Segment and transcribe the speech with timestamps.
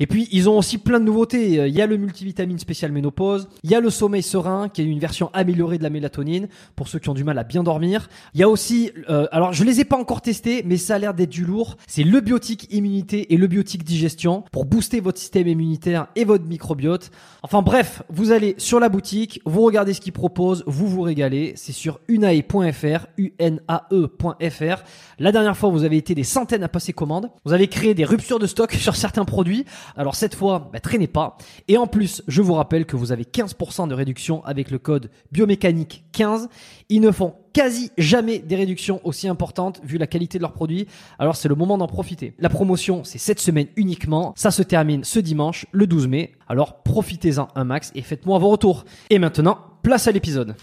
[0.00, 1.60] Et puis ils ont aussi plein de nouveautés.
[1.60, 4.82] Euh, Il y a le multivitamine spécial ménopause, il y a le sommeil serein qui
[4.82, 7.62] est une version améliorée de la mélatonine pour ceux qui ont du mal à bien
[7.62, 8.08] dormir.
[8.34, 10.98] Il y a aussi, euh, alors je les ai pas encore testés, mais ça a
[10.98, 11.76] l'air d'être du lourd.
[11.86, 16.44] C'est le biotique immunité et le biotique digestion pour booster votre système immunitaire et votre
[16.44, 17.10] microbiote.
[17.42, 21.52] Enfin bref, vous allez sur la boutique, vous regardez ce qu'ils proposent, vous vous régalez.
[21.56, 24.82] C'est sur unae.fr, unae.fr.
[25.18, 27.30] La dernière fois, vous avez été des centaines à passer commande.
[27.44, 29.64] Vous avez créé des ruptures de stock sur certains produits.
[29.96, 31.36] Alors cette fois, bah, traînez pas.
[31.68, 35.10] Et en plus, je vous rappelle que vous avez 15% de réduction avec le code
[35.32, 36.48] biomécanique 15.
[36.88, 40.86] Ils ne font quasi jamais des réductions aussi importantes vu la qualité de leurs produits.
[41.18, 42.34] Alors c'est le moment d'en profiter.
[42.38, 44.32] La promotion, c'est cette semaine uniquement.
[44.36, 46.32] Ça se termine ce dimanche, le 12 mai.
[46.48, 48.84] Alors profitez-en un max et faites-moi vos retours.
[49.10, 50.56] Et maintenant, place à l'épisode.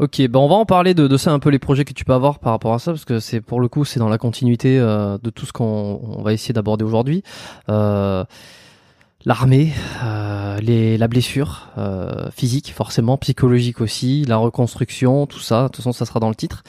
[0.00, 2.14] Ok, ben on va en parler de, ça un peu les projets que tu peux
[2.14, 4.76] avoir par rapport à ça parce que c'est pour le coup c'est dans la continuité
[4.80, 7.22] euh, de tout ce qu'on on va essayer d'aborder aujourd'hui.
[7.68, 8.24] Euh,
[9.26, 9.72] L'armée,
[10.02, 10.60] euh,
[10.98, 11.70] la blessure
[12.36, 15.62] physique forcément, psychologique aussi, la reconstruction, tout ça.
[15.62, 16.62] De toute façon, ça sera dans le titre.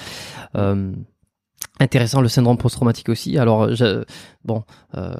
[1.79, 3.37] Euh, intéressant le syndrome post-traumatique aussi.
[3.37, 4.03] Alors, je,
[4.45, 4.63] bon,
[4.97, 5.13] euh,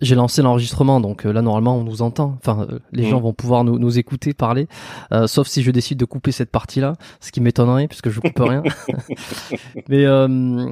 [0.00, 2.36] j'ai lancé l'enregistrement, donc euh, là normalement on nous entend.
[2.40, 3.08] Enfin, euh, les Mhm.
[3.10, 4.68] gens vont pouvoir nous, nous écouter parler,
[5.12, 8.38] euh, sauf si je décide de couper cette partie-là, ce qui m'étonnerait puisque je coupe
[8.38, 8.62] rien.
[9.88, 10.66] Mais euh,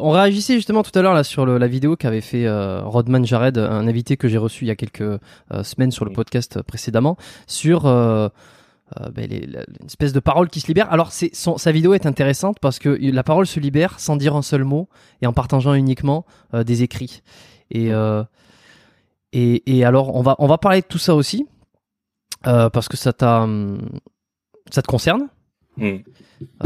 [0.00, 3.24] on réagissait justement tout à l'heure là sur le- la vidéo qu'avait fait euh, Rodman
[3.24, 5.18] Jared, un invité que j'ai reçu il y a quelques euh,
[5.62, 7.82] semaines sur le podcast précédemment, sur
[9.00, 10.92] euh, ben, les- la- une espèce de parole qui se libère.
[10.92, 14.36] Alors c'est son, sa vidéo est intéressante parce que la parole se libère sans dire
[14.36, 14.88] un seul mot
[15.22, 17.22] et en partageant uniquement euh, des écrits.
[17.70, 18.22] Et, euh,
[19.32, 21.46] et et alors on va on va parler de tout ça aussi
[22.42, 23.78] parce que ça t'a hum,
[24.70, 25.28] ça te concerne.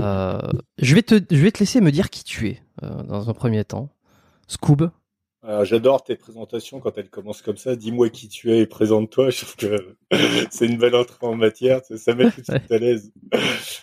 [0.01, 0.41] Euh,
[0.79, 3.65] je vais te je vais te laisser me dire qui tu es dans un premier
[3.65, 3.89] temps.
[4.49, 4.91] Scoob.
[5.63, 7.75] J'adore tes présentations quand elles commencent comme ça.
[7.75, 9.31] Dis-moi qui tu es et présente-toi.
[9.31, 9.97] Je trouve que
[10.51, 11.81] c'est une belle entrée en matière.
[11.85, 13.13] Ça, met tout de suite à l'aise.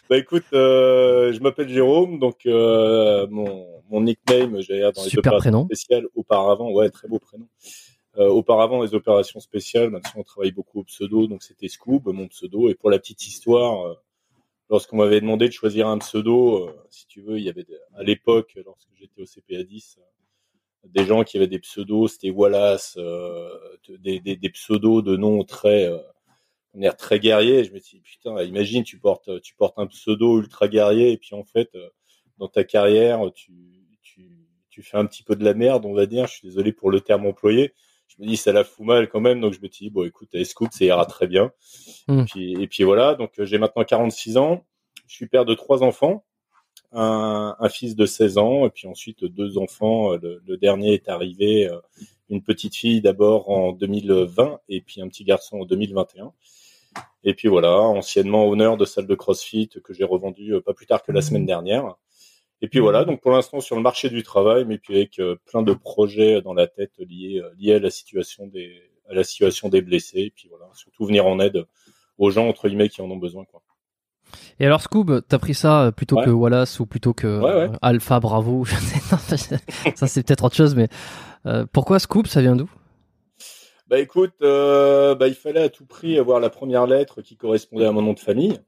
[0.07, 5.33] Bah écoute, euh, je m'appelle Jérôme, donc euh, mon, mon nickname, j'allais dans les Super
[5.33, 6.71] opérations spéciales auparavant.
[6.71, 7.47] Ouais, très beau prénom.
[8.19, 12.27] Euh, auparavant, les opérations spéciales, maintenant on travaille beaucoup au pseudo, donc c'était Scoob, mon
[12.27, 12.69] pseudo.
[12.69, 13.93] Et pour la petite histoire, euh,
[14.69, 17.79] lorsqu'on m'avait demandé de choisir un pseudo, euh, si tu veux, il y avait des-
[17.95, 19.97] à l'époque, lorsque j'étais au CPA 10,
[20.85, 22.97] des gens qui avaient des pseudos, c'était Wallace,
[23.89, 25.89] des, des, des, pseudos de noms très
[26.79, 27.63] air très guerrier.
[27.63, 31.35] Je me dis putain, imagine tu portes tu portes un pseudo ultra guerrier et puis
[31.35, 31.69] en fait
[32.37, 33.53] dans ta carrière tu,
[34.01, 34.45] tu
[34.75, 36.27] tu fais un petit peu de la merde, on va dire.
[36.27, 37.73] Je suis désolé pour le terme employé.
[38.07, 40.35] Je me dis ça la fout mal quand même, donc je me dis bon écoute,
[40.35, 41.51] à Scoop ça ira très bien.
[42.09, 42.19] Hmm.
[42.19, 44.65] Et, puis, et puis voilà, donc j'ai maintenant 46 ans.
[45.07, 46.25] Je suis père de trois enfants
[46.95, 50.13] un, un, fils de 16 ans et puis ensuite deux enfants.
[50.13, 51.79] Le, le dernier est arrivé, euh,
[52.29, 56.33] une petite fille d'abord en 2020 et puis un petit garçon en 2021.
[57.23, 60.85] Et puis voilà, anciennement honneur de salle de CrossFit que j'ai revendu euh, pas plus
[60.85, 61.95] tard que la semaine dernière.
[62.61, 65.35] Et puis voilà, donc pour l'instant sur le marché du travail, mais puis avec euh,
[65.45, 69.69] plein de projets dans la tête liés, liés à la situation des à la situation
[69.69, 70.21] des blessés.
[70.21, 71.65] Et puis voilà, surtout venir en aide
[72.17, 73.61] aux gens entre guillemets qui en ont besoin quoi.
[74.59, 78.19] Et alors Scoob, t'as pris ça euh, plutôt que Wallace ou plutôt que euh, Alpha
[78.19, 80.87] Bravo Ça c'est peut-être autre chose, mais
[81.45, 82.69] euh, pourquoi Scoob Ça vient d'où?
[83.87, 87.91] Bah écoute, bah, il fallait à tout prix avoir la première lettre qui correspondait à
[87.91, 88.59] mon nom de famille,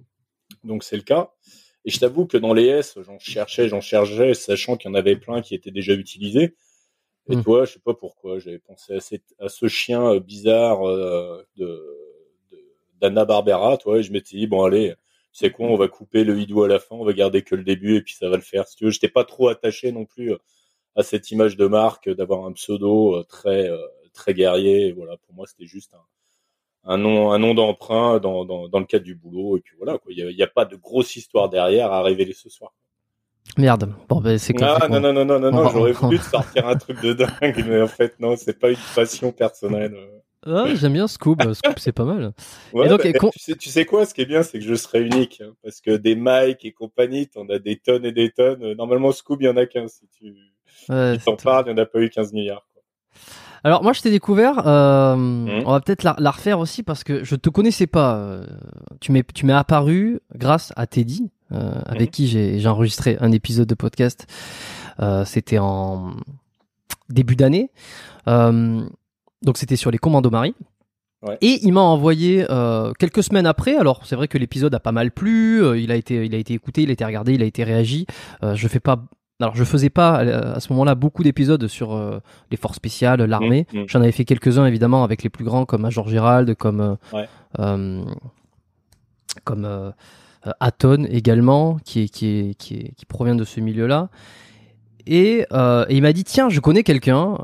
[0.64, 1.32] donc c'est le cas.
[1.86, 4.96] Et je t'avoue que dans les S, j'en cherchais, j'en cherchais, sachant qu'il y en
[4.96, 6.56] avait plein qui étaient déjà utilisés.
[7.30, 7.44] Et hmm.
[7.44, 9.00] toi, je sais pas pourquoi, j'avais pensé
[9.40, 10.82] à, ce chien bizarre
[11.56, 11.84] de
[13.00, 14.96] d'Anna Barbera, toi, et je m'étais dit bon allez
[15.40, 17.64] c'est quoi, on va couper le hidou à la fin, on va garder que le
[17.64, 18.68] début et puis ça va le faire.
[18.68, 20.38] Si tu veux, j'étais pas trop attaché non plus euh,
[20.96, 23.78] à cette image de marque d'avoir un pseudo euh, très euh,
[24.14, 24.94] très guerrier.
[24.94, 28.86] Voilà, pour moi, c'était juste un, un nom un nom d'emprunt dans, dans, dans le
[28.86, 30.12] cadre du boulot et puis voilà quoi.
[30.12, 32.74] Il y a, pas de grosse histoire derrière à révéler ce soir.
[33.60, 33.94] Merde.
[34.10, 37.00] Bon, ben c'est ah, non, non, non, non, non, non, j'aurais voulu sortir un truc
[37.02, 39.96] de dingue, mais en fait, non, c'est pas une passion personnelle.
[40.48, 41.42] Ah, j'aime bien Scoop.
[41.54, 42.34] Scoop, c'est pas mal.
[42.74, 44.76] Ouais, donc, bah, tu, sais, tu, sais, quoi Ce qui est bien, c'est que je
[44.76, 45.42] serai unique.
[45.44, 48.74] Hein, parce que des Mike et compagnie, t'en as des tonnes et des tonnes.
[48.74, 49.88] Normalement, Scoop, il y en a qu'un.
[49.88, 50.34] Si tu
[50.90, 52.66] ouais, t'en parles, il n'y en a pas eu 15 milliards.
[52.74, 52.84] Quoi.
[53.64, 54.68] Alors, moi, je t'ai découvert.
[54.68, 55.64] Euh, mmh.
[55.66, 58.16] On va peut-être la, la, refaire aussi parce que je te connaissais pas.
[58.16, 58.46] Euh,
[59.02, 62.12] tu m'es, tu m'es apparu grâce à Teddy, euh, avec mmh.
[62.12, 64.28] qui j'ai, j'ai enregistré un épisode de podcast.
[65.00, 66.16] Euh, c'était en
[67.10, 67.72] début d'année.
[68.28, 68.88] Euh,
[69.44, 70.56] donc c'était sur les commandos Marie.
[71.42, 73.76] Et il m'a envoyé euh, quelques semaines après.
[73.76, 75.64] Alors c'est vrai que l'épisode a pas mal plu.
[75.64, 77.64] Euh, il a été, il a été écouté, il a été regardé, il a été
[77.64, 78.06] réagi.
[78.44, 79.04] Euh, je fais pas.
[79.40, 83.68] Alors je faisais pas à ce moment-là beaucoup d'épisodes sur les forces spéciales, l'armée.
[83.72, 83.86] Mmh, mmh.
[83.88, 86.98] J'en avais fait quelques-uns évidemment avec les plus grands comme Major Gérald, comme
[89.44, 89.94] comme
[90.60, 94.10] Aton également, qui est, qui est, qui est, qui provient de ce milieu-là.
[95.06, 97.38] Et, et, il m'a dit tiens je connais quelqu'un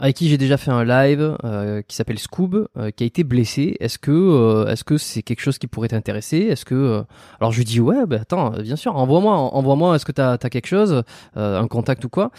[0.00, 3.24] avec qui j'ai déjà fait un live euh, qui s'appelle Scoob, euh, qui a été
[3.24, 3.76] blessé.
[3.80, 6.38] Est-ce que euh, est-ce que c'est quelque chose qui pourrait t'intéresser?
[6.38, 7.04] Est-ce que
[7.40, 9.96] alors je lui dis ouais, bah, attends, bien sûr, envoie-moi, envoie-moi.
[9.96, 11.02] Est-ce que t'as as quelque chose,
[11.34, 12.30] un contact ou quoi?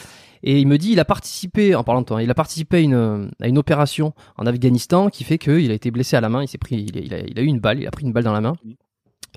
[0.41, 2.79] Et il me dit, il a participé, en parlant de toi, il a participé à
[2.79, 6.41] une à une opération en Afghanistan qui fait qu'il a été blessé à la main.
[6.41, 8.23] Il s'est pris, il a, il a, eu une balle, il a pris une balle
[8.23, 8.53] dans la main.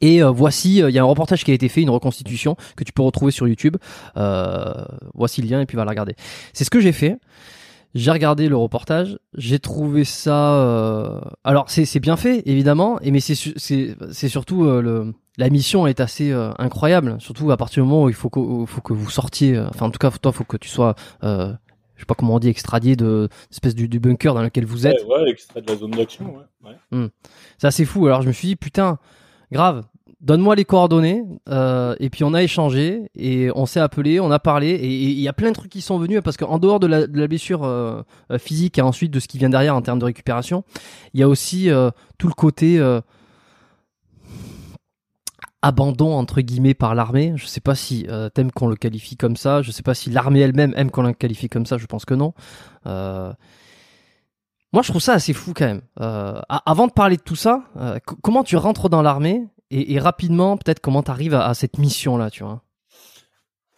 [0.01, 2.93] Et voici, il y a un reportage qui a été fait, une reconstitution que tu
[2.93, 3.77] peux retrouver sur YouTube.
[5.15, 6.15] voici le lien et puis va la regarder.
[6.53, 7.19] C'est ce que j'ai fait.
[7.95, 10.55] J'ai regardé le reportage, j'ai trouvé ça.
[10.55, 11.21] Euh...
[11.45, 16.01] Alors c'est bien fait évidemment, et mais c'est c'est surtout euh, le la mission est
[16.01, 19.11] assez euh, incroyable, surtout à partir du moment où il faut que faut que vous
[19.11, 19.57] sortiez.
[19.57, 22.39] Euh, enfin en tout cas toi faut que tu sois je sais pas comment on
[22.41, 25.05] dit extradié de espèce du, du, bunker dans lequel vous êtes.
[25.07, 26.35] Ouais, ouais extrait de la zone d'action.
[26.35, 26.71] Ouais.
[26.71, 26.77] ouais.
[26.91, 27.11] Hum.
[27.59, 28.07] C'est assez fou.
[28.07, 28.99] Alors je me suis dit putain
[29.53, 29.85] grave
[30.23, 34.39] donne-moi les coordonnées euh, et puis on a échangé et on s'est appelé, on a
[34.39, 36.87] parlé et il y a plein de trucs qui sont venus parce qu'en dehors de
[36.87, 40.05] la, blessure euh, euh, physique et ensuite de ce qui vient derrière en termes de
[40.05, 40.63] récupération,
[41.13, 41.69] il y a aussi
[42.19, 42.81] tout le côté
[45.61, 47.33] abandon entre guillemets par l'armée.
[47.37, 50.11] Je sais pas si euh, t'aimes qu'on le qualifie comme ça, je sais pas si
[50.11, 52.33] l'armée elle-même aime qu'on le qualifie comme ça, je pense que non.
[52.85, 55.83] moi, je trouve ça assez fou quand même.
[56.67, 57.65] avant de parler de tout ça,
[58.23, 62.43] comment tu rentres dans l'armée et, rapidement, peut-être comment tu arrives à, cette mission-là, tu
[62.43, 62.63] vois?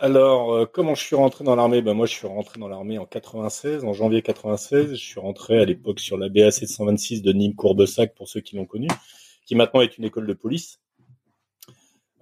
[0.00, 1.80] Alors, euh, comment je suis rentré dans l'armée?
[1.80, 4.90] Ben, Moi, je suis rentré dans l'armée en 96, en janvier 96.
[4.90, 8.56] Je suis rentré à l'époque sur la BA 726 de Nîmes Courbessac, pour ceux qui
[8.56, 8.88] l'ont connu,
[9.46, 10.80] qui maintenant est une école de police.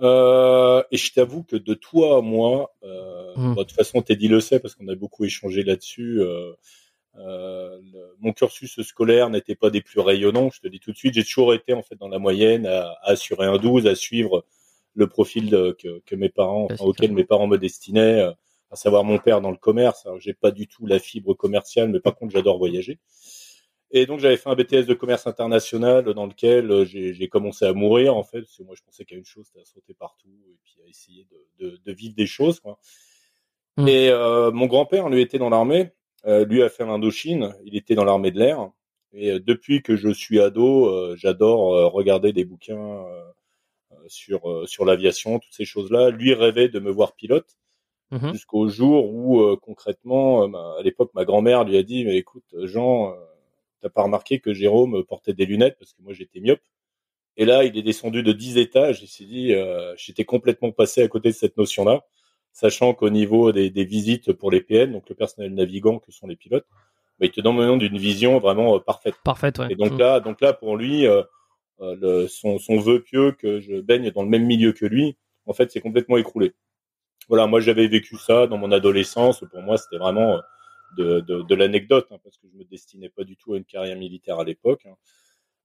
[0.03, 3.55] Euh, et je t'avoue que de toi à moi, euh, mmh.
[3.55, 6.21] de toute façon, Teddy le sait parce qu'on a beaucoup échangé là-dessus.
[7.19, 7.79] Euh,
[8.21, 11.15] mon cursus scolaire n'était pas des plus rayonnants, je te dis tout de suite.
[11.15, 14.45] J'ai toujours été en fait dans la moyenne à, assurer un 12, à suivre
[14.95, 18.33] le profil que, que, mes parents, enfin, auquel mes parents me destinaient, euh,
[18.71, 20.07] à savoir mon père dans le commerce.
[20.07, 22.99] Alors j'ai pas du tout la fibre commerciale, mais par contre j'adore voyager.
[23.91, 27.75] Et donc j'avais fait un BTS de commerce international dans lequel euh, j'ai commencé à
[27.75, 30.31] mourir en fait, parce que moi je pensais qu'à une chose, c'était à sauter partout
[30.51, 32.61] et puis à essayer de, de, de vivre des choses.
[32.61, 32.79] Quoi.
[33.77, 33.89] Mm.
[33.89, 35.91] Et euh, mon grand-père, lui, était dans l'armée.
[36.27, 37.55] Euh, lui a fait l'Indochine.
[37.65, 38.71] Il était dans l'armée de l'air.
[39.13, 43.05] Et euh, depuis que je suis ado, euh, j'adore euh, regarder des bouquins
[44.09, 46.11] sur euh, sur l'aviation, toutes ces choses-là.
[46.11, 47.57] Lui rêvait de me voir pilote
[48.13, 48.33] Mhm.
[48.33, 52.17] jusqu'au jour où euh, concrètement, euh, ma- à l'époque, ma grand-mère lui a dit "Mais
[52.19, 53.17] écoute, Jean, euh,
[53.81, 56.61] t'as pas remarqué que Jérôme portait des lunettes parce que moi j'étais myope?"
[57.39, 59.03] Et là, il est descendu de 10 étages.
[59.03, 62.05] Il s'est dit, euh, j'étais complètement passé à côté de cette notion-là,
[62.53, 66.27] sachant qu'au niveau des, des visites pour les PN, donc le personnel navigant que sont
[66.27, 66.67] les pilotes,
[67.19, 69.15] bah, il te donne d'une vision vraiment euh, parfaite.
[69.25, 69.69] Parfait, ouais.
[69.71, 69.99] Et donc Mm.
[69.99, 71.23] là, donc là, pour lui, euh,
[71.81, 75.17] euh, le, son, son vœu pieux que je baigne dans le même milieu que lui,
[75.47, 76.53] en fait, c'est complètement écroulé.
[77.29, 79.45] Voilà, moi j'avais vécu ça dans mon adolescence.
[79.51, 80.41] Pour moi, c'était vraiment euh,
[80.99, 83.65] de, de, de l'anecdote, hein, parce que je me destinais pas du tout à une
[83.65, 84.85] carrière militaire à l'époque.
[84.87, 84.95] hein.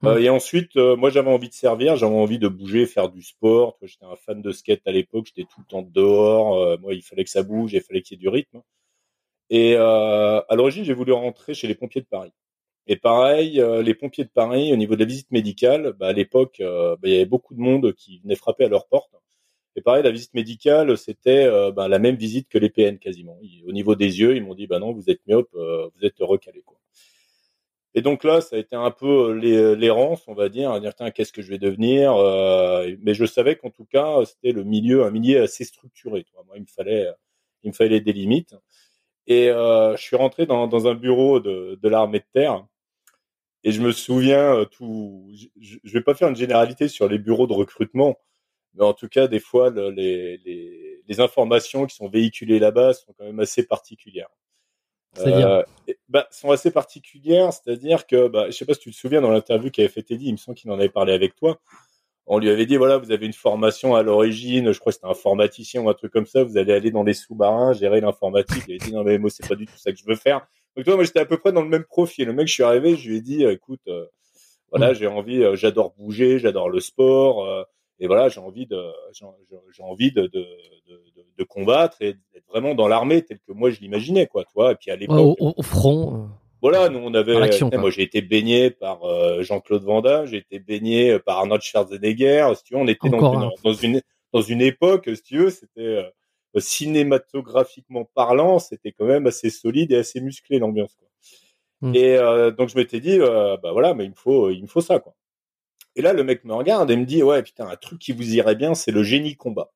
[0.06, 3.24] Euh, et ensuite, euh, moi j'avais envie de servir, j'avais envie de bouger, faire du
[3.24, 3.78] sport.
[3.82, 6.56] J'étais un fan de skate à l'époque, j'étais tout le temps dehors.
[6.62, 8.62] euh, moi, il fallait que ça bouge, il fallait qu'il y ait du rythme.
[9.50, 12.34] Et à l'origine, j'ai voulu rentrer chez les pompiers de Paris.
[12.88, 16.58] Et pareil, les pompiers de Paris, au niveau de la visite médicale, bah, à l'époque,
[16.62, 19.12] bah, il y avait beaucoup de monde qui venait frapper à leur porte.
[19.78, 23.38] Et pareil, la visite médicale, c'était bah, la même visite que les PN quasiment.
[23.42, 26.18] Ils- au niveau des yeux, ils m'ont dit, bah non, vous êtes myope, vous êtes
[26.20, 26.62] recalé.
[26.66, 26.78] Quoi.
[27.94, 30.94] Et donc là, ça a été un peu l'é- l'errance, on va dire, à dire,
[30.96, 34.64] tiens, qu'est-ce que je vais devenir euh, Mais je savais qu'en tout cas, c'était le
[34.64, 36.24] milieu, un milieu assez structuré.
[36.24, 36.44] tu vois.
[36.46, 37.08] Moi, il me fallait,
[37.64, 38.56] il me fallait des limites.
[39.28, 42.66] Et euh, je suis rentré dans, un bureau de, l'armée de terre.
[43.64, 45.30] Et je me souviens, euh, tout.
[45.60, 48.18] Je, je vais pas faire une généralité sur les bureaux de recrutement,
[48.76, 52.94] mais en tout cas, des fois, le- les, les, les informations qui sont véhiculées là-bas
[52.94, 54.30] sont quand même assez particulières.
[55.26, 55.64] Euh,
[56.10, 59.32] bah, sont assez particulières, c'est-à-dire que, bah, je sais pas si tu te souviens dans
[59.32, 61.60] l'interview qu'avait fait Teddy, il me semble qu'il en avait parlé avec toi.
[62.26, 65.08] On lui avait dit voilà, vous avez une formation à l'origine, je crois que c'était
[65.08, 68.64] informaticien ou un truc comme ça, vous allez aller dans les sous-marins, gérer l'informatique.
[68.68, 70.46] Il a dit non mais moi c'est pas du tout ça que je veux faire.
[70.76, 72.28] Donc toi, moi j'étais à peu près dans le même profil.
[72.28, 74.06] Le mec, je suis arrivé, je lui ai dit euh, écoute, euh,
[74.72, 74.96] voilà, Mm.
[74.96, 77.66] j'ai envie, euh, j'adore bouger, j'adore le sport,
[78.00, 78.80] et voilà, j'ai envie de,
[79.14, 80.28] j'ai envie de, de,
[80.88, 81.02] de,
[81.38, 84.72] de- combattre et d'être vraiment dans l'armée tel que moi je l'imaginais quoi, toi.
[84.72, 86.16] Et puis à Ouais, l'époque, au, au- au front.
[86.16, 86.28] euh.
[86.62, 87.52] voilà, nous on avait.
[87.52, 87.78] Sais, quoi.
[87.78, 91.62] moi j'ai été baigné par euh, Jean-Claude Van Damme, j'ai été baigné euh, par Arnold
[91.62, 92.52] Schwarzenegger.
[92.56, 93.52] Si tu veux, on était dans une, un.
[93.64, 94.02] dans une
[94.34, 96.04] dans une époque, si tu veux, c'était euh,
[96.60, 100.96] cinématographiquement parlant, c'était quand même assez solide et assez musclé l'ambiance.
[100.96, 101.08] Quoi.
[101.90, 101.96] Mm.
[101.96, 104.82] Et euh, donc je m'étais dit, bah voilà, mais il me faut il me faut
[104.82, 105.14] ça quoi.
[105.98, 108.36] Et là le mec me regarde et me dit, ouais putain, un truc qui vous
[108.36, 109.72] irait bien, c'est le génie combat.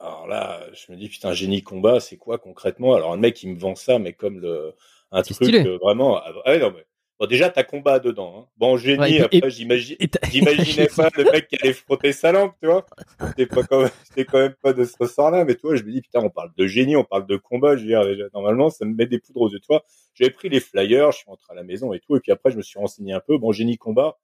[0.00, 2.94] Alors là, je me dis putain, génie combat, c'est quoi concrètement?
[2.94, 4.74] Alors le mec il me vend ça, mais comme le
[5.12, 6.16] un truc euh, vraiment.
[6.16, 6.86] Ah ouais, non mais
[7.18, 8.34] bon déjà t'as combat dedans.
[8.38, 8.48] Hein.
[8.56, 12.66] Bon génie, Ouais, et après J'imaginais pas le mec qui allait frotter sa langue, tu
[12.66, 12.86] vois.
[13.28, 13.90] C'était pas quand même,
[14.26, 16.50] quand même pas de ce ressort-là, mais tu vois, je me dis, putain, on parle
[16.56, 19.42] de génie, on parle de combat, je veux dire, normalement, ça me met des poudres
[19.42, 19.84] aux yeux, tu vois.
[20.14, 22.50] J'avais pris les flyers, je suis rentré à la maison et tout, et puis après,
[22.50, 23.38] je me suis renseigné un peu.
[23.38, 24.18] Bon, génie combat,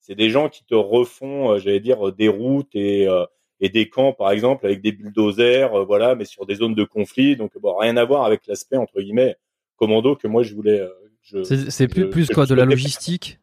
[0.00, 3.24] c'est des gens qui te refont, euh, j'allais dire, euh, des routes et, euh,
[3.60, 6.84] et des camps, par exemple, avec des bulldozers, euh, voilà, mais sur des zones de
[6.84, 9.36] conflit, donc bon, rien à voir avec l'aspect, entre guillemets,
[9.76, 10.88] commando que moi, je voulais, euh,
[11.22, 13.38] C'est plus, je- plus je quoi, de la logistique,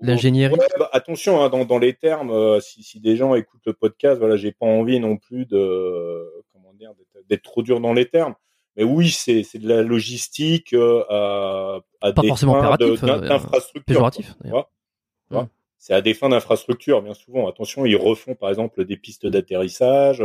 [0.00, 0.54] de l'ingénierie.
[0.54, 3.72] Ouais, bah, attention, hein, dans, dans les termes, euh, si, si des gens écoutent le
[3.72, 6.92] podcast, voilà, j'ai pas envie non plus de comment dire
[7.28, 8.34] d'être- trop dur dans les termes.
[8.76, 13.84] Mais oui, c'est de la logistique euh, à, à Pas des forcément fins euh, d'infrastructure.
[13.84, 14.56] péjoratif, quoi, tu d'ailleurs.
[14.56, 14.70] vois.
[15.28, 15.48] Tu vois Mm.
[15.78, 17.46] C'est à des fins d'infrastructure, bien souvent.
[17.46, 20.22] Attention, ils refont par exemple des pistes d'atterrissage,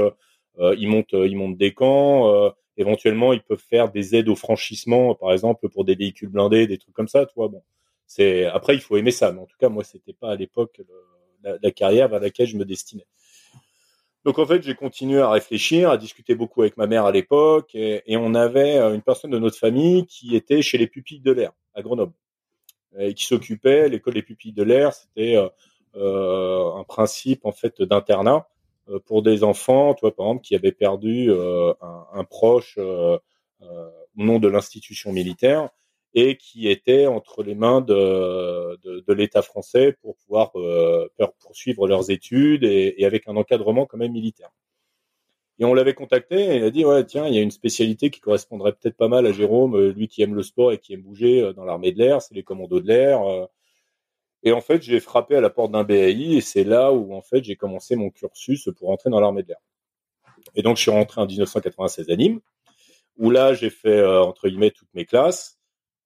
[0.60, 2.54] euh, ils montent, ils montent des camps.
[2.80, 6.78] Éventuellement, ils peuvent faire des aides au franchissement, par exemple pour des véhicules blindés, des
[6.78, 7.28] trucs comme ça.
[7.36, 7.62] Bon.
[8.08, 9.32] C'est après, il faut aimer ça.
[9.32, 10.82] Mais en tout cas, moi, c'était pas à l'époque
[11.44, 13.06] la, carrière vers laquelle je me destinais.
[14.26, 17.74] Donc en fait, j'ai continué à réfléchir, à discuter beaucoup avec ma mère à l'époque,
[17.74, 21.32] et, on avait euh, une personne de notre famille qui était chez les pupilles de
[21.32, 22.14] l'air à Grenoble,
[22.98, 23.88] et qui s'occupait.
[23.88, 25.48] L'école des pupilles de l'air, c'était euh,
[25.96, 28.48] euh, un principe en fait d'internat
[29.06, 31.74] pour des enfants, tu vois, par exemple, qui avaient perdu euh,
[32.14, 33.18] un, proche euh,
[33.62, 35.70] euh, au nom de l'institution militaire
[36.14, 41.08] et qui étaient entre les mains de, l'État français pour pouvoir euh,
[41.40, 44.52] poursuivre leurs études et, et avec un encadrement quand même militaire.
[45.60, 48.10] Et on l'avait contacté et il a dit ouais tiens il y a une spécialité
[48.10, 50.94] qui correspondrait peut-être pas mal à Jérôme, euh, lui qui aime le sport et qui
[50.94, 53.22] aime bouger euh, dans l'armée de l'air, c'est les commandos de l'air.
[54.44, 57.22] Et en fait j'ai frappé à la porte d'un BAI et c'est là où en
[57.22, 59.62] fait j'ai commencé mon cursus pour entrer dans l'armée de l'air.
[60.56, 62.40] Et donc je suis rentré en 1996 à Nîmes
[63.18, 65.60] où là j'ai fait euh, entre guillemets toutes mes classes.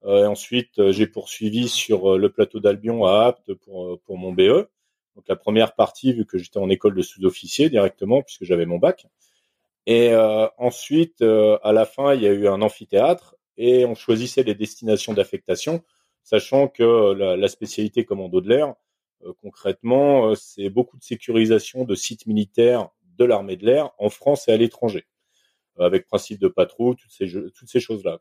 [0.06, 4.18] Euh, ensuite, euh, j'ai poursuivi sur euh, le plateau d'Albion à Apt pour, euh, pour
[4.18, 4.68] mon BE.
[5.16, 8.80] Donc la première partie, vu que j'étais en école de sous-officier directement, puisque j'avais mon
[8.80, 9.06] bac.
[9.86, 10.16] Et
[10.58, 15.14] ensuite, à la fin, il y a eu un amphithéâtre et on choisissait les destinations
[15.14, 15.84] d'affectation,
[16.24, 18.76] sachant que la, la spécialité commando de l'air,
[19.26, 24.48] euh, concrètement, c'est beaucoup de sécurisation de sites militaires de l'armée de l'air en France
[24.48, 25.06] et à l'étranger,
[25.78, 28.20] avec principe de patrouille, toutes ces, toutes ces choses-là.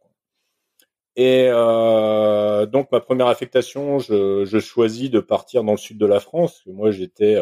[1.17, 6.07] Et euh, donc ma première affectation, je, je, choisis de partir dans le sud de
[6.07, 6.63] la France.
[6.67, 7.37] Moi, j'étais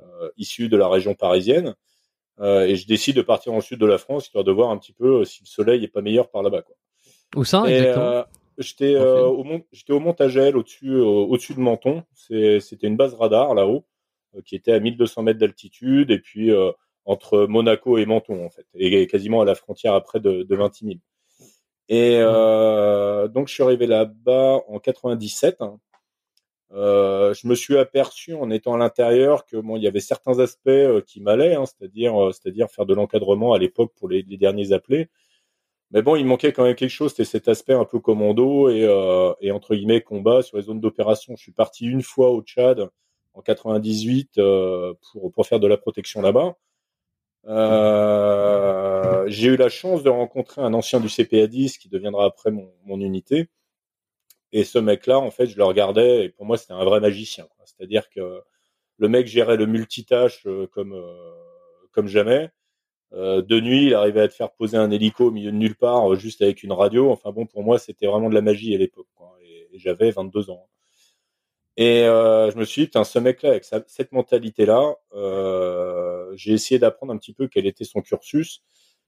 [0.00, 1.76] euh, issu de la région parisienne.
[2.40, 4.70] Euh, et je décide de partir dans le sud de la France histoire de voir
[4.70, 6.62] un petit peu euh, si le soleil est pas meilleur par là-bas.
[6.62, 6.74] Quoi.
[7.36, 8.24] Où ça exactement?
[8.58, 12.04] Euh, J'étais au, Mont, au Montagel, au-dessus, au-dessus de Menton.
[12.14, 13.84] c'était une base radar là-haut,
[14.44, 16.50] qui était à 1200 mètres d'altitude, et puis
[17.04, 20.74] entre Monaco et Menton en fait, et quasiment à la frontière après de, de 20
[20.74, 20.94] 000.
[21.88, 23.28] Et mmh.
[23.28, 25.60] donc je suis arrivé là-bas en 97.
[25.60, 25.78] Hein,
[26.74, 30.40] euh, je me suis aperçu en étant à l'intérieur que bon, il y avait certains
[30.40, 34.22] aspects euh, qui m'allaient, hein, c'est-à-dire, euh, c'est-à-dire faire de l'encadrement à l'époque pour les,
[34.22, 35.08] les, derniers appelés.
[35.90, 38.80] Mais bon, il manquait quand même quelque chose, c'était cet aspect un peu commando et,
[39.40, 41.34] et entre guillemets combat sur les zones d'opération.
[41.36, 42.88] Je suis parti une fois au Tchad
[43.34, 44.40] en 98
[45.12, 46.56] pour pour faire de la protection là-bas.
[49.28, 52.72] j'ai eu la chance de rencontrer un ancien du CPA 10 qui deviendra après mon,
[52.84, 53.48] mon unité
[54.54, 57.48] et ce mec-là, en fait, je le regardais et pour moi, c'était un vrai magicien.
[57.64, 58.40] C'est-à-dire que
[58.98, 61.34] le mec gérait le multitâche euh, comme euh,
[61.90, 62.50] comme jamais.
[63.14, 65.76] Euh, de nuit, il arrivait à te faire poser un hélico au milieu de nulle
[65.76, 67.10] part, juste avec une radio.
[67.10, 69.06] Enfin bon, pour moi, c'était vraiment de la magie à l'époque.
[69.42, 70.68] Et, j'avais 22 ans.
[71.76, 74.94] Et je me suis dit, putain, ce mec-là, avec cette mentalité-là,
[76.36, 78.62] j'ai essayé d'apprendre un petit peu quel était son cursus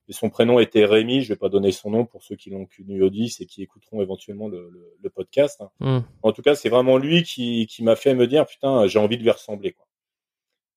[0.09, 1.23] et son prénom était Rémi.
[1.23, 3.63] Je vais pas donner son nom pour ceux qui l'ont connu au 10 et qui
[3.63, 5.61] écouteront éventuellement le, le, le podcast.
[5.61, 5.71] Hein.
[5.81, 6.01] Hmm.
[6.23, 9.19] En tout cas, c'est vraiment lui qui, qui m'a fait me dire putain, j'ai envie
[9.19, 9.73] de lui ressembler.
[9.73, 9.87] Quoi.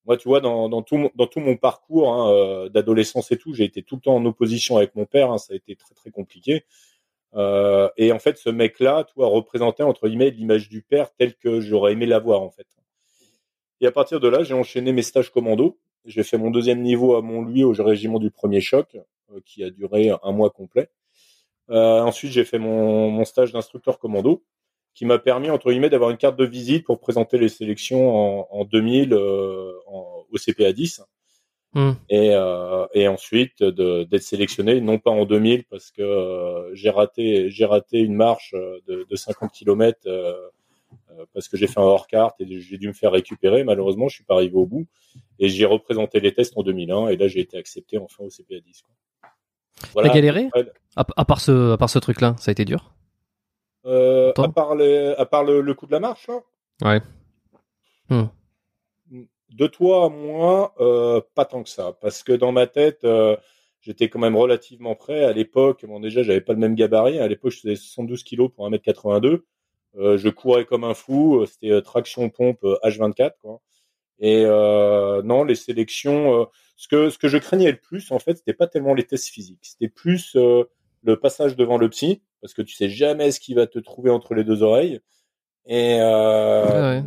[0.10, 3.66] Moi, tu vois, dans, tout, dans tout mon parcours hein, euh, d'adolescence et tout, j'ai
[3.66, 5.32] été tout le temps en opposition avec mon père.
[5.32, 6.66] Hein, ça a été très très compliqué.
[7.36, 11.62] Euh, et en fait, ce mec-là, toi, représentait entre guillemets l'image du père tel que
[11.62, 12.66] j'aurais aimé l'avoir en fait.
[13.82, 15.78] Et à partir de là, j'ai enchaîné mes stages commando.
[16.06, 18.98] J'ai fait mon deuxième niveau à Montlouis au régiment du premier choc.
[19.32, 20.90] Euh, qui a duré un mois complet.
[21.68, 24.42] Ensuite, j'ai fait mon stage d'instructeur commando,
[25.00, 28.48] qui m'a permis entre guillemets d'avoir une carte de visite pour présenter les sélections en,
[28.52, 31.04] en 2000 euh, en, au CPA 10.
[31.74, 31.92] Hmm.
[32.10, 37.50] Et, euh, et ensuite d'être sélectionné, non pas en 2000 parce que euh, j'ai raté
[37.50, 40.02] j'ai raté une marche de, de 50 km
[41.34, 43.64] parce que j'ai fait un hors carte et j'ai dû me faire récupérer.
[43.64, 44.86] Malheureusement, je suis pas arrivé au bout
[45.40, 48.60] et j'ai représenté les tests en 2001 et là j'ai été accepté enfin au CPA
[48.60, 48.82] 10.
[48.82, 50.04] Quoi.
[50.04, 50.50] T'as galéré
[50.98, 52.92] à, part ce, à part ce truc-là, ça a été dur?
[53.86, 56.42] Euh, à, part à part le, coup de la marche, là
[56.84, 57.02] Ouais.
[58.10, 58.28] Hmm.
[59.52, 61.94] De toi à moi, euh, pas tant que ça.
[62.02, 63.36] Parce que dans ma tête, euh,
[63.82, 65.24] j'étais quand même relativement prêt.
[65.24, 67.20] À l'époque, bon, déjà, j'avais pas le même gabarit.
[67.20, 69.42] À l'époque, je faisais 72 kilos pour 1m82.
[69.96, 71.46] je courais comme un fou.
[71.46, 73.62] C'était traction pompe H24, quoi.
[74.20, 76.48] Et non, les sélections
[76.80, 79.28] ce que ce que je craignais le plus en fait c'était pas tellement les tests
[79.28, 80.64] physiques c'était plus euh,
[81.04, 84.12] le passage devant le psy parce que tu sais jamais ce qui va te trouver
[84.12, 85.00] entre les deux oreilles
[85.66, 87.02] et euh,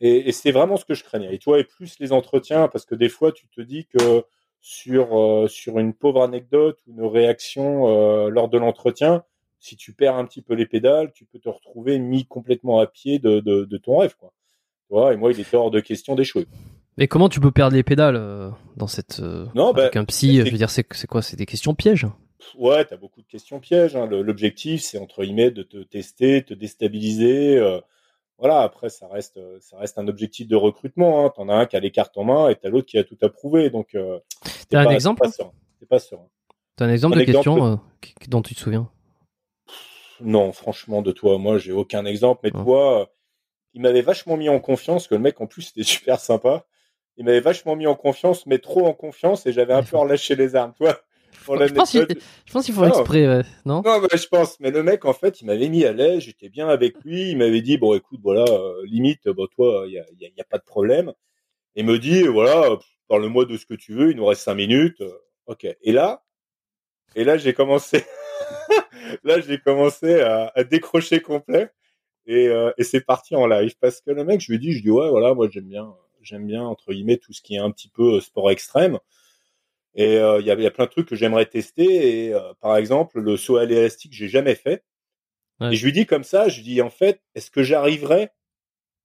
[0.00, 1.34] et, et c'est vraiment ce que je craignais.
[1.34, 4.24] Et toi et plus les entretiens parce que des fois tu te dis que
[4.60, 9.24] sur euh, sur une pauvre anecdote ou une réaction euh, lors de l'entretien
[9.60, 12.86] si tu perds un petit peu les pédales tu peux te retrouver mis complètement à
[12.86, 14.32] pied de de, de ton rêve quoi.
[15.12, 16.46] Et moi il était hors de question d'échouer.
[16.96, 20.50] Mais comment tu peux perdre les pédales dans cette non, bah, avec un psy Je
[20.52, 21.20] veux dire, c'est quoi?
[21.20, 22.06] C'est des questions pièges
[22.56, 23.96] Ouais, t'as beaucoup de questions pièges.
[23.96, 24.06] Hein.
[24.06, 27.58] L'objectif, c'est entre guillemets de te tester, te déstabiliser.
[27.58, 27.80] Euh,
[28.38, 28.60] voilà.
[28.60, 31.24] Après, ça reste, ça reste un objectif de recrutement.
[31.24, 31.30] Hein.
[31.34, 33.18] T'en as un qui a les cartes en main et t'as l'autre qui a tout
[33.22, 33.70] approuvé.
[33.70, 33.96] Donc,
[34.68, 35.26] t'as un exemple
[35.78, 36.20] C'est pas sûr.
[36.76, 37.80] T'as un exemple de question
[38.28, 38.90] dont tu te souviens?
[40.20, 42.40] Non, franchement, de toi, moi, j'ai aucun exemple.
[42.44, 43.10] Mais toi,
[43.74, 45.08] il m'avait vachement mis en confiance.
[45.08, 46.66] Que le mec, en plus, c'était super sympa
[47.16, 50.34] il m'avait vachement mis en confiance, mais trop en confiance, et j'avais un peu relâché
[50.34, 50.98] les armes, toi.
[51.46, 52.06] je, pense qu'il,
[52.46, 54.58] je pense qu'il faut exprès, non Non, bah, je pense.
[54.60, 57.38] Mais le mec, en fait, il m'avait mis à l'aise, j'étais bien avec lui, il
[57.38, 60.58] m'avait dit, bon, écoute, voilà, euh, limite, bah, toi, il y a, y a, pas
[60.58, 61.12] de problème.
[61.76, 65.00] Et me dit, voilà, parle-moi de ce que tu veux, il nous reste cinq minutes.
[65.00, 65.12] Euh,
[65.46, 65.66] ok.
[65.82, 66.22] Et là,
[67.16, 68.04] et là, j'ai commencé,
[69.24, 71.70] là, j'ai commencé à, à, décrocher complet.
[72.26, 73.74] Et, euh, et c'est parti en live.
[73.80, 75.94] Parce que le mec, je lui ai dit, je dis, ouais, voilà, moi, j'aime bien
[76.24, 78.98] j'aime bien entre guillemets tout ce qui est un petit peu sport extrême.
[79.94, 82.26] Et euh, il y, a, y, a, plein de trucs que j'aimerais tester.
[82.26, 84.84] Et euh, par exemple, le saut à l'élastique, j'ai jamais fait.
[85.60, 88.30] Et je lui dis comme ça, je lui dis en fait, est-ce que j'arriverai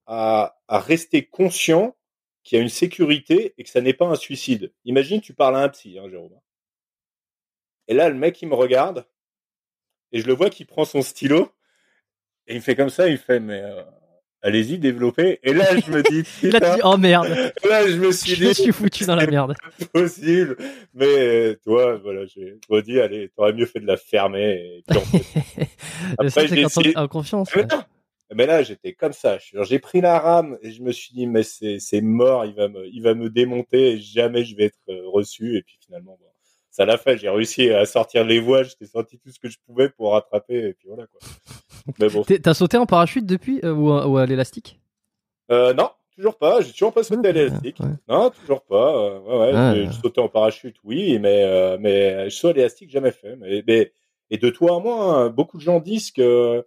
[0.08, 1.96] à, à, rester conscient
[2.44, 4.74] qu'il y a une sécurité et que ça n'est pas un suicide?
[4.84, 6.40] Imagine, tu parles à un psy, hein, Jérôme.
[7.88, 9.06] Et là, le mec, il me regarde
[10.12, 11.52] et je le vois qu'il prend son stylo
[12.48, 13.84] et il fait comme ça, il fait mais euh,
[14.42, 15.40] allez-y, développez.
[15.44, 17.28] Et là, je me dis, là, tu dis, oh merde.
[17.68, 19.56] Là, je me suis dit, je suis foutu dans la merde.
[19.94, 20.58] Possible.
[20.94, 24.78] Mais toi, voilà, j'ai dit, allez, t'aurais mieux fait de la fermer.
[24.78, 25.00] Et puis,
[26.18, 26.98] Après, j'ai essayé...
[26.98, 27.50] en confiance.
[28.36, 29.40] Mais, là, j'étais comme ça.
[29.40, 32.86] J'ai pris la rame et je me suis dit, mais c'est mort, il va me,
[32.88, 35.58] il va me démonter et jamais je vais être euh, reçu.
[35.58, 36.28] Et puis finalement, bon,
[36.72, 37.18] ça l'a fait.
[37.18, 40.70] J'ai réussi à sortir les voiles, j'étais sorti tout ce que je pouvais pour rattraper.
[40.70, 41.20] Et puis voilà quoi.
[42.00, 42.24] Mais bon.
[42.24, 44.80] T'as sauté en parachute depuis euh, ou, à, l'élastique?
[45.52, 46.62] Euh, Non, toujours pas.
[46.62, 47.80] J'ai toujours pas sauté à l'élastique.
[48.08, 48.96] Non, toujours pas.
[48.96, 49.76] Euh, ouais, ouais, ah.
[49.76, 53.36] j'ai sauté en parachute, oui, mais euh, mais je saute à l'élastique jamais fait.
[53.38, 53.92] Mais, mais,
[54.30, 56.66] et de toi à moi, hein, beaucoup de gens disent que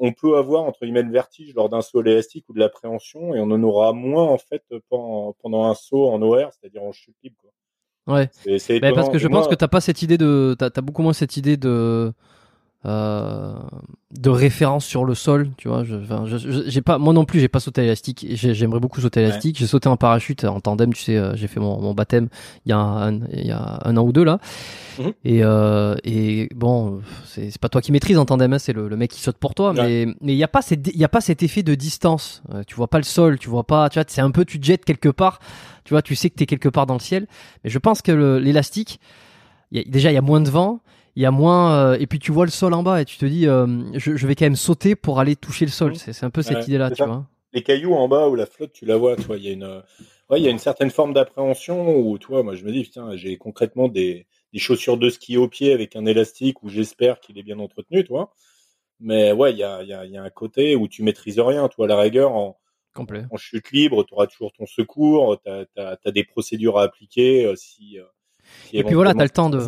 [0.00, 3.34] on peut avoir entre guillemets le vertige lors d'un saut à l'élastique ou de l'appréhension
[3.34, 6.92] et on en aura moins en fait pendant, pendant un saut en OR, c'est-à-dire en
[6.92, 7.36] chute libre.
[7.40, 7.50] Quoi.
[8.08, 8.30] Ouais.
[8.58, 11.12] C'est, parce que je pense que t'as pas cette idée de, t'as, as beaucoup moins
[11.12, 12.12] cette idée de
[12.84, 15.84] de référence sur le sol, tu vois.
[15.84, 18.24] Je, j'ai pas, moi non plus, j'ai pas sauté à l'élastique.
[18.30, 19.58] j'aimerais beaucoup sauter à l'élastique.
[19.58, 21.16] J'ai sauté en parachute en tandem, tu sais.
[21.16, 22.28] Euh, j'ai fait mon, mon, baptême
[22.64, 24.38] il y a un, il y a un an ou deux là.
[24.98, 25.12] Mhm.
[25.24, 28.88] Et, euh, et bon, c'est, c'est pas toi qui maîtrise en tandem, hein, c'est le,
[28.88, 29.72] le, mec qui saute pour toi.
[29.74, 32.42] Mais mais il y a pas cette, il y a pas cet effet de distance.
[32.54, 34.58] Euh, tu vois pas le sol, tu vois pas, tu vois, c'est un peu, tu
[34.58, 35.40] te jettes quelque part.
[35.84, 37.26] Tu vois, tu sais que t'es quelque part dans le ciel.
[37.64, 39.00] Mais je pense que l'élastique,
[39.72, 40.80] déjà il y a moins de vent
[41.18, 43.18] il y a moins euh, et puis tu vois le sol en bas et tu
[43.18, 45.90] te dis euh, je, vais quand même sauter pour aller toucher le sol.
[45.90, 46.12] Mmh.
[46.12, 47.26] C'est un peu cette idée là, tu vois.
[47.52, 49.52] Les cailloux en bas ou la flotte, tu la vois, tu vois, il y a
[49.52, 49.82] une
[50.30, 53.16] il y a une certaine forme d'appréhension où tu vois, moi je me dis putain,
[53.16, 57.36] j'ai concrètement des, des chaussures de ski au pied avec un élastique où j'espère qu'il
[57.36, 58.32] est bien entretenu, tu vois.
[59.00, 61.66] Mais ouais, il y a, y, a, y a un côté où tu maîtrises rien,
[61.66, 62.60] toi, à la rigueur en
[62.94, 63.24] Complet.
[63.30, 65.50] En chute libre, tu auras toujours ton secours, tu
[65.80, 67.98] as, des procédures à appliquer euh, si,
[68.72, 69.60] Et puis voilà, tu as le temps de.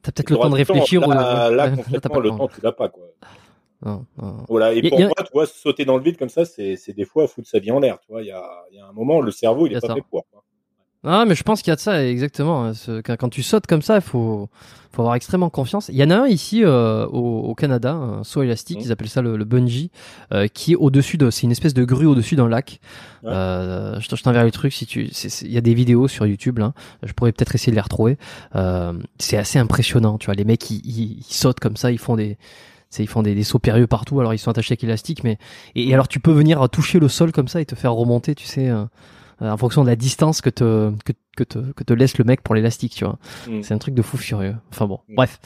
[0.00, 1.06] T'as peut-être le temps de réfléchir.
[1.06, 3.04] Là, là, concrètement, le temps, tu l'as pas, quoi.
[4.48, 4.72] Voilà.
[4.72, 7.48] Et pour moi, tu vois, sauter dans le vide comme ça, c'est des fois foutre
[7.48, 7.98] sa vie en l'air.
[8.00, 10.02] Tu vois, il y a, y a, un moment, le cerveau, il est pas fait
[10.02, 10.26] pour.
[10.30, 10.41] Quoi.
[11.04, 12.66] Ah, mais je pense qu'il y a de ça, exactement.
[12.66, 14.48] Hein, quand tu sautes comme ça, il faut,
[14.92, 15.88] faut avoir extrêmement confiance.
[15.88, 18.82] Il y en a un ici euh, au, au, Canada, un saut élastique, mmh.
[18.82, 19.90] ils appellent ça le, le bungee,
[20.32, 22.78] euh, qui est au-dessus de, c'est une espèce de grue au-dessus d'un lac.
[23.24, 25.10] Euh, je t'enverrai le truc si tu,
[25.42, 26.72] il y a des vidéos sur YouTube là.
[27.02, 28.16] Je pourrais peut-être essayer de les retrouver.
[28.54, 30.34] Euh, c'est assez impressionnant, tu vois.
[30.34, 32.38] Les mecs, ils, ils, sautent comme ça, ils font des,
[32.96, 34.20] ils font des, des, sauts périlleux partout.
[34.20, 35.38] Alors ils sont attachés avec élastique, mais
[35.74, 38.46] et, alors tu peux venir toucher le sol comme ça et te faire remonter, tu
[38.46, 38.68] sais.
[38.68, 38.84] Euh,
[39.50, 42.42] en fonction de la distance que te, que, que te, que te laisse le mec
[42.42, 43.18] pour l'élastique, tu vois.
[43.48, 43.62] Mm.
[43.62, 44.56] C'est un truc de fou furieux.
[44.70, 45.14] Enfin bon, mm.
[45.14, 45.40] bref.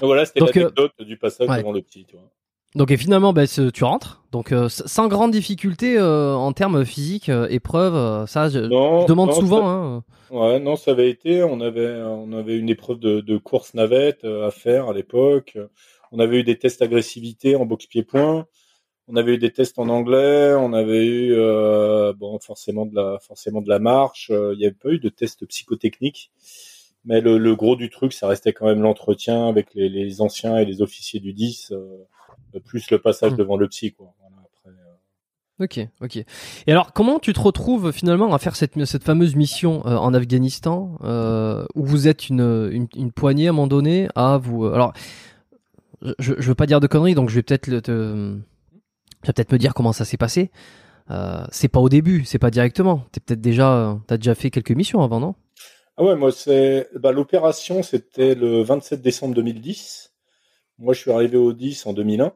[0.00, 2.28] voilà, c'était euh, l'anecdote du passage devant le petit, tu vois.
[2.74, 4.22] Donc et finalement, bah, tu rentres.
[4.32, 8.60] Donc euh, sans grande difficulté en termes physiques, épreuve, ça je,
[9.06, 9.68] demande souvent.
[9.68, 10.04] Hein.
[10.30, 11.42] Ouais, non, ça avait été.
[11.42, 15.58] On avait, on avait une épreuve de, de course navette à faire à l'époque.
[16.12, 18.46] On avait eu des tests d'agressivité en boxe pied-point
[19.12, 23.18] on avait eu des tests en anglais, on avait eu euh, bon forcément de la
[23.20, 24.30] forcément de la marche.
[24.30, 26.32] Euh, il n'y avait pas eu de tests psychotechniques,
[27.04, 30.80] mais le, gros du truc, ça restait quand même l'entretien avec les, anciens et les
[30.80, 33.36] officiers du 10, euh, plus le passage hmm.
[33.36, 33.92] devant le psy.
[33.92, 34.14] Quoi.
[35.60, 36.16] Ok, ok.
[36.16, 40.96] Et alors, comment tu te retrouves finalement à faire cette, cette fameuse mission en Afghanistan,
[41.74, 44.64] où vous êtes une, une, poignée à un moment donné à vous.
[44.64, 44.94] alors,
[46.18, 48.40] je, je veux pas dire de conneries, donc je vais peut-être te
[49.22, 50.50] tu vas peut-être me dire comment ça s'est passé.
[51.10, 53.04] Euh, c'est pas au début, c'est pas directement.
[53.12, 55.34] T'es peut-être déjà, t'as déjà fait quelques missions avant, non?
[55.96, 60.12] Ah ouais, moi c'est, bah, l'opération c'était le 27 décembre 2010.
[60.78, 62.32] Moi je suis arrivé au 10 en 2001.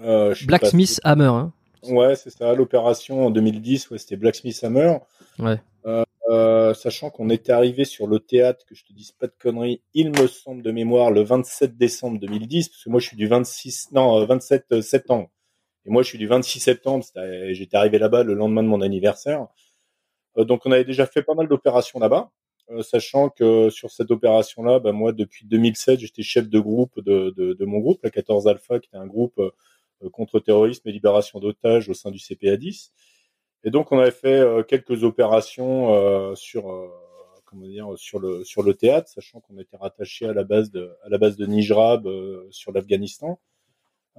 [0.00, 1.24] Euh, Blacksmith Hammer.
[1.24, 1.52] Hein.
[1.84, 2.54] Ouais, c'est ça.
[2.54, 4.98] L'opération en 2010, ouais, c'était Blacksmith Hammer.
[5.38, 5.60] Ouais.
[6.30, 9.82] Euh, sachant qu'on était arrivé sur le théâtre, que je te dise pas de conneries,
[9.92, 13.26] il me semble de mémoire, le 27 décembre 2010, parce que moi je suis du
[13.26, 15.28] 26, non, 27 septembre.
[15.86, 17.04] Et moi, je suis du 26 septembre.
[17.50, 19.48] J'étais arrivé là-bas le lendemain de mon anniversaire.
[20.38, 22.30] Euh, donc, on avait déjà fait pas mal d'opérations là-bas,
[22.70, 27.32] euh, sachant que sur cette opération-là, bah, moi, depuis 2007, j'étais chef de groupe de,
[27.36, 30.92] de, de, mon groupe, la 14 Alpha, qui était un groupe euh, contre terrorisme et
[30.92, 32.92] libération d'otages au sein du CPA 10.
[33.64, 36.64] Et donc, on avait fait quelques opérations sur
[37.46, 40.92] comment dire sur le sur le théâtre, sachant qu'on était rattaché à la base de
[41.02, 42.06] à la base de Nijrab
[42.50, 43.40] sur l'Afghanistan.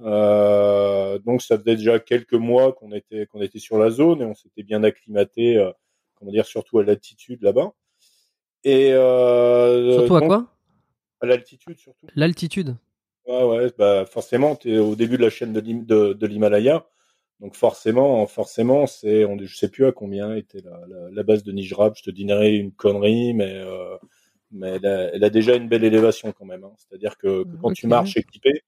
[0.00, 4.24] Euh, donc ça faisait déjà quelques mois qu'on était qu'on était sur la zone et
[4.24, 5.70] on s'était bien acclimaté, euh,
[6.14, 7.72] comment dire, surtout à l'altitude là-bas.
[8.64, 10.52] Et euh, surtout à quoi?
[11.20, 12.06] À l'altitude surtout.
[12.14, 12.76] L'altitude?
[13.26, 16.86] Ouais ouais, bah forcément tu es au début de la chaîne de l'Himalaya.
[17.40, 21.42] Donc forcément, forcément, c'est, on, je sais plus à combien était la, la, la base
[21.42, 21.94] de Nijrab.
[21.94, 23.62] Je te dirais une connerie, mais
[24.50, 26.64] mais elle a, déjà une belle élévation quand même.
[26.64, 26.72] Hein.
[26.76, 28.62] C'est-à-dire que, quand tu marches équipé,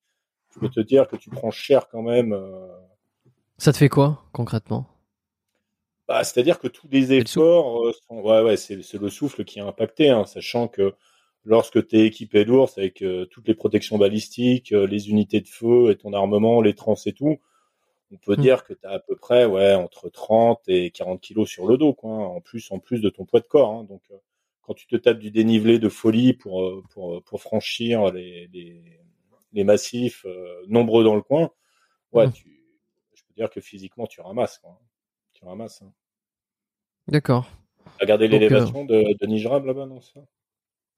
[0.54, 2.32] je peux te dire que tu prends cher quand même.
[2.32, 2.68] Euh.
[3.58, 4.87] Ça te fait quoi concrètement?
[6.06, 8.20] Bah, C'est-à-dire que tous les efforts euh, sont...
[8.20, 10.94] Ouais, ouais, c'est le souffle qui a impacté, hein, sachant que
[11.44, 15.90] lorsque tu es équipé d'ours avec euh, toutes les protections balistiques, les unités de feu
[15.90, 17.38] et ton armement, les trans et tout,
[18.11, 18.40] on peut mmh.
[18.40, 21.76] dire que tu as à peu près ouais, entre 30 et 40 kilos sur le
[21.76, 23.70] dos, quoi, hein, en, plus, en plus de ton poids de corps.
[23.70, 24.02] Hein, donc,
[24.62, 28.98] quand tu te tapes du dénivelé de folie pour, pour, pour franchir les, les
[29.52, 31.50] massifs euh, nombreux dans le coin,
[32.12, 32.32] ouais, mmh.
[33.14, 34.58] je peux dire que physiquement, tu ramasses.
[34.58, 34.80] Quoi.
[35.32, 35.82] Tu ramasses.
[35.82, 35.92] Hein.
[37.08, 37.46] D'accord.
[38.00, 40.20] Regardez l'élévation de, de Nijrab là-bas, non ça?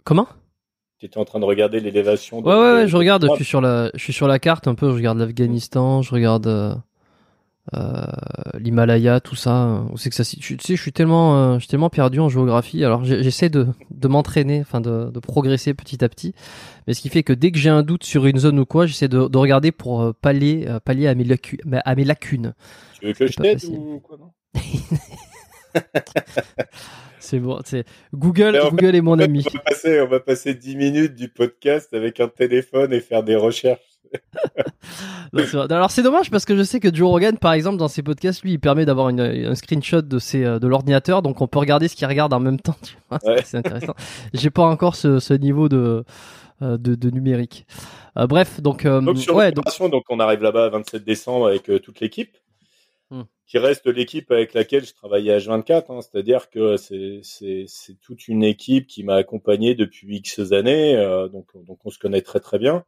[0.04, 0.28] Comment?
[0.98, 2.40] Tu étais en train de regarder l'élévation.
[2.40, 3.26] Ouais, ouais, ouais, je regarde.
[3.30, 4.90] Je suis sur la, je suis sur la carte un peu.
[4.90, 6.02] Je regarde l'Afghanistan.
[6.02, 6.82] Je regarde.
[7.74, 8.04] Euh,
[8.58, 9.84] l'Himalaya, tout ça.
[9.90, 12.28] On sait que ça, tu sais, je suis tellement, euh, je suis tellement perdu en
[12.28, 12.84] géographie.
[12.84, 16.34] Alors j'essaie de, de m'entraîner, enfin de, de, progresser petit à petit.
[16.86, 18.86] Mais ce qui fait que dès que j'ai un doute sur une zone ou quoi,
[18.86, 21.26] j'essaie de, de regarder pour euh, pallier, pallier à mes,
[21.84, 22.54] à mes lacunes.
[22.98, 24.32] Tu veux que je t'aide ou quoi non?
[27.20, 29.44] C'est bon, c'est Google, Google est mon ami.
[29.46, 33.22] On va, passer, on va passer 10 minutes du podcast avec un téléphone et faire
[33.22, 33.89] des recherches.
[35.70, 38.42] Alors c'est dommage parce que je sais que Joe Rogan, par exemple, dans ses podcasts,
[38.42, 41.88] lui, il permet d'avoir un screenshot de ses, euh, de l'ordinateur, donc on peut regarder
[41.88, 42.76] ce qu'il regarde en même temps.
[43.44, 43.94] C'est intéressant.
[44.34, 46.04] J'ai pas encore ce, niveau de,
[46.62, 47.66] euh, de, numérique.
[48.16, 49.64] Euh, bref, donc, donc sur ouais, donc...
[49.90, 52.36] donc on arrive là-bas 27 décembre avec toute l'équipe.
[53.12, 53.24] Hmm.
[53.44, 56.00] qui reste l'équipe avec laquelle je travaillais à H24, hein.
[56.00, 60.94] c'est-à-dire que c'est toute une équipe qui m'a accompagné depuis X années,
[61.32, 62.84] donc, donc on se connaît très très bien.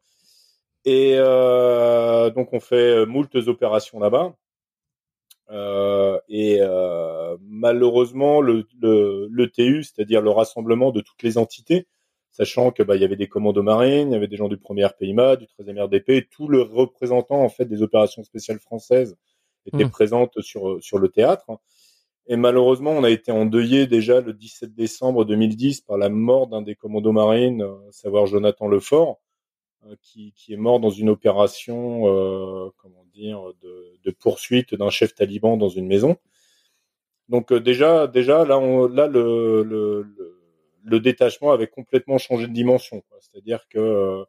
[0.85, 4.35] Et euh, donc on fait moultes opérations là-bas.
[5.51, 11.87] Euh, et euh, malheureusement, le, le, le TU, c'est-à-dire le rassemblement de toutes les entités,
[12.31, 14.57] sachant que bah, il y avait des commandos marines, il y avait des gens du
[14.57, 19.17] 1er PIMA, du 13e RDP, tout le représentant en fait des opérations spéciales françaises
[19.67, 19.91] était mmh.
[19.91, 21.47] présente sur sur le théâtre.
[22.29, 26.63] Et malheureusement, on a été endeuillé déjà le 17 décembre 2010 par la mort d'un
[26.63, 29.32] des commandos marines, à savoir Jonathan Lefort, euh,
[30.01, 35.57] qui, qui, est mort dans une opération, euh, comment dire, de, poursuite d'un chef taliban
[35.57, 36.17] dans une maison.
[37.29, 40.05] Donc euh, déjà, déjà là, là le,
[41.01, 43.03] détachement avait complètement changé de dimension.
[43.21, 44.25] C'est-à-dire que euh,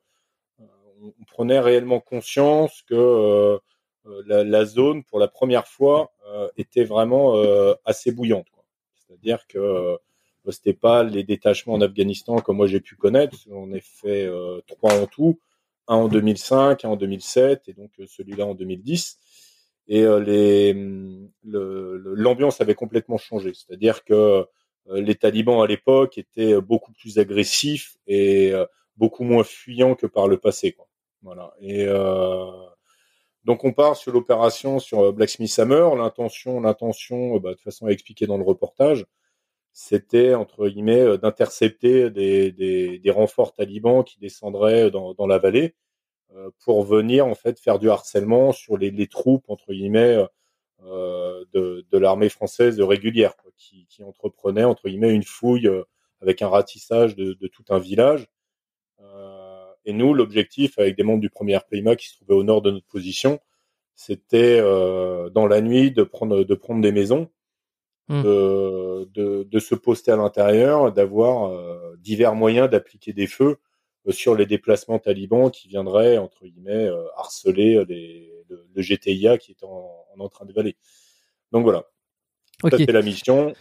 [0.59, 3.59] on, prenait réellement conscience que
[4.25, 6.13] la, zone, pour la première fois,
[6.57, 7.35] était vraiment
[7.85, 8.47] assez bouillante.
[8.95, 9.97] C'est-à-dire que
[10.51, 13.37] c'était pas les détachements en Afghanistan comme moi j'ai pu connaître.
[13.49, 15.39] On a fait euh, trois en tout,
[15.87, 19.19] un en 2005, un en 2007 et donc euh, celui-là en 2010.
[19.87, 20.73] Et euh, les
[21.43, 23.53] l'ambiance avait complètement changé.
[23.53, 24.45] C'est-à-dire que
[24.89, 28.53] les talibans à l'époque étaient beaucoup plus agressifs et
[28.97, 30.75] beaucoup moins fuyants que par le passé.
[31.21, 31.53] Voilà.
[31.61, 31.85] Et
[33.45, 35.95] donc on part sur l'opération sur Blacksmith Summer.
[35.95, 39.05] L'intention, l'intention, bah, de toute façon à expliquer dans le reportage,
[39.73, 45.39] c'était entre guillemets euh, d'intercepter des, des, des, renforts talibans qui descendraient dans, dans la
[45.39, 45.75] vallée
[46.35, 50.25] euh, pour venir en fait faire du harcèlement sur les, les troupes entre guillemets
[50.85, 55.83] euh, de, de l'armée française régulière quoi, qui, qui entreprenait entre guillemets une fouille euh,
[56.19, 58.27] avec un ratissage de, de tout un village.
[58.99, 62.61] Euh, et nous, l'objectif avec des membres du premier RPIMA qui se trouvaient au nord
[62.61, 63.39] de notre position,
[63.95, 67.29] c'était dans la nuit de prendre de prendre des maisons
[68.09, 68.21] Mmh.
[68.21, 73.59] de, de, se poster à l'intérieur, d'avoir euh, divers moyens d'appliquer des feux
[74.07, 79.51] euh, sur les déplacements talibans qui viendraient, entre guillemets, euh, harceler les, le, GTIA qui
[79.51, 79.89] est en,
[80.19, 80.75] en train d'évaler.
[81.53, 81.85] Donc voilà.
[82.61, 82.77] Okay.
[82.77, 83.53] Ça, c'est la mission.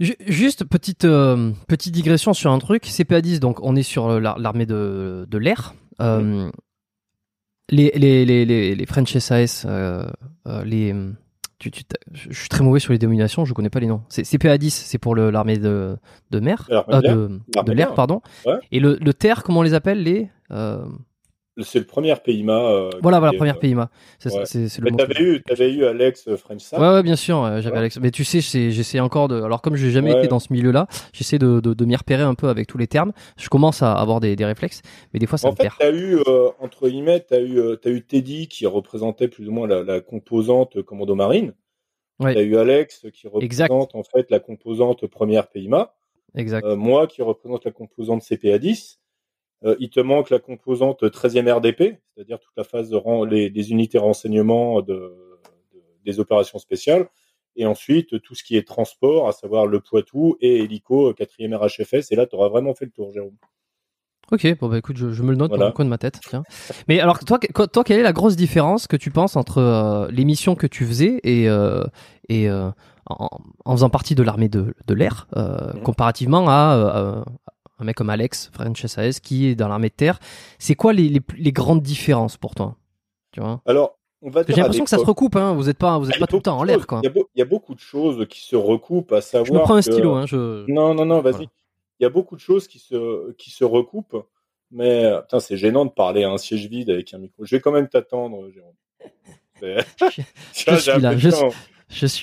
[0.00, 1.06] Juste petite
[1.68, 2.86] petite digression sur un truc.
[2.86, 5.76] CPA 10, donc on est sur l'armée de, de l'air.
[6.00, 6.50] Mmh.
[7.70, 9.64] les, les, les, les, French SAS,
[10.64, 10.92] les
[11.60, 14.02] je suis très mauvais sur les dénominations, je connais pas les noms.
[14.08, 15.96] C'est CPA-10, c'est pour l'armée de,
[16.30, 17.28] de mer, euh,
[17.64, 18.20] de, l'air, pardon.
[18.72, 20.84] Et le, le terre, comment on les appelle les euh,
[21.62, 22.52] c'est le premier PIMA.
[22.52, 23.90] Euh, voilà, voilà, premier PIMA.
[24.18, 24.30] C'est
[24.80, 27.98] le t'avais eu, avais eu Alex French Ouais, ouais, bien sûr, j'avais Alex.
[28.00, 29.40] Mais tu sais, j'essaie encore de.
[29.40, 32.22] Alors, comme je n'ai jamais été dans ce milieu-là, j'essaie de, de, de m'y repérer
[32.22, 33.12] un peu avec tous les termes.
[33.36, 35.94] Je commence à avoir des, des réflexes, mais des fois, ça en me fait, perd.
[35.94, 39.66] eu, euh, entre guillemets, t'as eu, euh, as eu Teddy qui représentait plus ou moins
[39.66, 41.54] la, la composante commando marine.
[42.20, 42.34] Ouais.
[42.34, 45.92] T'as eu Alex qui représente en fait la composante première PIMA.
[46.36, 46.64] Exact.
[46.64, 48.98] Euh, moi qui représente la composante CPA10.
[49.64, 53.98] Euh, il te manque la composante 13e RDP, c'est-à-dire toute la phase de les, unités
[53.98, 55.12] renseignement de,
[56.04, 57.08] des opérations spéciales.
[57.56, 62.10] et ensuite tout ce qui est transport, à savoir le Poitou et hélico, quatrième RHFS,
[62.10, 63.36] et là, tu auras vraiment fait le tour, Jérôme.
[64.32, 66.18] Ok, bon bah écoute, je, me le note dans le coin de ma tête.
[66.28, 66.44] Tiens.
[66.88, 70.24] Mais alors toi, toi, quelle est la grosse différence que tu penses entre euh, les
[70.24, 71.84] missions que tu faisais et euh,
[72.28, 72.70] et euh,
[73.06, 73.28] en,
[73.72, 75.82] faisant partie de l'armée de, de l'air, mhm.
[75.82, 77.24] comparativement à
[77.78, 80.18] un mec comme Alex French SAS qui est dans l'armée de terre.
[80.58, 82.76] C'est quoi les, les, grandes différences pour toi?
[83.32, 83.60] Tu vois?
[83.66, 85.36] Alors, on va J'ai l'impression que ça se recoupe.
[85.36, 85.54] Hein.
[85.54, 87.00] Vous n'êtes pas, vous êtes pas tout le temps en l'air, quoi.
[87.02, 89.46] Il y, a beaucoup de choses qui se recoupent, à savoir.
[89.46, 90.14] Je me prends un stylo.
[90.14, 90.70] Hein, je...
[90.70, 91.48] Non, non, non, vas-y
[92.00, 94.26] il y a beaucoup de choses qui se, qui se recoupent,
[94.70, 97.44] mais putain, c'est gênant de parler à un siège vide avec un micro.
[97.44, 98.74] Je vais quand même t'attendre, Jérôme.
[99.62, 101.46] je, suis là, je, suis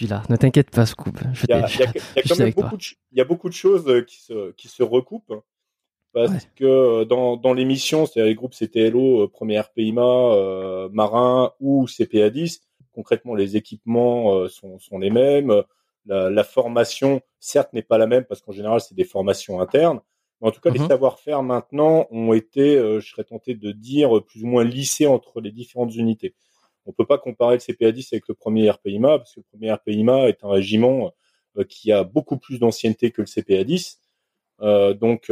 [0.09, 1.17] là, ne t'inquiète pas, Scoop.
[1.47, 4.83] Il y, a, beaucoup de, il y a beaucoup de choses qui se, qui se
[4.83, 5.33] recoupent.
[6.13, 11.85] Parce que dans, dans l'émission, c'est-à-dire les groupes CTLO, euh, premier RPIMA, euh, marin ou
[11.85, 12.59] CPA10,
[12.91, 15.63] concrètement, les équipements euh, sont, sont les mêmes
[16.05, 19.99] la, formation, certes, n'est pas la même parce qu'en général, c'est des formations internes.
[20.41, 20.87] Mais en tout cas, les mhm.
[20.87, 25.39] savoir-faire maintenant ont été, euh, je serais tenté de dire, plus ou moins lissés entre
[25.39, 26.33] les différentes unités.
[26.85, 30.27] On peut pas comparer le CPA10 avec le premier RPIMA parce que le premier RPIMA
[30.27, 31.11] est un régiment
[31.57, 33.97] euh, qui a beaucoup plus d'ancienneté que le CPA10.
[34.61, 35.31] Euh, donc,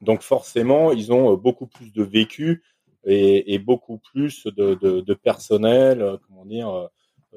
[0.00, 2.62] donc forcément, ils ont beaucoup plus de vécu
[3.04, 6.88] et, beaucoup plus de, personnel, comment dire,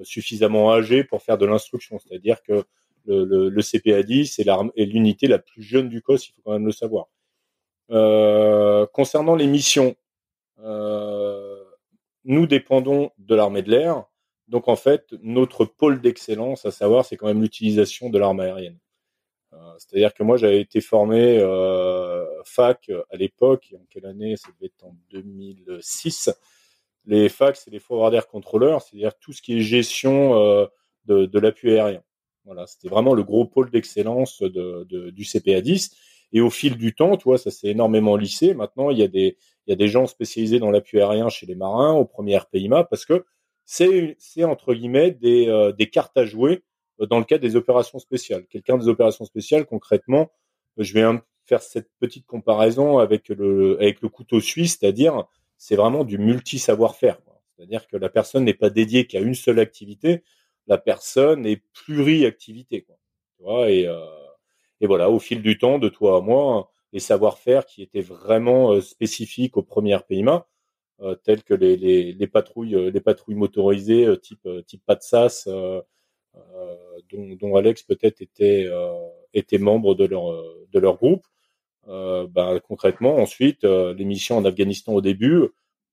[0.03, 1.99] suffisamment âgé pour faire de l'instruction.
[1.99, 2.63] C'est-à-dire que
[3.05, 4.41] le, le, le CPA10
[4.75, 7.07] est l'unité la plus jeune du COS, il faut quand même le savoir.
[7.91, 9.95] Euh, concernant les missions,
[10.63, 11.54] euh,
[12.25, 14.03] nous dépendons de l'armée de l'air.
[14.47, 18.77] Donc en fait, notre pôle d'excellence, à savoir, c'est quand même l'utilisation de l'arme aérienne.
[19.53, 24.35] Euh, C'est-à-dire que moi, j'avais été formé euh, fac à l'époque, en quelle année?
[24.35, 26.29] Ça devait être en 2006
[27.07, 30.65] les fax c'est les forward air controllers, c'est-à-dire tout ce qui est gestion euh,
[31.05, 32.03] de, l'appui aérien.
[32.45, 35.93] Voilà, c'était vraiment le gros pôle d'excellence de, de, du CPA10.
[36.33, 38.53] Et au fil du temps, tu vois, ça s'est énormément lissé.
[38.53, 41.45] Maintenant, il y a des, il y a des gens spécialisés dans l'appui aérien chez
[41.45, 43.25] les marins, au premier RPIMA, parce que
[43.65, 46.63] c'est, c'est entre guillemets des, euh, des cartes à jouer
[47.01, 48.45] euh, dans le cadre des opérations spéciales.
[48.47, 50.31] Quelqu'un des opérations spéciales, concrètement,
[50.77, 51.05] je vais
[51.45, 55.25] faire cette petite comparaison avec le, avec le couteau suisse, c'est-à-dire
[55.57, 57.19] c'est vraiment du multi-savoir-faire.
[57.55, 60.23] C'est-à-dire que la personne n'est pas dédiée qu'à une seule activité,
[60.67, 62.81] la personne est pluri-activité.
[62.81, 62.97] Quoi.
[63.37, 64.05] Tu vois, et, euh,
[64.81, 68.73] et voilà, au fil du temps, de toi à moi, les savoir-faire qui étaient vraiment
[68.73, 70.47] euh, spécifiques au premier PIMA,
[71.01, 71.75] euh, tels que les,
[72.13, 75.47] les, patrouilles, les patrouilles motorisées type type PATSAS,
[77.11, 80.05] dont, Alex peut-être était membre de
[80.79, 81.25] leur groupe,
[81.87, 85.43] euh, ben, concrètement, ensuite, euh, les missions en Afghanistan au début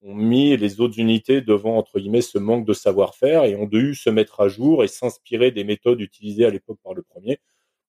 [0.03, 3.95] ont mis les autres unités devant, entre guillemets, ce manque de savoir-faire et ont dû
[3.95, 7.39] se mettre à jour et s'inspirer des méthodes utilisées à l'époque par le premier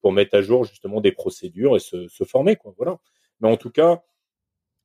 [0.03, 2.57] pour mettre à jour justement des procédures et se, se former.
[2.57, 2.99] Quoi, voilà.
[3.39, 4.03] Mais en tout cas,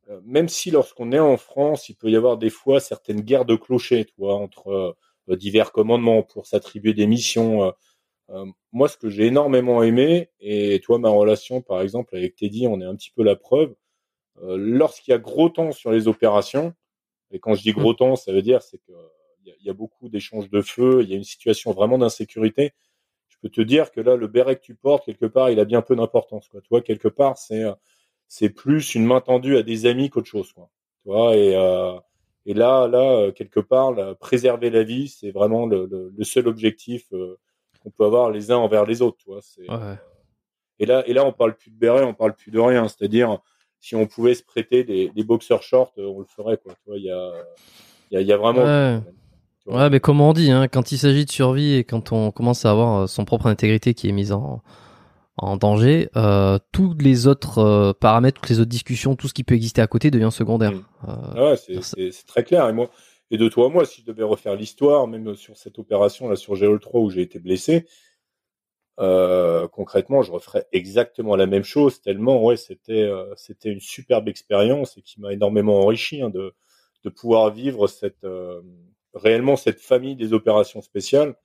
[0.09, 3.44] euh, même si lorsqu'on est en France, il peut y avoir des fois certaines guerres
[3.44, 4.96] de clochers, tu vois, entre
[5.28, 7.74] divers commandements pour s'attribuer des missions.
[8.31, 12.68] Euh, moi, ce que j'ai énormément aimé, et toi, ma relation, par exemple, avec Teddy,
[12.68, 13.74] on est un petit peu la preuve.
[14.42, 16.74] Euh, lorsqu'il y a gros temps sur les opérations,
[17.33, 17.96] et quand je dis gros mmh.
[17.96, 18.92] temps, ça veut dire c'est que
[19.44, 22.72] il y, a beaucoup d'échanges de feu, il y a une situation vraiment d'insécurité.
[23.42, 25.64] Je peux te dire que là, le béret que tu portes quelque part, il a
[25.64, 26.48] bien peu d'importance.
[26.48, 26.61] Quoi.
[26.61, 27.64] Tu vois, quelque part, c'est
[28.27, 30.53] c'est plus une main tendue à des amis qu'autre chose.
[30.53, 30.68] Quoi.
[31.03, 31.94] Tu vois, et euh,
[32.48, 37.05] et là, là, quelque part, préserver la vie, c'est vraiment le, le, le, seul objectif
[37.12, 37.38] euh,
[37.83, 39.18] qu'on peut avoir les uns envers les autres.
[39.18, 39.94] Tu vois, euh,
[40.79, 42.88] et là, et là, on parle plus de béret, on parle plus de rien.
[42.88, 43.38] C'est-à-dire,
[43.81, 46.57] si on pouvait se prêter des, des boxers shorts, euh, on le ferait.
[46.57, 46.72] Quoi.
[46.72, 47.33] Tu vois, il y a,
[48.12, 48.64] il y a, vraiment.
[48.64, 49.01] Ouais.
[49.68, 52.70] Mais comme on dit, hein, quand il s'agit de survie et quand on commence à
[52.70, 54.62] avoir euh, son propre intégrité qui est mise en,
[55.37, 59.54] en danger, euh, tous les autres paramètres, toutes les autres discussions, tout ce qui peut
[59.54, 60.72] exister à côté devient secondaire.
[60.72, 60.85] Mm.
[61.02, 62.68] ah ouais, c'est très clair.
[62.68, 62.90] Et moi,
[63.31, 66.54] et de toi, moi, si je devais refaire l'histoire, même sur cette opération là sur
[66.54, 67.86] GL 3 où j'ai été blessé,
[69.01, 72.01] euh, concrètement, je referais exactement la même chose.
[72.01, 76.55] Tellement, ouais, c'était euh, c'était une superbe expérience et qui m'a énormément enrichi hein, de
[77.05, 78.61] de pouvoir vivre cette euh,
[79.19, 81.37] réellement cette famille des opérations spéciales.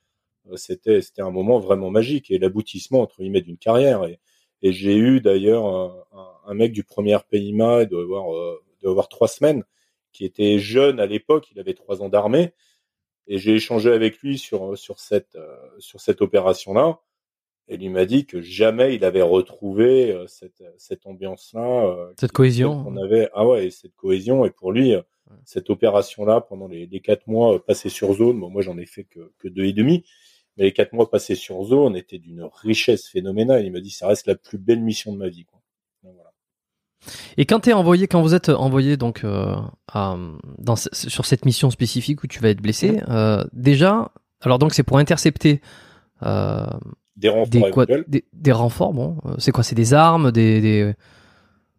[0.52, 4.06] Euh, c'était c'était un moment vraiment magique et l'aboutissement entre guillemets d'une carrière.
[4.06, 4.20] Et,
[4.62, 6.06] et j'ai eu d'ailleurs un,
[6.46, 8.32] un, mec du premier PIMA avoir
[8.82, 9.64] de avoir trois semaines
[10.14, 12.54] qui était jeune à l'époque, il avait trois ans d'armée,
[13.28, 17.00] et j'ai échangé avec lui sur sur cette euh, sur cette opération là,
[17.68, 22.14] et lui m'a dit que jamais il avait retrouvé euh, cette cette ambiance là, euh,
[22.18, 22.84] cette cohésion.
[22.88, 24.94] On avait ah ouais cette cohésion et pour lui
[25.46, 28.86] cette opération là pendant les, les quatre mois passés sur zone, bon, moi j'en ai
[28.86, 30.04] fait que que deux et demi,
[30.58, 33.66] Mais les quatre mois passés sur zone étaient d'une richesse phénoménale.
[33.66, 35.46] Il m'a dit, ça reste la plus belle mission de ma vie.
[35.46, 35.64] Quoi.
[37.38, 39.56] Et quand es envoyé, quand vous êtes envoyé donc euh,
[39.92, 40.18] à,
[40.58, 44.12] dans, sur cette mission spécifique où tu vas être blessé, euh, déjà,
[44.42, 45.62] alors donc c'est pour intercepter
[46.24, 46.66] euh,
[47.18, 48.94] des renforts, des, des, renforts.
[48.94, 50.94] Bon, euh, c'est quoi C'est des armes, des, des,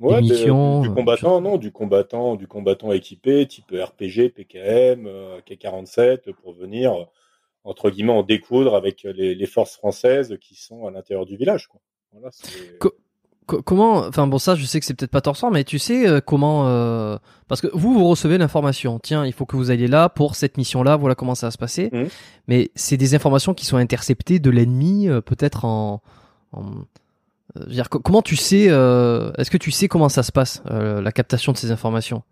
[0.01, 5.09] ouais, missions, du, combattant, non, du combattant, du combattant équipé, type RPG, PKM,
[5.47, 7.09] K47, pour venir
[7.65, 11.67] entre guillemets en découdre avec les, les forces françaises qui sont à l'intérieur du village.
[11.69, 11.81] Quoi.
[12.13, 12.31] Voilà,
[13.47, 16.21] comment, enfin bon ça je sais que c'est peut-être pas torsant, mais tu sais euh,
[16.21, 17.17] comment, euh,
[17.49, 20.57] parce que vous vous recevez l'information, tiens il faut que vous alliez là pour cette
[20.57, 22.05] mission-là, voilà comment ça va se passer, mmh.
[22.49, 26.03] mais c'est des informations qui sont interceptées de l'ennemi euh, peut-être en,
[26.53, 26.71] en
[27.67, 31.57] dire, comment tu sais, est-ce que tu sais comment ça se passe la captation de
[31.57, 32.23] ces informations?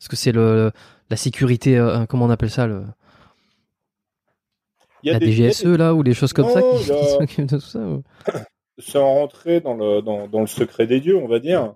[0.00, 0.72] Est-ce que c'est le
[1.10, 2.84] la sécurité, comment on appelle ça le
[5.02, 7.80] la DGSE là ou les choses comme ça qui, s'occupent de tout ça
[8.78, 11.74] sans rentrer dans le, dans, dans, le secret des dieux, on va dire,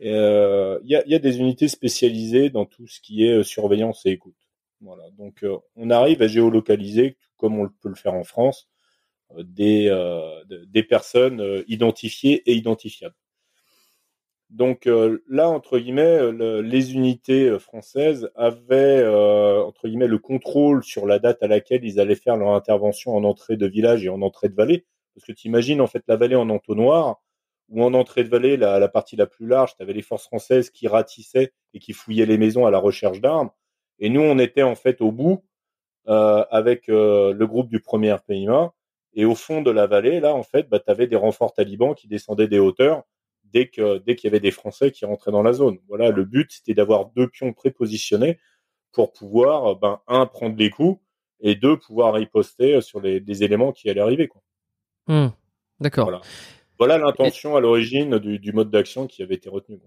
[0.00, 3.42] il euh, y, a, y, a, des unités spécialisées dans tout ce qui est euh,
[3.42, 4.34] surveillance et écoute.
[4.80, 5.04] Voilà.
[5.16, 8.68] Donc, euh, on arrive à géolocaliser, comme on peut le faire en France,
[9.38, 9.90] des,
[10.68, 13.16] des personnes identifiées et identifiables.
[14.50, 14.88] Donc
[15.28, 16.30] là, entre guillemets,
[16.62, 22.14] les unités françaises avaient, entre guillemets, le contrôle sur la date à laquelle ils allaient
[22.14, 24.86] faire leur intervention en entrée de village et en entrée de vallée.
[25.14, 27.20] Parce que tu imagines en fait la vallée en entonnoir,
[27.68, 30.26] ou en entrée de vallée, la, la partie la plus large, tu avais les forces
[30.26, 33.50] françaises qui ratissaient et qui fouillaient les maisons à la recherche d'armes.
[33.98, 35.42] Et nous, on était en fait au bout
[36.08, 38.72] euh, avec euh, le groupe du premier RPIMA.
[39.14, 41.94] Et au fond de la vallée, là, en fait, bah, tu avais des renforts talibans
[41.94, 43.04] qui descendaient des hauteurs
[43.44, 45.78] dès que dès qu'il y avait des Français qui rentraient dans la zone.
[45.88, 48.38] Voilà, le but, c'était d'avoir deux pions prépositionnés
[48.92, 51.00] pour pouvoir, ben, un, prendre les coups,
[51.40, 54.28] et deux, pouvoir riposter sur les, éléments qui allaient arriver.
[54.28, 54.42] Quoi.
[55.06, 55.28] Hmm.
[55.80, 56.04] D'accord.
[56.04, 56.20] Voilà,
[56.78, 59.78] voilà l'intention à l'origine du, du, mode d'action qui avait été retenu.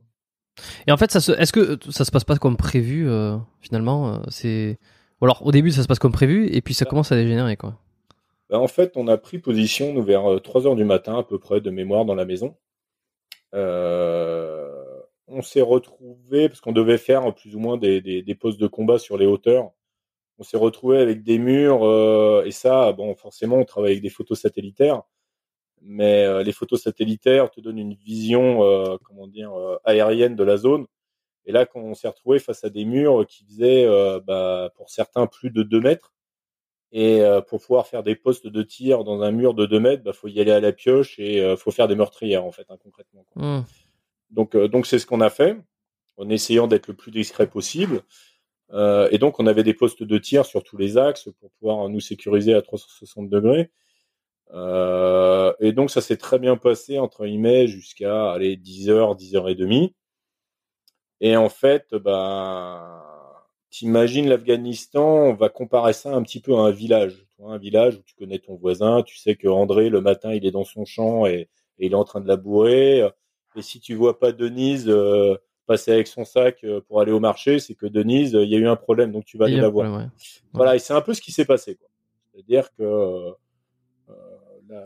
[0.86, 4.14] Et en fait, ça se, est-ce que ça se passe pas comme prévu euh, finalement
[4.14, 4.78] euh, C'est
[5.20, 7.58] ou alors au début ça se passe comme prévu et puis ça commence à dégénérer
[7.58, 7.80] quoi.
[8.50, 11.24] Ben, en fait, on a pris position nous vers 3 euh, heures du matin à
[11.24, 12.56] peu près de mémoire dans la maison.
[13.54, 18.68] Euh, on s'est retrouvé parce qu'on devait faire plus ou moins des, des, postes de
[18.68, 19.72] combat sur les hauteurs
[20.40, 24.10] on s'est retrouvé avec des murs euh, et ça, bon, forcément, on travaille avec des
[24.10, 25.04] photos satellitaires,
[25.82, 29.52] mais euh, les photos satellitaires te donnent une vision, euh, comment dire,
[29.84, 30.86] aérienne de la zone.
[31.46, 33.88] Et là, quand on s'est retrouvé face à des murs qui faisaient,
[34.26, 36.14] bah, pour certains, plus de 2 mètres,
[36.92, 40.14] et pour pouvoir faire des postes de tir dans un mur de 2 mètres, bah,
[40.14, 43.26] faut y aller à la pioche et faut faire des meurtrières en fait, hein, concrètement.
[43.36, 43.60] Mmh.
[44.32, 45.58] Donc, donc c'est ce qu'on a fait,
[46.18, 48.04] en essayant d'être le plus discret possible.
[48.74, 51.88] Euh, et donc, on avait des postes de tir sur tous les axes pour pouvoir
[51.90, 53.72] nous sécuriser à 360 degrés.
[54.54, 59.94] Euh, et donc, ça s'est très bien passé entre guillemets jusqu'à aller 10h, 10h30.
[61.20, 63.02] Et en fait, ben,
[63.70, 67.26] t'imagines l'Afghanistan, on va comparer ça un petit peu à un village.
[67.44, 70.52] Un village où tu connais ton voisin, tu sais que André, le matin, il est
[70.52, 71.50] dans son champ et,
[71.80, 73.08] il est en train de labourer.
[73.56, 75.38] Et si tu vois pas Denise, euh,
[75.68, 78.56] passer avec son sac euh, pour aller au marché, c'est que Denise, euh, il y
[78.56, 80.10] a eu un problème, donc tu vas aller la voir.
[80.54, 81.78] Voilà, et c'est un peu ce qui s'est passé.
[82.32, 83.32] C'est-à-dire que euh,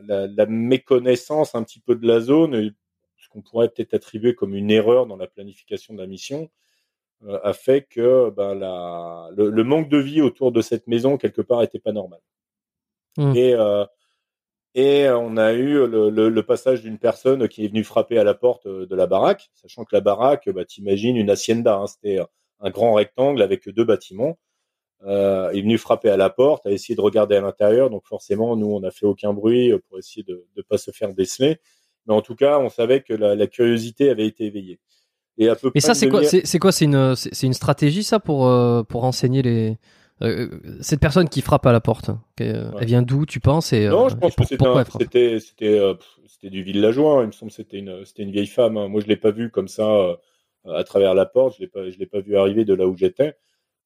[0.03, 2.73] la, la, méconnaissance un petit peu de la zone,
[3.17, 6.49] ce qu'on pourrait peut-être attribuer comme une erreur dans la planification de la mission,
[7.43, 11.61] a fait que ben, la, le, manque de vie autour de cette maison, quelque part,
[11.61, 12.19] était pas normal.
[13.17, 13.35] Mmh.
[13.35, 13.55] Et
[14.73, 18.23] et euh, on a eu le, le, passage d'une personne qui est venue frapper à
[18.23, 21.87] la porte euh, de la baraque, sachant que la baraque, bah, t'imagines une hacienda, hein,
[21.87, 22.19] c'était
[22.61, 24.37] un grand rectangle avec deux bâtiments.
[25.03, 28.05] Euh, il est venu frapper à la porte, a essayé de regarder à l'intérieur, donc
[28.05, 31.57] forcément, nous, on n'a fait aucun bruit pour essayer de ne pas se faire déceler.
[32.05, 34.79] Mais en tout cas, on savait que la, la curiosité avait été éveillée.
[35.37, 38.49] Et à peu ça, c'est quoi C'est quoi C'est une, c'est une stratégie ça pour
[38.87, 39.77] pour renseigner les
[40.21, 40.49] euh,
[40.81, 44.15] cette personne qui frappe à la porte, elle vient d'où, tu penses et, Non, je
[44.15, 44.43] euh, pense que
[44.99, 45.95] c'était c'était euh,
[46.27, 47.19] c'était du villageois.
[47.19, 47.23] Hein.
[47.23, 48.77] Il me semble que c'était une c'était une vieille femme.
[48.77, 48.87] Hein.
[48.87, 50.17] Moi, je l'ai pas vue comme ça
[50.65, 51.55] à travers la porte.
[51.55, 53.35] Je l'ai pas je l'ai pas vu arriver de là où j'étais.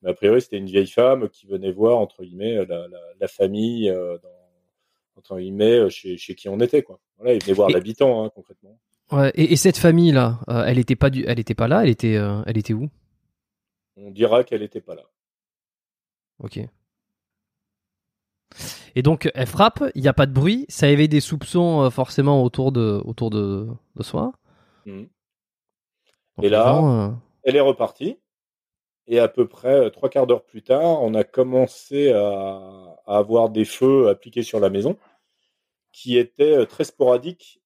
[0.01, 3.27] Mais a priori, c'était une vieille femme qui venait voir entre guillemets la, la, la
[3.27, 6.99] famille dans, entre guillemets chez, chez qui on était quoi.
[7.17, 8.77] Voilà, il venait voir l'habitant hein, concrètement.
[9.11, 11.89] Ouais, et, et, cette famille là, elle était pas du, elle était pas là, elle
[11.89, 12.13] était,
[12.45, 12.89] elle était où?
[13.97, 15.03] On dira qu'elle était pas là.
[16.39, 16.59] Ok.
[18.95, 21.89] Et donc elle frappe, il n'y a pas de bruit, ça éveille des soupçons euh,
[21.89, 24.31] forcément autour de, autour de, de soi.
[24.85, 25.05] Mmh.
[26.43, 27.11] et là, euh,
[27.43, 28.17] elle est repartie.
[29.07, 33.17] Et à peu près euh, trois quarts d'heure plus tard, on a commencé à, à
[33.17, 34.97] avoir des feux appliqués sur la maison,
[35.91, 37.64] qui étaient très sporadiques euh,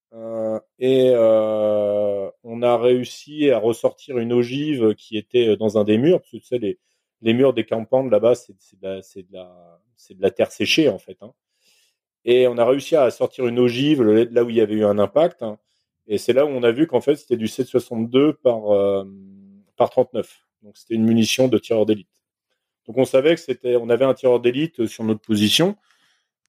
[0.79, 6.19] et euh, on a réussi à ressortir une ogive qui était dans un des murs,
[6.19, 6.79] parce que tu sais, les,
[7.21, 11.17] les murs des campagnes là-bas, c'est de, de, de la terre séchée en fait.
[11.21, 11.33] Hein.
[12.25, 14.99] Et on a réussi à sortir une ogive là où il y avait eu un
[14.99, 15.43] impact.
[15.43, 15.57] Hein.
[16.07, 19.05] Et c'est là où on a vu qu'en fait c'était du 7,62 par, euh,
[19.77, 20.45] par 39.
[20.63, 22.09] Donc c'était une munition de tireur d'élite.
[22.87, 25.75] Donc on savait que c'était, on avait un tireur d'élite sur notre position.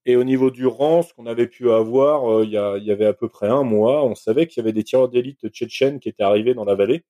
[0.07, 3.13] Et au niveau du rang, ce qu'on avait pu avoir euh, il, y avait à
[3.13, 6.23] peu près un mois, on savait qu'il y avait des tireurs d'élite tchétchènes qui étaient
[6.23, 7.05] arrivés dans la vallée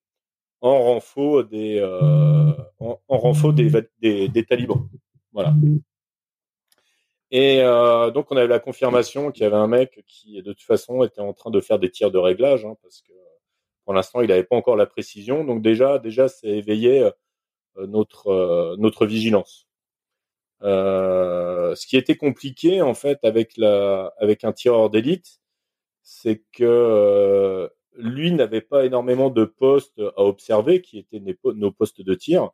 [0.59, 4.87] en renfort des, euh, en, en des, talibans.
[5.33, 5.53] Voilà.
[7.31, 10.61] Et euh, donc on avait la confirmation qu'il y avait un mec qui de toute
[10.61, 13.13] façon était en train de faire des tirs de réglage, hein, parce que
[13.85, 15.45] pour l'instant il n'avait pas encore la précision.
[15.45, 17.09] Donc déjà, déjà, c'est éveillé
[17.77, 19.70] notre notre vigilance.
[20.63, 25.39] Euh, ce qui était compliqué en fait avec la avec un tireur d'élite,
[26.03, 32.01] c'est que euh, lui n'avait pas énormément de postes à observer, qui étaient nos postes
[32.01, 32.51] de tir.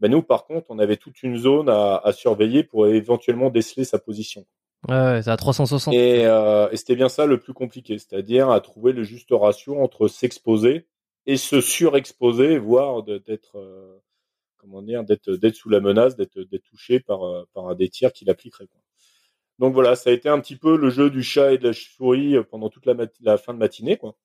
[0.00, 3.84] Mais nous, par contre, on avait toute une zone à, à surveiller pour éventuellement déceler
[3.84, 4.46] sa position.
[4.86, 5.92] Ouais, c'est à 360.
[5.92, 9.80] Et, euh, et c'était bien ça le plus compliqué, c'est-à-dire à trouver le juste ratio
[9.80, 10.86] entre s'exposer
[11.26, 13.98] et se surexposer, voire d'être euh,
[15.04, 18.68] d'être d'être sous la menace, d'être d'être touché par euh, par des tirs qu'il appliquerait.
[19.58, 21.72] Donc voilà, ça a été un petit peu le jeu du chat et de la
[21.72, 24.16] souris euh, pendant toute la, fin de matinée, quoi.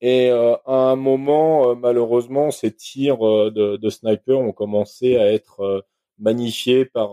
[0.00, 5.84] Et euh, à un moment, malheureusement, ces tirs de, de, sniper ont commencé à être
[6.18, 7.12] magnifiés par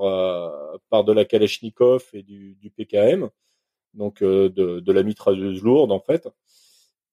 [0.89, 3.29] par de la Kalachnikov et du, du PKM,
[3.93, 4.49] donc de,
[4.79, 6.27] de la mitrailleuse lourde en fait.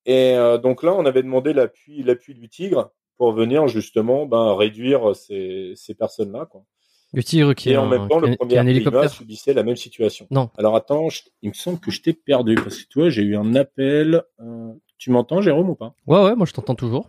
[0.07, 5.15] Et donc là, on avait demandé l'appui l'appui du Tigre pour venir justement ben, réduire
[5.15, 6.47] ces, ces personnes-là.
[6.47, 6.65] Quoi.
[7.13, 10.27] Le qui et en même temps, le premier hélicoptère subissait la même situation.
[10.31, 10.51] Non.
[10.59, 11.09] Alors attends,
[11.41, 14.23] il me semble que je t'ai perdu parce que tu vois, j'ai eu un appel.
[14.41, 14.73] Euh...
[14.99, 15.95] Tu m'entends, Jérôme, ou pas?
[16.07, 17.09] Ouais, ouais, moi je t'entends toujours.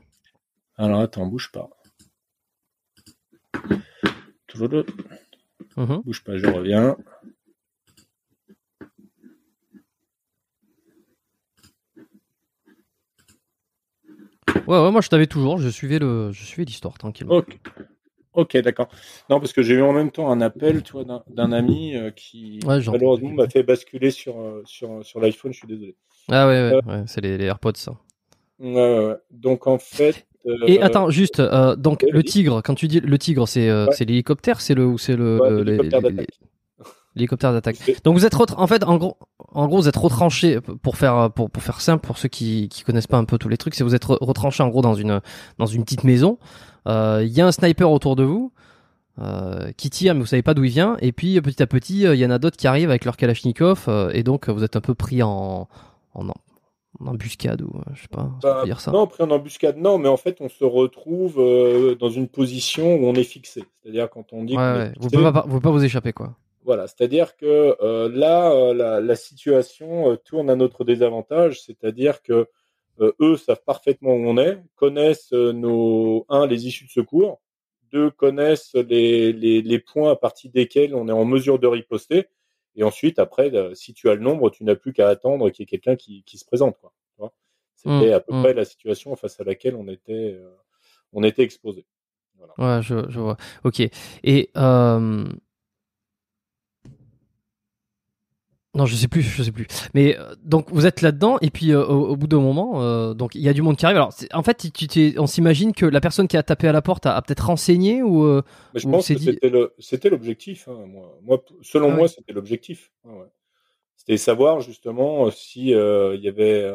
[0.78, 1.70] Alors attends, bouge pas.
[4.48, 4.86] Toujours deux.
[5.76, 6.96] Mm Bouge pas, je reviens.
[14.68, 17.42] Ouais, ouais, moi je t'avais toujours, je suivais le, je suivais l'histoire tranquillement.
[18.34, 18.88] Ok, d'accord.
[19.30, 22.12] Non, parce que j'ai eu en même temps un appel, tu vois, d'un ami euh,
[22.12, 25.52] qui Ouais, malheureusement m'a fait basculer sur euh, sur sur l'iPhone.
[25.52, 25.96] Je suis désolé.
[26.30, 27.94] Ah ouais, Euh, ouais, ouais, c'est les, les AirPods ça.
[29.32, 30.28] Donc en fait.
[30.46, 33.88] euh, Et attends, juste, euh, donc le tigre, quand tu dis le tigre, c'est euh,
[34.00, 35.90] l'hélicoptère, c'est le ou c'est le Ouais, le- les-
[37.20, 38.04] l'hélicoptère les- d'attaque.
[38.04, 39.18] Donc vous êtes en fait en gros
[39.52, 42.84] en gros vous êtes retranché pour faire pour pour faire simple pour ceux qui qui
[42.84, 44.96] connaissent pas un peu tous les trucs, c'est vous êtes re- retranché en gros dans
[44.96, 45.22] une
[45.58, 46.38] dans une petite maison.
[46.88, 48.52] Euh, Il y a un sniper autour de vous.
[49.22, 52.08] euh, qui tire mais vous savez pas d'où il vient et puis petit à petit
[52.08, 54.78] euh, il y en a d'autres qui arrivent avec leur kalachnikov et donc vous êtes
[54.78, 55.68] un peu pris en
[56.14, 59.98] en, en embuscade ou je sais pas Bah, dire ça Non, pris en embuscade, non,
[60.00, 63.64] mais en fait, on se retrouve euh, dans une position où on est fixé.
[63.84, 64.92] C'est-à-dire quand on dit ouais, ouais.
[64.98, 66.34] vous fixé, pouvez pas vous pouvez pas vous échapper quoi
[66.64, 72.22] voilà, c'est-à-dire que euh, là, euh, la, la situation euh, tourne à notre désavantage, c'est-à-dire
[72.22, 72.48] que
[73.00, 77.42] euh, eux savent parfaitement où on est, connaissent euh, nos un les issues de secours,
[77.92, 82.28] deux connaissent les, les, les points à partir desquels on est en mesure de riposter,
[82.76, 85.64] et ensuite après, euh, si tu as le nombre, tu n'as plus qu'à attendre qu'il
[85.64, 86.78] y ait quelqu'un qui, qui se présente,
[87.18, 87.34] vois
[87.76, 88.42] C'était à peu mm.
[88.42, 90.50] près la situation face à laquelle on était euh,
[91.14, 91.86] on était exposé.
[92.38, 92.54] Voilà.
[92.58, 93.38] Ouais, je, je vois.
[93.64, 93.82] Ok.
[94.24, 95.26] Et euh...
[98.76, 99.66] non, je sais plus, je sais plus.
[99.96, 103.14] Mais euh, donc vous êtes là-dedans et puis euh, au, au bout d'un moment, euh,
[103.16, 103.98] donc il y a du monde qui arrive.
[103.98, 107.06] Alors en fait, tu, on s'imagine que la personne qui a tapé à la porte
[107.08, 108.26] a, a peut-être renseigné ou
[108.74, 109.40] Mais je pense que dit-
[109.80, 110.68] c'était l'objectif.
[110.68, 112.92] hein, moi, moi, selon Ah moi, c'était l'objectif.
[113.06, 113.26] Ouais, ouais.
[113.96, 116.72] C'était savoir justement si il y avait,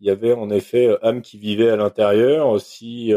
[0.00, 3.12] il y avait en effet âme qui vivait à l'intérieur, si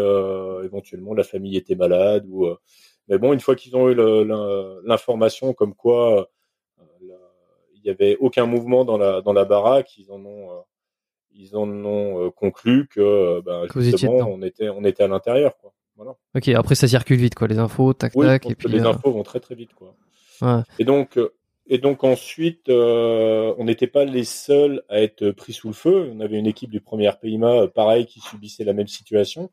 [0.64, 2.48] éventuellement la famille était malade ou.
[3.10, 3.96] Mais bon, une fois qu'ils ont eu
[4.86, 6.30] l'information comme quoi
[7.84, 10.62] il y avait aucun mouvement dans la dans la baraque, ils en ont, euh,
[11.32, 15.58] ils en ont euh, conclu que, euh, ben, justement on était on était à l'intérieur
[15.58, 15.74] quoi.
[15.96, 16.16] Voilà.
[16.36, 16.48] Ok.
[16.50, 18.68] Après ça circule vite quoi, les infos, tac Oui, tac et puis.
[18.70, 19.96] les euh, infos vont très très vite quoi.
[20.42, 20.62] ouais.
[20.80, 21.18] Et donc,
[21.68, 26.12] et donc ensuite, euh, on n'était pas les seuls à être pris sous le feu.
[26.14, 29.50] On avait une équipe du premier RPIMA, euh, pareil, qui subissait la même situation.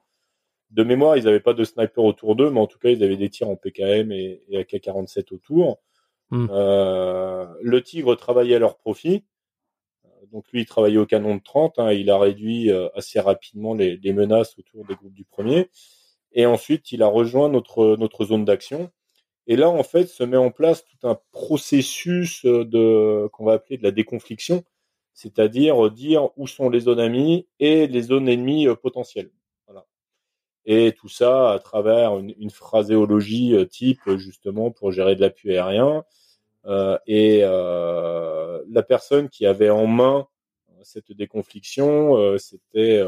[0.70, 3.16] De mémoire, ils n'avaient pas de sniper autour d'eux, mais en tout cas, ils avaient
[3.16, 5.78] des tirs en PKM et, et AK-47 autour.
[6.30, 6.46] Hmm.
[6.50, 9.24] Euh, le Tigre travaillait à leur profit.
[10.04, 11.78] Euh, Donc lui, il travaillait au canon de 30.
[11.78, 15.70] hein, il a réduit euh, assez rapidement les, menaces autour des groupes du premier.
[16.32, 18.90] Et ensuite, il a rejoint notre, notre zone d'action.
[19.46, 23.78] Et là, en fait, se met en place tout un processus de qu'on va appeler
[23.78, 24.64] de la déconfliction,
[25.14, 29.32] c'est-à-dire dire où sont les zones amies et les zones ennemies potentielles.
[30.72, 36.04] Et tout ça à travers une, phraséologie type justement pour gérer de l'appui aérien.
[36.64, 40.28] Euh, et euh, la personne qui avait en main
[40.84, 43.02] cette déconfliction, euh, c'était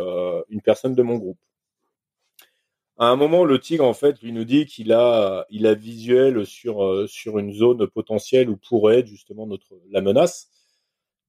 [0.49, 1.39] une personne de mon groupe.
[2.99, 6.45] À un moment, le tigre, en fait, lui nous dit qu'il a, il a visuel
[6.45, 10.51] sur, sur une zone potentielle où pourrait être justement notre, la menace.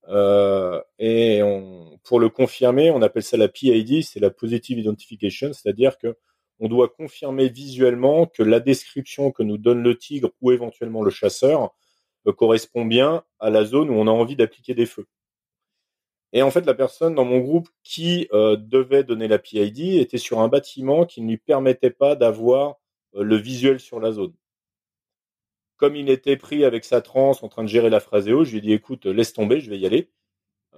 [0.10, 1.42] Euh, et
[2.04, 6.18] pour le confirmer, on appelle ça la PID, c'est la Positive Identification, c'est-à-dire que
[6.60, 11.12] on doit confirmer visuellement que la description que nous donne le tigre ou éventuellement le
[11.12, 11.74] chasseur
[12.28, 15.08] euh, correspond bien à la zone où on a envie d'appliquer des feux.
[16.32, 20.18] Et en fait, la personne dans mon groupe qui euh, devait donner la PID était
[20.18, 22.76] sur un bâtiment qui ne lui permettait pas d'avoir
[23.14, 24.34] le visuel sur la zone.
[25.84, 28.60] Comme il était pris avec sa transe en train de gérer la phraséo, je lui
[28.60, 30.10] ai dit écoute, laisse tomber, je vais y aller.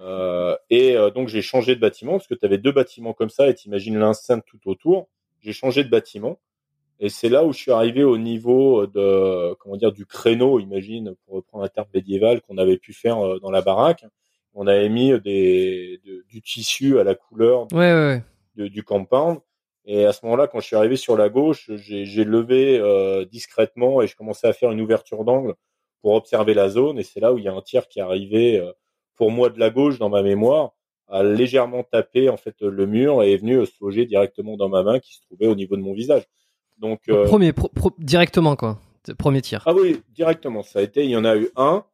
[0.02, 3.48] Euh, et donc j'ai changé de bâtiment parce que tu avais deux bâtiments comme ça
[3.48, 5.08] et t'imagines l'enceinte tout autour.
[5.42, 6.40] J'ai changé de bâtiment
[7.00, 11.14] et c'est là où je suis arrivé au niveau de comment dire du créneau, imagine
[11.26, 14.06] pour reprendre un terme médiéval qu'on avait pu faire dans la baraque
[14.56, 17.68] on avait mis des, du tissu à la couleur
[18.56, 19.40] du compound.
[19.86, 24.02] Et à ce moment-là, quand je suis arrivé sur la gauche, j'ai levé euh, discrètement
[24.02, 25.54] et je commençais à faire une ouverture d'angle
[26.02, 26.98] pour observer la zone.
[26.98, 28.72] Et c'est là où il y a un tir qui est arrivé euh,
[29.16, 30.72] pour moi de la gauche dans ma mémoire,
[31.08, 34.82] a légèrement tapé en fait le mur et est venu se loger directement dans ma
[34.82, 36.24] main qui se trouvait au niveau de mon visage.
[36.80, 37.54] Donc euh, premier
[38.00, 38.80] directement quoi,
[39.18, 39.64] premier tir.
[39.66, 40.64] Ah oui, directement.
[40.64, 41.86] Ça a été, il y en a eu un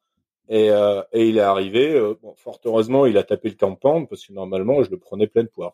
[0.50, 4.06] et, euh, et il est arrivé, euh, bon, fort heureusement, il a tapé le campant
[4.06, 5.74] parce que normalement, je le prenais pleine poire.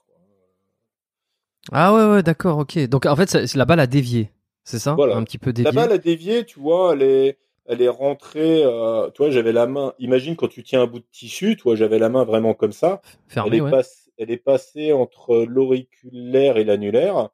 [1.71, 2.77] Ah ouais, ouais, d'accord, ok.
[2.87, 4.31] Donc en fait, la balle a dévié,
[4.63, 4.93] c'est ça?
[4.93, 5.15] Voilà.
[5.15, 5.71] Un petit peu dévié?
[5.71, 8.63] La balle a dévié, tu vois, elle est, elle est rentrée.
[8.63, 9.93] Euh, tu vois, j'avais la main.
[9.99, 13.01] Imagine quand tu tiens un bout de tissu, toi, j'avais la main vraiment comme ça.
[13.27, 13.87] Fermée, elle, est
[14.17, 17.29] elle est passée entre l'auriculaire et l'annulaire.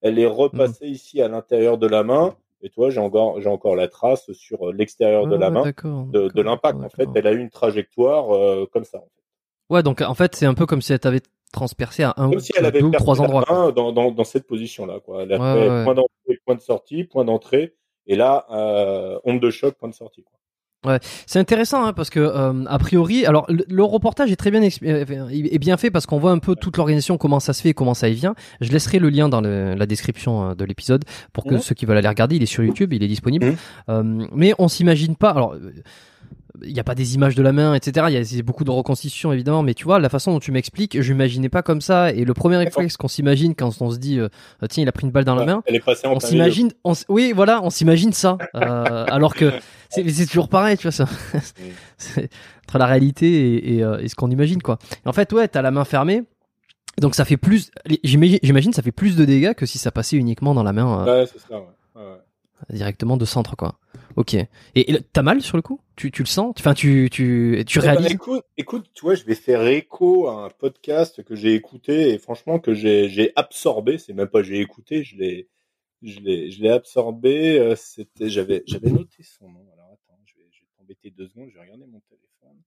[0.00, 0.92] Elle est repassée mmh.
[0.92, 2.34] ici à l'intérieur de la main.
[2.64, 6.28] Et toi, j'ai encore, j'ai encore la trace sur euh, l'extérieur de la main de,
[6.32, 6.78] de l'impact.
[6.80, 8.98] En fait, elle a eu une trajectoire euh, comme ça.
[8.98, 9.74] En fait.
[9.74, 12.36] Ouais, donc en fait, c'est un peu comme si elle t'avait transpercé à un ou
[12.36, 13.44] deux ou trois endroits.
[13.72, 15.00] Dans, dans, dans, cette position-là.
[15.00, 15.22] Quoi.
[15.22, 17.74] Elle a fait point d'entrée, point de sortie, point d'entrée,
[18.06, 20.22] et là, euh, onde de choc, point de sortie.
[20.22, 20.38] Quoi.
[20.84, 24.60] Ouais, c'est intéressant hein, parce que euh, a priori, alors le, reportage est très bien
[24.62, 27.68] euh, est bien fait parce qu'on voit un peu toute l'organisation comment ça se fait
[27.68, 28.34] et comment ça y vient.
[28.60, 31.98] Je laisserai le lien dans la description euh, de l'épisode pour que ceux qui veulent
[31.98, 33.54] aller regarder, il est sur YouTube, il est disponible.
[33.86, 34.26] Mmh.
[34.34, 35.30] mais on s'imagine pas.
[35.30, 35.54] Alors
[36.62, 38.06] il n'y a pas des images de la main, etc.
[38.10, 41.00] Il y a beaucoup de reconstitutions évidemment, mais tu vois la façon dont tu m'expliques,
[41.00, 42.12] je m'imaginais pas comme ça.
[42.12, 44.28] Et le premier réflexe qu'on s'imagine quand on se dit euh,
[44.68, 46.70] tiens il a pris une balle dans la main, Elle est passée en on s'imagine,
[47.08, 49.52] oui voilà, on s'imagine ça, euh, alors que
[49.88, 51.06] c'est toujours pareil, tu vois ça,
[52.66, 54.78] entre la réalité et, euh, et, ce qu'on imagine quoi.
[55.04, 56.24] Et en fait ouais, t'as la main fermée.
[57.00, 57.70] Donc ça fait plus,
[58.04, 61.06] j'imagine ça fait plus de dégâts que si ça passait uniquement dans la main.
[61.06, 61.56] ouais, c'est ça.
[61.56, 62.02] Ouais.
[62.02, 63.76] Ouais, directement de centre quoi.
[64.16, 64.36] Ok.
[64.74, 65.80] Et t'as mal sur le coup?
[65.96, 66.54] Tu, tu le sens?
[66.58, 68.12] Enfin, tu, tu, tu eh ben, réalises?
[68.12, 72.18] écoute, écoute, tu vois, je vais faire écho à un podcast que j'ai écouté et
[72.18, 73.98] franchement que j'ai absorbé.
[73.98, 75.48] C'est même pas j'ai écouté, je l'ai
[76.02, 77.58] je l'ai je l'ai absorbé.
[77.58, 79.66] Euh, c'était j'avais j'avais noté son nom.
[79.74, 81.48] Alors attends, je vais, je vais t'embêter deux secondes.
[81.50, 82.60] Je vais regarder mon téléphone.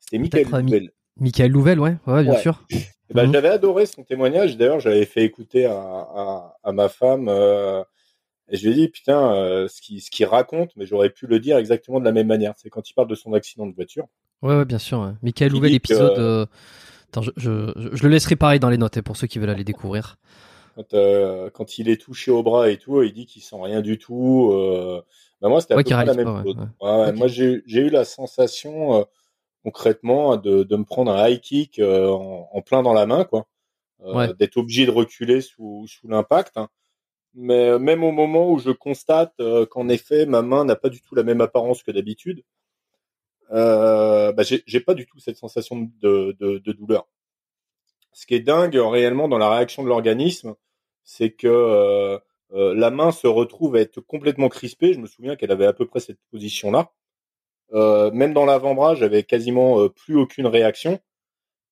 [0.00, 0.90] C'était Michael euh, Louvel.
[1.18, 2.64] Michael Louvel, ouais, ouais, bien sûr.
[2.70, 3.32] Eh ben, mhm.
[3.32, 4.56] J'avais adoré son témoignage.
[4.56, 7.28] D'ailleurs, j'avais fait écouter à, à, à ma femme.
[7.28, 7.82] Euh,
[8.48, 11.26] et je lui ai dit, putain, euh, ce qu'il ce qui raconte, mais j'aurais pu
[11.26, 12.54] le dire exactement de la même manière.
[12.56, 14.06] C'est quand il parle de son accident de voiture.
[14.42, 15.00] Ouais, ouais bien sûr.
[15.00, 15.12] Ouais.
[15.22, 16.18] Michael Louvel, l'épisode.
[16.18, 16.46] Euh,
[17.08, 19.50] attends, je, je, je, le laisserai pareil dans les notes hein, pour ceux qui veulent
[19.50, 20.16] aller découvrir.
[20.76, 23.80] Quand, euh, quand il est touché au bras et tout, il dit qu'il sent rien
[23.80, 24.50] du tout.
[24.52, 25.02] Euh...
[25.40, 26.56] Bah moi, c'était à peu près la même chose.
[26.80, 27.12] Ouais.
[27.12, 29.04] Moi, j'ai eu la sensation, euh,
[29.64, 33.46] concrètement, de, de me prendre un high kick en, en, plein dans la main, quoi.
[34.38, 36.58] D'être obligé de reculer sous, sous l'impact.
[36.58, 36.68] Hein
[37.36, 40.88] mais euh, même au moment où je constate euh, qu'en effet ma main n'a pas
[40.88, 42.42] du tout la même apparence que d'habitude,
[43.52, 47.06] euh, bah, j'ai pas du tout cette sensation de, de, de, douleur.
[48.12, 50.54] Ce qui est dingue réellement dans la réaction de l'organisme,
[51.04, 52.18] c'est que euh,
[52.52, 54.94] euh, la main se retrouve à être complètement crispée.
[54.94, 56.90] Je me souviens qu'elle avait à peu près cette position-là.
[58.12, 61.00] même dans l'avant-bras, j'avais quasiment plus aucune réaction.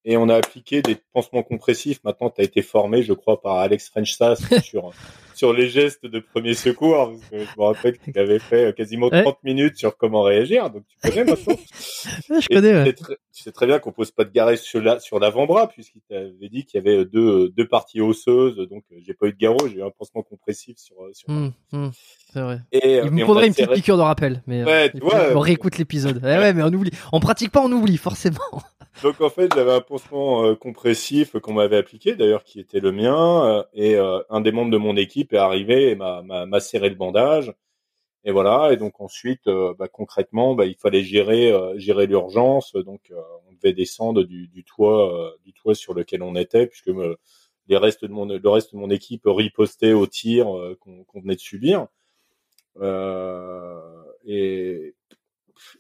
[0.04, 2.04] Et on a appliqué des pansements compressifs.
[2.04, 4.18] Maintenant, tu as été formé, je crois, par Alex French
[4.62, 4.92] sur
[5.37, 7.12] sur les gestes de premier secours.
[7.12, 10.70] Parce que je me rappelle qu'il avait fait quasiment 30 minutes sur comment réagir.
[10.70, 11.57] Donc tu connais maintenant.
[12.41, 12.74] je connais.
[12.74, 12.95] Ouais.
[12.95, 16.49] Tu, sais très, bien qu'on pose pas de garrot sur la, sur l'avant-bras puisqu'il t'avait
[16.49, 18.57] dit qu'il y avait deux deux parties osseuses.
[18.68, 20.97] Donc j'ai pas eu de garrot, j'ai eu un pansement compressif sur.
[21.12, 21.89] sur mmh, mmh,
[22.32, 22.61] c'est vrai.
[22.72, 25.78] Et, il me faudrait une petite piqûre de rappel, mais ouais, tu vois, on réécoute
[25.78, 26.22] l'épisode.
[26.22, 26.91] ouais, ouais, mais on oublie.
[27.12, 28.39] On pratique pas, on oublie forcément.
[29.03, 32.93] Donc en fait, j'avais un pansement euh, compressif qu'on m'avait appliqué, d'ailleurs qui était le
[32.93, 36.89] mien, euh, et euh, un des membres de mon équipe est arrivé et m'a serré
[36.89, 37.53] le bandage.
[38.25, 38.72] Et voilà.
[38.72, 39.49] Et donc ensuite,
[39.79, 42.72] bah, concrètement, bah, il fallait gérer gérer l'urgence.
[42.75, 43.12] Donc
[43.49, 46.91] on devait descendre du, toit du toit sur lequel on était, puisque
[47.68, 50.47] les restes de mon le reste de mon équipe ripostait au tir
[50.81, 51.87] qu'on venait de subir.
[54.27, 54.95] et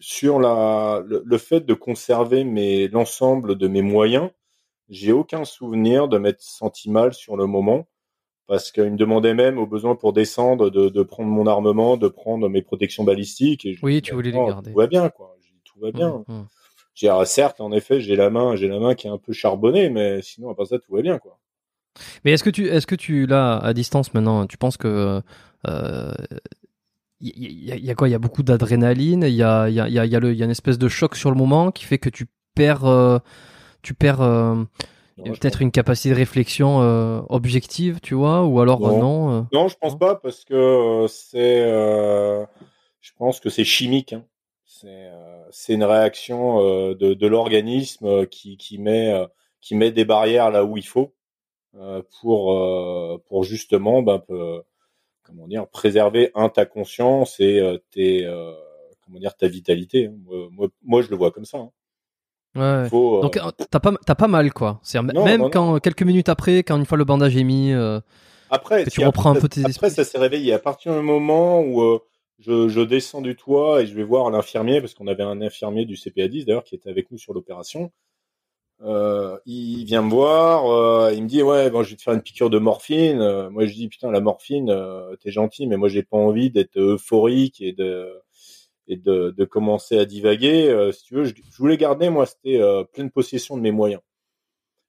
[0.00, 2.44] sur la, le, fait de conserver
[2.88, 4.30] l'ensemble de mes moyens,
[4.88, 7.86] j'ai aucun souvenir de m'être senti mal sur le moment
[8.46, 12.08] parce qu'il me demandait même au besoin pour descendre de, de, prendre mon armement, de
[12.08, 13.64] prendre mes protections balistiques.
[13.64, 14.70] Et oui, tu voulais les garder.
[14.70, 15.34] Tout va bien, quoi.
[15.64, 16.24] tout va bien.
[16.28, 16.48] Mmh, mmh.
[16.94, 19.32] J'ai, ah, certes, en effet, j'ai la main, j'ai la main qui est un peu
[19.32, 21.38] charbonnée, mais sinon, à part ça, tout va bien, quoi.
[22.24, 25.22] Mais est-ce que tu, est-ce que tu, là, à distance maintenant, tu penses que
[25.66, 26.14] euh,
[27.20, 28.08] il y, a quoi?
[28.08, 29.22] Il y a beaucoup d'adrénaline.
[29.22, 31.36] Il y a, y, a, y, a, y a une espèce de choc sur le
[31.36, 33.18] moment qui fait que tu perds, euh,
[33.82, 34.62] tu perds euh,
[35.16, 39.46] peut-être une capacité de réflexion euh, objective, tu vois, ou alors non.
[39.52, 44.12] Non, je pense pas parce que c'est, je pense que c'est chimique.
[44.12, 44.24] Hein.
[45.50, 49.14] C'est une réaction de, de l'organisme qui, qui met
[49.60, 51.14] qui met des barrières là où il faut
[52.20, 54.20] pour pour justement ben,
[55.24, 58.52] comment dire, préserver un ta conscience et euh, tes, euh,
[59.04, 60.06] comment dire, ta vitalité.
[60.06, 60.14] Hein.
[60.52, 61.58] Moi, moi, je le vois comme ça.
[61.58, 61.70] Hein.
[62.56, 62.88] Ouais.
[62.88, 63.38] Faut, euh, Donc
[63.70, 64.80] t'as pas t'as pas mal quoi.
[64.82, 67.72] C'est même quand quelques minutes après, quand une fois le bandage est mis,
[68.50, 72.00] après tu reprends un peu tes Après ça s'est réveillé à partir du moment où
[72.40, 75.84] je, je, descends du toit et je vais voir l'infirmier parce qu'on avait un infirmier
[75.84, 77.90] du CPA10 d'ailleurs qui était avec nous sur l'opération.
[78.82, 82.12] Euh, il vient me voir, euh, il me dit ouais bon je vais te faire
[82.12, 83.20] une piqûre de morphine.
[83.20, 86.50] Euh, moi je dis putain la morphine euh, t'es gentil mais moi j'ai pas envie
[86.50, 88.12] d'être euphorique et de
[88.86, 90.90] et de, de commencer à divaguer.
[90.92, 92.60] si tu veux je, je, voulais garder moi c'était
[92.92, 94.02] pleine possession de mes moyens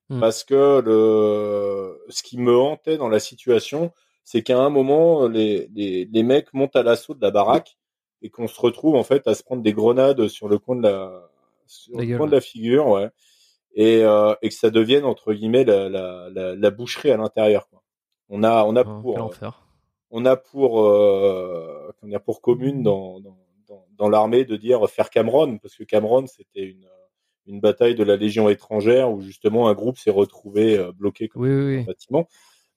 [0.09, 0.19] hmm.
[0.19, 3.91] parce que le ce qui me hantait dans la situation
[4.23, 7.77] c'est qu'à un moment les, les, les mecs montent à l'assaut de la baraque
[8.21, 10.83] et qu'on se retrouve en fait à se prendre des grenades sur le coin de
[10.83, 11.29] la
[11.67, 13.09] sur le coin de la figure ouais
[13.75, 17.67] et, euh, et que ça devienne entre guillemets la, la, la, la boucherie à l'intérieur.
[18.29, 19.49] On a on a oh, pour euh,
[20.09, 23.37] on a pour euh, on a pour commune dans dans,
[23.97, 26.87] dans, l'armée de dire faire Cameron parce que Cameron c'était une
[27.47, 31.43] une bataille de la Légion étrangère où justement un groupe s'est retrouvé euh, bloqué comme
[31.43, 32.27] oui, un bâtiment.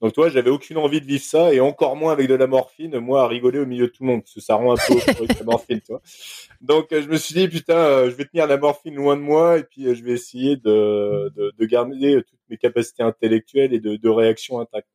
[0.01, 2.99] Donc toi, j'avais aucune envie de vivre ça et encore moins avec de la morphine,
[3.01, 4.95] moi à rigoler au milieu de tout le monde parce que ça rend un peu
[5.11, 6.03] avec la morphine, tu vois.
[6.61, 9.23] Donc euh, je me suis dit putain, euh, je vais tenir la morphine loin de
[9.23, 13.75] moi et puis euh, je vais essayer de, de, de, garder toutes mes capacités intellectuelles
[13.75, 14.89] et de, de réaction intactes.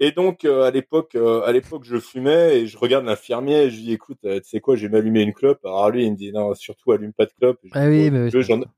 [0.00, 3.82] Et donc à l'époque, à l'époque, je fumais et je regarde l'infirmier et je lui
[3.82, 5.64] dis écoute, tu sais quoi, j'ai m'allumé une clope.
[5.64, 7.58] Alors lui, il me dit non, surtout allume pas de clope.
[7.72, 8.10] Ah oui,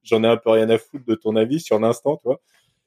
[0.02, 2.40] j'en ai un peu rien à foutre de ton avis sur l'instant, tu vois.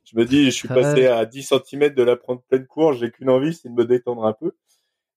[0.06, 3.10] Je me dis, je suis passé à 10 cm de la prendre pleine course, j'ai
[3.10, 4.52] qu'une envie, c'est de me détendre un peu.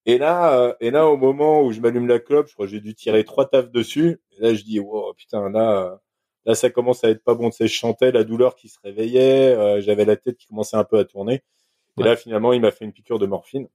[0.05, 2.71] Et là, euh, et là, au moment où je m'allume la clope, je crois que
[2.71, 4.19] j'ai dû tirer trois tafs dessus.
[4.37, 5.99] Et là, je dis, wow, putain, là,
[6.45, 7.51] là, ça commence à être pas bon.
[7.51, 10.77] Tu sais, je chantais la douleur qui se réveillait, euh, j'avais la tête qui commençait
[10.77, 11.43] un peu à tourner.
[11.99, 13.67] Et là, finalement, il m'a fait une piqûre de morphine.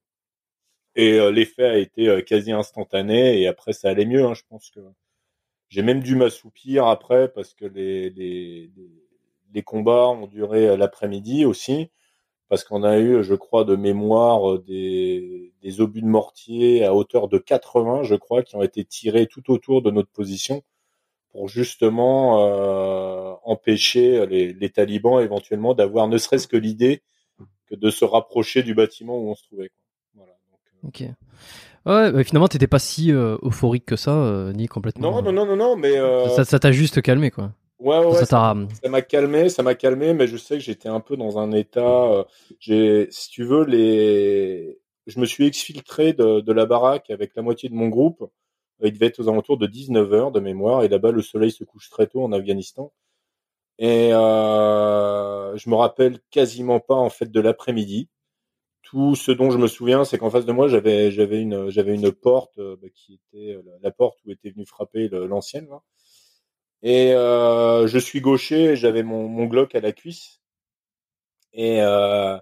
[0.97, 3.41] Et euh, l'effet a été quasi instantané.
[3.41, 4.25] Et après, ça allait mieux.
[4.25, 4.81] Hein, je pense que
[5.69, 8.71] j'ai même dû m'assoupir après parce que les, les,
[9.55, 11.91] les combats ont duré euh, l'après-midi aussi,
[12.49, 16.95] parce qu'on a eu, je crois, de mémoire euh, des, des obus de mortier à
[16.95, 20.63] hauteur de 80, je crois, qui ont été tirés tout autour de notre position
[21.33, 27.03] pour justement euh, empêcher les, les, talibans éventuellement d'avoir ne serait-ce que l'idée
[27.67, 29.71] que de se rapprocher du bâtiment où on se trouvait.
[30.15, 31.09] Voilà, donc, ok.
[31.87, 35.11] Ouais, finalement, t'étais pas si euphorique que ça, ni complètement.
[35.11, 35.99] Non, non, non, non, non, mais
[36.45, 37.53] ça t'a juste calmé, quoi.
[37.85, 38.55] Ouais, ouais, ça
[38.89, 42.05] m'a calmé, ça m'a calmé, mais je sais que j'étais un peu dans un état.
[42.05, 42.25] Euh,
[42.59, 47.43] j'ai, si tu veux, les, je me suis exfiltré de, de, la baraque avec la
[47.43, 48.25] moitié de mon groupe.
[48.83, 51.65] Il devait être aux alentours de 19 heures de mémoire, et là-bas le soleil se
[51.65, 52.93] couche très tôt en Afghanistan.
[53.79, 58.09] Et euh, je me rappelle quasiment pas en fait de l'après-midi.
[58.83, 61.95] Tout ce dont je me souviens, c'est qu'en face de moi, j'avais j'avais une j'avais
[61.95, 65.69] une porte euh, bah, qui était la porte où était venu frapper l'ancienne.
[66.85, 70.41] Et euh, je suis gaucher, j'avais mon, mon Glock à la cuisse.
[71.53, 72.39] Et, euh,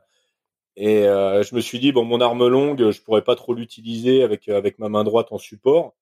[0.76, 4.22] Et euh, je me suis dit, bon, mon arme longue, je pourrais pas trop l'utiliser
[4.22, 5.94] avec, avec ma main droite en support.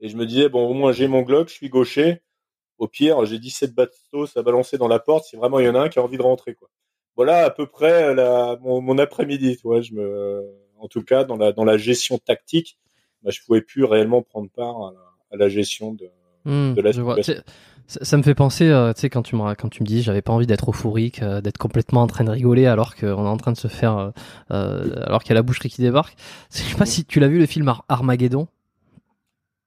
[0.00, 2.22] Et je me disais, bon, au moins j'ai mon Glock, je suis gaucher.
[2.80, 5.74] Au pire, j'ai 17 bastos à balancer dans la porte si vraiment il y en
[5.74, 6.54] a un qui a envie de rentrer.
[6.54, 6.68] Quoi.
[7.14, 9.58] Voilà à peu près la, mon, mon après-midi.
[9.62, 10.42] Je me,
[10.78, 12.78] en tout cas, dans la, dans la gestion tactique,
[13.22, 15.00] bah, je pouvais plus réellement prendre part à la,
[15.32, 16.08] à la gestion de,
[16.46, 17.42] hmm, de la situation.
[17.86, 20.00] Ça, ça, me fait penser, euh, tu sais, quand tu me quand tu me dis,
[20.00, 23.28] j'avais pas envie d'être euphorique, euh, d'être complètement en train de rigoler alors qu'on est
[23.28, 24.10] en train de se faire, euh,
[24.52, 26.16] euh alors qu'il y a la boucherie qui débarque.
[26.50, 28.48] Je sais pas si tu l'as vu le film Ar Armageddon.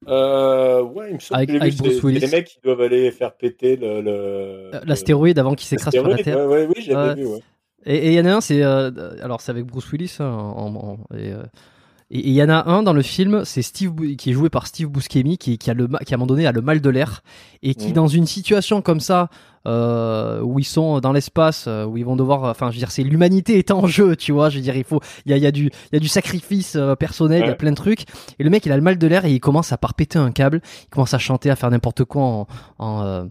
[0.07, 2.19] Euh, ouais, il me semble avec, que avec Bruce Willis.
[2.19, 6.07] les mecs qui doivent aller faire péter le, le euh, l'astéroïde avant qu'il s'écrase sur
[6.07, 6.37] la Terre.
[6.37, 7.27] Ouais, ouais, oui, j'avais vu.
[7.27, 7.39] Ouais.
[7.85, 8.91] Et il y en a un, c'est euh,
[9.21, 11.43] alors c'est avec Bruce Willis hein, en, en, et, euh,
[12.15, 14.67] et il y en a un dans le film, c'est Steve qui est joué par
[14.67, 16.89] Steve Buscemi qui, qui a le qui à un moment donné a le mal de
[16.91, 17.23] l'air
[17.63, 17.93] et qui Mhm.
[17.93, 19.29] dans une situation comme ça
[19.65, 22.91] euh, où ils sont dans l'espace euh, où ils vont devoir enfin je veux dire
[22.91, 25.37] c'est l'humanité est en jeu tu vois je veux dire il faut il y a,
[25.37, 27.71] il y a du il y a du sacrifice euh, personnel il y a plein
[27.71, 28.01] de trucs
[28.37, 30.19] et le mec il a le mal de l'air et il commence à par péter
[30.19, 32.47] un câble il commence à chanter à faire n'importe quoi en
[32.77, 33.23] en, euh,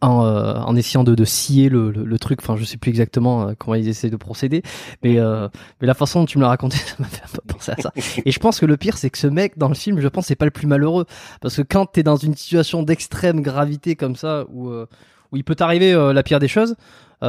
[0.00, 2.90] en, euh, en essayant de, de scier le, le, le truc enfin je sais plus
[2.90, 4.62] exactement euh, comment ils essaient de procéder
[5.02, 5.48] mais euh,
[5.80, 7.76] mais la façon dont tu me l'as raconté ça m'a fait un peu penser à
[7.80, 7.92] ça
[8.24, 10.26] et je pense que le pire, c'est que ce mec dans le film, je pense,
[10.26, 11.06] c'est pas le plus malheureux.
[11.40, 14.86] Parce que quand t'es dans une situation d'extrême gravité comme ça, où, euh,
[15.32, 16.76] où il peut t'arriver euh, la pire des choses,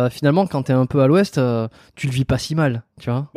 [0.10, 1.40] finalement, quand t'es un peu à l'ouest,
[1.96, 3.28] tu le vis pas si mal, tu vois.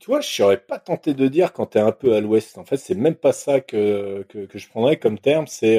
[0.00, 2.56] Tu vois, je serais pas tenté de dire quand t'es un peu à l'ouest.
[2.56, 5.46] En fait, c'est même pas ça que, que, que je prendrais comme terme.
[5.46, 5.78] C'est,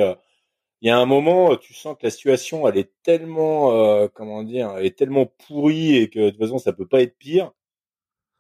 [0.82, 4.44] il y a un moment, tu sens que la situation, elle est tellement, euh, comment
[4.44, 7.52] dire, elle est tellement pourrie et que de toute façon, ça peut pas être pire.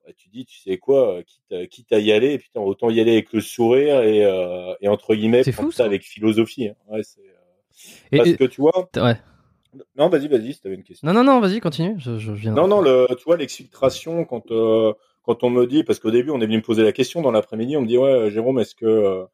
[0.06, 2.90] Bah, tu dis, tu sais quoi, euh, quitte, à- quitte à y aller, putain, autant
[2.90, 5.86] y aller avec le sourire et, euh, et entre guillemets, prendre fou, ça ça.
[5.86, 6.70] avec philosophie.
[6.70, 6.76] hein.
[6.88, 9.16] Ouais, c'est, euh, Et, parce et- que tu vois, ouais.
[9.98, 11.06] non, vas-y, vas-y, si t'avais une question.
[11.08, 11.96] Non, non, non, vas-y, continue.
[12.00, 12.54] Je, je viens.
[12.54, 16.32] Non, non, le, tu vois, l'exfiltration, quand, euh, quand on me dit, parce qu'au début,
[16.32, 18.74] on est venu me poser la question dans l'après-midi, on me dit, ouais, Jérôme, est-ce
[18.76, 19.26] que, euh,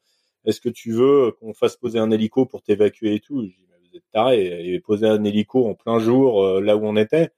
[0.45, 3.41] est-ce que tu veux qu'on fasse poser un hélico pour t'évacuer et tout?
[3.43, 6.77] Je dis, mais vous êtes taré, et poser un hélico en plein jour, euh, là
[6.77, 7.29] où on était?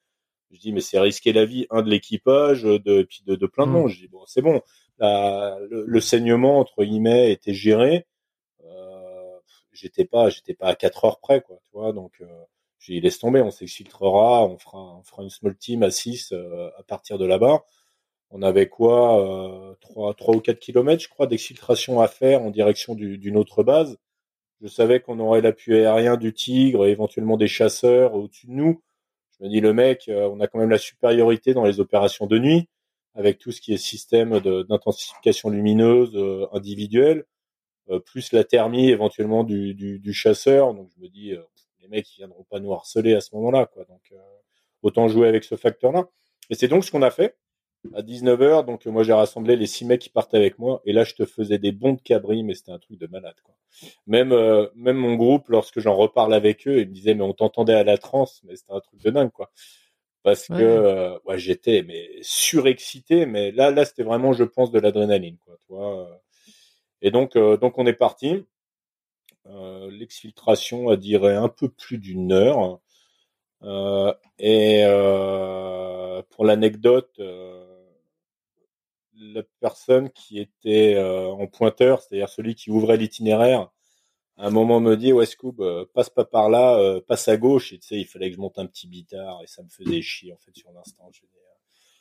[0.52, 3.68] Je dis, mais c'est risquer la vie, un, de l'équipage, de, puis de, de plein
[3.68, 3.74] de Mm.
[3.74, 3.90] monde.
[3.90, 4.62] Je dis, bon, c'est bon.
[5.00, 8.06] La- le, le saignement, entre guillemets, était géré.
[8.66, 9.40] Euh,
[9.74, 12.26] j'étais pas, j'étais pas à 4 heures près, quoi, tu vois, donc, euh,
[12.80, 16.32] j'ai dit, laisse tomber, on s'exfiltrera, on fera, on fera une small team à 6
[16.34, 17.64] euh, à partir de là-bas.
[18.30, 22.52] On avait quoi, euh, 3, 3 ou 4 kilomètres, je crois, d'exfiltration à faire en
[22.52, 23.98] direction du- d'une autre base.
[24.62, 28.82] Je savais qu'on aurait l'appui aérien du Tigre et éventuellement des chasseurs au-dessus de nous.
[29.40, 32.28] Je me dis, le mec, euh, on a quand même la supériorité dans les opérations
[32.28, 32.68] de nuit,
[33.16, 37.26] avec tout ce qui est système d'intensification lumineuse euh, individuelle,
[37.90, 40.74] euh, plus la thermie éventuellement du, du, du chasseur.
[40.74, 41.42] Donc je me dis, euh,
[41.82, 43.86] les mecs ils viendront pas nous harceler à ce moment-là, quoi.
[43.86, 44.18] Donc euh,
[44.84, 46.08] autant jouer avec ce facteur-là.
[46.50, 47.36] Et c'est donc ce qu'on a fait
[47.96, 48.66] à 19h.
[48.66, 51.14] Donc euh, moi j'ai rassemblé les six mecs qui partaient avec moi, et là je
[51.14, 53.56] te faisais des bons de cabri, mais c'était un truc de malade, quoi.
[54.08, 57.34] Même euh, même mon groupe, lorsque j'en reparle avec eux, ils me disaient mais on
[57.34, 59.52] t'entendait à la transe, mais c'était un truc de dingue, quoi.
[60.24, 60.58] Parce Ouais.
[60.58, 65.38] que euh, ouais, j'étais mais surexcité, mais là là c'était vraiment je pense de l'adrénaline,
[65.46, 65.56] quoi.
[65.60, 66.02] Tu vois.
[66.10, 66.16] euh.
[67.02, 68.44] Et donc euh, donc on est parti.
[69.48, 72.80] Euh, L'exfiltration a duré un peu plus d'une heure.
[73.64, 77.67] Euh, et euh, pour l'anecdote, euh,
[79.20, 83.70] la personne qui était euh, en pointeur, c'est-à-dire celui qui ouvrait l'itinéraire,
[84.38, 87.38] à un moment me dit ouais Scoob, euh, passe pas par là, euh, passe à
[87.38, 87.74] gauche.
[87.74, 90.02] Et tu sais, il fallait que je monte un petit bitard et ça me faisait
[90.02, 91.10] chier en fait sur l'instant.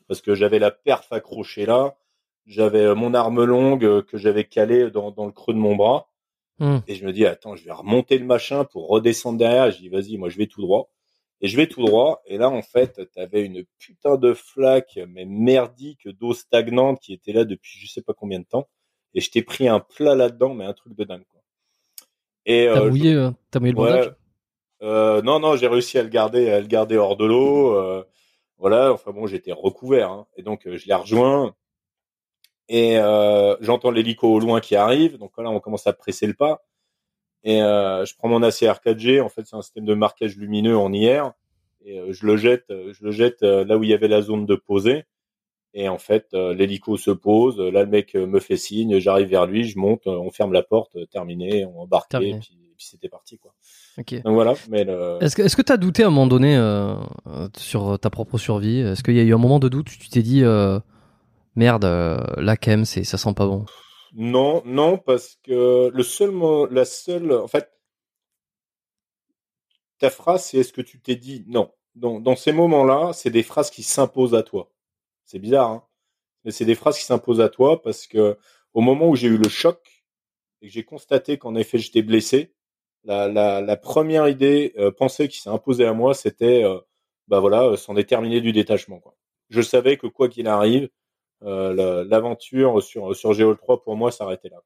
[0.06, 1.96] Parce que j'avais la perf accrochée là,
[2.44, 6.10] j'avais euh, mon arme longue que j'avais calée dans, dans le creux de mon bras.
[6.58, 6.78] Hmm.
[6.86, 9.70] Et je me dis, attends, je vais remonter le machin pour redescendre derrière.
[9.70, 10.90] Je dis, vas-y, moi, je vais tout droit.
[11.43, 12.22] Et je vais tout droit.
[12.26, 17.32] Et là, en fait, t'avais une putain de flaque, mais merdique, d'eau stagnante qui était
[17.32, 18.68] là depuis je sais pas combien de temps.
[19.14, 21.41] Et je t'ai pris un plat là-dedans, mais un truc de dingue, quoi.
[22.47, 23.91] Et, T'as euh, mouillé, euh, t'as mouillé le Ouais.
[23.91, 24.14] bandage
[24.82, 27.74] Euh, non, non, j'ai réussi à le garder, à le garder hors de l'eau.
[27.76, 28.05] euh,
[28.59, 30.11] voilà, enfin bon, j'étais recouvert.
[30.11, 30.26] hein.
[30.37, 31.55] et donc, je l'ai rejoint.
[32.68, 32.97] Et
[33.61, 35.18] j'entends l'hélico au loin qui arrive.
[35.18, 36.62] Donc là, on commence à presser le pas.
[37.47, 39.22] Et euh, je prends mon ACR 4G.
[39.22, 41.32] En fait, c'est un système de marquage lumineux en IR.
[41.84, 44.20] Et euh, je le jette, euh, je le jette là où il y avait la
[44.20, 45.05] zone de posée.
[45.72, 47.61] Et en fait, l'hélico se pose.
[47.61, 48.99] Là, le mec me fait signe.
[48.99, 52.38] J'arrive vers lui, je monte, on ferme la porte, terminé, on embarque et
[52.76, 53.55] puis, c'était parti quoi.
[53.99, 54.22] Ok.
[54.22, 54.55] Donc voilà.
[54.70, 55.18] Mais le...
[55.20, 56.94] Est-ce que est-ce que t'as douté à un moment donné euh,
[57.57, 58.80] sur ta propre survie?
[58.80, 60.78] Est-ce qu'il y a eu un moment de doute où tu t'es dit euh,
[61.57, 62.18] merde, euh,
[62.66, 63.66] même, c'est ça sent pas bon.
[64.16, 67.70] Non, non, parce que le seul mot, la seule, en fait,
[69.98, 71.70] ta phrase, c'est est-ce que tu t'es dit non?
[71.94, 74.70] Dans, dans ces moments-là, c'est des phrases qui s'imposent à toi.
[75.24, 75.86] C'est bizarre, hein?
[76.44, 78.38] Mais c'est des phrases qui s'imposent à toi parce que
[78.74, 80.04] au moment où j'ai eu le choc
[80.62, 82.54] et que j'ai constaté qu'en effet j'étais blessé,
[83.04, 86.80] la, la, première idée, euh, pensée qui s'est imposée à moi, c'était, euh,
[87.28, 89.02] bah voilà, euh, s'en est terminé du détachement.
[89.48, 90.88] Je savais que quoi qu'il arrive, euh,
[91.43, 94.59] l'aventure sur sur Géol 3 pour moi s'arrêtait là.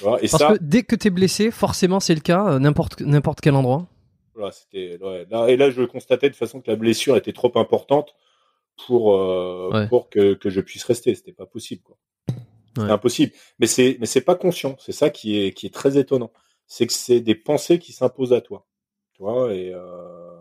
[0.00, 0.22] Quoi.
[0.22, 3.40] et Parce ça, que dès que tu es blessé, forcément c'est le cas, n'importe n'importe
[3.40, 3.86] quel endroit.
[4.34, 7.52] Voilà, c'était ouais, là, et là je constatais de façon que la blessure était trop
[7.56, 8.14] importante
[8.86, 9.18] pour
[9.88, 11.14] pour que, que je puisse rester.
[11.14, 11.96] C'était pas possible quoi.
[12.76, 13.32] C'est impossible.
[13.58, 14.76] Mais c'est mais c'est pas conscient.
[14.78, 16.30] C'est ça qui est qui est très étonnant
[16.68, 18.66] c'est que c'est des pensées qui s'imposent à toi.
[19.14, 20.40] Tu vois, et, euh,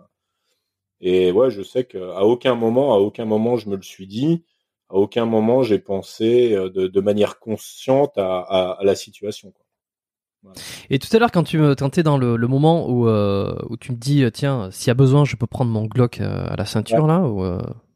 [0.99, 4.43] et ouais, je sais qu'à aucun moment, à aucun moment, je me le suis dit,
[4.89, 9.51] à aucun moment, j'ai pensé euh, de, de, manière consciente à, à, à la situation.
[9.51, 10.53] Quoi.
[10.89, 13.75] Et tout à l'heure, quand tu me tentais dans le, le moment où, euh, où
[13.75, 16.55] tu me dis, euh, tiens, s'il y a besoin, je peux prendre mon Glock à
[16.55, 17.43] la ceinture, là, ou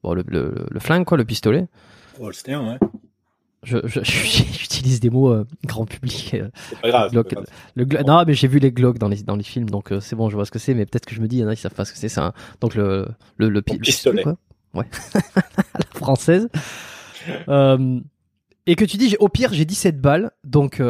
[0.03, 1.67] bon, le, le, le, flingue, quoi, le pistolet.
[2.19, 2.77] Holster, ouais
[3.63, 6.31] je, j'utilise des mots euh, grand public.
[6.33, 7.11] Euh, c'est pas grave.
[7.75, 10.15] Le, non, mais j'ai vu les Glock dans les dans les films, donc euh, c'est
[10.15, 10.73] bon, je vois ce que c'est.
[10.73, 11.99] Mais peut-être que je me dis, il y en a qui savent pas ce que
[11.99, 12.09] c'est.
[12.09, 14.37] Ça, donc le le, le, pistolet, quoi.
[14.73, 14.85] Ouais,
[15.35, 16.49] la française.
[17.47, 20.81] et que tu dis, au pire, j'ai 17 balles, donc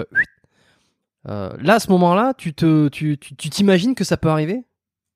[1.25, 4.65] là, à ce moment-là, tu te tu tu t'imagines que ça peut arriver?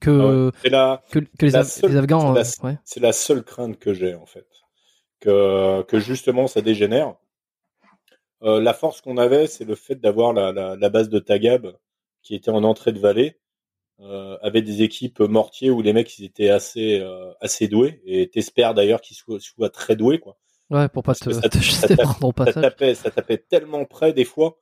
[0.02, 2.36] Que ah la, que, que les, les, Afghans.
[2.84, 4.46] C'est la, la seule crainte que j'ai en fait.
[5.22, 7.16] Que, que justement ça dégénère
[8.44, 11.76] euh, la force qu'on avait, c'est le fait d'avoir la, base de Tagab
[12.22, 13.38] qui était en entrée de vallée,
[14.02, 18.28] euh, avec des équipes mortiers où les mecs ils étaient assez euh, assez doués et
[18.28, 20.38] t'espères d'ailleurs qu'ils soient, soient, très doués quoi.
[20.70, 24.58] Ouais, pour pas te, ça, te, ça, ça, tapait, ça tapait tellement près des fois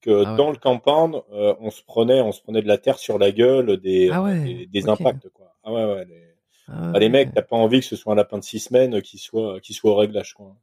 [0.00, 2.98] que ah dans le campagne, euh, on se prenait on se prenait de la terre
[2.98, 5.54] sur la gueule des ah des, des impacts quoi.
[5.64, 6.04] Ah ouais ouais.
[6.06, 6.28] Les,
[6.70, 9.00] ah bah, les mecs, t'as pas envie que ce soit un lapin de six semaines
[9.00, 10.54] qui soit, qui soit au réglage, quoi.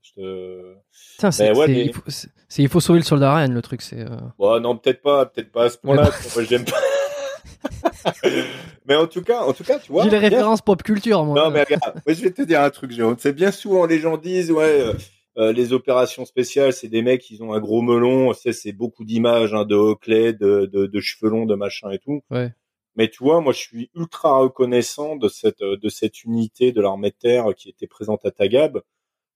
[0.92, 1.92] c'est, ouais,
[2.58, 4.02] il, faut, sauver le soldat Ryan, le truc, c'est.
[4.02, 4.60] Euh...
[4.60, 6.12] non, peut-être pas, peut-être pas à ce point-là.
[6.36, 6.78] Moi, j'aime pas.
[8.86, 10.03] mais en tout cas, en tout cas, tu vois.
[10.03, 11.43] J'ai les références pop culture, moi.
[11.43, 13.16] Non, mais regarde, je vais te dire un truc, Jérôme.
[13.20, 14.93] C'est bien souvent, les gens disent, ouais, euh,
[15.38, 19.53] euh, les opérations spéciales, c'est des mecs, ils ont un gros melon, c'est, beaucoup d'images,
[19.53, 22.22] hein, de Hockley, de, de, de cheveux longs, de machin et tout.
[22.32, 22.51] Ouais.
[22.95, 27.09] Mais tu vois, moi, je suis ultra reconnaissant de cette de cette unité de l'armée
[27.09, 28.82] de terre qui était présente à Tagab,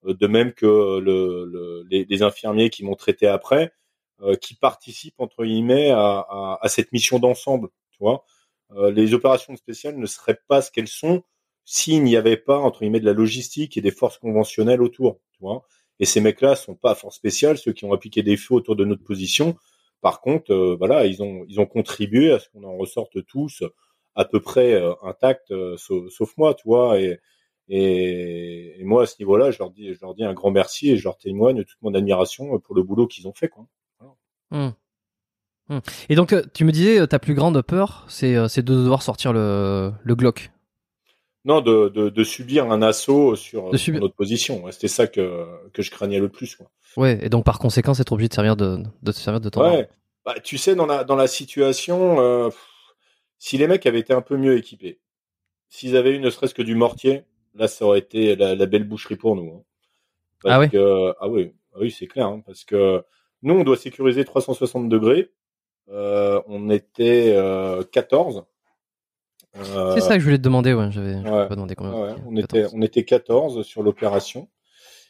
[0.06, 3.74] euh, de même que le, le les, les, infirmiers qui m'ont traité après,
[4.22, 7.70] euh, qui participent entre guillemets à, à, à cette mission d'ensemble.
[8.72, 11.24] Euh, les opérations spéciales ne seraient pas ce qu'elles sont
[11.66, 15.20] s'il n'y avait pas entre guillemets de la logistique et des forces conventionnelles autour.
[15.34, 15.66] Tu vois,
[16.00, 18.86] et ces mecs-là sont pas forces spéciales, ceux qui ont appliqué des feux autour de
[18.86, 19.56] notre position
[20.02, 23.64] par contre, euh, voilà, ils ont ils ont contribué à ce qu'on en ressorte tous
[24.16, 26.68] à peu près euh, intacts, sauf, moi, tu.
[27.72, 30.98] Et, moi, à ce niveau-là, je leur dis je leur dis un grand merci et
[30.98, 33.68] je leur témoigne toute mon admiration pour le boulot qu'ils ont fait, quoi.
[34.52, 34.70] Mmh.
[36.10, 40.16] Et donc, tu me disais, ta plus grande peur, c'est de devoir sortir le, le
[40.16, 40.52] Glock.
[41.46, 44.70] Non, de, de, de, subir un assaut sur, notre position.
[44.72, 46.56] C'était ça que, que je craignais le plus.
[46.56, 46.70] Quoi.
[46.98, 49.62] Ouais, et donc par conséquent, être obligé de servir de, de te servir de ton.
[49.62, 49.90] Ouais.
[50.26, 52.50] Bah, tu sais, dans la, dans la situation, euh,
[53.38, 55.00] si les mecs avaient été un peu mieux équipés,
[55.70, 57.24] s'ils avaient eu ne serait-ce que du mortier,
[57.56, 59.54] là, ça aurait été la, la belle boucherie pour nous.
[59.54, 59.64] Hein.
[60.46, 63.04] ah, oui ah oui, ah oui, c'est clair, hein, parce que
[63.44, 65.32] nous, on doit sécuriser 360 degrés.
[65.92, 68.44] Euh, on était euh, 14.
[69.58, 70.92] Euh, c'est ça que je voulais te demander, ouais.
[70.92, 71.94] J'avais pas demandé combien.
[71.94, 74.48] Ouais, on, était, on était 14 sur l'opération.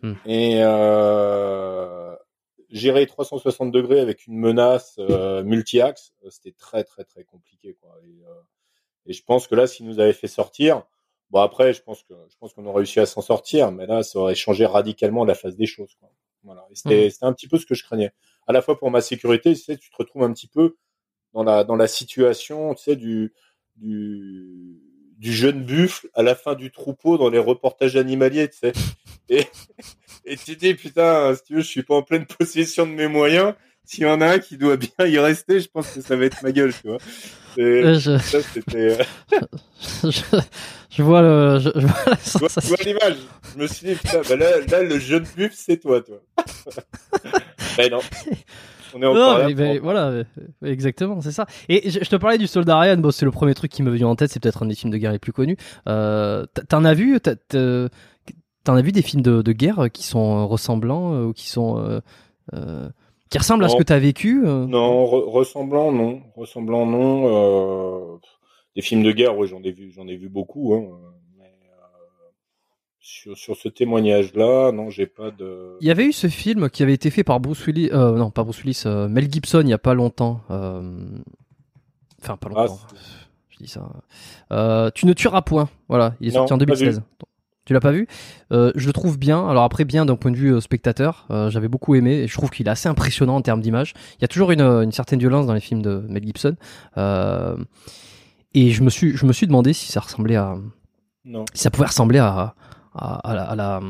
[0.01, 0.13] Hmm.
[0.25, 2.15] Et euh,
[2.69, 7.77] gérer 360 degrés avec une menace euh, multi-axe, euh, c'était très très très compliqué.
[7.81, 7.91] Quoi.
[8.03, 8.33] Et, euh,
[9.07, 10.83] et, je pense que là, s'il nous avait fait sortir,
[11.31, 14.03] bon après, je pense que je pense qu'on aurait réussi à s'en sortir, mais là,
[14.03, 15.95] ça aurait changé radicalement la face des choses.
[15.99, 16.09] Quoi.
[16.43, 16.65] Voilà.
[16.73, 17.25] C'était hmm.
[17.25, 18.11] un petit peu ce que je craignais.
[18.49, 20.75] À la fois pour ma sécurité, tu sais, tu te retrouves un petit peu
[21.33, 23.31] dans la dans la situation, tu sais, du
[23.77, 24.81] du,
[25.17, 28.73] du jeune buffle à la fin du troupeau dans les reportages animaliers, tu sais.
[29.29, 29.45] Et,
[30.25, 33.07] et tu dis, putain, si tu veux, je suis pas en pleine possession de mes
[33.07, 33.53] moyens.
[33.85, 36.25] S'il y en a un qui doit bien y rester, je pense que ça va
[36.25, 36.99] être ma gueule, tu vois.
[37.57, 38.17] je...
[38.19, 38.99] Ça, c'était...
[38.99, 39.03] Euh,
[40.03, 40.21] je...
[40.89, 41.03] je...
[41.03, 42.61] vois le, je, vois la sensation.
[42.61, 43.17] Je vois l'image.
[43.53, 46.21] Je me suis dit, putain, bah là, là, le jeune buffle, c'est toi, toi.
[47.89, 47.99] Non.
[48.93, 50.23] On est encore non, mais, voilà,
[50.65, 51.45] exactement, c'est ça.
[51.67, 54.07] Et je, te parlais du soldat Ryan, bon, c'est le premier truc qui me vient
[54.07, 55.57] en tête, c'est peut-être un des films de guerre les plus connus.
[55.87, 61.13] Euh, T'en as vu, t'en as vu des films de, de, guerre qui sont ressemblants
[61.13, 61.99] euh, ou qui sont euh,
[62.53, 62.89] euh,
[63.29, 68.19] qui ressemblent à ce que tu as vécu Non, ressemblant non, ressemblant non.
[68.75, 70.73] des films de guerre, oui, j'en ai vu, j'en ai vu beaucoup.
[70.73, 70.97] Hein,
[73.01, 75.77] sur, sur ce témoignage-là, non, j'ai pas de.
[75.81, 78.29] Il y avait eu ce film qui avait été fait par Bruce Willis, euh, non
[78.31, 80.41] pas Bruce Willis, euh, Mel Gibson il y a pas longtemps.
[80.51, 80.81] euh,
[82.21, 82.79] Enfin pas Ah, longtemps.
[83.49, 83.89] je dis ça.
[84.95, 85.69] Tu ne tueras point.
[85.87, 87.01] Voilà, il est Non, sorti en pas 2016.
[87.65, 88.07] Tu l'as pas vu?
[88.51, 89.47] Euh, Je le trouve bien.
[89.47, 92.33] Alors après bien d'un point de vue euh, spectateur, euh, j'avais beaucoup aimé et je
[92.33, 93.93] trouve qu'il est assez impressionnant en termes d'image.
[94.17, 96.55] Il y a toujours une, une certaine violence dans les films de Mel Gibson.
[98.55, 100.57] Et je me suis je me suis demandé si ça ressemblait à
[101.25, 101.45] Non.
[101.53, 102.55] si ça pouvait ressembler à
[102.93, 103.81] à, à la, à la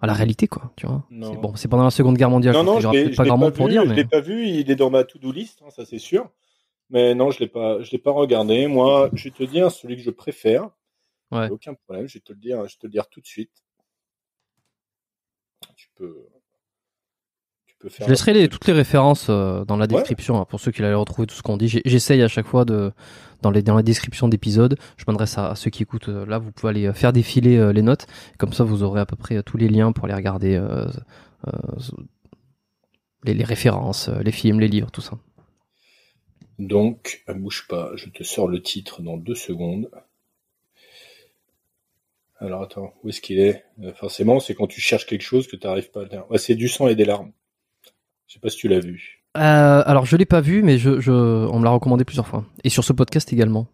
[0.00, 0.72] à la réalité quoi.
[0.76, 1.04] Tu vois.
[1.10, 2.54] C'est- Bon, c'est pendant la Seconde Guerre mondiale.
[2.54, 4.20] Non, je non, je l'ai je pas grand pas pour dire, je mais l'ai pas
[4.20, 6.30] vu, il est dans ma to-do list, hein, ça c'est sûr.
[6.90, 8.66] Mais non, je l'ai pas, je l'ai pas regardé.
[8.66, 10.68] Moi, je vais te dire celui que je préfère.
[11.30, 11.48] Ouais.
[11.50, 13.50] Aucun problème, je vais te le dire, je vais te le dire tout de suite.
[15.76, 16.26] Tu peux.
[18.00, 20.94] Je laisserai les, toutes les références euh, dans la description hein, pour ceux qui allaient
[20.94, 21.68] retrouver tout ce qu'on dit.
[21.84, 22.92] J'essaye à chaque fois de
[23.44, 24.76] dans les dans la description d'épisodes.
[24.96, 26.08] Je m'adresse à, ceux qui écoutent.
[26.08, 28.06] euh, là, vous pouvez aller euh, faire défiler euh, les notes.
[28.38, 30.60] Comme ça, vous aurez à peu près tous les liens pour aller regarder
[33.24, 35.18] les, les références, les films, les livres, tout ça.
[36.58, 39.90] Donc, bouge pas, je te sors le titre dans deux secondes.
[42.38, 43.64] Alors attends, où est-ce qu'il est,
[43.96, 46.30] Forcément, c'est quand tu cherches quelque chose que tu n'arrives pas à le dire.
[46.30, 47.32] Ouais, c'est du sang et des larmes.
[48.26, 49.23] Je sais pas si tu l'as vu.
[49.36, 52.44] Euh, alors, je l'ai pas vu, mais je, je on me l'a recommandé plusieurs fois.
[52.62, 53.66] Et sur ce podcast également.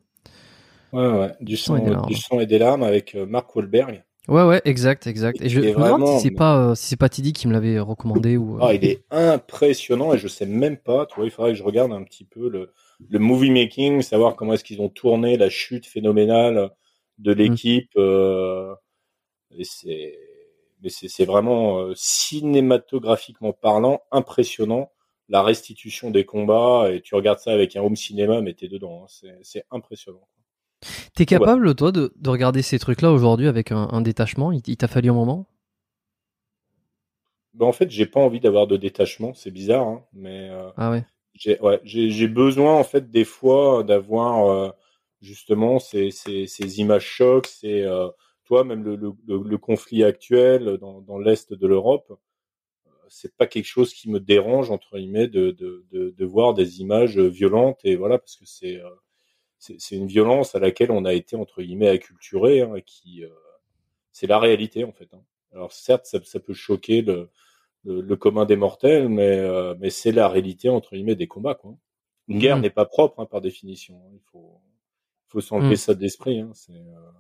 [0.92, 2.06] Ouais, ouais, du sang et des larmes.
[2.08, 4.02] du sang et des larmes avec euh, Mark Wahlberg.
[4.28, 5.40] Ouais, ouais, exact, exact.
[5.40, 7.52] Et est je me demande si c'est pas euh, si c'est pas Tidy qui me
[7.52, 8.56] l'avait recommandé ou.
[8.56, 11.58] euh, Ah, il est impressionnant et je sais même pas, tu vois, il faudrait que
[11.58, 12.72] je regarde un petit peu le,
[13.08, 16.70] le movie making, savoir comment est-ce qu'ils ont tourné la chute phénoménale
[17.18, 17.90] de l'équipe.
[17.96, 18.74] euh,
[19.56, 20.16] et c'est,
[20.82, 24.90] mais c'est, vraiment euh, cinématographiquement parlant impressionnant
[25.30, 29.04] la restitution des combats et tu regardes ça avec un home cinéma, mais t'es dedans,
[29.04, 29.26] hein.
[29.42, 30.28] c'est, impressionnant.
[31.14, 34.50] T'es capable, toi, de, de regarder ces trucs-là aujourd'hui avec un, un détachement?
[34.50, 35.46] Il, il t'a fallu un moment?
[37.54, 40.90] Ben, en fait, j'ai pas envie d'avoir de détachement, c'est bizarre, hein, mais euh, Ah
[40.90, 41.04] ouais.
[41.34, 41.80] j'ai ouais,
[42.28, 44.70] besoin en fait des fois d'avoir euh,
[45.20, 48.08] justement ces, ces, ces images chocs, c'est euh,
[48.44, 52.14] toi même le, le, le, le conflit actuel dans, dans l'est de l'Europe, euh,
[53.10, 56.80] c'est pas quelque chose qui me dérange entre guillemets de, de, de, de voir des
[56.82, 58.90] images violentes et voilà parce que c'est euh,
[59.58, 63.30] c'est c'est une violence à laquelle on a été entre guillemets acculturé hein, qui euh,
[64.12, 65.08] c'est la réalité en fait.
[65.14, 65.22] hein.
[65.52, 67.30] Alors certes ça, ça peut choquer le
[67.84, 71.54] le, le commun des mortels, mais, euh, mais c'est la réalité entre guillemets des combats.
[71.56, 71.76] Quoi.
[72.28, 72.62] Une guerre Mm.
[72.62, 73.96] n'est pas propre hein, par définition.
[74.06, 74.10] hein.
[74.14, 74.60] Il faut,
[75.28, 75.76] faut s'enlever Mm.
[75.76, 76.40] ça de l'esprit.
[76.40, 76.52] Hein.
[76.54, 77.10] C'est, euh,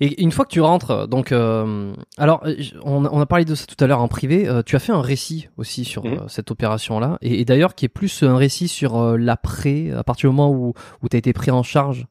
[0.00, 3.44] Et une fois que tu rentres, donc, euh, alors, euh, on, a- on a parlé
[3.44, 4.46] de ça tout à l'heure en privé.
[4.48, 6.12] euh, tu as fait un récit aussi sur Mhm.
[6.12, 10.04] euh, cette opération-là, et, et d'ailleurs qui est plus un récit sur euh, l'après, à
[10.04, 12.06] partir du moment où, où tu as été pris en charge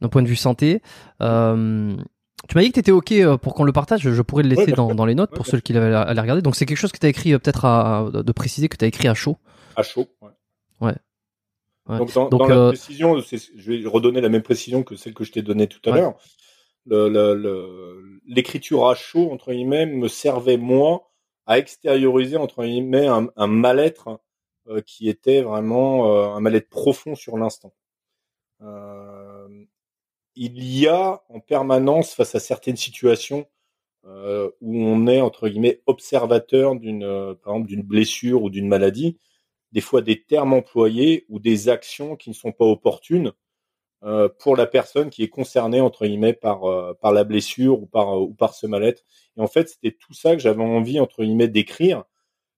[0.00, 0.82] d'un point de vue santé.
[1.22, 1.94] Euh,
[2.48, 4.08] tu m'as dit que tu étais OK euh, pour qu'on le partage.
[4.10, 6.12] Je pourrais le laisser Ouais, dans, dans les notes Ouais, pour ceux qui l'avaient à
[6.14, 6.42] les regarder.
[6.42, 8.84] Donc, c'est quelque chose que tu as écrit, euh, peut-être à, de préciser que tu
[8.84, 9.36] as écrit à chaud.
[9.74, 10.06] à chaud.
[10.22, 10.28] ouais.
[10.80, 10.94] Ouais.
[11.88, 15.14] Donc, dans, Donc, dans la euh, précision, je vais redonner la même précision que celle
[15.14, 16.00] que je t'ai donnée tout à Ouais.
[16.00, 16.16] l'heure.
[18.26, 21.10] L'écriture à chaud, entre guillemets, me servait, moi,
[21.46, 24.20] à extérioriser, entre guillemets, un, un mal-être
[24.68, 27.72] euh, qui était vraiment euh, un mal-être profond sur l'instant.
[28.62, 29.48] Euh,
[30.34, 33.46] il y a en permanence, face à certaines situations,
[34.60, 37.00] où on est, entre guillemets, observateur d'une,
[37.42, 39.18] par exemple, d'une blessure ou d'une maladie,
[39.76, 43.32] des fois des termes employés ou des actions qui ne sont pas opportunes
[44.04, 47.86] euh, pour la personne qui est concernée entre guillemets par euh, par la blessure ou
[47.86, 49.04] par ou par ce mal-être.
[49.36, 52.04] Et en fait, c'était tout ça que j'avais envie entre guillemets d'écrire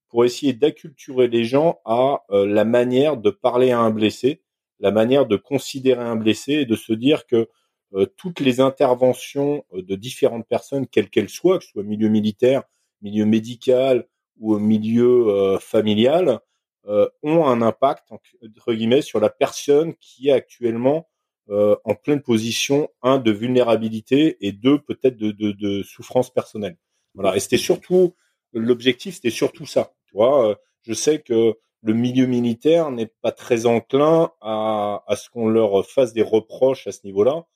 [0.09, 4.43] pour essayer d'acculturer les gens à euh, la manière de parler à un blessé,
[4.79, 7.49] la manière de considérer un blessé et de se dire que
[7.95, 12.09] euh, toutes les interventions euh, de différentes personnes, quelles qu'elles soient, que ce soit milieu
[12.09, 12.63] militaire,
[13.03, 14.07] milieu médical
[14.39, 16.41] ou au milieu euh, familial,
[16.89, 21.09] euh, ont un impact entre guillemets sur la personne qui est actuellement
[21.51, 26.77] euh, en pleine position un de vulnérabilité et deux peut-être de, de, de souffrance personnelle.
[27.15, 27.37] Voilà.
[27.37, 28.15] Et c'était surtout
[28.53, 29.95] l'objectif, c'était surtout ça.
[30.07, 35.17] Tu vois, Euh, je sais que le milieu militaire n'est pas très enclin à, à
[35.17, 37.47] ce qu'on leur fasse des reproches à ce niveau-là,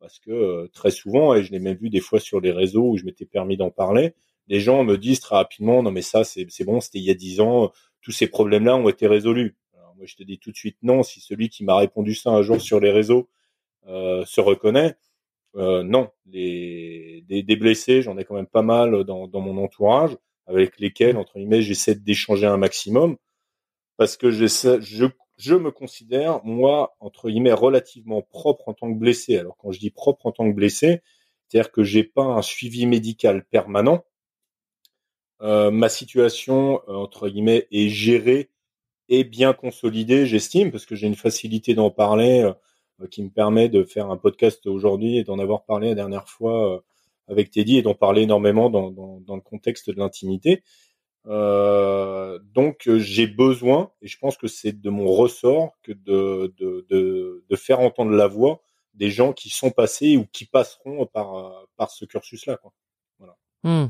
[0.00, 2.90] parce que euh, très souvent, et je l'ai même vu des fois sur les réseaux
[2.90, 4.14] où je m'étais permis d'en parler,
[4.48, 7.14] les gens me disent très rapidement, non mais ça c'est bon, c'était il y a
[7.14, 7.72] dix ans,
[8.04, 9.56] tous ces problèmes-là ont été résolus.
[9.76, 11.02] Alors, moi, je te dis tout de suite non.
[11.02, 13.28] Si celui qui m'a répondu ça un jour sur les réseaux
[13.88, 14.94] euh, se reconnaît,
[15.56, 16.10] euh, non.
[16.26, 20.16] Les, des, blessés, j'en ai quand même pas mal dans, mon entourage,
[20.46, 23.16] avec lesquels, entre guillemets, j'essaie d'échanger un maximum,
[23.96, 24.46] parce que je,
[25.38, 29.38] je me considère, moi, entre guillemets, relativement propre en tant que blessé.
[29.38, 31.00] Alors, quand je dis propre en tant que blessé,
[31.48, 34.04] C'est-à-dire que j'ai pas un suivi médical permanent.
[35.44, 38.50] Euh, ma situation euh, entre guillemets est gérée
[39.08, 42.50] et bien consolidée, j'estime, parce que j'ai une facilité d'en parler
[43.10, 46.82] qui me permet de faire un podcast aujourd'hui et d'en avoir parlé la dernière fois
[47.28, 50.62] avec Teddy et d'en parler énormément dans, dans, dans, le contexte de l'intimité.
[51.26, 56.86] Euh, donc j'ai besoin, et je pense que c'est de mon ressort, que de, de,
[56.88, 58.62] de, de, faire entendre la voix
[58.92, 62.60] des gens qui sont passés ou qui passeront par, par ce cursus-là.
[63.18, 63.36] Voilà.
[63.62, 63.88] Hmm.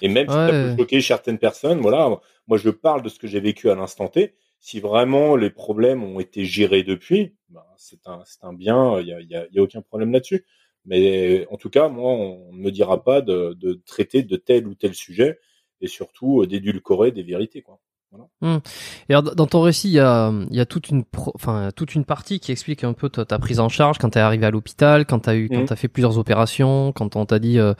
[0.00, 3.26] Et même si ça peut choquer certaines personnes, voilà, moi je parle de ce que
[3.26, 4.34] j'ai vécu à l'instant T.
[4.58, 9.12] Si vraiment les problèmes ont été gérés depuis, ben, c'est un, un bien, il n'y
[9.12, 10.44] a, y a, y a aucun problème là-dessus.
[10.84, 14.66] Mais en tout cas, moi, on ne me dira pas de, de, traiter de tel
[14.66, 15.38] ou tel sujet
[15.80, 17.62] et surtout euh, d'édulcorer des vérités.
[17.62, 17.80] Quoi.
[18.12, 18.28] Voilà.
[18.42, 18.60] Mmh.
[19.08, 21.02] Et alors, dans ton récit, il y a, il y a toute une,
[21.34, 24.18] enfin, toute une partie qui explique un peu ta, ta prise en charge quand tu
[24.18, 27.24] es arrivé à l'hôpital, quand tu as eu, quand as fait plusieurs opérations, quand on
[27.24, 27.72] t'a dit, euh,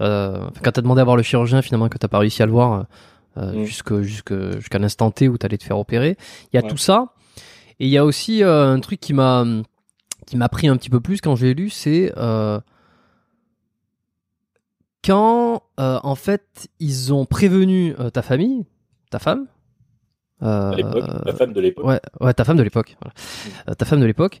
[0.00, 2.52] euh, quand t'as demandé à voir le chirurgien finalement que t'as pas réussi à le
[2.52, 2.86] voir
[3.36, 3.64] euh, mmh.
[3.64, 6.16] jusque, jusqu'à l'instant T où t'allais te faire opérer.
[6.52, 7.12] Il y a tout ça.
[7.78, 9.44] Et il y a aussi un truc qui m'a,
[10.26, 12.12] qui m'a pris un petit peu plus quand j'ai lu, c'est
[15.04, 18.66] quand en fait ils ont prévenu ta famille,
[19.10, 19.46] ta femme.
[20.40, 21.84] Ta femme de l'époque.
[21.86, 22.96] Ouais, ouais, ta femme de l'époque.
[23.00, 23.74] Voilà.
[23.74, 24.40] ta femme de l'époque.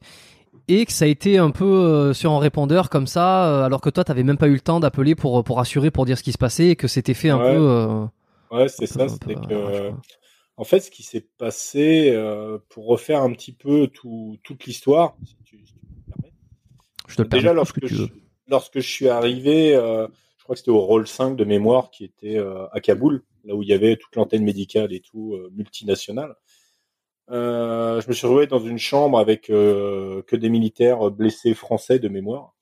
[0.68, 4.02] Et que ça a été un peu sur un répondeur comme ça, alors que toi,
[4.02, 6.38] t'avais même pas eu le temps d'appeler pour pour assurer, pour dire ce qui se
[6.38, 8.06] passait, et que c'était fait un peu.
[8.50, 9.06] ouais, c'est ça.
[9.06, 9.92] Que
[10.56, 15.16] en fait, ce qui s'est passé, euh, pour refaire un petit peu tout, toute l'histoire,
[15.24, 16.32] si tu, si tu me permets.
[17.08, 18.04] Je te le Déjà, lorsque, je,
[18.48, 20.08] lorsque je suis arrivé, euh,
[20.46, 23.64] crois que c'était au rôle 5 de mémoire qui était euh, à Kaboul, là où
[23.64, 26.36] il y avait toute l'antenne médicale et tout, euh, multinationale.
[27.30, 32.08] Euh, je me suis retrouvé dans une chambre avec que des militaires blessés français de
[32.08, 32.54] mémoire.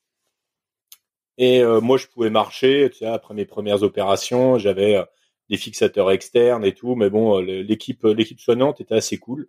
[1.36, 2.89] Et moi, je pouvais marcher.
[2.90, 5.05] Tu sais, après mes premières opérations, j'avais
[5.51, 9.48] des fixateurs externes et tout, mais bon, l'équipe l'équipe soignante était assez cool.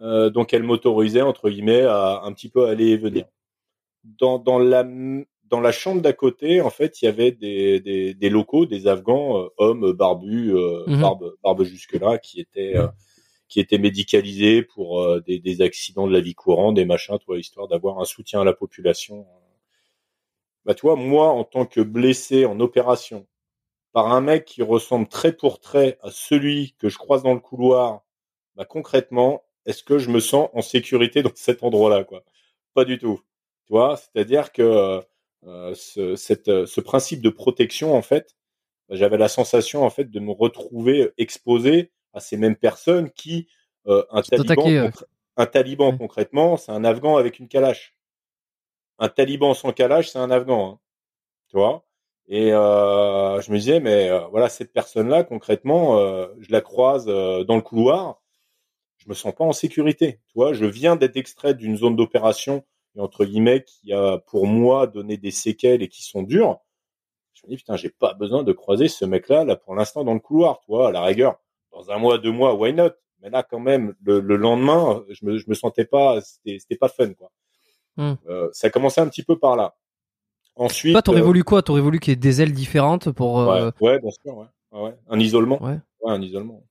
[0.00, 3.24] Donc elle m'autorisait entre guillemets à un petit peu aller et venir.
[4.04, 4.84] Dans, dans la
[5.48, 8.86] dans la chambre d'à côté, en fait, il y avait des, des, des locaux, des
[8.86, 11.00] Afghans, hommes barbus, mhm.
[11.00, 12.74] barbe, barbe jusque là, qui étaient
[13.48, 17.68] qui étaient médicalisés pour des, des, accidents de la vie courante, des machins, toi, histoire
[17.68, 19.24] d'avoir un soutien à la population.
[20.64, 23.28] Bah, toi, moi, en tant que blessé en opération,
[23.96, 27.40] par un mec qui ressemble trait pour trait à celui que je croise dans le
[27.40, 28.02] couloir,
[28.54, 32.22] bah concrètement, est-ce que je me sens en sécurité dans cet endroit-là quoi?
[32.74, 33.22] Pas du tout.
[33.64, 35.00] Tu vois, c'est-à-dire que euh,
[35.74, 38.36] ce, cette, ce principe de protection en fait,
[38.88, 43.48] bah, j'avais la sensation en fait de me retrouver exposé à ces mêmes personnes qui
[43.86, 44.90] euh, un, taliban,
[45.36, 47.94] un taliban concrètement, c'est un Afghan avec une calache.
[48.98, 50.72] Un taliban sans calache, c'est un Afghan.
[50.72, 50.80] Hein.
[51.48, 51.84] Tu vois?
[52.28, 57.06] Et euh, je me disais, mais euh, voilà, cette personne-là, concrètement, euh, je la croise
[57.08, 58.20] euh, dans le couloir,
[58.96, 60.20] je me sens pas en sécurité.
[60.26, 62.64] Tu vois, je viens d'être extrait d'une zone d'opération
[62.96, 66.58] et entre guillemets qui a pour moi donné des séquelles et qui sont dures.
[67.34, 70.14] Je me dis putain, j'ai pas besoin de croiser ce mec-là là pour l'instant dans
[70.14, 70.60] le couloir.
[70.60, 71.36] Tu vois, à la rigueur,
[71.72, 72.90] dans un mois, deux mois, why not?
[73.20, 76.88] Mais là, quand même, le, le lendemain, je me, je me sentais pas, c'était pas
[76.88, 77.30] fun quoi.
[77.98, 78.14] Hmm.
[78.52, 79.74] ça commençait un petit peu par là.
[80.56, 80.94] Ensuite.
[80.94, 81.62] Toi, t'aurais euh, voulu quoi?
[81.62, 83.40] T'aurais voulu qu'il y ait des ailes différentes pour.
[83.40, 84.46] Euh, ouais, bien sûr, ouais.
[84.72, 84.94] ouais.
[85.08, 85.62] Un isolement.
[85.62, 85.78] Ouais.
[86.00, 86.64] ouais un isolement.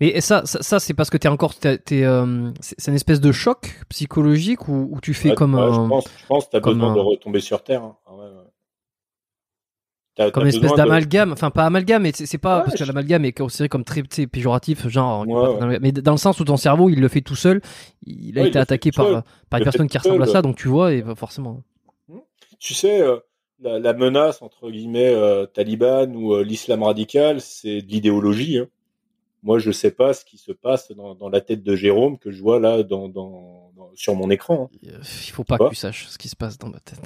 [0.00, 3.32] Mais ça, ça, ça c'est parce que t'es encore, t'es, euh, c'est une espèce de
[3.32, 5.72] choc psychologique ou, ou tu fais comme un.
[5.72, 7.82] Je pense, je pense t'as besoin de retomber sur terre.
[7.82, 7.96] Hein.
[8.10, 8.26] Ouais,
[10.14, 13.32] T'as, comme une espèce d'amalgame, enfin pas amalgame, mais c'est, pas parce que l'amalgame est
[13.32, 15.24] considéré comme très péjoratif, genre.
[15.80, 17.62] mais dans le sens où ton cerveau, il le fait tout seul,
[18.06, 20.92] il a été attaqué par, par une personne qui ressemble à ça, donc tu vois,
[20.92, 21.62] et forcément
[22.62, 23.18] tu sais, euh,
[23.60, 28.58] la, menace entre guillemets euh, taliban ou euh, l'islam radical, c'est de l'idéologie.
[28.58, 28.68] Hein.
[29.42, 32.40] Moi, je sais pas ce qui se passe dans, la tête de Jérôme que je
[32.40, 34.70] vois là dans, dans, sur mon écran.
[34.72, 34.78] Hein.
[34.82, 37.00] Il faut pas que tu saches ce qui se passe dans ma tête.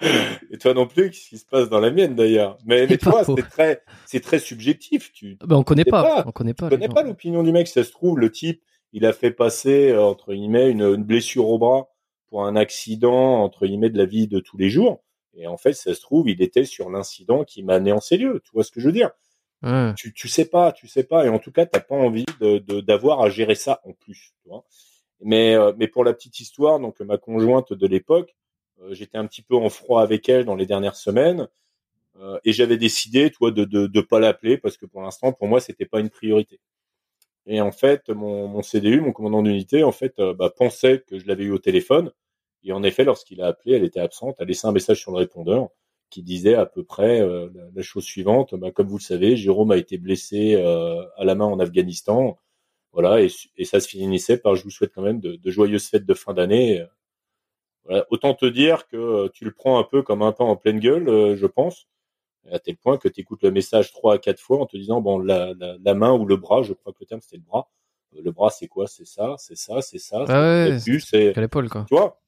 [0.50, 2.58] Et toi non plus, ce qui se passe dans la mienne d'ailleurs?
[2.64, 5.12] Mais, mais toi, c'est très, c'est très subjectif.
[5.12, 6.68] Tu, ben, on connaît pas, on connaît pas.
[6.68, 7.66] Tu connais pas l'opinion du mec.
[7.66, 11.58] Si ça se trouve, le type, il a fait passer entre guillemets une blessure au
[11.58, 11.90] bras
[12.28, 15.02] pour un accident entre guillemets de la vie de tous les jours.
[15.34, 18.40] Et en fait, ça se trouve, il était sur l'incident qui m'a en ces lieux.
[18.44, 19.10] Tu vois ce que je veux dire?
[19.96, 21.26] Tu, tu sais pas, tu sais pas.
[21.26, 24.32] Et en tout cas, t'as pas envie de d'avoir à gérer ça en plus.
[24.42, 24.64] Tu vois
[25.22, 28.34] mais euh, mais pour la petite histoire, donc ma conjointe de l'époque,
[28.82, 31.48] euh, j'étais un petit peu en froid avec elle dans les dernières semaines.
[32.20, 35.48] Euh, et j'avais décidé, toi, de, de de pas l'appeler parce que pour l'instant, pour
[35.48, 36.60] moi, c'était pas une priorité.
[37.46, 41.18] Et en fait, mon, mon CDU, mon commandant d'unité, en fait, euh, bah, pensait que
[41.18, 42.12] je l'avais eu au téléphone
[42.64, 45.18] Et en effet, lorsqu'il a appelé, elle était absente, a laissé un message sur le
[45.18, 45.70] répondeur
[46.10, 48.54] qui disait à peu près euh, la, chose suivante.
[48.54, 52.38] Bah, comme vous le savez, Jérôme a été blessé euh, à la main en Afghanistan.
[52.92, 56.14] Voilà, et, ça se finissait par je vous souhaite quand même de, joyeuses fêtes de
[56.14, 56.84] fin d'année.
[57.84, 60.80] Voilà, autant te dire que tu le prends un peu comme un pain en pleine
[60.80, 61.86] gueule, je pense,
[62.50, 65.00] à tel point que tu écoutes le message trois à quatre fois en te disant
[65.00, 67.70] bon la, la, main ou le bras, je crois que le terme c'était le bras.
[68.12, 68.88] Le bras c'est quoi?
[68.88, 70.24] C'est ça, c'est ça, c'est ça.
[70.28, 71.84] Ah c'est l'épaule quoi.
[71.88, 72.19] Tu vois?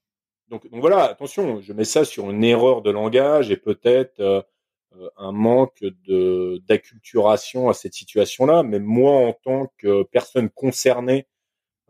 [0.53, 4.41] Donc, voilà, attention, je mets ça sur une erreur de langage et peut-être euh,
[4.95, 8.63] euh, un manque de d'acculturation à cette situation-là.
[8.63, 11.27] Mais moi, en tant que personne concernée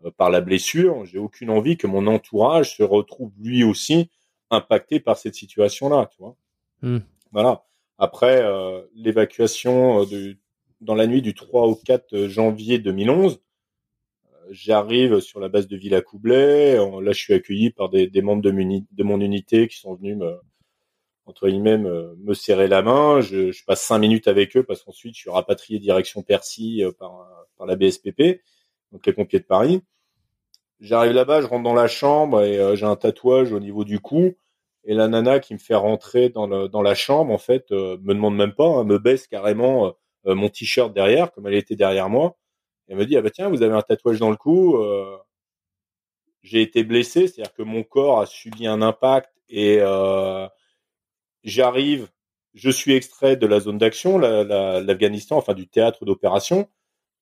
[0.04, 4.10] euh, par la blessure, j'ai aucune envie que mon entourage se retrouve lui aussi
[4.50, 6.36] impacté par cette situation-là, tu vois.
[6.82, 7.00] Hmm.
[7.32, 7.64] Voilà.
[7.98, 8.42] Après
[8.94, 10.04] l'évacuation
[10.80, 13.40] dans la nuit du 3 au 4 janvier 2011,
[14.50, 16.76] j'arrive sur la base de Villa Coublet.
[16.76, 20.38] Là, je suis accueilli par des, membres de, mon unité qui sont venus me,
[21.26, 23.20] entre guillemets, me, serrer la main.
[23.20, 27.28] Je, passe cinq minutes avec eux parce qu'ensuite, je suis rapatrié direction Percy euh, par,
[27.66, 28.42] la BSPP,
[28.92, 29.82] donc les pompiers de Paris.
[30.80, 34.00] J'arrive là-bas, je rentre dans la chambre et euh, j'ai un tatouage au niveau du
[34.00, 34.34] cou.
[34.86, 38.36] Et la nana qui me fait rentrer dans la chambre, en fait, euh, me demande
[38.36, 39.94] même pas, hein, me baisse carrément
[40.26, 42.36] mon t-shirt derrière, comme elle était derrière moi
[42.88, 44.76] elle me dit, ah bah tiens, vous avez un tatouage dans le cou.
[44.76, 45.16] Euh,
[46.42, 50.46] j'ai été blessé, c'est-à-dire que mon corps a subi un impact et euh,
[51.42, 52.10] j'arrive,
[52.52, 56.68] je suis extrait de la zone d'action, l'Afghanistan, enfin du théâtre d'opération.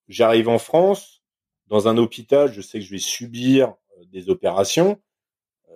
[0.09, 1.23] J'arrive en France,
[1.67, 4.99] dans un hôpital, je sais que je vais subir euh, des opérations.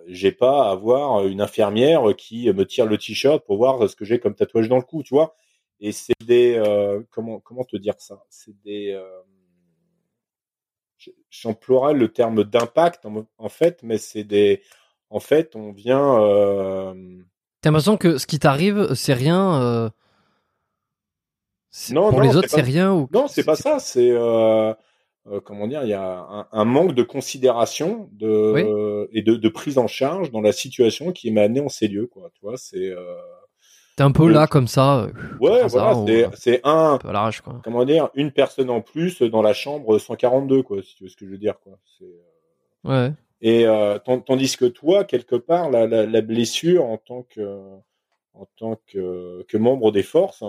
[0.06, 4.04] J'ai pas à avoir une infirmière qui me tire le t-shirt pour voir ce que
[4.04, 5.34] j'ai comme tatouage dans le cou, tu vois.
[5.80, 6.62] Et c'est des
[7.10, 8.22] comment comment te dire ça?
[8.30, 8.98] C'est des
[11.30, 13.06] j'emploierais le terme d'impact
[13.38, 14.62] en, fait, mais c'est des,
[15.10, 16.20] en fait, on vient.
[16.20, 16.94] Euh...
[17.60, 19.60] T'as l'impression que ce qui t'arrive, c'est rien.
[19.62, 19.90] Euh...
[21.90, 23.78] Non, pour les autres, c'est rien ou Non, c'est pas ça.
[23.78, 24.72] C'est euh,
[25.30, 29.78] euh, comment dire, il y a un, manque de considération de et de, de, prise
[29.78, 32.30] en charge dans la situation qui est amenée en ces lieux, quoi.
[32.34, 32.90] Tu vois, c'est
[33.98, 35.00] T'es un peu là comme ça.
[35.00, 35.96] Euh, ouais, voilà,
[36.36, 37.60] c'est un, quoi.
[37.64, 41.16] Comment dire, une personne en plus dans la chambre 142, quoi, si tu veux ce
[41.16, 41.80] que je veux dire, quoi.
[42.02, 43.12] Euh, ouais.
[43.40, 47.60] Et euh, tandis que toi, quelque part, la, la, la, blessure en tant que
[48.34, 50.44] en tant que, que membre des forces,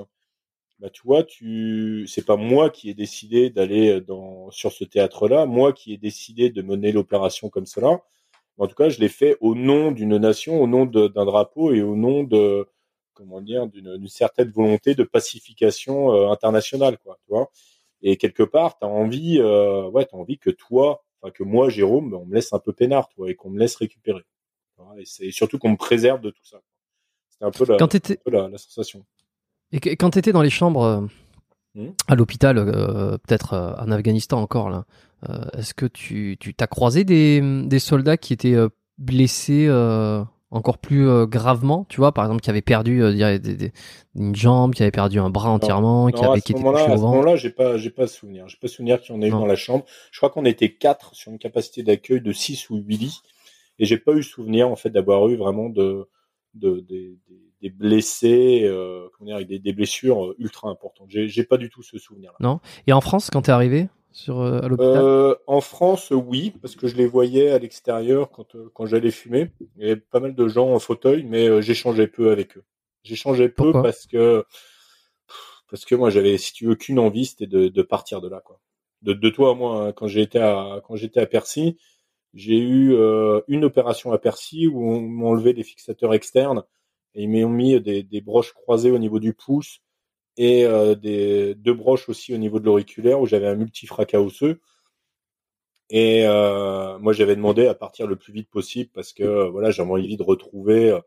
[0.78, 5.48] bah tu vois, tu c'est pas moi qui ai décidé d'aller dans sur ce théâtre-là,
[5.48, 8.04] moi qui ai décidé de mener l'opération comme cela.
[8.60, 11.82] En tout cas, je l'ai fait au nom d'une nation, au nom d'un drapeau et
[11.82, 12.68] au nom de
[13.20, 17.52] comment dire, d'une certaine volonté de pacification euh, internationale, quoi, tu vois.
[18.02, 21.70] Et quelque part, tu as envie, euh, ouais, as envie que toi, enfin que moi,
[21.70, 24.24] Jérôme, on me laisse un peu peinard, toi, et qu'on me laisse récupérer.
[25.20, 26.62] Et surtout qu'on me préserve de tout ça.
[27.28, 27.66] C'est un peu
[28.32, 29.06] la, la, sensation.
[29.74, 31.02] Et quand tu étais dans les chambres euh,
[31.76, 32.56] hmm à l'hôpital,
[33.28, 34.86] peut-être en Afghanistan encore, là,
[35.54, 38.58] est-ce que tu t'as croisé des, des, soldats qui étaient
[38.98, 39.68] blessés
[40.52, 43.40] encore plus euh, gravement, tu vois, par exemple, qui avait perdu euh,
[44.16, 47.36] une jambe, qui avait perdu un bras entièrement, qui avait quitté le À ce moment-là,
[47.36, 48.48] j'ai pas, j'ai pas souvenir.
[48.48, 49.86] J'ai pas souvenir qu'il y en ait eu dans la chambre.
[50.12, 53.22] Je crois qu'on était quatre sur une capacité d'accueil de 6 ou 8 lits,
[53.78, 56.10] et j'ai pas eu souvenir en fait d'avoir eu vraiment de,
[56.56, 56.84] de,
[57.62, 61.08] des blessés, euh, comment dire, avec des, blessures ultra importantes.
[61.10, 62.32] J'ai, j'ai pas du tout ce souvenir.
[62.32, 62.38] -là.
[62.40, 62.60] Non.
[62.88, 63.88] Et en France, quand t'es arrivé,
[64.20, 68.30] sur, euh, à l'hôpital euh, En France, oui, parce que je les voyais à l'extérieur
[68.32, 69.52] quand, euh, quand j'allais fumer.
[69.78, 72.64] Il y avait pas mal de gens en fauteuil, mais j'échangeais peu avec eux.
[73.04, 74.44] J'échangeais peu parce que
[75.70, 78.42] parce que moi j'avais, si tu veux, qu'une envie, c'était de, de, partir de là,
[78.44, 78.60] quoi.
[79.04, 81.78] De, de toi moi, hein, quand j'étais à quand j'étais à Percy,
[82.34, 82.94] j'ai eu
[83.48, 86.64] une opération à Percy où on m'a enlevé des fixateurs externes
[87.16, 89.82] et ils m'ont mis des, des broches croisées au niveau du pouce
[90.40, 94.62] et euh, des deux broches aussi au niveau de l'auriculaire où j'avais un multifracas osseux.
[95.90, 99.70] Et euh, moi, j'avais demandé à partir le plus vite possible parce que euh, voilà,
[99.72, 100.98] j'avais envie de retrouver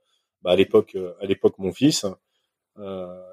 [0.42, 2.06] bah, à l'époque, à l'époque, mon fils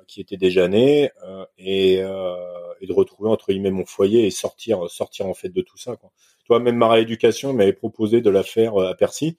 [0.07, 1.11] qui était déjà né
[1.57, 5.97] et, de retrouver entre guillemets mon foyer et sortir, sortir en fait de tout ça.
[5.97, 6.11] Quoi.
[6.45, 9.37] Toi, même ma rééducation m'avait proposé de la faire à Percy.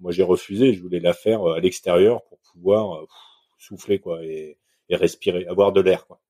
[0.00, 0.72] Moi, j'ai refusé.
[0.72, 3.04] Je voulais la faire à l'extérieur pour pouvoir
[3.58, 4.20] souffler quoi
[4.88, 6.06] et respirer, avoir de l'air.
[6.06, 6.20] Quoi.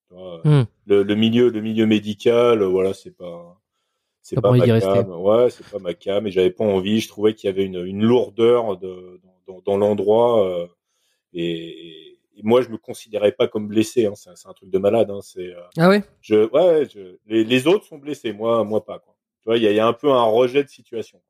[0.44, 0.62] Hmm.
[0.86, 3.58] Le, le, milieu, le milieu médical, voilà, c'est pas,
[4.28, 5.10] c'est pas, ma cam.
[5.10, 6.26] Ouais, c'est pas ma cam.
[6.26, 7.00] Et j'avais pas envie.
[7.00, 10.46] Je trouvais qu'il y avait une, une lourdeur de, dans, dans l'endroit.
[10.46, 10.66] Euh,
[11.32, 14.04] et, et, moi, je me considérais pas comme blessé.
[14.04, 14.12] Hein.
[14.14, 15.10] C'est, un truc de malade.
[15.10, 15.20] Hein.
[15.22, 15.54] C'est.
[15.54, 16.02] Euh, ah ouais?
[16.20, 18.34] Je, ouais, je, les, les, autres sont blessés.
[18.34, 18.98] Moi, moi pas.
[18.98, 19.14] Quoi.
[19.40, 21.20] Tu vois, il y a, y a, un peu un rejet de situation.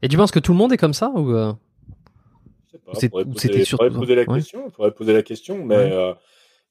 [0.00, 1.52] Et tu penses que tout le monde est comme ça ou euh?
[3.36, 3.92] c'était surtout.
[3.92, 4.70] poser la question.
[4.70, 5.92] poser la question, mais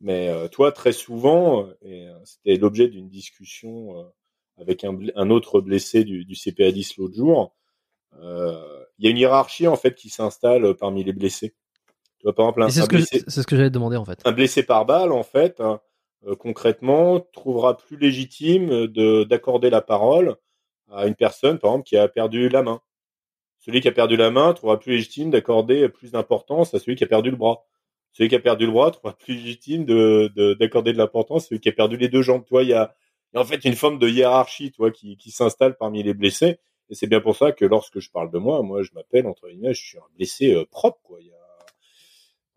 [0.01, 4.11] mais toi très souvent, et c'était l'objet d'une discussion
[4.59, 7.55] avec un, un, autre blessé du, du CPA 10 l'autre jour.
[8.21, 11.55] Il y a une hiérarchie en fait qui s'installe parmi les blessés.
[12.21, 14.21] Tu vois, par exemple, c'est ce, que j'allais te demander en fait.
[14.25, 15.81] Un blessé par balle, en fait, hein,
[16.37, 20.35] concrètement, trouvera plus légitime de d'accorder la parole
[20.91, 22.79] à une personne, par exemple, qui a perdu la main.
[23.59, 27.03] Celui qui a perdu la main trouvera plus légitime d'accorder plus d'importance à celui qui
[27.03, 27.65] a perdu le bras.
[28.13, 31.61] Celui qui a perdu le bras trouvera plus légitime de, d'accorder de, l'importance à celui
[31.61, 32.45] qui a perdu les deux jambes.
[32.45, 32.93] Toi, il y a,
[33.35, 36.59] en fait une forme de hiérarchie, toi, qui, qui s'installe parmi les blessés.
[36.89, 39.47] Et c'est bien pour ça que lorsque je parle de moi, moi, je m'appelle entre
[39.47, 41.19] guillemets, je suis un blessé euh, propre, quoi.
[41.21, 41.35] Il y a...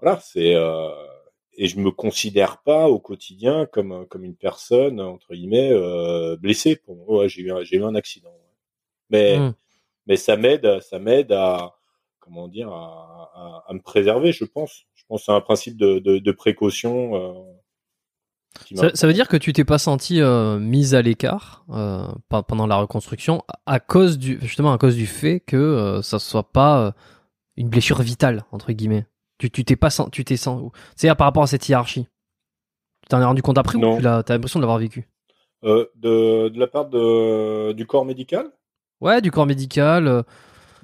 [0.01, 0.91] Voilà, c'est euh...
[1.57, 6.75] et je me considère pas au quotidien comme comme une personne entre guillemets euh, blessée.
[6.77, 8.35] Pour ouais, j'ai eu un, j'ai eu un accident.
[9.11, 9.55] Mais mmh
[10.07, 11.75] mais ça m'aide, ça m'aide à
[12.21, 14.87] comment dire à, à, me préserver, je pense.
[15.05, 17.15] Je pense c'est un principe de, de, de précaution.
[17.15, 17.55] Euh,
[18.95, 22.77] ça, veut dire que tu t'es pas senti euh, mise à l'écart euh, pendant la
[22.77, 26.91] reconstruction à cause du justement à cause du fait que euh, ça soit pas euh,
[27.57, 29.07] une blessure vitale entre guillemets.
[29.39, 32.07] Tu tu t'es pas tu t'es senti c'est par rapport à cette hiérarchie.
[33.03, 35.09] Tu t'en es rendu compte après ou tu as, l'impression de l'avoir vécu?
[35.63, 35.91] De,
[36.49, 38.51] de la part de, du corps médical?
[39.01, 40.25] Ouais, du corps médical.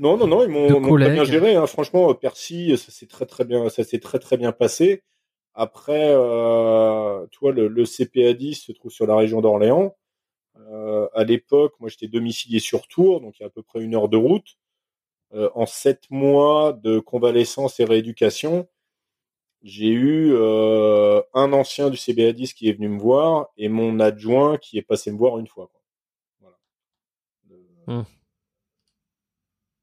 [0.00, 1.54] Euh, non, non, non, ils m'ont très bien géré.
[1.54, 1.66] Hein.
[1.66, 5.02] Franchement, Percy, ça s'est très très bien, ça s'est très très bien passé.
[5.54, 9.96] Après, euh, tu vois, le, le, CPA 10 se trouve sur la région d'Orléans.
[10.68, 13.80] Euh, à l'époque, moi, j'étais domicilié sur Tours, donc il y a à peu près
[13.80, 14.56] une heure de route.
[15.32, 18.68] Euh, en sept mois de convalescence et rééducation,
[19.62, 24.00] j'ai eu euh, un ancien du CPA 10 qui est venu me voir et mon
[24.00, 25.68] adjoint qui est passé me voir une fois.
[25.68, 26.58] Quoi.
[27.86, 28.04] Hmm.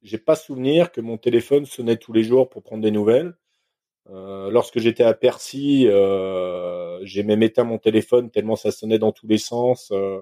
[0.07, 3.35] J'ai pas souvenir que mon téléphone sonnait tous les jours pour prendre des nouvelles.
[4.09, 9.11] Euh, lorsque j'étais à Percy, euh, j'ai même éteint mon téléphone tellement ça sonnait dans
[9.11, 10.21] tous les sens euh,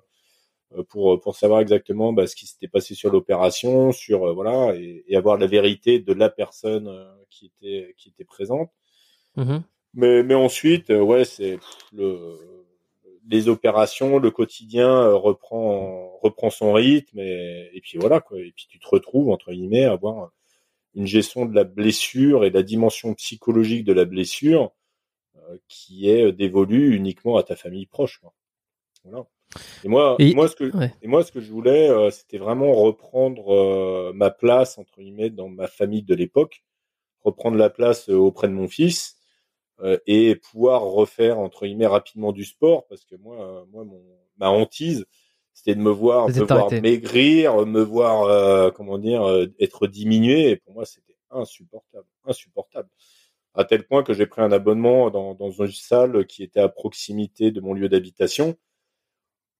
[0.89, 5.37] pour pour savoir exactement bah, ce qui s'était passé sur l'opération, sur voilà et, avoir
[5.37, 6.91] la vérité de la personne
[7.29, 8.71] qui était qui était présente.
[9.37, 9.61] Mm-hmm.
[9.93, 11.59] Mais mais ensuite, ouais, c'est
[11.93, 12.54] le
[13.29, 18.39] les opérations, le quotidien euh, reprend reprend son rythme et, et, puis voilà quoi.
[18.39, 20.31] Et puis tu te retrouves entre guillemets à avoir
[20.93, 24.71] une gestion de la blessure et de la dimension psychologique de la blessure
[25.37, 28.19] euh, qui est dévolue uniquement à ta famille proche.
[28.19, 28.33] Quoi.
[29.03, 29.25] Voilà.
[29.83, 30.71] Et moi, moi ce que
[31.01, 35.49] et moi ce que je voulais, euh, c'était vraiment reprendre ma place entre guillemets dans
[35.49, 36.63] ma famille de l'époque,
[37.23, 39.24] reprendre la place auprès de mon fils euh,
[40.07, 44.01] et pouvoir refaire entre guillemets rapidement du sport parce que moi, euh, moi mon,
[44.37, 45.05] ma hantise,
[45.53, 49.25] c'était de me voir, me voir maigrir, me voir euh, comment dire
[49.59, 52.89] être diminué et pour moi c'était insupportable, insupportable.
[53.53, 56.67] À tel point que j'ai pris un abonnement dans, dans une salle qui était à
[56.67, 58.57] proximité de mon lieu d'habitation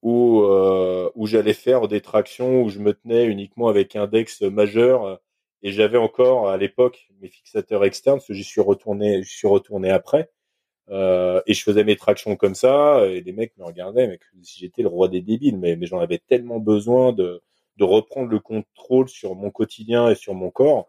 [0.02, 5.20] où, euh, où j'allais faire des tractions où je me tenais uniquement avec index majeur
[5.64, 9.48] et j'avais encore à l'époque mes fixateurs externes, parce que j'y suis retourné, je suis
[9.48, 10.30] retourné après.
[10.90, 14.60] Euh, et je faisais mes tractions comme ça, et les mecs me regardaient, mais si
[14.60, 17.42] j'étais le roi des débiles, mais, mais j'en avais tellement besoin de,
[17.78, 20.88] de reprendre le contrôle sur mon quotidien et sur mon corps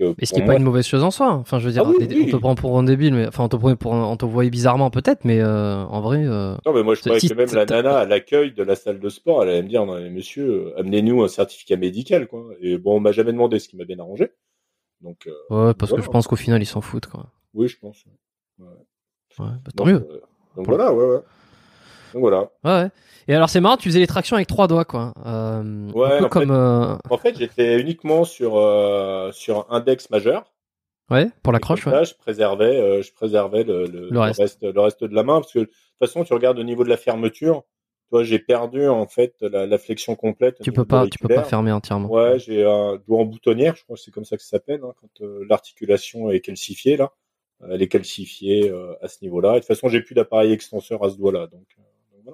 [0.00, 1.32] mais ce qui n'est pas une mauvaise chose en soi.
[1.32, 3.56] Enfin, je veux dire, ah on te prend pour un débile, mais enfin, on te
[3.56, 6.24] prend pour, on te voyait bizarrement peut-être, mais euh, en vrai.
[6.24, 9.00] Euh, non, mais moi, je croyais que même la nana à l'accueil de la salle
[9.00, 12.44] de sport, elle allait me dire, non, monsieur, euh, amenez-nous un certificat médical, quoi.
[12.60, 14.32] Et bon, on m'a jamais demandé ce qui m'a bien arrangé.
[15.00, 15.28] Donc.
[15.50, 17.26] ouais, parce que je pense qu'au final, ils s'en foutent, quoi.
[17.52, 18.04] Oui, je pense.
[18.58, 18.66] Ouais.
[19.38, 20.06] ouais bah, tant mieux.
[20.56, 21.20] donc voilà, ouais, ouais.
[22.14, 22.48] Donc voilà.
[22.62, 22.88] Ouais.
[23.26, 25.12] Et alors c'est marrant, tu faisais les tractions avec trois doigts, quoi.
[25.26, 26.20] Euh, ouais.
[26.20, 26.96] en, comme, fait, euh...
[27.10, 30.44] en fait, j'étais uniquement sur euh, sur index majeur.
[31.10, 31.86] Ouais, pour l'accroche.
[31.86, 32.04] Ouais.
[32.04, 34.62] je préservais, je préservais le, le, le, reste.
[34.62, 35.04] le, reste.
[35.04, 37.64] de la main parce que de toute façon, tu regardes au niveau de la fermeture.
[38.10, 40.56] Toi, j'ai perdu en fait la, la flexion complète.
[40.62, 42.08] Tu peux pas, tu peux pas fermer entièrement.
[42.08, 44.80] Ouais, j'ai un doigt en boutonnière, je crois que c'est comme ça que ça s'appelle,
[44.84, 47.12] hein, quand l'articulation est calcifiée là.
[47.70, 48.72] Elle est calcifiée
[49.02, 49.52] à ce niveau-là.
[49.52, 51.66] Et de toute façon, j'ai plus d'appareil extenseur à ce doigt-là, donc.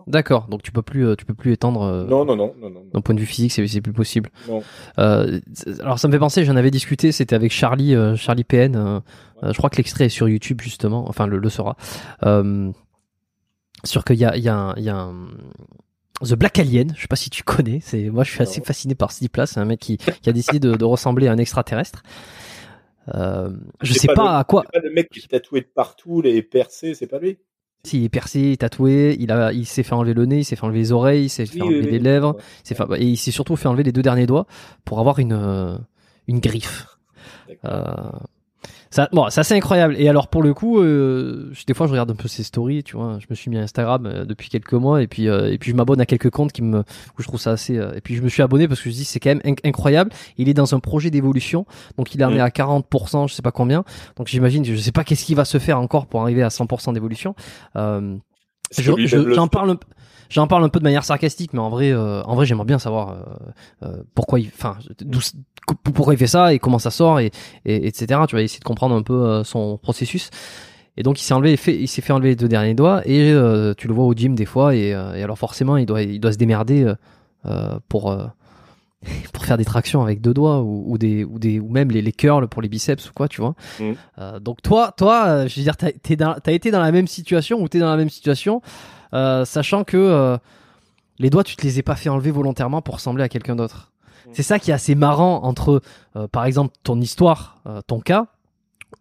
[0.07, 1.83] D'accord, donc tu peux plus, euh, tu peux plus étendre.
[1.83, 2.85] Euh, non, non, non, non, non.
[2.93, 4.31] D'un point de vue physique, c'est plus possible.
[4.49, 4.63] Non.
[4.99, 5.41] Euh,
[5.81, 8.77] alors ça me fait penser, j'en avais discuté, c'était avec Charlie, euh, Charlie PN.
[8.77, 9.01] Euh,
[9.43, 11.77] je crois que l'extrait est sur YouTube justement, enfin le, le sera.
[13.85, 15.29] sur qu'il y a, il y a, un, il y a un
[16.23, 17.81] The Black Alien, je sais pas si tu connais.
[17.83, 19.47] C'est moi, je suis assez fasciné par ce type-là.
[19.47, 22.03] C'est un mec qui, qui a décidé de, de, ressembler à un extraterrestre.
[23.15, 23.51] Euh,
[23.81, 24.65] je sais pas, à quoi.
[24.73, 27.39] Pas le mec qui est tatoué de partout, les percés, c'est pas lui?
[27.83, 30.65] S'il est percé, tatoué, il a, il s'est fait enlever le nez, il s'est fait
[30.65, 33.69] enlever les oreilles, il s'est fait enlever les lèvres, fait, et il s'est surtout fait
[33.69, 34.47] enlever les deux derniers doigts
[34.85, 35.79] pour avoir une, euh,
[36.29, 36.99] une griffe.
[37.65, 37.85] Euh,
[38.93, 39.95] Ça, bon, ça c'est incroyable.
[39.99, 42.97] Et alors pour le coup, euh, des fois je regarde un peu ses stories, tu
[42.97, 43.19] vois.
[43.21, 45.71] Je me suis mis à Instagram euh, depuis quelques mois et puis euh, et puis
[45.71, 47.79] je m'abonne à quelques comptes qui me où je trouve ça assez.
[47.79, 49.61] euh, et puis je me suis abonné parce que je dis c'est quand même inc-
[49.65, 50.11] incroyable.
[50.39, 51.67] Il est dans un projet d'évolution,
[51.99, 53.85] donc il en est à 40%, je sais pas combien.
[54.17, 56.93] Donc j'imagine, je sais pas qu'est-ce qui va se faire encore pour arriver à 100%
[56.93, 57.37] d'évolution.
[57.77, 58.17] Euh,
[58.77, 59.77] Je- je- J'en parle,
[60.29, 62.79] j'en parle un peu de manière sarcastique, mais en vrai, euh, en vrai, j'aimerais bien
[62.79, 64.77] savoir euh, euh, pourquoi il, enfin,
[65.95, 67.31] pourquoi il fait ça et comment ça sort et,
[67.65, 68.21] et etc.
[68.29, 70.31] Tu vas essayer de comprendre un peu euh, son processus.
[70.97, 73.31] Et donc il s'est enlevé, fait, il s'est fait enlever les deux derniers doigts et
[73.33, 76.03] euh, tu le vois au gym des fois et, euh, et alors forcément il doit,
[76.03, 76.93] il doit se démerder
[77.89, 78.27] pour euh,
[79.33, 82.03] pour faire des tractions avec deux doigts ou, ou des ou des ou même les,
[82.03, 83.55] les curls pour les biceps ou quoi, tu vois.
[83.79, 83.97] Mhm.
[84.19, 86.93] Euh, donc toi, toi, euh, je veux dire, t'as, t'es dans- t'as été dans la
[86.93, 88.61] même situation ou t'es dans la même situation,
[89.15, 90.37] euh, sachant que euh,
[91.19, 93.91] les doigts, tu te les ai pas fait enlever volontairement pour ressembler à quelqu'un d'autre.
[94.27, 94.33] Mhm.
[94.35, 95.81] C'est ça qui est assez marrant entre,
[96.33, 98.27] par exemple, ton histoire, ton cas,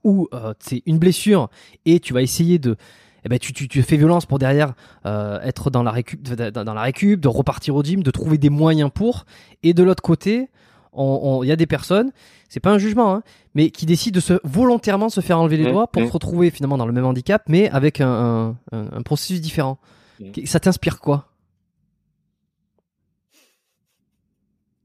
[0.04, 0.28] où
[0.60, 1.50] c'est une blessure
[1.86, 2.78] et tu vas essayer de
[3.26, 4.74] eh ben, tu, tu, tu fais violence pour derrière
[5.06, 8.50] euh, être dans la, récup, dans la récup, de repartir au gym, de trouver des
[8.50, 9.26] moyens pour.
[9.64, 10.50] Et de l'autre côté,
[10.98, 12.12] il y a des personnes,
[12.50, 13.24] c'est pas un jugement, hein,
[13.56, 16.08] mais qui décident de se volontairement se faire enlever les Mmh, doigts pour mmh.
[16.08, 19.78] se retrouver finalement dans le même handicap, mais avec un, un, un- un processus différent.
[20.20, 20.46] Mmh.
[20.46, 21.28] Ça t'inspire quoi?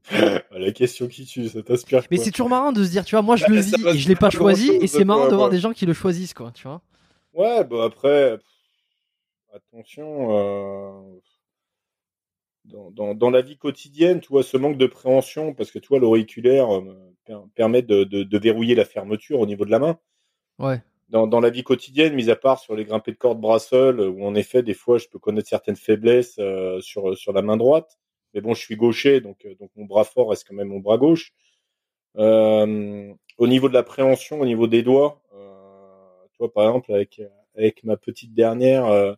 [0.57, 3.21] La question qui tue, ça t'inspire Mais c'est toujours marrant de se dire, tu vois,
[3.23, 5.47] moi je Bah, le vis et je l'ai pas choisi, et c'est marrant de voir
[5.49, 5.55] ouais.
[5.55, 6.81] des gens qui le choisissent, quoi, tu vois.
[7.35, 8.39] Ouais, bah après,
[9.53, 11.19] attention, euh,
[12.63, 15.89] dans, dans, dans la vie quotidienne, tu vois, ce manque de préhension, parce que tu
[15.89, 19.79] vois, l'auriculaire euh, per- permet de, de, de verrouiller la fermeture au niveau de la
[19.79, 19.99] main.
[20.59, 20.81] Ouais.
[21.09, 23.99] Dans, dans la vie quotidienne, mis à part sur les grimpés de corde bras seuls,
[23.99, 27.57] où en effet, des fois, je peux connaître certaines faiblesses euh, sur, sur la main
[27.57, 27.99] droite.
[28.33, 30.79] Mais bon, je suis gaucher, donc, euh, donc mon bras fort reste quand même mon
[30.79, 31.33] bras gauche.
[32.17, 35.21] Euh, au niveau de la préhension, au niveau des doigts,
[36.39, 37.21] vois, par exemple, avec,
[37.55, 39.13] avec ma petite dernière, euh,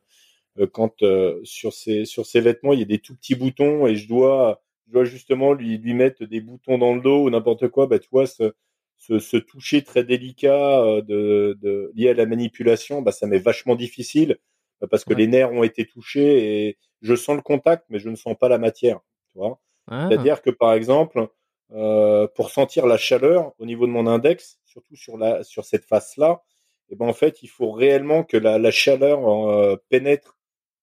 [0.59, 3.87] euh, quand euh, sur ses sur ses vêtements il y a des tout petits boutons
[3.87, 7.29] et je dois je dois justement lui lui mettre des boutons dans le dos ou
[7.29, 8.53] n'importe quoi bah tu vois ce
[8.97, 13.37] ce, ce toucher très délicat euh, de, de lié à la manipulation bah ça m'est
[13.39, 14.37] vachement difficile
[14.81, 15.15] bah, parce que Ouais.
[15.15, 18.49] les nerfs ont été touchés et je sens le contact mais je ne sens pas
[18.49, 18.99] la matière
[19.33, 20.07] tu vois Ah.
[20.07, 21.27] c'est-à-dire que par exemple,
[21.71, 25.83] euh, pour sentir la chaleur au niveau de mon index, surtout sur la sur cette
[25.85, 26.41] face-là,
[26.89, 30.37] et ben en fait, il faut réellement que la, la chaleur euh, pénètre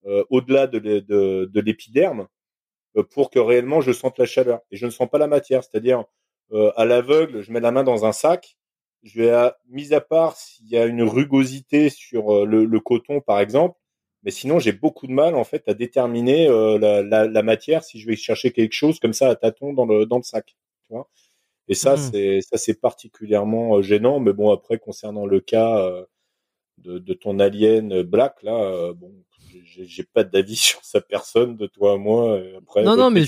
[0.07, 2.29] euh, au-delà de, de, de l'épiderme
[2.97, 4.61] euh, pour que réellement je sente la chaleur.
[4.71, 6.05] Et je ne sens pas la matière, c'est-à-dire
[6.77, 8.57] à l'aveugle, je mets la main dans un sac,
[9.03, 13.21] je vais à, mis à part s'il y a une rugosité sur le, le coton
[13.21, 13.79] par exemple,
[14.23, 17.83] mais sinon j'ai beaucoup de mal en fait à déterminer euh, la, la, la matière
[17.83, 20.55] si je vais chercher quelque chose comme ça à tâtons dans le dans le sac,
[20.87, 21.09] tu vois?
[21.69, 22.11] Et ça Mhm.
[22.13, 26.05] c'est ça c'est particulièrement euh, gênant, mais bon après concernant le cas euh,
[26.79, 29.13] de, de ton alien Black là, euh, bon
[29.77, 32.39] j'ai pas d'avis sur sa personne de toi à moi.
[32.59, 33.25] Après, Non, bah, non, mais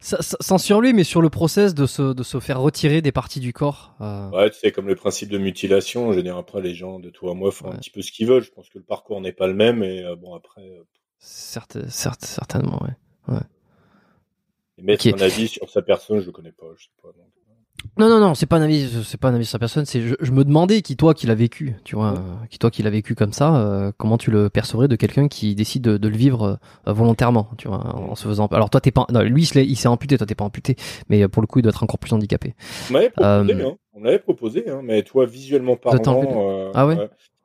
[0.00, 3.40] sans sur lui, mais sur le process de se, de se faire retirer des parties
[3.40, 3.94] du corps.
[4.00, 7.10] euh, Ouais, tu sais, comme le principe de mutilation, veux dire, après, les gens de
[7.10, 7.78] toi à moi font un Ouais.
[7.78, 8.42] petit peu ce qu'ils veulent.
[8.44, 10.84] Je pense que le parcours n'est pas le même, et euh, bon, après, euh,
[11.18, 12.80] certes, certes, certainement,
[13.28, 13.36] ouais.
[14.82, 15.14] Mettre Ok.
[15.20, 17.08] un avis sur sa personne, je le connais pas, je sais pas.
[17.08, 17.26] donc.
[17.96, 19.84] Non, non, non, c'est pas un avis, c'est pas un avis sur sa personne.
[19.86, 22.18] C'est, je, je me demandais qui toi qui l'a vécu, tu vois, Ouais.
[22.18, 25.28] euh, qui toi qui l'a vécu comme ça, euh, comment tu le percevrais de quelqu'un
[25.28, 28.46] qui décide de, de le vivre euh, volontairement, tu vois, en, en se faisant.
[28.48, 30.74] Alors toi t'es pas, non, lui il s'est amputé, toi t'es pas amputé,
[31.08, 32.54] mais pour le coup il doit être encore plus handicapé.
[32.90, 33.76] On proposé, hein.
[33.94, 36.96] On m'avait proposé, hein, mais toi, visuellement parlant, Ah ouais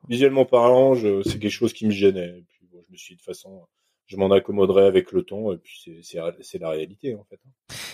[0.08, 2.28] visuellement parlant, je- c'est quelque chose qui me gênait.
[2.38, 3.62] Et puis, bon, je me suis dit, de toute façon,
[4.06, 7.38] je m'en accommoderai avec le temps, et puis c'est- la réalité, en fait.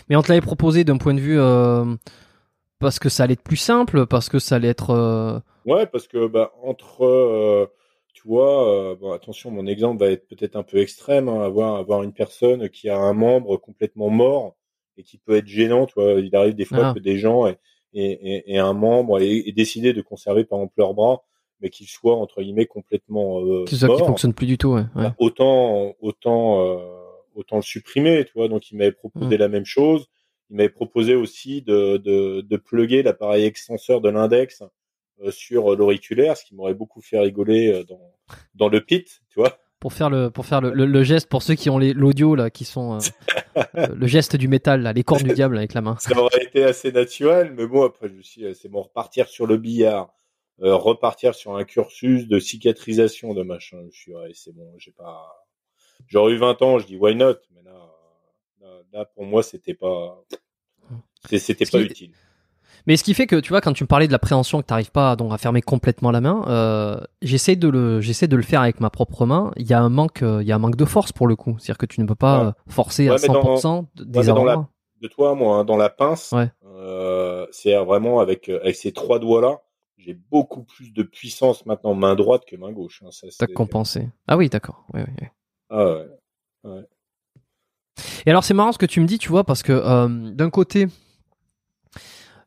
[0.09, 1.85] Mais on te l'avait proposé d'un point de vue euh,
[2.79, 4.91] parce que ça allait être plus simple, parce que ça allait être.
[4.91, 7.67] euh, Ouais, parce que bah, entre, euh,
[8.15, 11.77] tu vois, euh, bon, attention, mon exemple va être peut-être un peu extrême, hein, avoir,
[11.77, 14.57] avoir une personne qui a un membre complètement mort
[14.97, 16.95] et qui peut être gênant, tu vois, il arrive des fois Ah.
[16.95, 17.59] que des gens aient,
[17.95, 21.23] aient- aient- aient un membre et, et décider de conserver par exemple leur bras,
[21.61, 24.07] mais qu'il soit entre guillemets complètement euh, que ça qui mort.
[24.07, 24.81] fonctionne plus du tout, ouais.
[24.97, 25.03] ouais.
[25.05, 26.79] Bah, autant autant euh,
[27.35, 29.41] autant le supprimer tu vois donc il m'avait proposé Mm.
[29.41, 30.09] la même chose
[30.51, 34.63] il m'avait proposé aussi de de, de plugger l'appareil extenseur de l'index
[35.23, 38.01] euh, sur l'auriculaire ce qui m'aurait beaucoup fait rigoler euh, dans
[38.55, 41.43] dans le pit tu vois Pour faire le pour faire le, le- le geste pour
[41.43, 42.99] ceux qui ont les- l'audio là, qui sont
[43.57, 43.63] euh,
[43.95, 45.97] le- geste du métal là, les cordes du diable avec la main.
[45.99, 49.47] ça aurait été assez naturel mais bon après je me suis c'est bon repartir sur
[49.47, 50.13] le billard
[50.63, 53.79] euh, repartir sur un cursus de cicatrisation de machin.
[53.93, 55.47] Je suis ouais, c'est bon j'ai pas
[56.09, 57.35] j'aurais eu 20 ans je dis why not?
[57.55, 57.73] Mais là
[58.61, 60.23] là, là, pour moi c'était pas
[61.29, 62.13] c'était pas qui- utile.
[62.87, 64.73] Mais ce qui fait que, tu vois, quand tu me parlais de l'appréhension que tu
[64.73, 68.43] n'arrives pas donc, à fermer complètement la main, euh, j'essaie de le, j'essaie de le
[68.43, 69.53] faire avec ma propre main.
[69.57, 71.37] Il y a un manque, euh, il y a un manque de force pour le
[71.37, 71.57] coup.
[71.59, 74.57] C'est-à-dire que tu ne peux pas forcer à 100% des ouais,
[75.03, 76.35] De toi, moi, hein, dans la pince,
[76.65, 79.61] euh, c'est vraiment avec, avec ces trois doigts-là,
[80.05, 83.03] j'ai beaucoup plus de puissance maintenant main droite que main gauche.
[83.05, 83.11] Hein.
[83.11, 84.09] Ça, compensé.
[84.27, 84.85] Ah oui, d'accord.
[84.93, 85.27] Oui, oui,
[85.71, 86.07] Ah ouais.
[86.65, 86.89] ouais.
[88.27, 90.89] Et alors c'est marrant ce que tu me dis, tu vois, parce que d'un côté,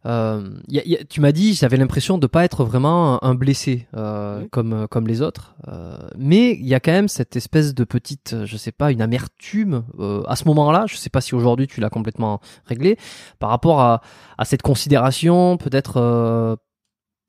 [0.06, 4.46] euh, y a, tu m'as dit, j'avais l'impression de pas être vraiment un, blessé euh,
[4.52, 8.36] comme comme les autres, euh, mais il y a quand même cette espèce de petite,
[8.46, 10.86] je sais pas, une amertume euh, à ce moment-là.
[10.88, 12.98] Je sais pas si aujourd'hui tu l'as complètement réglé
[13.40, 14.02] par rapport à,
[14.38, 16.56] à cette considération, peut-être euh,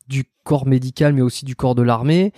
[0.09, 2.33] du corps médical, mais aussi du corps de l'armée.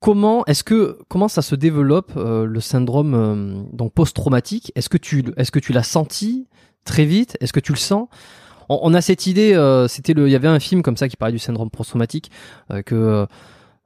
[0.00, 4.72] comment est-ce que comment ça se développe le syndrome donc post-traumatique?
[4.74, 6.48] Est-ce que tu est-ce que tu l'as senti
[6.84, 7.36] très vite?
[7.40, 8.08] Est-ce que tu le sens?
[8.68, 11.16] On, a cette idée, euh, c'était le, il y avait un film comme ça qui
[11.16, 12.30] parlait du syndrome post-traumatique
[12.70, 13.26] euh, que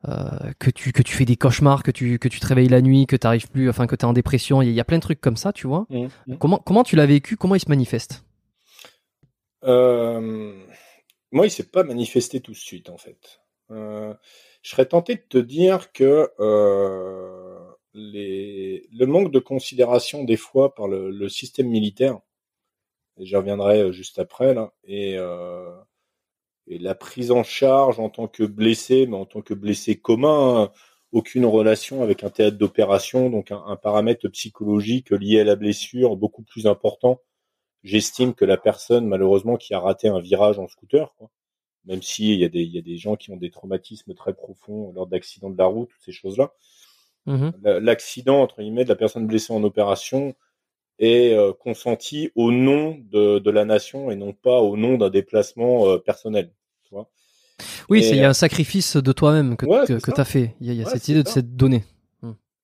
[0.09, 2.83] euh, que tu que tu fais des cauchemars, que tu que tu te réveilles la
[2.83, 4.63] nuit, que tu arrives plus, enfin que tu es en dépression.
[4.63, 5.87] Il y, a plein de trucs comme ça, tu vois.
[5.91, 6.37] Mmh, mmh.
[6.37, 7.37] Comment comment tu l'as vécu?
[7.37, 8.25] Comment il se manifeste?
[11.37, 13.41] Moi, il s'est pas manifesté tout de suite en fait.
[13.71, 14.15] je
[14.63, 16.31] serais tenté de te dire que
[17.95, 22.21] les, le manque de considération des fois par le système militaire
[23.19, 24.73] j'y reviendrai euh, juste après là.
[24.85, 25.71] Et, euh,
[26.69, 30.73] la prise en charge en tant que blessé, mais en tant que blessé commun,
[31.13, 36.43] aucune relation avec un théâtre d'opération, donc un, paramètre psychologique lié à la blessure beaucoup
[36.43, 37.21] plus important.
[37.87, 41.31] J'estime que la personne, malheureusement, qui a raté un virage en scooter, quoi,
[41.85, 44.93] même s'il y, a des, y a des gens qui ont des traumatismes très profonds
[44.93, 46.53] lors d'accidents de la route, toutes ces choses-là.
[47.27, 50.35] Mmh l'accident, entre guillemets, de la personne blessée en opération,
[50.99, 55.11] est euh, consenti au nom de, de, la nation et non pas au nom d'un
[55.11, 56.53] déplacement euh, personnel.
[56.85, 57.09] Tu vois?
[57.89, 60.57] Oui, il y a un sacrifice de toi-même que, que, tu as fait.
[60.61, 61.85] Il y a, cette idée de cette donnée.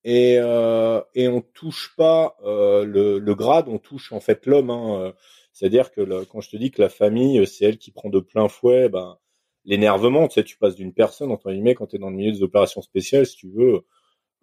[0.05, 4.71] Et, euh, et on touche pas euh, le, le, grade, on touche en fait l'homme.
[4.71, 5.13] Hein.
[5.53, 8.49] C'est-à-dire que quand je te dis que la famille, c'est elle qui prend de plein
[8.49, 9.19] fouet ben,
[9.65, 10.29] l'énervement.
[10.29, 12.43] Tu sais, tu passes d'une personne, entre guillemets, quand tu es dans le milieu des
[12.43, 13.85] opérations spéciales, si tu veux,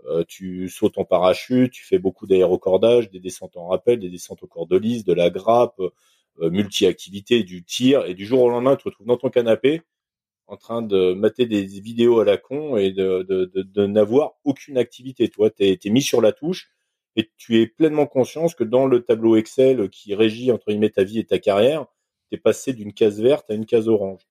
[0.06, 4.44] euh, tu sautes en parachute, tu fais beaucoup d'aérocordage, des descentes en rappel, des descentes
[4.44, 8.84] au cordelise, de la grappe, euh, multi-activité, du tir, et du jour au lendemain, tu
[8.84, 9.81] te retrouves dans ton canapé
[10.50, 14.78] en train de mater des vidéos à la con et de, de, de, n'avoir aucune
[14.78, 15.30] activité.
[15.30, 16.72] Toi, tu es, mis sur la touche
[17.16, 21.04] et tu es pleinement conscience que dans le tableau Excel qui régit entre guillemets ta
[21.04, 21.86] vie et ta carrière,
[22.30, 24.28] tu es passé d'une case verte à une case orange.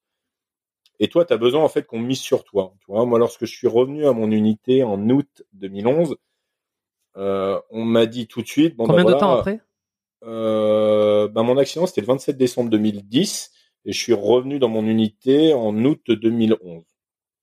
[0.99, 2.74] Et toi, tu as besoin en fait qu'on mise sur toi.
[2.81, 6.16] Tu vois, moi, lorsque je suis revenu à mon unité en août 2011,
[7.16, 8.77] euh, on m'a dit tout de suite.
[8.77, 9.61] Bon, Combien bah, de temps après?
[10.24, 13.53] euh, bah, Mon accident, c'était le 27 décembre 2010
[13.89, 16.85] et je suis revenu dans mon unité en août 2011.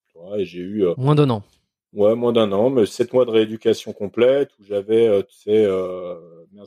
[0.05, 0.85] Tu vois, et j'ai eu.
[0.85, 1.43] Euh, moins d'un an.
[1.91, 5.65] Ouais, moins d'un an, mais sept mois de rééducation complète où j'avais, euh, tu sais,
[5.65, 6.15] euh,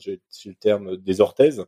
[0.00, 1.64] j'ai le terme des orthèses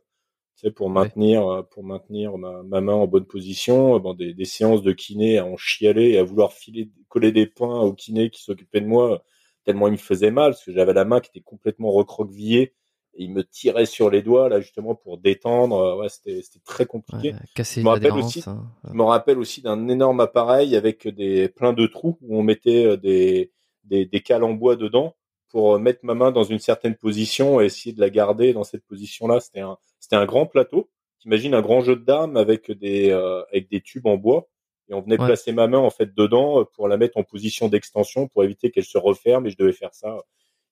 [0.75, 5.37] pour maintenir, euh, pour maintenir ma, main en bonne position, des, des, séances de kiné
[5.37, 8.87] à en chialer et à vouloir filer, coller des points au kiné qui s'occupait de
[8.87, 9.23] moi,
[9.63, 12.73] tellement il me faisait mal, parce que j'avais la main qui était complètement recroquevillée
[13.13, 15.77] et il me tirait sur les doigts là justement pour détendre.
[15.77, 17.33] Euh, ouais, c'était c'était très compliqué.
[17.57, 18.65] je me rappelle aussi, hein.
[18.87, 22.97] je me rappelle aussi d'un énorme appareil avec des plein de trous où on mettait
[22.97, 23.51] des
[23.83, 25.15] des, des cales en bois dedans
[25.49, 28.85] pour mettre ma main dans une certaine position et essayer de la garder dans cette
[28.85, 29.41] position-là.
[29.41, 30.89] C'était un, c'était un grand plateau.
[31.19, 34.47] T'imagines un grand jeu de dames avec des, euh, avec des tubes en bois.
[34.89, 38.27] Et on venait placer ma main en fait dedans pour la mettre en position d'extension
[38.27, 39.45] pour éviter qu'elle se referme.
[39.45, 40.17] Et je devais faire ça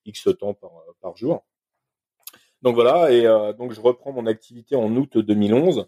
[0.06, 0.72] x temps par,
[1.02, 1.46] par jour.
[2.62, 3.12] Donc voilà.
[3.12, 5.88] Et euh, donc je reprends mon activité en août 2011.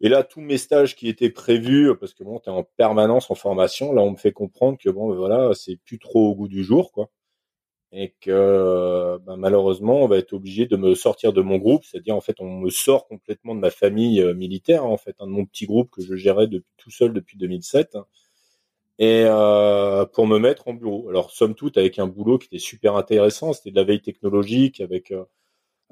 [0.00, 3.36] Et là, tous mes stages qui étaient prévus, parce que bon, t'es en permanence en
[3.36, 6.48] formation, là, on me fait comprendre que bon, ben voilà, c'est plus trop au goût
[6.48, 7.10] du jour, quoi
[7.92, 12.16] et que ben, malheureusement on va être obligé de me sortir de mon groupe, c'est-à-dire
[12.16, 15.32] en fait on me sort complètement de ma famille euh, militaire, en fait, un de
[15.32, 16.48] mon petit groupe que je gérais
[16.78, 17.98] tout seul depuis 2007,
[18.98, 21.08] et euh, pour me mettre en bureau.
[21.10, 24.80] Alors somme toute avec un boulot qui était super intéressant, c'était de la veille technologique
[24.80, 25.24] avec euh,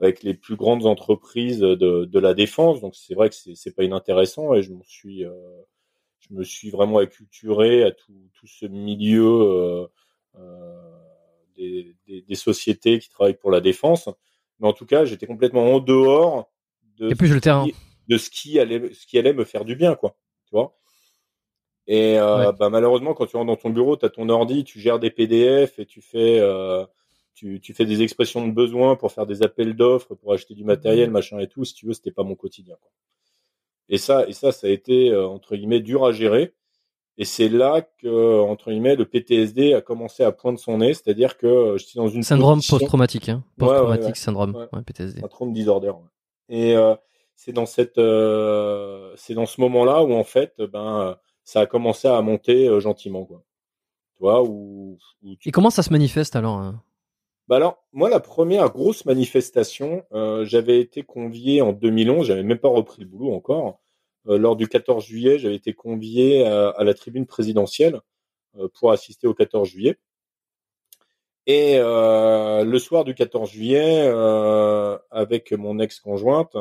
[0.01, 3.85] avec les plus grandes entreprises de, de la défense, donc c'est vrai que c'est pas
[3.85, 5.33] inintéressant et je me suis euh,
[6.19, 9.89] je me suis vraiment acculturé à tout, tout ce milieu.
[10.39, 11.01] Euh,
[12.09, 14.09] des, sociétés qui travaillent pour la défense.
[14.59, 16.51] Mais en tout cas, j'étais complètement en dehors
[16.97, 17.67] de, plus le terrain.
[18.09, 20.17] de ce qui allait, ce qui allait me faire du bien, quoi.
[20.47, 20.77] Tu vois.
[21.87, 24.81] Et euh, bah, malheureusement, quand tu rentres dans ton bureau, tu as ton ordi, tu
[24.81, 26.85] gères des PDF et tu fais, euh,
[27.41, 30.63] tu, tu, fais des expressions de besoin pour faire des appels d'offres, pour acheter du
[30.63, 31.13] matériel, mmh.
[31.13, 31.65] machin et tout.
[31.65, 32.77] Si tu veux, c'était pas mon quotidien.
[32.81, 32.91] Quoi.
[33.89, 36.55] Et ça, et ça, ça a été entre guillemets dur à gérer.
[37.17, 41.39] Et c'est là que, entre guillemets, le PTSD a commencé à poindre son nez, c'est-à-dire
[41.39, 43.43] que je suis dans une syndrome post-traumatique, hein.
[43.59, 45.21] post-traumatique syndrome, PTSD.
[45.21, 45.93] Syndrome disorder.
[46.51, 46.77] Et
[47.37, 52.21] c'est dans cette, c'est dans ce moment-là où en fait, ben, ça a commencé à
[52.23, 53.43] monter gentiment, quoi.
[54.17, 54.99] Tu vois, où,
[55.45, 56.83] Et comment ça se manifeste alors hein?
[57.51, 62.61] Bah alors, moi, la première grosse manifestation, euh, j'avais été convié en 2011, j'avais même
[62.61, 63.81] pas repris le boulot encore.
[64.29, 68.03] Euh, lors du 14 juillet, j'avais été convié à, la tribune présidentielle
[68.57, 69.99] euh, pour assister au 14 juillet.
[71.49, 74.07] Et le soir du 14 juillet,
[75.11, 76.57] avec mon ex-conjointe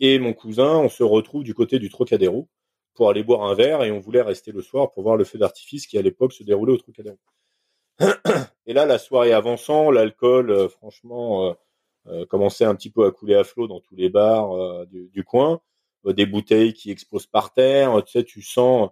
[0.00, 2.48] et mon cousin, on se retrouve du côté du Trocadéro
[2.94, 5.38] pour aller boire un verre et on voulait rester le soir pour voir le feu
[5.38, 7.18] d'artifice qui à l'époque se déroulait au Trocadéro.
[8.66, 11.52] Et là, la soirée avançant, l'alcool, euh, franchement, euh,
[12.06, 15.60] euh, commençait un petit peu à couler à flot dans tous les bars du, coin.
[16.04, 18.02] des bouteilles qui explosent par terre.
[18.04, 18.90] Tu sais, tu sens,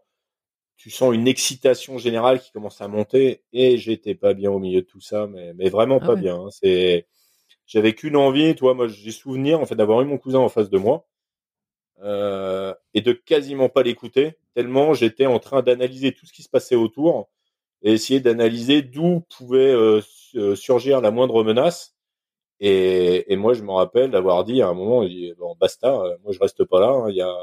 [0.77, 3.43] tu sens une excitation générale qui commence à monter.
[3.53, 6.37] Et j'étais pas bien au milieu de tout ça, mais, mais vraiment ah pas bien.
[6.37, 6.51] Hein.
[6.51, 7.07] C'est,
[7.67, 10.71] j'avais qu'une envie, toi, moi, j'ai souvenir en fait d'avoir eu mon cousin en face
[10.71, 11.07] de moi.
[12.95, 16.77] et de quasiment pas l'écouter, tellement j'étais en train d'analyser tout ce qui se passait
[16.77, 17.29] autour
[17.83, 20.01] et essayer d'analyser d'où pouvait euh,
[20.35, 21.95] euh, surgir la moindre menace.
[22.61, 25.05] Et, et moi, je me rappelle d'avoir dit à un moment,
[25.39, 26.89] bon, basta, euh, moi je reste pas là.
[26.89, 27.35] Hein, il y a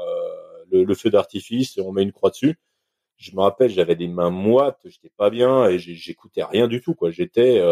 [0.70, 2.58] le, feu d'artifice, on met une croix dessus.
[3.16, 6.94] Je me rappelle, j'avais des mains moites, j'étais pas bien et j'écoutais rien du tout.
[6.94, 7.62] Quoi, j'étais.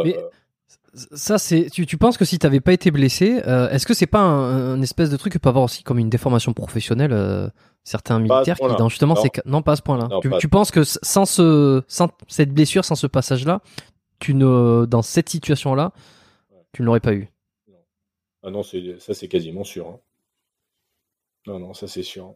[0.95, 1.71] Ça, c'est.
[1.71, 5.11] Tu, tu, penses que si t'avais pas été blessé, est-ce que c'est pas un, espèce
[5.11, 7.51] de truc que peut avoir aussi comme une déformation professionnelle
[7.85, 10.09] certains militaires qui dans justement c'est non pas à ce point-là.
[10.41, 13.61] Tu, penses que sans ce sans cette blessure, sans ce passage-là,
[14.19, 15.93] tu ne dans cette situation-là,
[16.73, 17.29] tu ne l'aurais pas eu?
[18.43, 19.89] Ah non, ça c'est quasiment sûr.
[19.89, 20.01] Hein.
[21.47, 22.35] Non non, ça c'est sûr.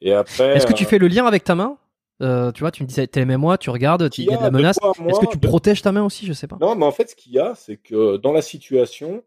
[0.00, 1.78] Et après Est-ce que tu euh, fais le lien avec ta main?
[2.20, 4.50] Euh, tu vois, tu me dis t'es moi, tu regardes, il y a de la
[4.50, 4.78] menace.
[5.08, 6.26] Est-ce que tu protèges ta main aussi?
[6.26, 6.58] Je sais pas.
[6.60, 9.22] Non, mais en fait, ce qu'il y a, c'est que dans la situation,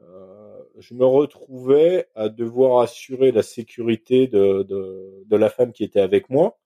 [0.00, 5.84] euh, je me retrouvais à devoir assurer la sécurité de, de, de, la femme qui
[5.84, 6.58] était avec moi,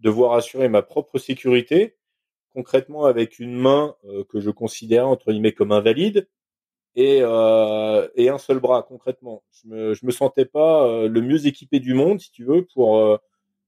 [0.00, 1.96] devoir assurer ma propre sécurité,
[2.54, 6.28] concrètement avec une main euh, que je considérais entre guillemets comme invalide
[6.96, 9.44] et, euh, et un seul bras concrètement.
[9.52, 12.64] Je me, je me sentais pas euh, le mieux équipé du monde, si tu veux,
[12.74, 13.18] pour euh,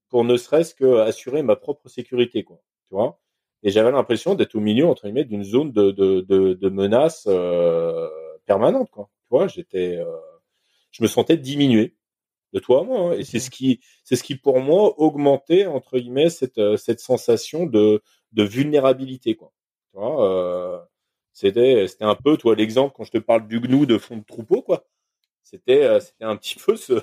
[0.08, 2.60] pour ne serait-ce que assurer ma propre sécurité, quoi.
[2.88, 3.20] Tu vois?
[3.62, 7.28] Et j'avais l'impression d'être au milieu entre guillemets d'une zone de de, de, de menace
[8.46, 10.16] permanente, quoi vois, j'étais, euh,
[10.90, 11.96] je me sentais diminué
[12.52, 13.00] de toi à moi.
[13.12, 13.12] Hein.
[13.18, 17.00] et c'est ce qui, c'est ce qui pour moi augmentait entre guillemets cette euh, cette
[17.00, 18.02] sensation de
[18.32, 19.52] de vulnérabilité, quoi.
[19.92, 20.80] Tu vois, euh,
[21.32, 24.24] c'était c'était un peu, toi, l'exemple quand je te parle du gnou de fond de
[24.24, 24.86] troupeau, quoi.
[25.44, 26.94] C'était c'était un petit peu ce,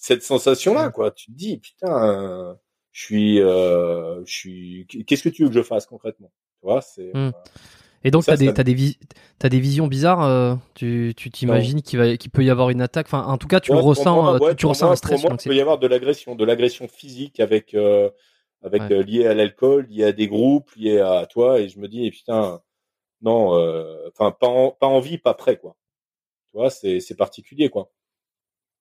[0.00, 1.10] cette sensation là, quoi.
[1.10, 2.56] Tu te dis putain,
[2.92, 7.12] je suis je suis, qu'est-ce que tu veux que je fasse concrètement, tu vois, c'est
[7.14, 7.32] mmh.
[8.02, 8.96] Et donc, tu as, des, des,
[9.42, 10.22] as des visions bizarres.
[10.22, 13.06] Euh, tu t'imagines qu'il qu'il peut y avoir une attaque?
[13.06, 14.36] Enfin, en tout cas, tu le ressens.
[14.36, 15.22] Euh, tu, ressens un stress.
[15.22, 18.08] Moi, il peut y avoir de l'agression, de l'agression physique avec, euh,
[18.62, 21.60] avec lié à l'alcool, lié à des groupes, lié à toi.
[21.60, 22.62] Et je me dis, eh, putain,
[23.20, 23.50] non,
[24.08, 25.76] enfin, pas, pas envie, pas prêt, quoi.
[26.50, 27.90] Tu vois, c'est particulier, quoi.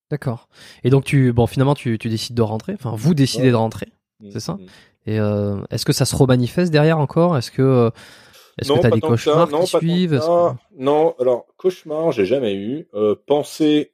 [0.10, 0.50] D'accord.
[0.84, 2.74] Et donc, tu, bon, finalement, tu, tu décides de rentrer.
[2.74, 4.54] Enfin, vous décidez de rentrer, mmh, c'est ça.
[4.54, 4.66] Mmh.
[5.06, 5.16] Et
[5.72, 7.38] est-ce que ça se remanifeste derrière encore?
[7.38, 7.92] Est-ce que
[8.60, 10.22] est-ce que tu as des cauchemars qui suivent?
[10.78, 12.88] Non, alors cauchemar, j'ai jamais eu.
[12.94, 13.16] Euh,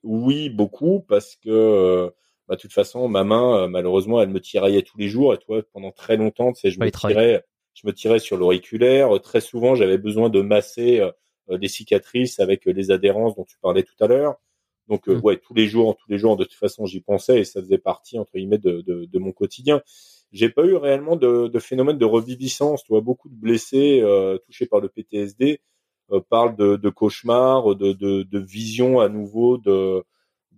[0.04, 2.10] oui, beaucoup, parce que euh,
[2.48, 5.34] bah, de toute façon, ma main, euh, malheureusement, elle me tiraillait tous les jours.
[5.34, 9.10] Et toi, pendant très longtemps, tu sais, je me tirais, je me tirais sur l'auriculaire.
[9.22, 11.02] Très souvent, j'avais besoin de masser
[11.50, 14.36] des cicatrices avec les adhérences dont tu parlais tout à l'heure.
[14.88, 15.20] Donc, mmh.
[15.24, 17.78] ouais, tous les jours, tous les jours, de toute façon, j'y pensais et ça faisait
[17.78, 19.82] partie entre guillemets de, de, de mon quotidien
[20.36, 22.84] j'ai pas eu réellement de, de, phénomène de reviviscence.
[22.84, 25.62] Tu vois, beaucoup de blessés euh, touchés par le PTSD
[26.12, 30.04] euh, parlent de, de cauchemars, de, de, de vision à nouveau de,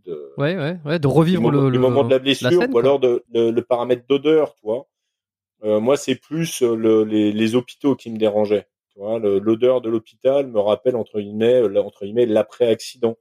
[0.06, 3.24] de ouais, ouais, ouais, de revivre le, le, moment de la blessure ou alors de,
[3.34, 4.88] le, paramètre d'odeur, tu vois.
[5.64, 8.68] Euh, moi, c'est plus le, les, les, hôpitaux qui me dérangeaient.
[8.90, 13.16] Tu vois, l'odeur de l'hôpital me rappelle entre guillemets, entre guillemets, l'après accident.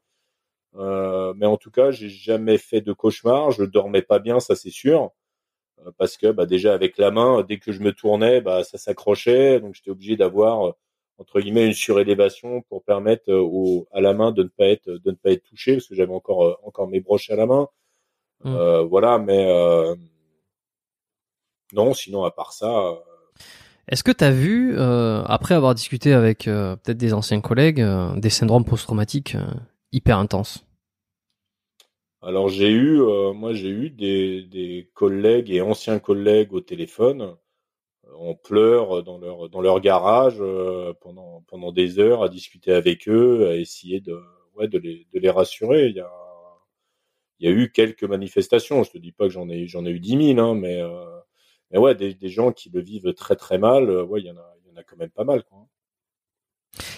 [0.76, 3.50] Euh, mais en tout cas, j'ai jamais fait de cauchemar.
[3.50, 5.10] Je dormais pas bien, ça c'est sûr.
[5.84, 8.78] Euh, parce que bah, déjà avec la main, dès que je me tournais, bah, ça
[8.78, 10.72] s'accrochait, donc j'étais obligé d'avoir euh,
[11.18, 14.88] entre guillemets une surélévation pour permettre euh, au, à la main de ne pas être
[14.88, 17.68] de ne pas être touché parce que j'avais encore encore mes broches à la main.
[18.44, 18.54] Mmh.
[18.54, 19.94] Euh, voilà, mais euh,
[21.72, 22.94] non, sinon à part ça.
[23.88, 27.80] Est-ce que tu as vu, après avoir discuté avec peut-être des anciens collègues,
[28.16, 29.36] des syndromes post-traumatiques
[29.92, 30.65] hyper intenses?
[32.26, 37.36] Alors j'ai eu, euh, moi j'ai eu des, des collègues et anciens collègues au téléphone.
[38.18, 43.08] On pleure dans leur dans leur garage euh, pendant pendant des heures à discuter avec
[43.08, 44.18] eux, à essayer de
[44.56, 45.88] ouais de les de les rassurer.
[45.88, 46.10] Il y a
[47.38, 48.82] il y a eu quelques manifestations.
[48.82, 51.04] Je te dis pas que j'en ai j'en ai eu dix mille, hein, mais euh,
[51.70, 53.88] mais ouais des, des gens qui le vivent très très mal.
[53.90, 55.66] euh, ouais il y en a il y en a quand même pas mal quoi.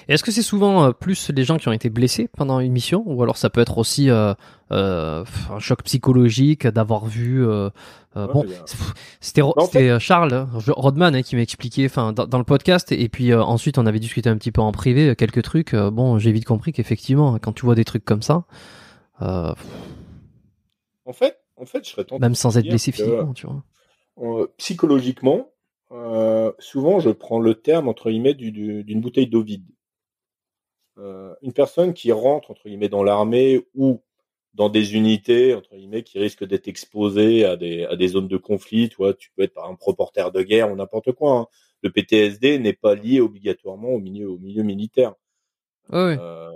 [0.08, 3.02] Est-ce que c'est souvent euh, plus les gens qui ont été blessés pendant une mission?
[3.06, 4.34] Ou alors ça peut être aussi euh,
[4.72, 8.44] euh, un choc psychologique d'avoir vu Ouais, bon
[9.20, 9.42] c'était
[10.00, 12.90] Charles hein, Rodman hein, qui m'a expliqué enfin dans, dans le podcast.
[12.90, 15.74] Et puis ensuite on avait discuté un petit peu en privé quelques trucs.
[15.76, 18.44] Bon j'ai vite compris qu'effectivement quand tu vois des trucs comme ça
[19.20, 19.54] En
[21.12, 24.48] fait en fait je serais tenté même sans être blessé que- physiquement tu vois.
[24.56, 25.50] psychologiquement,
[25.92, 29.64] euh, souvent je prends le terme entre guillemets du- du- d'une bouteille d'eau vide.
[30.98, 34.02] Euh, une personne qui rentre entre guillemets dans l'armée ou
[34.54, 38.36] dans des unités entre guillemets qui risquent d'être exposées à des, à des zones de
[38.36, 41.32] conflit, tu vois, tu peux être par exemple reporter de guerre ou n'importe quoi.
[41.38, 41.46] hein.
[41.82, 45.14] Le PTSD n'est pas lié obligatoirement au milieu, au milieu militaire.
[46.18, 46.50] Euh,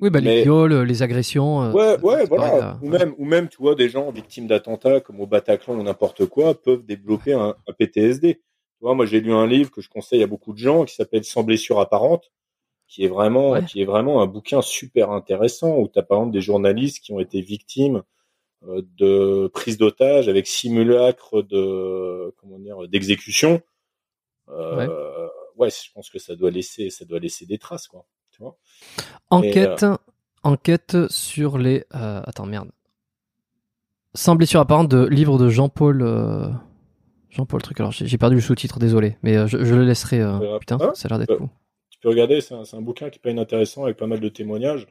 [0.00, 2.58] oui bah mais- les viols les agressions euh, Ouais, ouais, voilà.
[2.58, 2.78] là.
[2.82, 6.26] Ou même, ou même, tu vois, des gens victimes d'attentats comme au Bataclan ou n'importe
[6.26, 8.34] quoi peuvent développer un, un PTSD.
[8.36, 8.40] Tu
[8.80, 11.24] vois, moi, j'ai lu un livre que je conseille à beaucoup de gens qui s'appelle
[11.24, 12.32] Sans blessure apparente,
[12.88, 13.64] qui est vraiment, Ouais.
[13.64, 17.12] qui est vraiment un bouquin super intéressant où tu as par exemple des journalistes qui
[17.12, 18.02] ont été victimes
[18.68, 23.60] euh, de prise d'otages avec simulacre de, comment dire, d'exécution.
[24.48, 25.70] Euh, ouais.
[25.70, 28.04] je pense que ça doit laisser, ça doit laisser des traces, quoi.
[28.32, 28.56] Tu vois.
[29.30, 29.84] Enquête,
[30.42, 31.84] enquête sur les.
[31.94, 32.70] euh, attends, merde.
[34.14, 36.02] Sans blessure apparente de livre de Jean-Paul.
[36.02, 36.48] euh,
[37.30, 37.80] Jean-Paul truc.
[37.80, 40.20] Alors j'ai perdu le sous-titre, désolé, mais euh, je, je le laisserai.
[40.20, 41.48] euh, Euh, putain, ah, ça a l'air d'être euh, cool.
[41.90, 44.86] tu peux regarder, c'est un, bouquin qui est pas inintéressant avec pas mal de témoignages.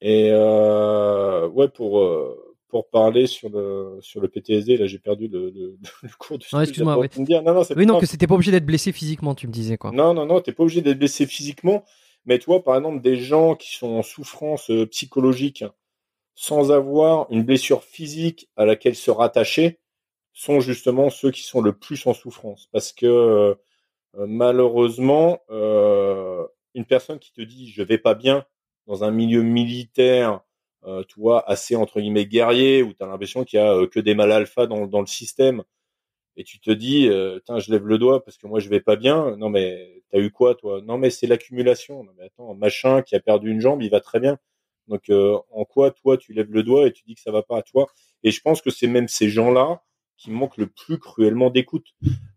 [0.00, 5.28] Et euh, ouais, pour euh, pour parler sur le sur le PTSD, là j'ai perdu
[5.28, 7.08] le, le, le cours Non, excuse-moi, oui.
[7.18, 9.90] Non, non, Oui, non, que c'était pas obligé d'être blessé physiquement, tu me disais quoi.
[9.90, 11.84] Non, non, non, t'es pas obligé d'être blessé physiquement,
[12.28, 15.64] mais tu vois, par exemple, des gens qui sont en souffrance euh, psychologique
[16.34, 19.80] sans avoir une blessure physique à laquelle se rattacher
[20.34, 22.68] sont justement ceux qui sont le plus en souffrance.
[22.72, 28.44] Parce que euh, malheureusement, euh, une personne qui te dit je vais pas bien
[28.86, 30.42] dans un milieu militaire,
[30.84, 34.00] euh, tu vois, assez entre guillemets guerrier, où tu as l'impression qu'il y a que
[34.00, 35.64] des mal alpha dans le système,
[36.38, 38.80] et tu te dis, euh, Tain, je lève le doigt parce que moi je vais
[38.80, 39.36] pas bien.
[39.36, 40.80] Non mais t'as eu quoi toi?
[40.82, 42.04] Non mais c'est l'accumulation.
[42.04, 44.38] Non mais attends, machin qui a perdu une jambe, il va très bien.
[44.86, 47.42] Donc euh, en quoi toi tu lèves le doigt et tu dis que ça va
[47.42, 47.88] pas, tu vois
[48.22, 49.82] Et je pense que c'est même ces gens-là
[50.16, 51.88] qui manquent le plus cruellement d'écoute,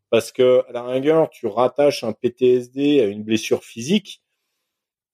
[0.09, 4.23] parce que à la rigueur, tu rattaches un PTSD à une blessure physique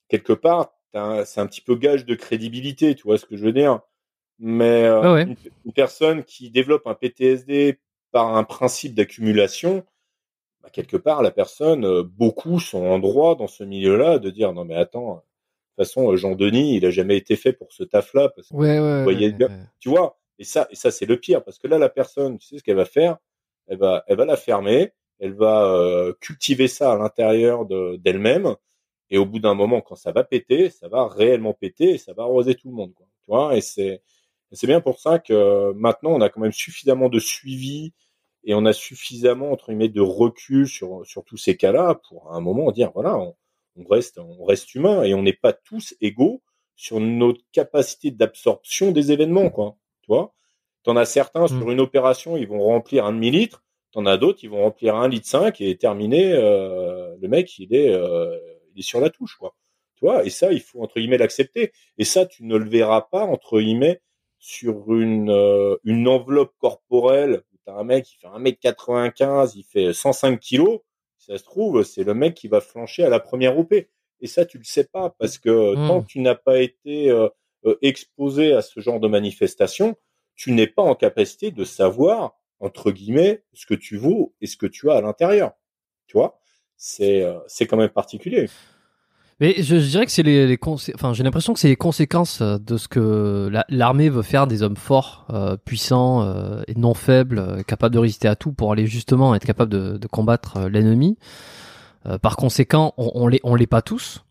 [0.07, 0.73] quelque part.
[0.93, 3.81] C'est un petit peu gage de crédibilité, tu vois ce que je veux dire?
[4.39, 5.23] Mais euh, Ouais, ouais.
[5.23, 5.35] Une,
[5.65, 7.79] une personne qui développe un PTSD
[8.11, 9.83] par un principe d'accumulation,
[10.61, 14.53] bah, quelque part, la personne, euh, beaucoup sont en droit dans ce milieu-là de dire
[14.53, 17.83] non mais attends, de toute façon, euh, Jean-Denis, il a jamais été fait pour ce
[17.83, 19.03] taf-là, parce que Ouais, ouais.
[19.03, 19.47] voyez ouais, bien.
[19.47, 19.63] ouais.
[19.79, 20.17] tu vois?
[20.39, 22.63] Et ça, et ça c'est le pire, parce que là, la personne, tu sais ce
[22.63, 23.17] qu'elle va faire?
[23.67, 28.55] Elle va, elle va la fermer, elle va euh, cultiver ça à l'intérieur de- d'elle-même,
[29.09, 32.13] et au bout d'un moment, quand ça va péter, ça va réellement péter, et ça
[32.13, 33.07] va arroser tout le monde, quoi.
[33.23, 33.55] Tu vois?
[33.57, 34.01] Et c'est,
[34.51, 37.93] c'est bien pour ça que maintenant, on a quand même suffisamment de suivi
[38.43, 42.35] et on a suffisamment entre guillemets de recul sur sur tous ces cas-là pour à
[42.37, 43.35] un moment dire voilà, on,
[43.75, 46.41] on reste on reste humain et on n'est pas tous égaux
[46.77, 49.75] sur notre capacité d'absorption des événements, quoi.
[50.01, 50.33] Tu vois
[50.83, 53.65] T'en as certains sur une opération, ils vont remplir un demi-litre.
[53.91, 56.31] T'en as d'autres, ils vont remplir un litre cinq et terminer.
[56.33, 58.37] euh, le mec, il est, euh,
[58.73, 59.55] il est sur la touche, quoi.
[59.95, 61.73] Tu vois Et ça, il faut entre guillemets l'accepter.
[61.97, 64.01] Et ça, tu ne le verras pas entre guillemets
[64.39, 67.43] sur une euh, une enveloppe corporelle.
[67.65, 70.79] T'as un mec qui fait 1m95, il fait 105 kilos.
[71.17, 73.73] Si ça se trouve, c'est le mec qui va flancher à la première OP.
[73.73, 75.87] Et ça, tu le sais pas parce que Mm.
[75.87, 77.27] tant que tu n'as pas été euh,
[77.65, 79.95] euh, exposé à ce genre de manifestation,
[80.35, 84.55] tu n'es pas en capacité de savoir entre guillemets ce que tu vaux et ce
[84.57, 85.51] que tu as à l'intérieur.
[86.07, 86.39] Tu vois?
[86.77, 88.47] C'est euh, c'est quand même particulier.
[89.39, 90.57] Mais je, dirais que c'est les, les
[90.95, 94.47] enfin j'ai l'impression que c'est les conséquences euh, de ce que la- l'armée veut faire
[94.47, 98.71] des hommes forts, euh, puissants euh, et non faibles, capables de résister à tout pour
[98.71, 101.17] aller justement être capable de, combattre l'ennemi.
[102.21, 104.23] Par conséquent, on, on les on l'est pas tous.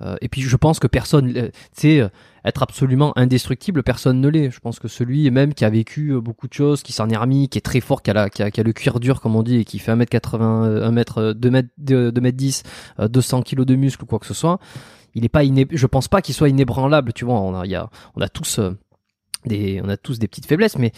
[0.00, 2.08] Euh, et puis je pense que personne, euh, tu sais, euh,
[2.44, 4.50] être absolument indestructible, personne ne l'est.
[4.50, 7.16] Je pense que celui même qui a vécu euh, beaucoup de choses, qui s'en est
[7.16, 9.20] remis, qui est très fort, qui a, la, qui, a, qui a le cuir dur
[9.20, 12.62] comme on dit, et qui fait 1m80, 1m, 2m, 2m10,
[13.00, 14.58] euh, 200 kilos de muscle ou quoi que ce soit,
[15.14, 15.66] il est pas iné...
[15.70, 17.40] je pense pas qu'il soit inébranlable, tu vois.
[17.40, 18.70] On a, y a, on a tous euh,
[19.44, 20.92] des, on a tous des petites faiblesses, mais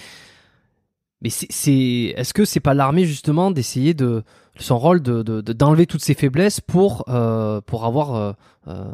[1.23, 4.23] mais c'est, est-ce que c'est pas l'armée justement d'essayer de
[4.61, 8.33] son rôle de, d'enlever toutes ces faiblesses pour euh, pour avoir euh,
[8.69, 8.85] euh,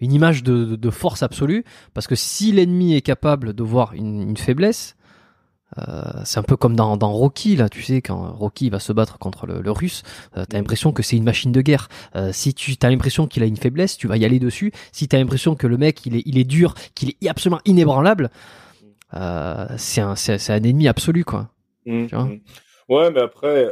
[0.00, 1.64] une image de, de, force absolue
[1.94, 4.96] Parce que si l'ennemi est capable de voir une, une faiblesse,
[5.78, 8.92] euh, c'est un peu comme dans, dans, Rocky là, tu sais quand Rocky va se
[8.92, 10.02] battre contre le, le russe,
[10.36, 11.88] euh, t'as l'impression que c'est une machine de guerre.
[12.16, 14.72] Euh, si tu as l'impression qu'il a une faiblesse, tu vas y aller dessus.
[14.92, 18.30] Si t'as l'impression que le mec il est il est dur, qu'il est absolument inébranlable,
[19.14, 21.50] euh, c'est un c'est un ennemi absolu quoi.
[21.86, 22.40] Mmh, mmh.
[22.88, 23.68] ouais, mais après,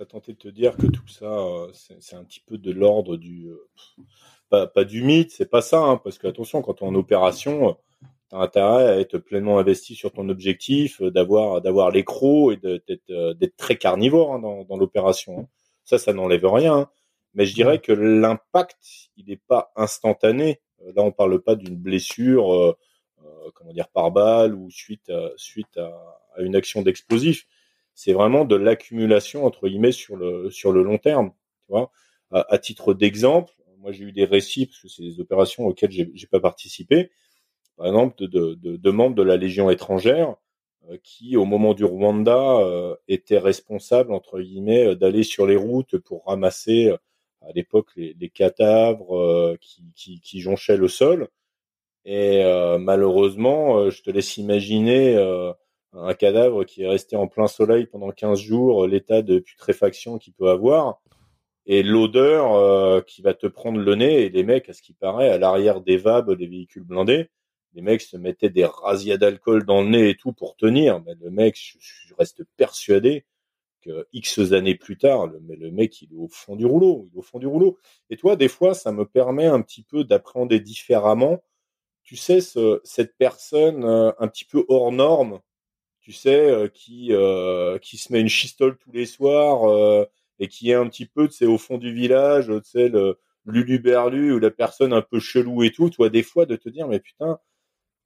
[0.00, 3.16] serais tenté de te dire que tout ça, euh, c'est un petit peu de l'ordre
[3.16, 3.50] du.
[4.48, 6.94] Pas, pas, du mythe, c'est pas ça, hein, parce que attention, quand on est en
[6.96, 7.76] opération,
[8.30, 12.02] tu as intérêt à être pleinement investi sur ton objectif, euh, d'avoir d'avoir et
[12.56, 15.40] d'être euh, très carnivore hein, dans, dans l'opération.
[15.40, 15.48] Hein.
[15.84, 16.88] Ça, ça n'enlève rien.
[17.34, 20.60] Mais je dirais que l'impact, il n'est pas instantané.
[20.82, 22.76] Euh, là, on parle pas d'une blessure, euh,
[23.54, 25.92] comment dire, par balle ou suite à, suite à,
[26.36, 27.46] à une action d'explosif.
[28.02, 31.32] C'est vraiment de l'accumulation entre guillemets sur le sur le long terme.
[31.66, 31.90] Tu vois.
[32.30, 35.90] À, à titre d'exemple, moi j'ai eu des récits parce que c'est des opérations auxquelles
[35.92, 37.10] j'ai pas participé
[37.80, 40.36] par exemple, de, de, de, membres de la Légion étrangère
[40.90, 45.56] euh, qui, au moment du Rwanda, euh, étaient responsables, entre guillemets, euh, d'aller sur les
[45.56, 46.94] routes pour ramasser,
[47.40, 51.28] à l'époque, les, les, cadavres qui, qui, qui, jonchaient le sol.
[52.04, 52.44] Et
[52.78, 55.16] malheureusement, je te laisse imaginer
[55.92, 60.32] un cadavre qui est resté en plein soleil pendant 15 jours, l'état de putréfaction qu'il
[60.32, 61.00] peut avoir
[61.66, 65.28] et l'odeur qui va te prendre le nez et les mecs à ce qui paraît
[65.28, 67.28] à l'arrière des VAB des véhicules blindés
[67.74, 71.00] les mecs se mettaient des razzias d'alcool dans le nez et tout pour tenir.
[71.02, 73.24] Mais le mec, je, reste persuadé
[73.80, 77.08] que X années plus tard, le mec, il est au fond du rouleau.
[77.10, 77.78] Il est au fond du rouleau.
[78.10, 81.42] Et toi, des fois, ça me permet un petit peu d'appréhender différemment.
[82.02, 85.40] Tu sais, ce, cette personne euh, un petit peu hors norme,
[86.10, 90.06] tu sais, euh, qui euh, qui se met une chistole tous les soirs
[90.40, 93.18] et qui est un petit peu, tu sais, au fond du village, tu sais, le
[93.46, 95.90] luluberlu ou la personne un peu chelou et tout.
[95.90, 97.38] Toi, des fois, de te dire, mais putain,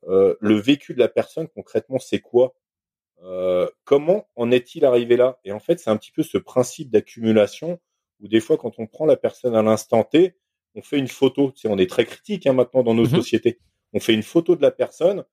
[0.08, 2.54] euh, le vécu de la personne concrètement c'est quoi?
[3.22, 5.38] Euh, comment en est-il arrivé là?
[5.44, 7.80] Et en fait, c'est un petit peu ce principe d'accumulation
[8.20, 10.36] où des fois, quand on prend la personne à l'instant T,
[10.74, 11.52] on fait une photo.
[11.52, 13.60] Tu sais, on est très critique hein, maintenant dans nos mmh sociétés.
[13.94, 15.24] On fait une photo de la personne.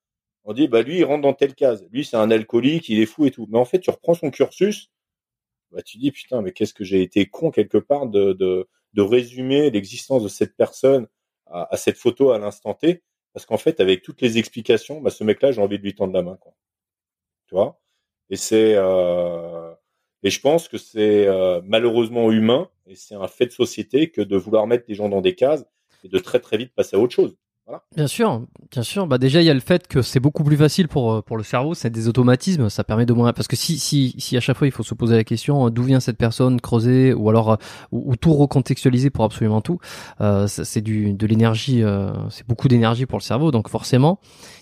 [0.44, 1.86] On dit, bah lui, il rentre dans telle case.
[1.92, 3.46] Lui, c'est un alcoolique, il est fou et tout.
[3.50, 4.90] Mais en fait, tu reprends son cursus.
[5.70, 9.02] Bah, tu dis, putain, mais qu'est-ce que j'ai été con quelque part de, de, de
[9.02, 11.06] résumer l'existence de cette personne
[11.46, 13.02] à, à cette photo à l'instant T
[13.32, 16.12] parce qu'en fait, avec toutes les explications, bah, ce mec-là, j'ai envie de lui tendre
[16.12, 16.36] la main.
[16.36, 16.54] Quoi.
[17.46, 17.80] Tu vois?
[18.30, 19.74] Et c'est euh...
[20.22, 24.22] et je pense que c'est euh, malheureusement humain et c'est un fait de société que
[24.22, 25.64] de vouloir mettre les gens dans des cases
[26.04, 27.36] et de très très vite passer à autre chose.
[27.96, 29.06] Bien sûr, bien sûr.
[29.06, 31.36] Bah déjà il y a le fait que c'est beaucoup plus facile pour euh, pour
[31.36, 34.40] le cerveau, c'est des automatismes, ça permet de moins parce que si si si à
[34.40, 37.30] chaque fois il faut se poser la question euh, d'où vient cette personne, creuser ou
[37.30, 37.56] alors euh,
[37.92, 39.78] ou, tout recontextualiser pour absolument tout,
[40.20, 41.82] euh, c'est du de l'énergie,
[42.30, 44.18] c'est beaucoup d'énergie pour le cerveau, donc forcément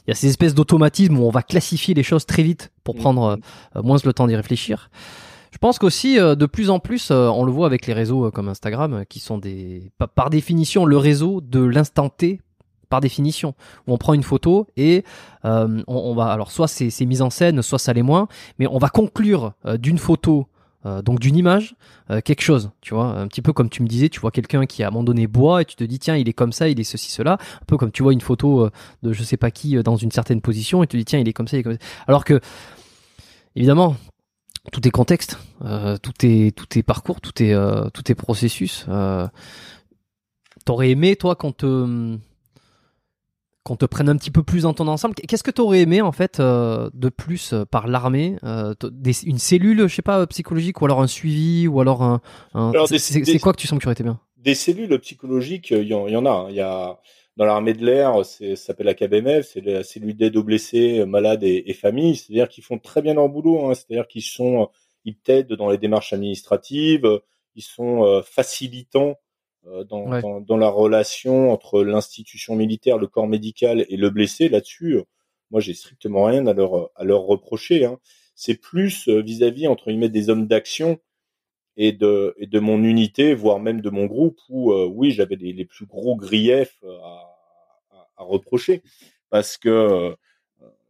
[0.06, 2.96] il y a ces espèces d'automatismes où on va classifier les choses très vite pour
[2.96, 2.98] mmh.
[2.98, 3.38] prendre
[3.82, 4.90] moins le temps d'y réfléchir.
[5.52, 9.04] Je pense qu'aussi de plus en plus, on le voit avec les réseaux comme Instagram,
[9.08, 12.40] qui sont des par définition le réseau de l'instant T
[12.90, 13.54] par définition,
[13.86, 15.04] où on prend une photo et
[15.46, 18.78] euh, on, va, alors soit c'est mise en scène, soit ça l'est moins, mais on
[18.78, 20.48] va conclure euh, d'une photo,
[20.84, 21.74] euh, donc d'une image,
[22.24, 24.82] quelque chose, tu vois, un petit peu comme tu me disais, tu vois quelqu'un qui
[24.82, 26.80] à un moment donné boit et tu te dis tiens il est comme ça, il
[26.80, 28.68] est ceci cela, un peu comme tu vois une photo
[29.04, 31.28] de je sais pas qui dans une certaine position et tu te dis tiens il
[31.28, 31.78] est comme ça, il est comme ça.
[32.08, 32.40] alors que
[33.54, 33.94] évidemment
[34.72, 35.38] tout est contexte,
[36.02, 37.54] tout est tout est parcours, tout est
[37.94, 38.86] tout est processus.
[40.64, 42.18] T'aurais aimé toi qu'on te
[43.62, 45.14] qu'on te prenne un petit peu plus dans ton ensemble.
[45.14, 48.74] Qu'est-ce que tu aurais aimé en fait euh, de plus euh, par l'armée euh,
[49.24, 52.20] Une cellule, je sais pas, psychologique ou alors un suivi ou alors un.
[52.86, 54.20] c'est quoi que tu sens que tu aurais été bien?
[54.38, 56.30] Des cellules psychologiques, il y, en a.
[56.30, 56.46] Hein.
[56.48, 56.98] Il y a
[57.36, 61.42] dans l'armée de l'air, ça s'appelle la KBMF, c'est la cellule d'aide aux blessés, malades
[61.42, 62.16] et, et familles.
[62.16, 63.66] C'est-à-dire qu'ils font très bien leur boulot.
[63.66, 63.74] Hein.
[63.74, 64.70] C'est-à-dire qu'ils sont,
[65.04, 67.06] ils t'aident dans les démarches administratives,
[67.54, 69.16] ils sont facilitants
[69.66, 74.48] euh, dans, dans, dans, la relation entre l'institution militaire, le corps médical et le blessé.
[74.48, 75.02] Là-dessus, euh,
[75.50, 77.84] moi, j'ai strictement rien à leur à leur reprocher.
[77.84, 77.98] Hein.
[78.34, 80.98] C'est plus euh, vis-à-vis entre guillemets des hommes d'action
[81.76, 85.52] et de et de mon unité, voire même de mon groupe, où oui, j'avais les,
[85.52, 87.36] les, plus gros griefs à,
[87.90, 88.82] à, à reprocher,
[89.28, 90.16] parce que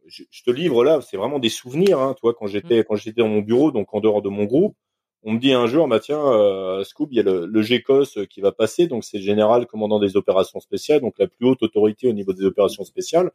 [0.07, 1.99] je, je, te livre là, c'est vraiment des souvenirs.
[1.99, 2.83] Hein, toi, quand j'étais mmh.
[2.85, 4.75] quand j'étais dans mon bureau, donc en dehors de mon groupe,
[5.23, 8.25] on me dit un jour, bah tiens, euh, Scoop, il y a le, le GECOS
[8.29, 12.07] qui va passer, donc c'est général commandant des opérations spéciales, donc la plus haute autorité
[12.09, 13.31] au niveau des opérations spéciales.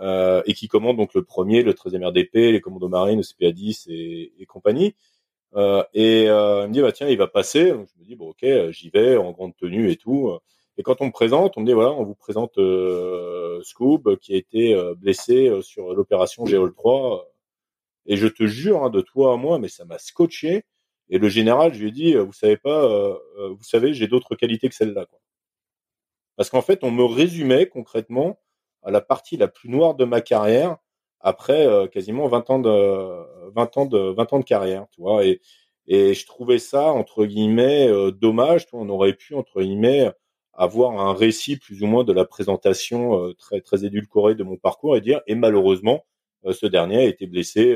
[0.00, 3.86] euh, et qui commande donc le premier, le 13e RDP, les commandos marines, le CPA-10
[3.90, 4.94] et, et compagnie.
[5.56, 7.72] Euh, et euh, il me dit bah tiens il va passer.
[7.72, 10.32] Donc, je me dis bon ok j'y vais en grande tenue et tout.
[10.78, 14.34] Et quand on me présente, on me dit voilà on vous présente euh, Scoob qui
[14.34, 17.26] a été euh, blessé euh, sur l'opération Géol 3.
[18.06, 20.64] Et je te jure hein, de toi à moi mais ça m'a scotché.
[21.10, 22.86] Et le général je lui ai dit vous savez pas
[23.36, 25.06] vous savez j'ai d'autres qualités que celle-là.
[26.36, 28.38] Parce qu'en fait on me résumait concrètement
[28.82, 30.76] à la partie la plus noire de ma carrière
[31.20, 35.24] après euh, quasiment 20 ans de 20 ans de 20 ans de carrière, tu vois.
[35.26, 35.40] Et
[35.88, 40.10] et je trouvais ça entre guillemets euh, dommage, on aurait pu entre guillemets
[40.54, 44.56] avoir un récit plus ou moins de la présentation euh, très très édulcorée de mon
[44.56, 46.04] parcours et dire et malheureusement
[46.52, 47.74] ce dernier a été blessé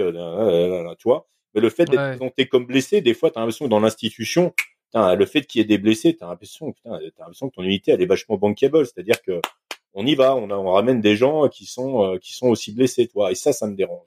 [0.99, 2.11] tu vois mais le fait d'être Ouais.
[2.17, 4.55] présenté comme blessé des fois tu as l'impression que dans l'institution
[4.95, 7.63] le fait qu'il y ait des blessés tu as l'impression putain, t'as l'impression que ton
[7.63, 9.41] unité elle est vachement bankable c'est-à-dire que
[9.93, 12.73] on y va, on, a- on ramène des gens qui sont euh, qui sont aussi
[12.73, 13.33] blessés, toi.
[13.33, 14.07] Et ça, ça me dérange.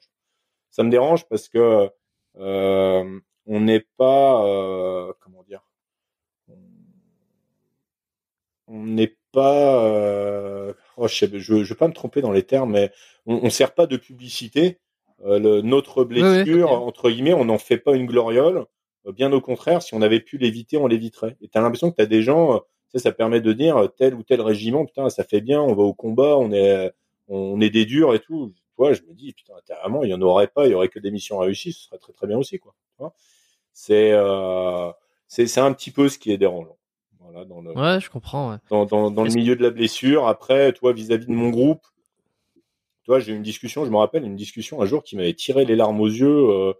[0.70, 1.90] Ça me dérange parce que
[2.38, 5.62] euh, on n'est pas euh, comment dire,
[8.66, 12.90] on n'est pas, euh, oh, je, je veux pas me tromper dans les termes, mais
[13.26, 14.78] on, on sert pas de publicité.
[15.24, 18.66] Euh, le, notre blessure, entre guillemets, on n'en fait pas une gloriole.
[19.06, 21.36] Euh, Bien au contraire, si on avait pu l'éviter, on l'éviterait.
[21.40, 22.58] Et t'as l'impression que t'as des gens, euh,
[22.92, 25.82] sais, ça permet de dire tel ou tel régiment, putain, ça fait bien, on va
[25.82, 26.92] au combat, on est,
[27.28, 28.52] on est des durs et tout.
[28.54, 30.88] Tu vois, je me dis, putain, carrément, il y en aurait pas, il y aurait
[30.88, 32.74] que des missions réussies, ce serait très très bien aussi, quoi.
[33.72, 34.90] C'est, euh,
[35.26, 36.76] c'est, c'est un petit peu ce qui est dérangeant.
[37.18, 38.50] Voilà, dans le, Ouais, je comprends.
[38.52, 38.56] Ouais.
[38.70, 40.28] dans, dans, dans le milieu de la blessure.
[40.28, 41.82] Après, toi, vis-à-vis de mon groupe,
[43.04, 45.64] toi, j'ai eu une discussion, je me rappelle, une discussion un jour qui m'avait tiré
[45.64, 46.72] les larmes aux yeux euh,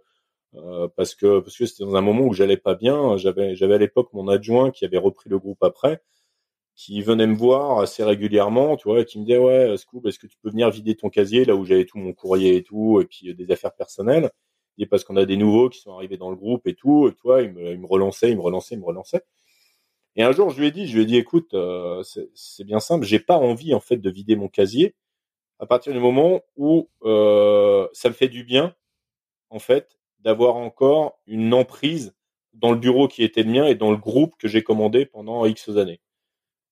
[0.55, 3.17] euh, parce que parce que c'était dans un moment où j'allais pas bien.
[3.17, 6.01] J'avais j'avais à l'époque mon adjoint qui avait repris le groupe après,
[6.75, 10.19] qui venait me voir assez régulièrement, tu vois, et qui me disait ouais, Scoop, est-ce
[10.19, 13.01] que tu peux venir vider ton casier là où j'avais tout mon courrier et tout,
[13.01, 14.31] et puis euh, des affaires personnelles?
[14.77, 17.13] Et parce qu'on a des nouveaux qui sont arrivés dans le groupe et tout, et
[17.13, 19.21] tu vois, il me, il me relançait, il me relançait, il me relançait.
[20.17, 22.03] Et un jour, je lui ai dit, je lui ai dit, écoute, euh,
[22.33, 24.95] c'est bien simple, j'ai pas envie en fait de vider mon casier
[25.59, 28.75] à partir du moment où euh, ça me fait du bien,
[29.49, 32.15] en fait, d'avoir encore une emprise
[32.53, 35.45] dans le bureau qui était le mien et dans le groupe que j'ai commandé pendant
[35.45, 35.99] X années.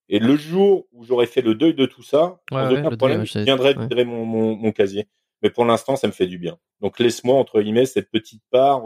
[0.09, 2.89] Et le jour où j'aurais fait le deuil de tout ça, Ouais, sans ouais, aucun
[2.89, 4.05] le problème, deuil, je viendrais ouais.
[4.05, 5.07] mon, mon, mon casier.
[5.41, 6.57] Mais pour l'instant, ça me fait du bien.
[6.81, 8.83] Donc laisse-moi, entre guillemets, cette petite part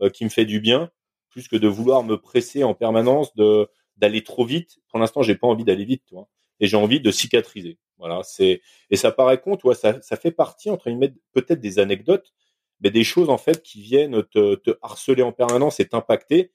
[0.00, 0.90] euh, qui me fait du bien,
[1.30, 4.78] plus que de vouloir me presser en permanence, de d'aller trop vite.
[4.88, 6.28] Pour l'instant, j'ai pas envie d'aller vite, tu vois.
[6.60, 7.78] Et j'ai envie de cicatriser.
[8.02, 8.60] Voilà, c'est
[8.90, 12.32] et ça paraît con, tu vois, ça, ça fait partie entre guillemets peut-être des anecdotes,
[12.80, 16.52] mais des choses en fait qui viennent te, te harceler en permanence et t'impacter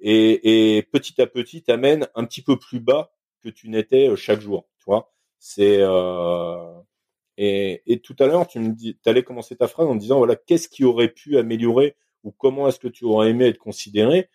[0.00, 3.12] et, et petit à petit t'amènent un petit peu plus bas
[3.42, 5.12] que tu n'étais euh, chaque jour, tu vois.
[5.38, 6.74] C'est euh,
[7.38, 10.36] et, et tout à l'heure tu me dis, t'allais commencer ta phrase en disant voilà
[10.36, 14.28] qu'est-ce qui aurait pu améliorer ou comment est-ce que tu aurais aimé être considéré?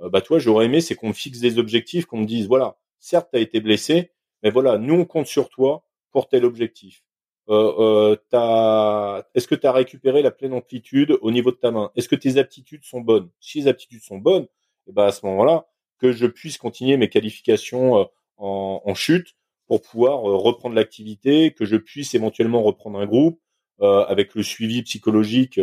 [0.00, 2.78] Euh, bah toi j'aurais aimé c'est qu'on me fixe des objectifs, qu'on me dise voilà
[3.00, 4.12] certes t'as été blessé,
[4.42, 7.02] mais voilà nous on compte sur toi pour tel objectif.
[7.50, 11.90] Euh, euh, Est-ce que tu as récupéré la pleine amplitude au niveau de ta main?
[11.96, 13.30] Est-ce que tes aptitudes sont bonnes?
[13.40, 14.46] Si les aptitudes sont bonnes,
[14.86, 15.66] et ben à ce moment-là,
[15.98, 18.04] que je puisse continuer mes qualifications euh,
[18.36, 19.34] en, chute
[19.66, 23.40] pour pouvoir euh, reprendre l'activité, que je puisse éventuellement reprendre un groupe
[23.80, 25.60] avec le suivi psychologique,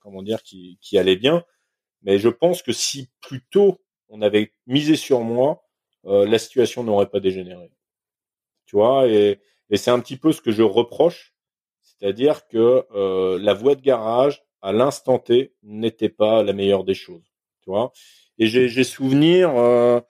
[0.00, 1.44] comment dire, qui, qui allait bien.
[2.02, 5.62] Mais je pense que si plus tôt on avait misé sur moi,
[6.02, 7.70] la situation n'aurait pas dégénéré.
[8.70, 9.40] Tu vois, et,
[9.74, 11.34] c'est un petit peu ce que je reproche,
[11.82, 16.94] c'est-à-dire que euh, la voie de garage, à l'instant T, n'était pas la meilleure des
[16.94, 17.24] choses.
[17.62, 17.92] Tu vois,
[18.38, 20.00] et j'ai souvenir euh,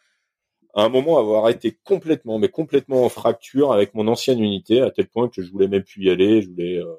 [0.74, 4.90] à un moment avoir été complètement, mais complètement en fracture avec mon ancienne unité, à
[4.90, 6.42] tel point que je voulais même plus y aller.
[6.42, 6.82] Je voulais.
[6.82, 6.96] euh,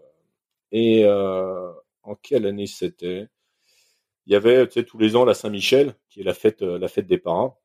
[0.72, 1.06] et
[2.02, 3.28] en quelle année c'était?
[4.26, 6.88] Il y avait, tu sais, tous les ans la Saint-Michel, qui est la fête, la
[6.88, 7.60] fête des parents.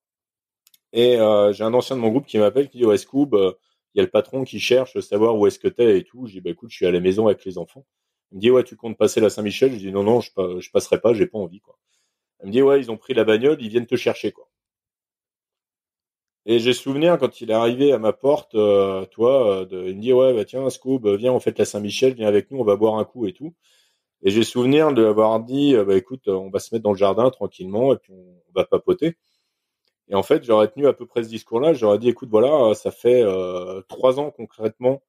[0.92, 1.16] Et
[1.52, 3.56] j'ai un ancien de mon groupe qui m'appelle, qui dit ouais Scoob,
[3.96, 6.26] il y a le patron qui cherche à savoir où est-ce que t'es et tout.
[6.26, 7.86] Je dis bah écoute, je suis à la maison avec les enfants.
[8.30, 9.72] Il me dit ouais, tu comptes passer la Saint-Michel?
[9.72, 11.78] Je dis non non, je, je passerai pas, j'ai pas envie quoi.
[12.42, 14.50] Il me dit ouais, ils ont pris la bagnole, ils viennent te chercher quoi.
[16.44, 20.00] Et j'ai souvenir quand il est arrivé à ma porte, euh, toi, euh, il me
[20.02, 22.76] dit ouais bah tiens Scoob, viens on fête la Saint-Michel, viens avec nous, on va
[22.76, 23.54] boire un coup et tout.
[24.22, 26.98] Et j'ai souvenir de avoir dit euh, bah écoute, on va se mettre dans le
[26.98, 29.16] jardin tranquillement et puis on va papoter.
[30.08, 31.74] Et en fait, j'aurais tenu à peu près ce discours-là.
[31.74, 35.02] J'aurais dit, écoute, voilà, ça fait euh, trois ans concrètement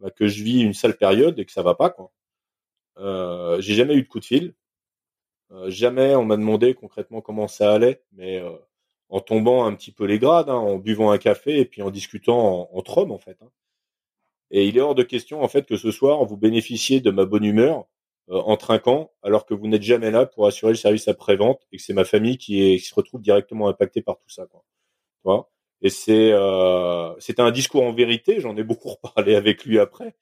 [0.00, 2.12] bah, que je vis une sale période et que ça va pas, quoi.
[2.98, 4.54] Euh, j'ai jamais eu de coup de fil.
[5.52, 8.50] Euh, jamais on m'a demandé concrètement comment ça allait, mais euh,
[9.10, 11.90] en tombant un petit peu les grades, hein, en buvant un café et puis en
[11.90, 12.38] discutant
[12.72, 13.36] en- entre hommes, en fait.
[13.42, 13.50] hein.
[14.50, 17.24] Et il est hors de question en fait que ce soir vous bénéficiez de ma
[17.24, 17.86] bonne humeur
[18.30, 21.82] en trinquant, alors que vous n'êtes jamais là pour assurer le service après-vente et que
[21.82, 24.46] c'est ma famille qui, est, qui se retrouve directement impactée par tout ça.
[24.46, 24.64] Quoi.
[25.80, 28.40] Et c'est euh, c'était un discours en vérité.
[28.40, 30.14] J'en ai beaucoup reparlé avec lui après.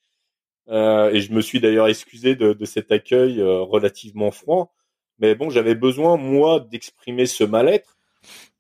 [0.69, 4.75] Euh, et je me suis d'ailleurs excusé de, de cet accueil euh, relativement froid.
[5.19, 7.97] Mais bon, j'avais besoin moi d'exprimer ce mal-être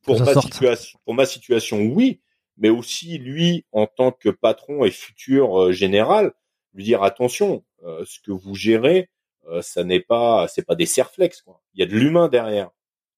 [0.02, 0.98] pour ma situation.
[1.04, 2.20] Pour ma situation, oui,
[2.56, 6.32] mais aussi lui en tant que patron et futur euh, général,
[6.72, 7.64] lui dire attention,
[8.04, 9.08] ce que vous gérez,
[9.48, 11.60] euh, ça n'est pas, c'est pas des serflex quoi.
[11.74, 12.70] Il y a de l'humain derrière,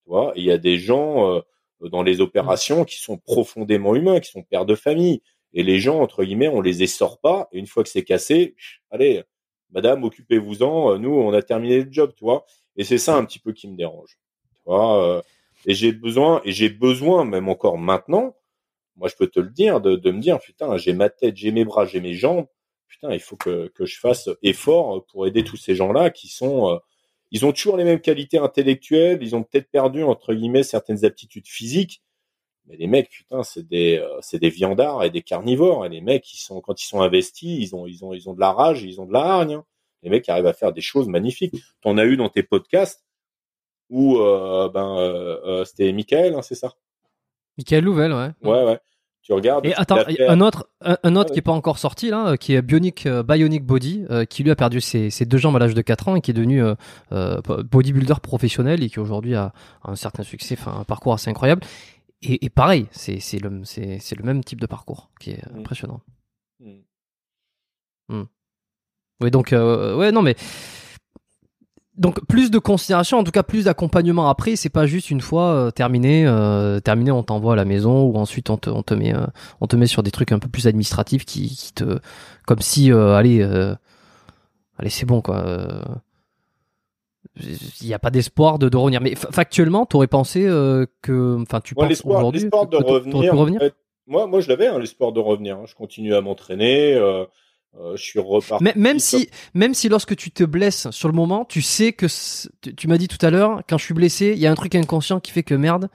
[0.03, 0.33] tu vois.
[0.35, 1.41] il y a des gens euh,
[1.89, 5.21] dans les opérations qui sont profondément humains, qui sont pères de famille.
[5.53, 7.49] Et les gens entre guillemets, on les essore pas.
[7.51, 8.55] Et une fois que c'est cassé,
[8.91, 9.23] allez,
[9.71, 10.97] Madame, occupez-vous-en.
[10.99, 12.45] Nous, on a terminé le job, tu vois.
[12.75, 14.17] Et c'est ça un petit peu qui me dérange,
[14.55, 15.03] tu vois.
[15.03, 15.21] Euh,
[15.65, 18.35] et j'ai besoin, et j'ai besoin même encore maintenant.
[18.95, 21.51] Moi, je peux te le dire, de, de me dire, putain, j'ai ma tête, j'ai
[21.51, 22.47] mes bras, j'ai mes jambes
[22.89, 26.73] putain, il faut que, que je fasse effort pour aider tous ces gens-là qui sont,
[26.73, 26.77] euh,
[27.31, 31.47] ils ont toujours les mêmes qualités intellectuelles, ils ont peut-être perdu entre guillemets certaines aptitudes
[31.47, 32.01] physiques,
[32.65, 35.85] mais les mecs, putain, c'est des, euh, c'est des viandards et des carnivores.
[35.85, 38.33] Et les mecs, ils sont, quand ils sont investis, ils ont, ils ont, ils ont
[38.33, 39.53] de la rage, ils ont de la hargne.
[39.53, 39.65] Hein.
[40.03, 41.55] Les mecs arrivent à faire des choses magnifiques.
[41.81, 43.03] T'en as eu dans tes podcasts
[43.89, 46.75] où, euh, ben, c'était Michael, hein, c'est ça?
[47.57, 48.29] Michael Louvel, ouais.
[48.43, 48.79] Ouais, ouais.
[49.29, 49.63] Tu regardes.
[49.63, 53.05] Et attends, un autre, un, autre qui est pas encore sorti là, qui est Bionic,
[53.05, 55.83] euh, Bionic Body, euh, qui lui a perdu ses, ses, deux jambes à l'âge de
[55.83, 59.53] 4 ans et qui est devenu euh, bodybuilder professionnel et qui aujourd'hui a,
[59.83, 61.61] un certain succès, enfin un parcours assez incroyable.
[62.23, 65.59] Et, et pareil, c'est le le même type de parcours qui est mm.
[65.59, 66.01] impressionnant.
[66.59, 66.79] Mm.
[68.09, 68.27] Mm.
[69.21, 70.35] Oui donc ouais non mais
[71.99, 74.55] donc plus de considération, en tout cas plus d'accompagnement après.
[74.55, 78.15] C'est pas juste une fois euh, terminé, euh, terminé, on t'envoie à la maison ou
[78.15, 79.27] ensuite on te, on te met, euh,
[79.59, 81.99] on te met sur des trucs un peu plus administratifs qui, qui te,
[82.47, 85.43] comme si, allez, allez, c'est bon quoi.
[87.35, 89.01] Il n'y a pas d'espoir de, de revenir.
[89.01, 90.41] Mais factuellement, t'aurais pensé
[91.01, 93.35] que, enfin, tu penses aujourd'hui de revenir.
[93.35, 93.61] revenir?
[94.07, 95.57] moi, moi, je l'avais, hein, l'espoir de revenir.
[95.57, 95.65] Hein.
[95.67, 96.97] Je continue à m'entraîner.
[97.77, 98.63] Euh, je suis reparti.
[98.75, 102.07] Même si, même si lorsque tu te blesses sur le moment, tu sais que
[102.71, 104.75] tu m'as dit tout à l'heure, quand je suis blessé, il y a un truc
[104.75, 105.89] inconscient qui fait que merde,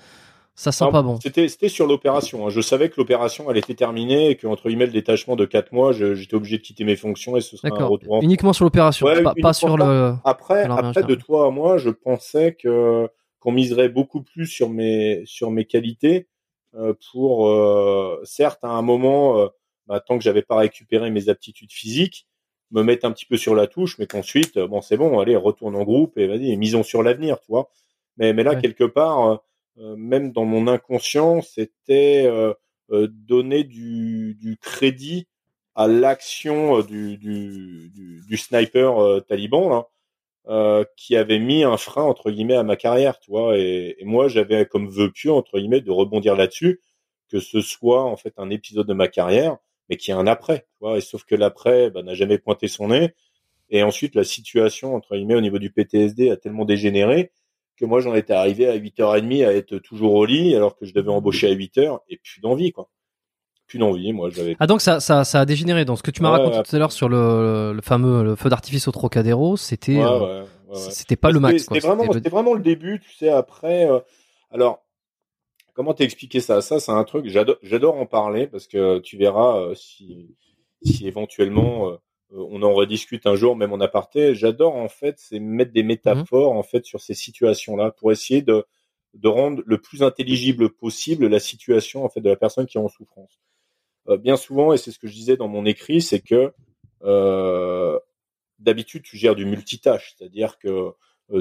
[0.55, 1.19] ça sent pas bon.
[1.21, 2.47] C'était, c'était sur l'opération.
[2.47, 2.51] Hein.
[2.51, 5.93] Je savais que l'opération, elle était terminée et qu'entre guillemets le détachement de 4 mois,
[5.93, 8.23] j'étais obligé de quitter mes fonctions et ce serait un retour.
[8.23, 9.09] Uniquement sur l'opération,
[9.43, 10.15] pas, sur le.
[10.25, 13.09] Après, après de toi à moi, je pensais que
[13.41, 16.29] qu'on miserait beaucoup plus sur mes sur mes qualités
[16.77, 19.49] euh, pour euh, certes à un moment euh,
[19.87, 22.27] bah, tant que j'avais pas récupéré mes aptitudes physiques,
[22.71, 25.77] me mettre un petit peu sur la touche, mais qu'ensuite, bon, c'est bon, allez, retourne
[25.77, 27.71] en groupe et vas-y, misons sur l'avenir, tu vois.
[28.17, 29.37] Mais, mais là, quelque part, euh,
[29.79, 32.55] euh, même dans mon inconscient, c'était euh,
[32.91, 35.27] donner du, du, crédit
[35.75, 37.91] à l'action du, du,
[38.29, 39.89] du, sniper taliban, là,
[40.49, 43.59] euh, qui avait mis un frein entre guillemets à ma carrière, tu vois.
[43.59, 46.81] Et, et moi, j'avais comme vœu pieux entre guillemets de rebondir là-dessus,
[47.31, 49.57] que ce soit en fait un épisode de ma carrière
[49.89, 50.67] mais qui a un après.
[50.73, 53.15] Tu vois, et sauf que l'après bah, n'a jamais pointé son nez.
[53.71, 57.33] Et ensuite, la situation, entre guillemets, au niveau du PTSD a tellement dégénéré
[57.77, 60.95] que moi, j'en étais arrivé à 8h30 à être toujours au lit alors que je
[60.95, 62.89] devais embaucher à 8h et plus d'envie, quoi.
[63.67, 64.57] Plus d'envie, moi, j'avais.
[64.61, 65.85] Ah, donc ça, ça, ça a dégénéré.
[65.85, 68.51] Donc, ce que tu m'as raconté tout à l'heure sur le, le, fameux le feu
[68.51, 70.45] d'artifice au Trocadéro, c'était, euh,
[70.75, 74.01] c'était pas le max, C'était vraiment, c'était vraiment le début, tu sais, après, euh,
[74.51, 74.84] alors,
[75.75, 76.63] Comment t'expliquer ça?
[76.63, 80.35] Ça, c'est un truc, j'adore en parler parce que tu verras euh, si,
[80.83, 81.97] si éventuellement euh,
[82.31, 84.35] on en rediscute un jour, même en aparté.
[84.35, 88.65] J'adore en fait, c'est mettre des métaphores en fait sur ces situations-là pour essayer de,
[89.15, 92.81] de rendre le plus intelligible possible la situation en fait de la personne qui est
[92.81, 93.41] en souffrance.
[94.09, 96.53] Euh, bien souvent, et c'est ce que je disais dans mon écrit, c'est que
[98.59, 100.91] d'habitude tu gères du multitâche, c'est-à-dire que euh,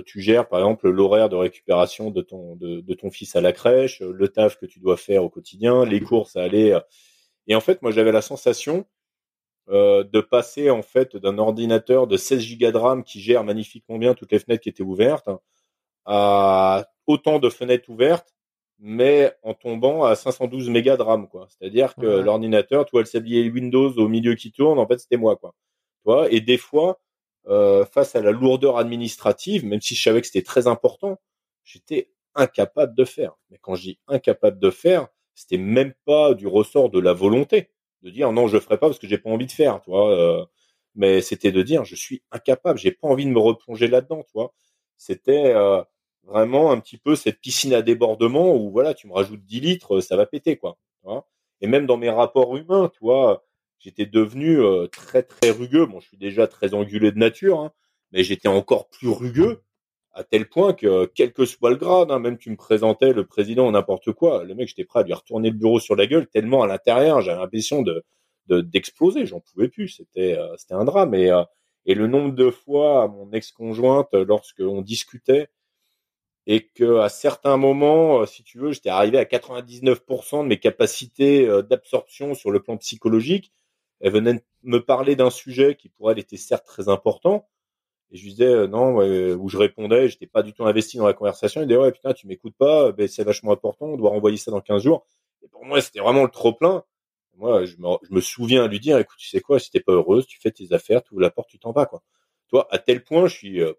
[0.06, 3.52] tu gères par exemple l'horaire de récupération de ton de, de, ton fils à la
[3.52, 6.72] crèche, euh, le taf que tu dois faire au quotidien, les courses à aller.
[6.72, 6.80] Euh.
[7.48, 8.86] Et en fait, moi, j'avais la sensation
[9.70, 13.98] euh, de passer en fait d'un ordinateur de 16 gigas de RAM qui gère magnifiquement
[13.98, 15.30] bien toutes les fenêtres qui étaient ouvertes
[16.06, 18.34] à autant de fenêtres ouvertes,
[18.80, 21.48] mais en tombant à 512 mégas de RAM, quoi.
[21.50, 25.38] C'est-à-dire que l'ordinateur, toi, le sablier Windows au milieu qui tourne, en fait, c'était moi,
[25.38, 25.54] quoi.
[26.04, 27.00] Toi, et des fois,
[27.48, 31.20] euh, face à la lourdeur administrative, même si je savais que c'était très important,
[31.64, 33.34] j'étais incapable de faire.
[33.50, 37.70] Mais quand je dis incapable de faire, c'était même pas du ressort de la volonté
[38.04, 40.12] de dire non, je ferai pas parce que j'ai pas envie de faire, tu vois.
[40.12, 40.46] Euh,
[40.96, 44.32] mais c'était de dire je suis incapable, j'ai pas envie de me replonger là-dedans, tu
[44.34, 44.54] vois.
[44.98, 45.82] C'était euh,
[46.24, 50.02] vraiment un petit peu cette piscine à débordement où voilà, tu me rajoutes 10 litres,
[50.02, 50.78] ça va péter, quoi.
[51.02, 51.28] Tu vois
[51.62, 53.44] Et même dans mes rapports humains, tu vois,
[53.84, 55.86] j'étais devenu euh, très très rugueux.
[55.86, 57.72] Bon, je suis déjà très angulé de nature, hein,
[58.12, 59.62] mais j'étais encore plus rugueux
[60.14, 63.26] à tel point que quel que soit le grade, hein, même tu me présentais le
[63.26, 66.28] président n'importe quoi, le mec j'étais prêt à lui retourner le bureau sur la gueule
[66.28, 68.04] tellement à l'intérieur j'avais l'impression de
[68.50, 71.14] d'exploser, j'en pouvais plus, c'était euh, c'était un drame.
[71.16, 71.44] Et euh,
[71.86, 75.50] et le nombre de fois mon ex-conjointe lorsque on discutait
[76.48, 81.48] et que à certains moments, si tu veux, j'étais arrivé à 99% de mes capacités
[81.70, 83.54] d'absorption sur le plan psychologique
[84.04, 87.48] elle venait me parler d'un sujet qui pour elle était certes très important.
[88.12, 91.08] Et je lui disais euh, non, où je répondais, j'étais pas du tout investi dans
[91.08, 91.62] la conversation.
[91.62, 94.52] Il disait ouais putain tu m'écoutes pas, ben, c'est vachement important, on doit renvoyer ça
[94.52, 95.08] dans 15 jours.
[95.42, 96.84] Et pour moi c'était vraiment le trop plein.
[97.38, 99.94] Moi je me, je me souviens lui dire écoute tu sais quoi, si t'es pas
[99.94, 102.04] heureuse, tu fais tes affaires, tu ouvres la porte, tu t'en vas quoi.
[102.50, 103.72] Toi à tel point je suis euh,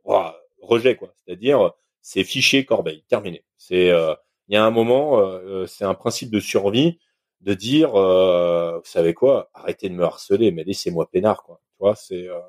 [0.59, 1.12] rejet quoi.
[1.16, 1.70] C'est-à-dire
[2.01, 3.44] c'est fiché corbeille, terminé.
[3.59, 4.14] C'est euh,
[4.48, 5.22] il y a un moment,
[5.66, 6.98] c'est un principe de survie
[7.44, 11.60] de dire, euh, vous savez quoi, arrêtez de me harceler, mais laissez-moi peinard, quoi.
[11.70, 12.40] Tu vois, c'est euh,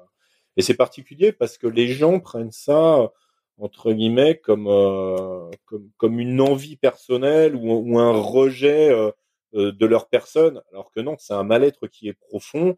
[0.58, 3.12] et c'est particulier parce que les gens prennent ça
[3.58, 9.12] entre guillemets comme euh, comme, comme une envie personnelle ou, un rejet euh,
[9.54, 12.78] de leur personne, alors que non, c'est un mal-être qui est profond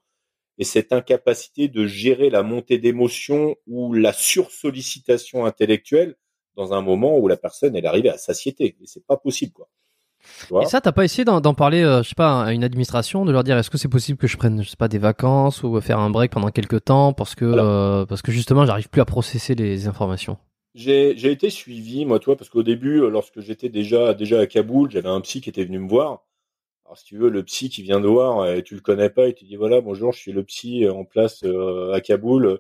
[0.60, 6.16] et cette incapacité de gérer la montée d'émotions ou la sursollicitation intellectuelle
[6.56, 9.70] dans un moment où la personne elle arrive à satiété et c'est pas possible quoi.
[10.62, 13.32] Et ça, t'as pas essayé d'en parler, euh, je sais pas, à une administration, de
[13.32, 15.80] leur dire est-ce que c'est possible que je prenne, je sais pas, des vacances ou
[15.82, 19.06] faire un break pendant quelques temps parce que euh, parce que justement, j'arrive plus à
[19.06, 20.38] processer les informations?
[20.76, 24.92] J'ai été suivi, moi, toi, parce qu'au début, euh, lorsque j'étais déjà déjà à Kaboul,
[24.92, 26.24] j'avais un psy qui était venu me voir.
[26.86, 29.28] Alors, si tu veux, le psy qui vient de voir, et tu le connais pas,
[29.28, 31.44] il te dit voilà, bonjour, je suis le psy en place
[31.94, 32.60] à Kaboul.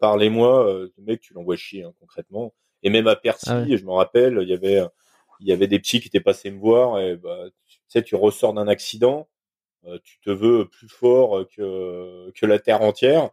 [0.00, 2.52] Parlez-moi, le mec, tu l'envoies chier hein, concrètement.
[2.82, 4.82] Et même à Percy, ah je me rappelle, il y avait
[5.42, 8.14] il y avait des psys qui étaient passés me voir et bah, tu sais, tu
[8.14, 9.28] ressors d'un accident,
[9.86, 13.30] euh, tu te veux plus fort que, que la terre entière.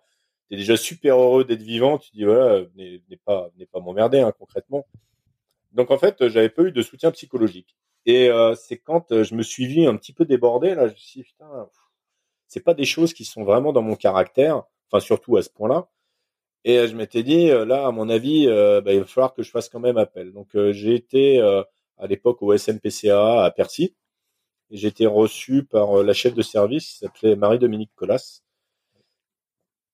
[0.47, 1.97] Tu es déjà super heureux d'être vivant.
[1.97, 4.85] Tu dis, voilà, n'est pas, n'est pas m'emmerder, hein, concrètement.
[5.71, 7.75] Donc, en fait, j'avais pas eu de soutien psychologique.
[8.05, 10.93] Et euh, c'est quand euh, je me suis vu un petit peu débordé, là, je
[10.93, 11.69] me suis dit, putain,
[12.47, 15.89] c'est pas des choses qui sont vraiment dans mon caractère, enfin, surtout à ce point-là.
[16.65, 19.69] Et je m'étais dit, là, à mon avis, bah, il va falloir que je fasse
[19.69, 20.33] quand même appel.
[20.33, 21.39] Donc, j'ai été
[21.99, 23.93] à l'époque au SMPCA à Percy.
[24.71, 28.41] J'ai été reçu par euh, la chef de service qui s'appelait Marie-Dominique Collas.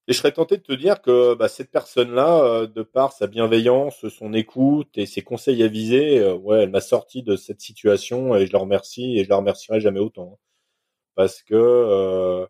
[0.08, 3.28] Et je serais tenté de te dire que bah, cette personne-là, euh, de par sa
[3.28, 8.36] bienveillance, son écoute et ses conseils avisés, euh, ouais, elle m'a sorti de cette situation
[8.36, 10.34] et je la remercie et je la remercierai jamais autant.
[10.34, 10.38] Hein.
[11.16, 12.48] Parce que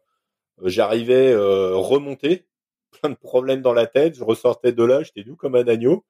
[0.64, 2.48] j'arrivais remonter,
[2.92, 6.04] plein de problèmes dans la tête, je ressortais de là, j'étais doux comme un agneau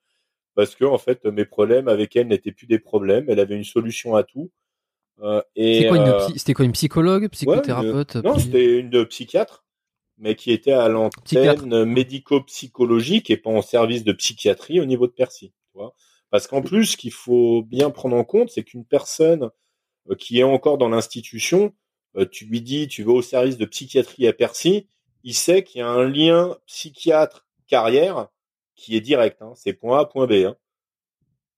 [0.55, 3.25] parce que en fait mes problèmes avec elle n'étaient plus des problèmes.
[3.29, 4.51] Elle avait une solution à tout.
[5.21, 9.65] Euh, et euh, c'était quoi, une psychologue, psychothérapeute Non, c'était une psychiatre,
[10.17, 15.13] mais qui était à l'antenne médico-psychologique et pas en service de psychiatrie au niveau de
[15.13, 15.53] Percy.
[15.71, 15.95] Tu vois
[16.31, 19.49] Parce qu'en plus, ce qu'il faut bien prendre en compte, c'est qu'une personne
[20.09, 21.73] euh, qui est encore dans l'institution,
[22.31, 24.87] tu lui dis, tu vas au service de psychiatrie à Percy,
[25.25, 28.29] il sait qu'il y a un lien psychiatre-carrière
[28.75, 29.41] qui est direct.
[29.41, 29.53] Hein.
[29.55, 30.33] C'est point A, point B.
[30.33, 30.55] Hein.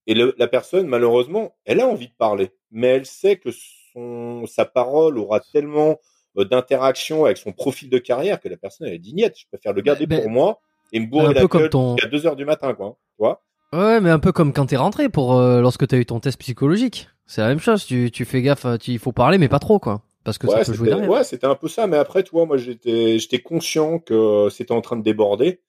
[0.07, 3.49] Et le, la personne, malheureusement, elle a envie de parler, mais elle sait que
[3.93, 5.97] son, sa parole aura tellement
[6.37, 9.37] euh, d'interaction avec son profil de carrière que la personne elle est dignette.
[9.37, 10.61] Je préfère le garder pour moi
[10.93, 11.95] et me bourrer la gueule ton...
[11.95, 12.87] à 2 heures du matin, quoi.
[12.87, 12.95] Hein.
[13.11, 16.05] Tu vois Ouais, mais un peu comme quand t'es rentré pour euh, lorsque t'as eu
[16.05, 17.09] ton test psychologique.
[17.25, 17.85] C'est la même chose.
[17.85, 20.03] Tu, tu fais gaffe, euh, il faut parler, mais pas trop, quoi.
[20.23, 21.09] Parce que ça peut jouer derrière.
[21.09, 21.85] Ouais, c'était un peu ça.
[21.87, 25.59] Mais après, toi, moi, j'étais, j'étais conscient que c'était en train de déborder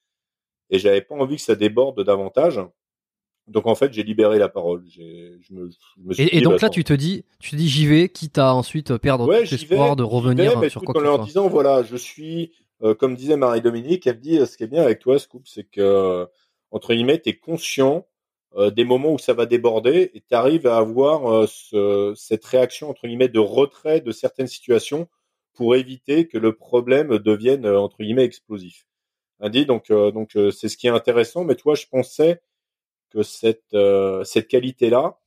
[0.70, 2.60] et j'avais pas envie que ça déborde davantage.
[3.46, 4.84] Donc en fait, j'ai libéré la parole.
[4.86, 7.86] Je me, je me et, et, donc là, tu te dis, tu te dis, j'y
[7.86, 11.18] vais, quitte à ensuite perdre ouais, tout espoir de revenir mais sur quoi En leur
[11.24, 14.82] disant, voilà, je suis, euh, comme disait Marie-Dominique, elle me dit, ce qui est bien
[14.82, 16.26] avec toi, Scoop, c'est que
[16.70, 18.06] entre guillemets, t'es conscient
[18.56, 22.44] euh, des moments où ça va déborder et tu arrives à avoir euh, ce, cette
[22.44, 25.06] réaction entre guillemets de retrait de certaines situations
[25.54, 28.87] pour éviter que le problème devienne entre guillemets explosif.
[29.40, 31.44] Donc, euh, donc euh, c'est ce qui est intéressant.
[31.44, 32.40] Mais toi, je pensais
[33.10, 35.18] que cette euh, cette qualité-là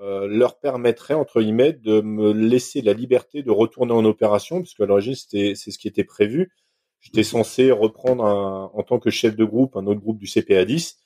[0.00, 4.86] leur permettrait entre guillemets de me laisser la liberté de retourner en opération, puisque à
[4.86, 6.52] l'origine c'était c'est ce qui était prévu.
[7.00, 10.64] J'étais censé reprendre un, en tant que chef de groupe un autre groupe du CPA
[10.64, 10.98] 10,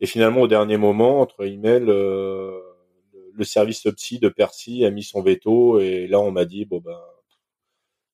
[0.00, 2.60] et finalement au dernier moment, entre guillemets, le,
[3.32, 6.80] le service psy de Percy a mis son veto, et là on m'a dit bon
[6.84, 7.00] ben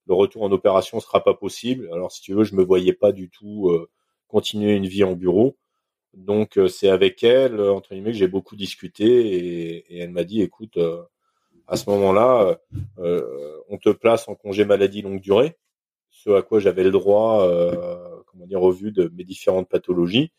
[0.07, 1.89] le retour en opération sera pas possible.
[1.93, 3.89] Alors si tu veux, je me voyais pas du tout euh,
[4.29, 5.57] continuer une vie en bureau.
[6.15, 10.25] Donc euh, c'est avec elle entre guillemets que j'ai beaucoup discuté et, et elle m'a
[10.25, 11.03] dit écoute euh,
[11.67, 12.59] à ce moment-là
[12.99, 15.57] on te place en congé maladie longue durée
[16.15, 20.33] ce à quoi j'avais le droit, euh, comment dire, au vu de mes différentes pathologies.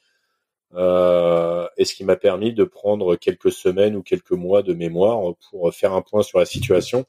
[0.74, 5.36] Euh, et ce qui m'a permis de prendre quelques semaines ou quelques mois de mémoire
[5.50, 7.06] pour faire un point sur la situation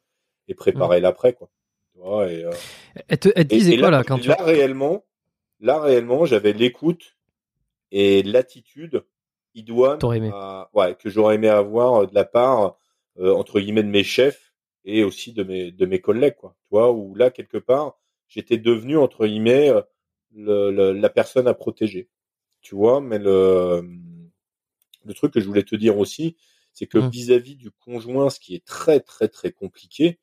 [0.48, 1.48] et préparer l'après, quoi.
[1.97, 2.51] Tu vois, et, euh,
[3.09, 5.05] Elle te, elle te disait et quoi là, là quand tu là réellement,
[5.60, 7.16] là réellement, j'avais l'écoute
[7.90, 9.05] et l'attitude
[9.55, 9.98] idoine
[10.32, 12.77] à- ouais, que j'aurais aimé avoir euh, de la part
[13.18, 14.52] euh, entre guillemets de mes chefs
[14.85, 16.55] et aussi de mes de mes collègues quoi.
[16.64, 17.98] Tu vois où là quelque part,
[18.28, 19.81] j'étais devenu entre guillemets euh,
[20.35, 22.10] le, le- la personne à protéger.
[22.60, 23.82] Tu vois, mais le
[25.05, 26.36] le truc que je voulais te dire aussi,
[26.73, 27.09] c'est que Mhm.
[27.10, 30.18] vis-à-vis du conjoint, ce qui est très très très compliqué,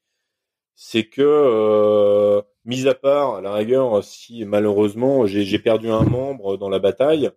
[0.76, 6.58] c'est que, euh, mis à part, à la rigueur, si malheureusement j'ai perdu un membre
[6.58, 7.32] dans la bataille,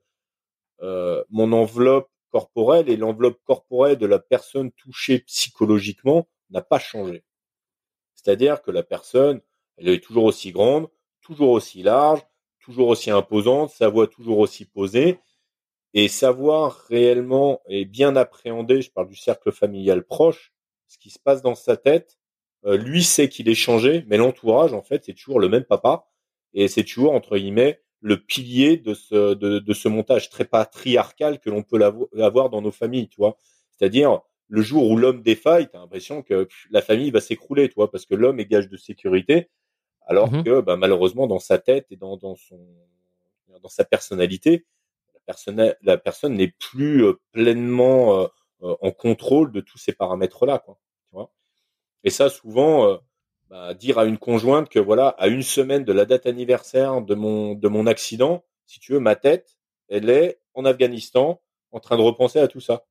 [0.82, 7.24] euh, mon enveloppe corporelle et l'enveloppe corporelle de la personne touchée psychologiquement n'a pas changé.
[8.14, 9.40] C'est-à-dire que la personne,
[9.76, 10.88] elle est toujours aussi grande,
[11.20, 12.20] toujours aussi large,
[12.60, 15.18] toujours aussi imposante, sa voix toujours aussi posée,
[15.94, 20.52] et savoir réellement et bien appréhender, je parle du cercle familial proche,
[20.88, 22.18] ce qui se passe dans sa tête,
[22.66, 26.06] euh, lui sait qu'il est changé, mais l'entourage, en fait, c'est toujours le même papa,
[26.54, 31.40] et c'est toujours, entre guillemets, le pilier de ce, de, de ce montage très patriarcal
[31.40, 31.80] que l'on peut
[32.22, 33.36] avoir dans nos familles, tu vois.
[33.72, 37.74] C'est-à-dire, le jour où l'homme défaille, t'as l'impression que pff, la famille va s'écrouler, tu
[37.74, 39.48] vois, parce que l'homme est gage de sécurité,
[40.06, 40.44] alors Mhm.
[40.44, 42.60] que, bah, malheureusement, dans sa tête et dans, dans son,
[43.62, 44.66] dans sa personnalité,
[45.14, 48.26] la personne, la personne n'est plus euh, pleinement euh,
[48.62, 50.78] euh, en contrôle de tous ces paramètres-là, quoi.
[52.06, 52.96] Et ça, souvent, euh,
[53.50, 57.16] bah, dire à une conjointe que voilà, à une semaine de la date anniversaire de
[57.16, 59.58] mon de mon accident, si tu veux, ma tête,
[59.88, 61.42] elle est en Afghanistan,
[61.72, 62.86] en train de repenser à tout ça.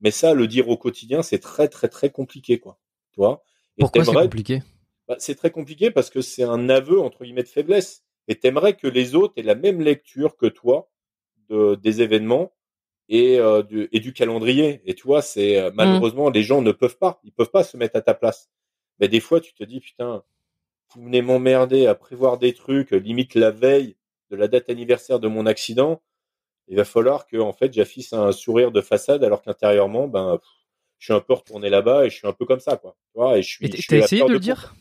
[0.00, 2.78] Mais ça, le dire au quotidien, c'est très très très compliqué, quoi.
[3.10, 3.42] Tu vois?
[3.76, 4.62] Et Pourquoi c'est compliqué?
[5.08, 8.04] Bah, c'est très compliqué parce que c'est un aveu entre guillemets de faiblesse.
[8.28, 10.88] Et t'aimerais que les autres aient la même lecture que toi
[11.48, 12.52] de, des événements
[13.10, 14.80] et, euh, du, et du calendrier.
[14.86, 17.76] Et tu vois, c'est euh, malheureusement les gens ne peuvent pas, ils peuvent pas se
[17.76, 18.48] mettre à ta place.
[19.00, 20.22] Mais des fois, tu te dis putain,
[20.94, 23.96] vous venez m'emmerder à prévoir des trucs, limite la veille
[24.30, 26.00] de la date anniversaire de mon accident.
[26.68, 30.48] Il va falloir que en fait j'affiche un sourire de façade alors qu'intérieurement, ben, pff,
[30.98, 32.94] je suis un peu retourné là-bas et je suis un peu comme ça, quoi.
[33.12, 33.68] Tu vois, et je suis.
[33.68, 34.74] T'as essayé de le dire?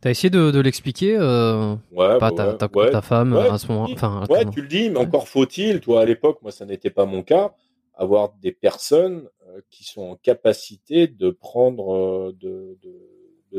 [0.00, 2.90] T'as essayé de, de l'expliquer euh, Ouais, Pas bah ta, ouais, ta, ouais.
[2.90, 3.88] ta femme Ouais, à ce moment.
[3.90, 7.06] Enfin, Ouais, tu le dis, mais encore faut-il, toi, à l'époque, moi, ça n'était pas
[7.06, 7.54] mon cas,
[7.94, 12.78] avoir des personnes euh, qui sont en capacité de prendre, euh, de,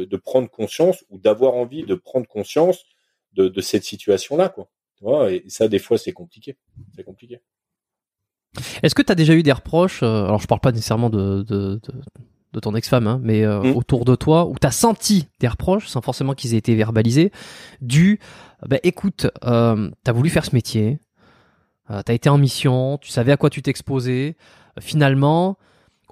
[0.05, 2.85] de, prendre conscience ou d'avoir envie de prendre conscience
[3.33, 4.69] de, de cette situation-là, quoi.
[4.97, 6.57] Tu vois, et ça, des fois, c'est compliqué.
[6.95, 7.41] C'est compliqué.
[8.83, 11.75] Est-ce que tu as déjà eu des reproches Alors, je parle pas nécessairement de, de,
[11.75, 11.93] de,
[12.57, 13.75] de ton ex-femme, hein, mais euh, Mm.
[13.77, 17.31] autour de toi, où tu as senti des reproches, sans forcément qu'ils aient été verbalisés,
[17.81, 18.19] du
[18.67, 20.99] bah, écoute, euh, tu as voulu faire ce métier,
[21.91, 24.35] euh, tu as été en mission, tu savais à quoi tu t'exposais,
[24.77, 25.57] euh, finalement.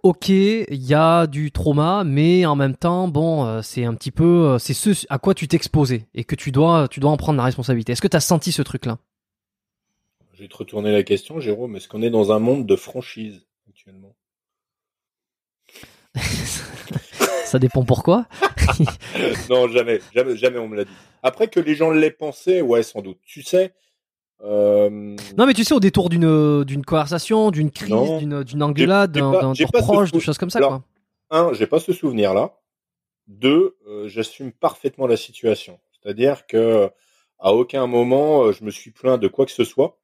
[0.03, 4.11] Ok, il y a du trauma, mais en même temps, bon, euh, c'est un petit
[4.11, 7.17] peu, euh, c'est ce à quoi tu t'exposais et que tu dois, tu dois en
[7.17, 7.93] prendre la responsabilité.
[7.93, 8.99] Est-ce que tu as senti ce truc-là?
[10.33, 11.75] Je vais te retourner la question, Jérôme.
[11.75, 14.13] Est-ce qu'on est dans un monde de franchise actuellement?
[17.45, 18.25] Ça dépend pourquoi.
[19.49, 20.91] Non, jamais, jamais, jamais on me l'a dit.
[21.23, 23.19] Après que les gens l'aient pensé, ouais, sans doute.
[23.25, 23.73] Tu sais,
[24.43, 24.89] euh,
[25.37, 29.31] Non, mais tu sais, au détour d'une d'une conversation, d'une crise, d'une d'une engueulade, d'un
[29.31, 30.83] pas- d'un j'ai tour pas ce proche, de choses comme ça, Alors, quoi.
[31.29, 32.57] un, j'ai pas ce souvenir-là.
[33.27, 35.79] Deux, euh, j'assume parfaitement la situation.
[35.93, 36.89] C'est-à-dire que
[37.39, 39.97] à aucun moment euh, je me suis plaint de quoi que ce soit,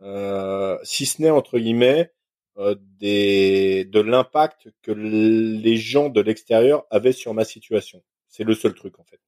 [0.00, 2.12] euh, si ce n'est entre guillemets
[2.56, 8.02] des de l'impact que les gens de l'extérieur avaient sur ma situation.
[8.28, 9.20] C'est le seul truc en fait.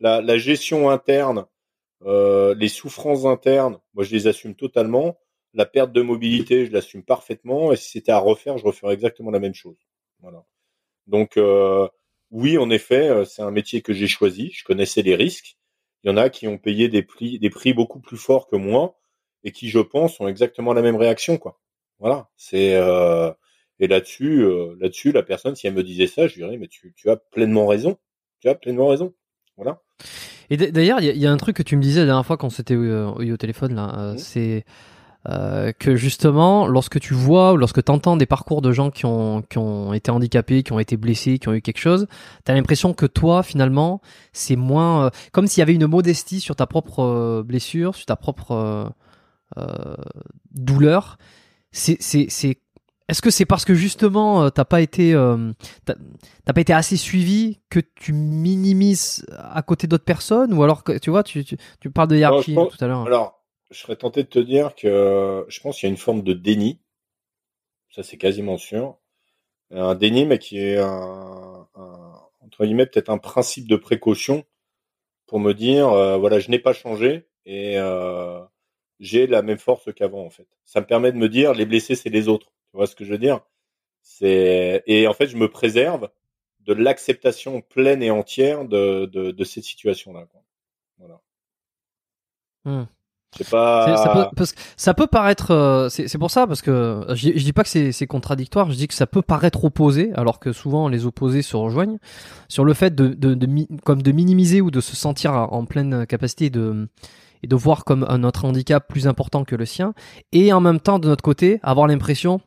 [0.00, 1.46] La, la gestion interne,
[2.04, 5.18] euh, les souffrances internes, moi je les assume totalement.
[5.54, 7.72] La perte de mobilité, je l'assume parfaitement.
[7.72, 9.78] Et si c'était à refaire, je referais exactement la même chose.
[10.20, 10.44] Voilà.
[11.06, 11.88] Donc euh,
[12.30, 14.50] oui, en effet, euh, c'est un métier que j'ai choisi.
[14.52, 15.56] Je connaissais les risques.
[16.04, 18.56] Il y en a qui ont payé des prix, des prix beaucoup plus forts que
[18.56, 18.98] moi
[19.44, 21.60] et qui, je pense, ont exactement la même réaction, quoi.
[22.00, 22.28] Voilà.
[22.36, 23.30] C'est euh,
[23.80, 26.92] et là-dessus, euh, là-dessus, la personne, si elle me disait ça, je dirais, mais tu,
[26.96, 27.96] tu as pleinement raison.
[28.40, 29.12] Tu as pleinement raison.
[29.56, 29.80] Voilà.
[30.50, 32.36] Et d'ailleurs, il y, y a un truc que tu me disais la dernière fois
[32.36, 34.18] quand c'était eu, euh, eu au téléphone, là, euh, Mhm.
[34.18, 34.64] c'est
[35.28, 39.04] euh, que justement, lorsque tu vois ou lorsque tu entends des parcours de gens qui
[39.04, 42.06] ont, qui ont été handicapés, qui ont été blessés, qui ont eu quelque chose,
[42.46, 44.00] tu as l'impression que toi, finalement,
[44.32, 45.06] c'est moins...
[45.06, 48.92] euh, comme s'il y avait une modestie sur ta propre euh, blessure, sur ta propre
[49.58, 49.96] euh,
[50.52, 51.18] douleur.
[51.72, 52.58] C'est, c'est, c'est
[53.08, 55.52] est-ce que c'est parce que justement euh, t'as pas été euh,
[55.84, 55.94] t'as
[56.52, 61.10] pas été assez suivi que tu minimises à côté d'autres personnes ou alors que tu
[61.10, 63.06] vois tu, tu, tu parles de hiérarchie pense- tout à l'heure.
[63.06, 66.22] Alors, je serais tenté de te dire que je pense qu'il y a une forme
[66.22, 66.80] de déni.
[67.90, 68.96] Ça, c'est quasiment sûr.
[69.70, 74.44] Un déni, mais qui est un, un- entre guillemets, peut-être un principe de précaution
[75.26, 78.40] pour me dire, euh, voilà, je n'ai pas changé et euh,
[79.00, 80.46] j'ai la même force qu'avant, en fait.
[80.64, 82.46] Ça me permet de me dire, les blessés, c'est les autres.
[82.70, 83.40] Tu vois ce que je veux dire?
[84.02, 86.10] C'est, et en fait, je me préserve
[86.60, 90.42] de l'acceptation pleine et entière de, de, de cette situation-là, quoi.
[90.98, 91.20] Voilà.
[93.36, 93.96] C'est C'est- pas.
[93.98, 97.30] ça, peut, parce que ça peut paraître, euh, c'est pour ça parce que euh, je,
[97.30, 100.40] dis- je dis pas que c'est contradictoire, je dis que ça peut paraître opposé, alors
[100.40, 101.98] que souvent les opposés se rejoignent
[102.48, 103.46] sur le fait de, de, de
[103.84, 106.88] comme de minimiser ou de se sentir en en pleine capacité de
[107.42, 109.94] et de voir comme un autre handicap plus important que le sien,
[110.32, 112.40] et en même temps de notre côté avoir l'impression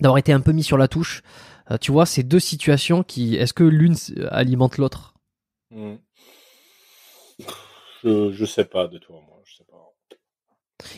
[0.00, 1.22] d'avoir été un peu mis sur la touche.
[1.70, 3.94] Euh, tu vois, ces deux situations qui, est-ce que l'une
[4.30, 5.14] alimente l'autre?
[5.70, 5.94] Hmm.
[8.02, 9.40] Je, je sais pas de toi, moi.
[9.44, 9.92] Je sais pas.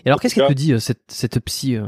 [0.04, 1.86] Et alors qu'est-ce qu'elle te dit euh, cette cette psy euh?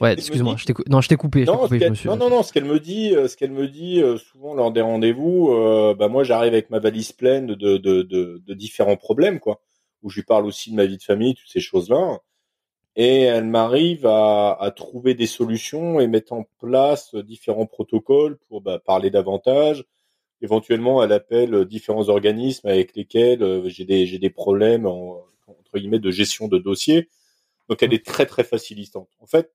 [0.00, 2.08] Ouais, excuse-moi, je t'ai non, je t'ai coupé, Non, ce coupé, je qu'elle- me suis.
[2.08, 5.50] non, non, non, ce qu'elle me dit, ce qu'elle me dit souvent lors des rendez-vous,
[5.50, 9.60] euh, bah moi j'arrive avec ma valise pleine de, de, de, de différents problèmes, quoi,
[10.02, 12.20] où je lui parle aussi de ma vie de famille, toutes ces choses-là,
[12.96, 18.60] et elle m'arrive à, à trouver des solutions et mettre en place différents protocoles pour
[18.60, 19.84] bah, parler davantage.
[20.42, 25.98] Éventuellement, elle appelle différents organismes avec lesquels euh, j'ai des des problèmes en, entre guillemets
[25.98, 27.08] de gestion de dossier.
[27.68, 29.10] Donc elle est très très facilitante.
[29.20, 29.52] En fait,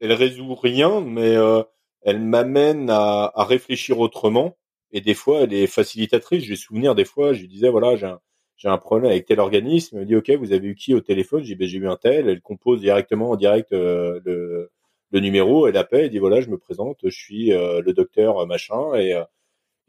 [0.00, 1.62] elle résout rien, mais euh,
[2.02, 4.56] elle m'amène à, à réfléchir autrement.
[4.92, 6.44] Et des fois, elle est facilitatrice.
[6.44, 8.20] J'ai souvenir des fois, je disais voilà, j'ai un,
[8.60, 9.96] j'ai un problème avec tel organisme.
[9.96, 11.42] Elle me dit ok, vous avez eu qui au téléphone?
[11.42, 12.28] J'ai ben, eu un tel.
[12.28, 15.66] Elle compose directement en direct euh, le, numéro.
[15.66, 19.14] Elle appelle, elle dit voilà, je me présente, je suis euh, le docteur machin et
[19.14, 19.24] euh,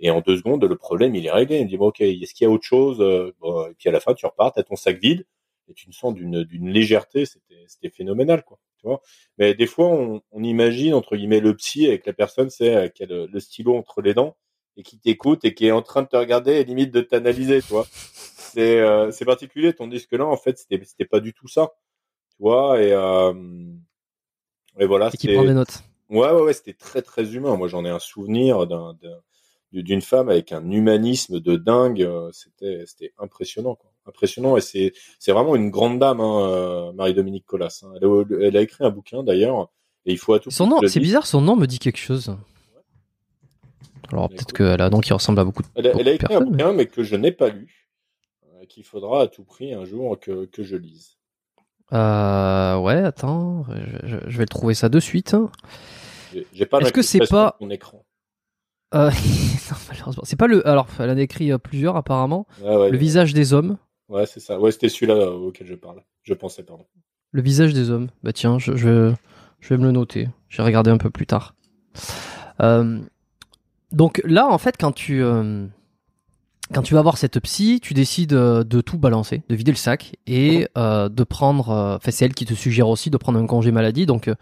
[0.10, 1.57] en deux secondes, le problème, il est réglé.
[1.57, 3.91] Elle me dit, ok, est-ce qu'il y a autre chose Euh, bon, Et puis à
[3.91, 5.26] la fin, tu repars, t'as ton sac vide,
[5.69, 7.26] et tu te sens d'une légèreté.
[7.26, 8.57] C'était phénoménal, quoi.
[8.77, 9.02] Tu vois
[9.38, 13.03] Mais des fois, on, imagine, entre guillemets, le psy avec la personne, c'est euh, qui
[13.03, 14.35] a le, le stylo entre les dents,
[14.77, 17.61] et qui t'écoute, et qui est en train de te regarder, et limite de t'analyser,
[17.61, 17.85] tu vois
[18.53, 21.72] C'est euh, particulier, tandis que là, en fait, c'était pas du tout ça.
[22.32, 23.34] Tu vois Et, euh,
[24.80, 25.84] et voilà, Et qui prend des notes.
[26.10, 27.56] Ouais, ouais, ouais, c'était très, très humain.
[27.56, 29.22] Moi, j'en ai un souvenir d'un, d'un-
[29.72, 32.02] d'une femme avec un humanisme de dingue.
[32.02, 33.91] euh, C'était, impressionnant, quoi.
[34.06, 34.57] Impressionnant.
[34.57, 34.91] Et c'est,
[35.28, 37.84] vraiment une grande dame, hein, euh, Marie-Dominique Collas.
[37.86, 37.94] hein.
[37.95, 39.69] Elle, a, elle a écrit un bouquin, d'ailleurs.
[40.06, 42.36] Et il faut à tout Son nom, c'est bizarre, son nom me dit quelque chose.
[44.11, 46.11] Alors peut-être qu'elle a un nom qui ressemble à beaucoup de, Elle a, elle a
[46.14, 47.80] écrit un mais- bouquin, mais que je n'ai pas lu.
[48.73, 51.18] Qu'il faudra à tout prix un jour que, que je lise.
[51.93, 53.65] Euh, ouais, attends,
[54.06, 55.34] je, vais le trouver ça de suite.
[55.34, 55.49] hein.
[56.34, 58.06] J'ai, j'ai pas Est-ce que c'est pas- mon écran.
[58.93, 59.10] Euh,
[59.72, 60.65] non, malheureusement, c'est pas le.
[60.68, 62.48] Alors, elle en a écrit euh, plusieurs apparemment.
[62.61, 63.77] Ouais, Le visage des hommes.
[64.10, 64.60] ouais, c'est ça.
[64.60, 66.02] Ouais, c'était celui-là euh, auquel je parle.
[66.23, 66.85] Je pensais, pardon.
[67.31, 68.10] Le visage des hommes.
[68.23, 69.14] Bah tiens, je, je,
[69.60, 70.27] je vais me le noter.
[70.49, 71.56] Je vais regarder un peu plus tard.
[72.61, 72.99] Euh,
[73.91, 75.23] donc là, en fait, quand tu
[76.73, 79.77] quand tu vas voir cette psy, tu décides euh, de tout balancer, de vider le
[79.77, 81.69] sac et euh, de prendre.
[81.69, 84.06] euh, Enfin, c'est elle qui te suggère aussi de prendre un congé maladie.
[84.06, 84.35] Donc euh,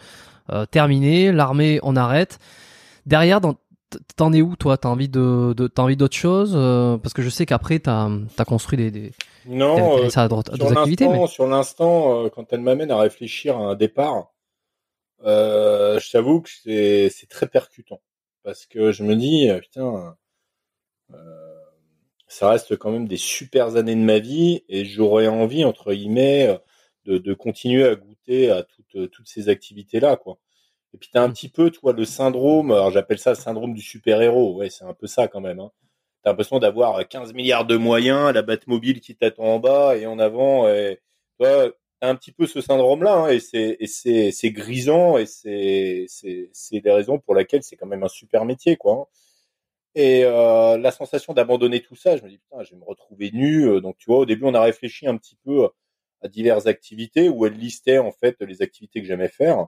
[0.51, 2.39] euh, terminé, l'armée, on arrête.
[3.05, 3.55] Derrière, dans-
[4.15, 4.77] t'en es où toi?
[4.77, 8.09] T'as envie de, de t'as envie d'autre chose Euh, Parce que je sais qu'après t'as
[8.37, 9.11] as construit des, des
[9.45, 11.07] Non, euh, ça à sur d'autres activités.
[11.07, 11.25] Mais...
[11.27, 14.31] sur l'instant, euh, quand elle m'amène à réfléchir à un départ,
[15.25, 17.99] euh, je t'avoue que c'est c'est très percutant
[18.43, 20.15] parce que je me dis euh, putain,
[21.13, 21.38] euh,
[22.29, 26.47] ça reste quand même des super années de ma vie et j'aurais envie entre guillemets
[26.49, 26.59] euh,
[27.05, 30.39] de, de continuer à goûter à toutes toutes ces activités là quoi.
[30.93, 31.33] Et puis t'as un Mm.
[31.33, 34.85] petit peu toi le syndrome, alors j'appelle ça le syndrome du super héros, ouais c'est
[34.85, 35.59] un peu ça quand même.
[35.59, 35.71] Hein.
[36.23, 40.19] T'as l'impression d'avoir 15 milliards de moyens, la Batmobile qui t'attend en bas et en
[40.19, 40.67] avant.
[40.69, 40.99] Et,
[41.39, 46.05] t'as un petit peu ce syndrome-là, hein, et c'est et c'est c'est grisant et c'est
[46.07, 48.93] c'est c'est les raisons pour lesquelles c'est quand même un super métier, quoi.
[48.93, 49.05] hein.
[49.95, 53.31] Et euh, la sensation d'abandonner tout ça, je me dis putain, je vais me retrouver
[53.31, 53.67] nu.
[53.67, 55.69] Euh, Donc tu vois, au début, on a réfléchi un petit peu
[56.21, 59.67] à diverses activités où elle listait en fait les activités que j'aimais faire.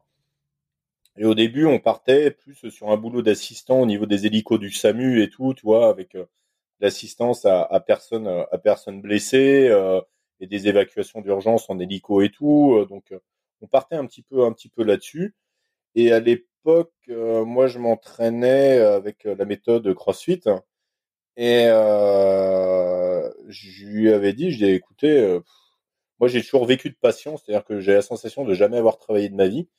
[1.17, 4.71] Et au début, on partait plus sur un boulot d'assistant au niveau des hélicos du
[4.71, 6.25] SAMU et tout, tu vois, avec euh,
[6.79, 10.01] l'assistance à, à personne à personne blessée euh,
[10.39, 12.75] et des évacuations d'urgence en hélico et tout.
[12.77, 13.19] Euh, Donc, euh,
[13.61, 15.35] on partait un petit peu un petit peu là-dessus.
[15.95, 16.21] Et à
[16.65, 20.41] l'époque, euh, moi, je m'entraînais avec euh, la méthode CrossFit.
[21.37, 25.39] Et euh, je lui avais dit, je lui ai dit, écoutez, euh,
[26.19, 29.29] moi j'ai toujours vécu de passion, c'est-à-dire que j'ai la sensation de jamais avoir travaillé
[29.29, 29.69] de ma vie.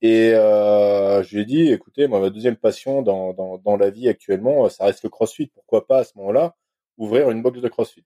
[0.00, 3.90] Et euh, je lui ai dit, écoutez, moi, ma deuxième passion dans, dans, dans la
[3.90, 5.48] vie actuellement, ça reste le CrossFit.
[5.48, 6.54] Pourquoi pas à ce moment-là
[6.98, 8.04] ouvrir une box de CrossFit?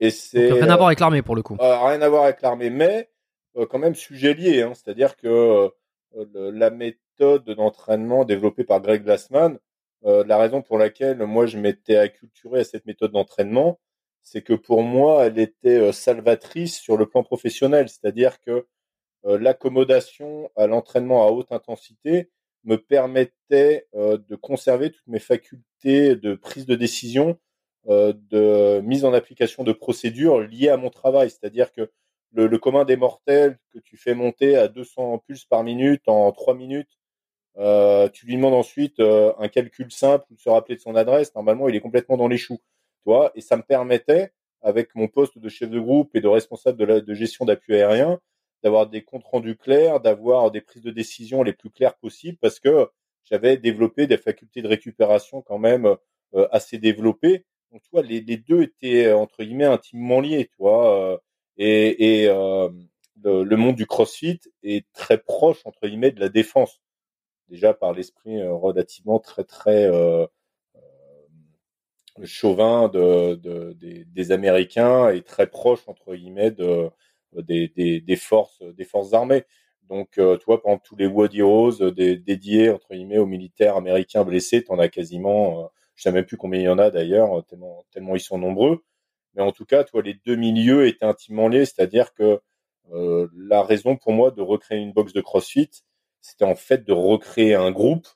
[0.00, 1.56] Et c'est rien à voir avec l'armée pour le coup.
[1.60, 3.08] Euh, rien à voir avec l'armée, mais
[3.56, 4.62] euh, quand même sujet lié.
[4.62, 5.70] Hein, C'est-à-dire que
[6.16, 9.58] euh, la méthode d'entraînement développée par Greg Glassman,
[10.02, 13.80] la raison pour laquelle moi je m'étais acculturé à cette méthode d'entraînement,
[14.22, 17.88] c'est que pour moi, elle était salvatrice sur le plan professionnel.
[17.88, 18.66] C'est-à-dire que
[19.26, 22.30] euh, l'accommodation à l'entraînement à haute intensité
[22.64, 27.38] me permettait euh, de conserver toutes mes facultés de prise de décision,
[27.88, 31.30] euh, de mise en application de procédures liées à mon travail.
[31.30, 31.90] C'est-à-dire que
[32.34, 36.54] le, commun des mortels que tu fais monter à 200 pulses par minute en 3
[36.54, 36.98] minutes,
[38.12, 41.34] tu lui demandes ensuite un calcul simple ou se rappeler de son adresse.
[41.34, 42.58] Normalement, il est complètement dans les choux.
[43.04, 44.32] Toi, et ça me permettait,
[44.62, 48.18] avec mon poste de chef de groupe et de responsable de, la, gestion d'appui aérien,
[48.62, 52.58] d'avoir des comptes rendus clairs, d'avoir des prises de décision les plus claires possibles, parce
[52.58, 52.88] que
[53.24, 55.96] j'avais développé des facultés de récupération quand même
[56.34, 57.44] euh, assez développées.
[57.72, 61.20] Donc, tu vois, les, les, deux étaient entre guillemets intimement liés, tu vois.
[61.60, 62.68] Euh, et, et euh,
[63.22, 66.80] le, le, monde du CrossFit est très proche entre guillemets de la défense,
[67.48, 69.90] déjà par l'esprit relativement très très
[72.22, 76.90] chauvin de, de des, des, Américains et très proche entre guillemets de
[77.42, 79.44] des, des, des, forces, des forces armées.
[79.88, 84.64] Donc, euh, tu pendant tous les Woody Heroes dédiés entre guillemets aux militaires américains blessés,
[84.64, 85.66] t'en as quasiment, euh,
[85.96, 88.82] je sais même plus combien il y en a d'ailleurs, tellement, tellement ils sont nombreux.
[89.34, 92.40] Mais en tout cas, tu vois, les deux milieux étaient intimement liés, c'est-à-dire que
[92.92, 95.70] euh, la raison pour moi de recréer une box de CrossFit,
[96.20, 98.06] c'était en fait de recréer un groupe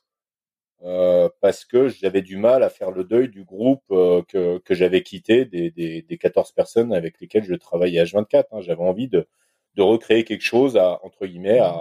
[0.83, 4.73] euh, parce que j'avais du mal à faire le deuil du groupe euh, que, que
[4.73, 8.45] j'avais quitté, des, des, des 14 personnes avec lesquelles je travaillais H24.
[8.51, 8.61] Hein.
[8.61, 9.27] J'avais envie de,
[9.75, 11.73] de recréer quelque chose à, entre guillemets, à,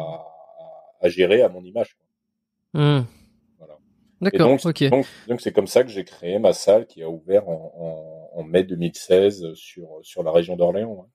[1.00, 1.96] à gérer à mon image.
[2.74, 3.00] Mmh.
[3.58, 3.78] Voilà.
[4.20, 4.84] D'accord, ok.
[5.28, 8.44] Donc c'est comme ça que j'ai créé ma salle qui a ouvert en, en, en
[8.44, 11.08] mai 2016 sur, sur la région d'Orléans.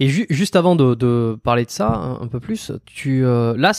[0.00, 3.72] Et juste avant de, de, parler de ça un, peu plus, tu euh, là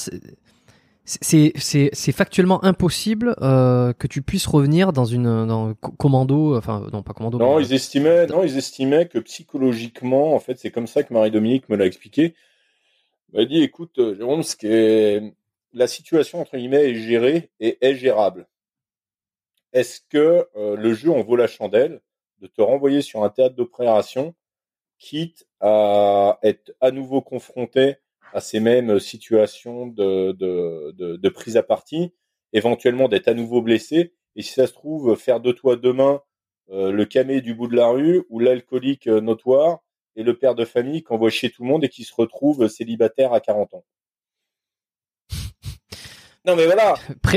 [1.05, 7.13] c'est factuellement impossible euh, que tu puisses revenir dans une dans commando enfin non pas
[7.13, 11.13] commando non ils estimaient non ils estimaient que psychologiquement en fait c'est comme ça que
[11.13, 12.35] Marie Dominique me l'a expliqué.
[13.33, 15.33] Elle m'a dit écoute euh, Jérôme ce qui est
[15.73, 18.47] la situation entre guillemets est gérée et est gérable.
[19.73, 21.99] Est-ce que euh, le jeu en vaut la chandelle?
[22.43, 24.35] De te renvoyer sur un théâtre d'opération
[24.99, 27.95] quitte à être à nouveau confronté
[28.33, 32.13] à ces mêmes situations de, de, de, de prise à partie,
[32.51, 36.21] éventuellement d'être à nouveau blessé, et si ça se trouve, faire de toi demain
[36.69, 39.79] euh, le camé du bout de la rue ou l'alcoolique euh, notoire
[40.15, 42.67] et le père de famille qui envoie chez tout le monde et qui se retrouve
[42.67, 43.85] célibataire à 40 ans.
[46.45, 46.95] Non mais voilà.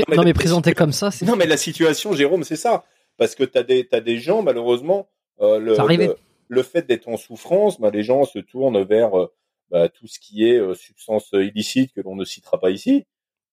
[0.09, 1.25] non mais, présenté comme ça, c'est...
[1.25, 2.83] Non mais la situation, Jérôme, c'est ça.
[3.17, 5.09] Parce que tu as des, t'as des gens, malheureusement,
[5.41, 6.15] euh, le, le,
[6.47, 9.27] le, fait d'être en souffrance, bah, les gens se tournent vers euh,
[9.69, 13.05] bah, tout ce qui est euh, substance illicite que l'on ne citera pas ici.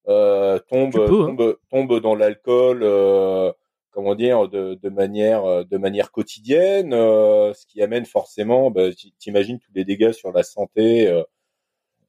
[0.07, 1.07] Euh, tombe hein.
[1.07, 3.51] tombe tombe dans l'alcool euh,
[3.89, 9.71] comment dire de, de manière de manière quotidienne ce qui amène forcément bah, t'imagines tous
[9.73, 11.23] les dégâts sur la santé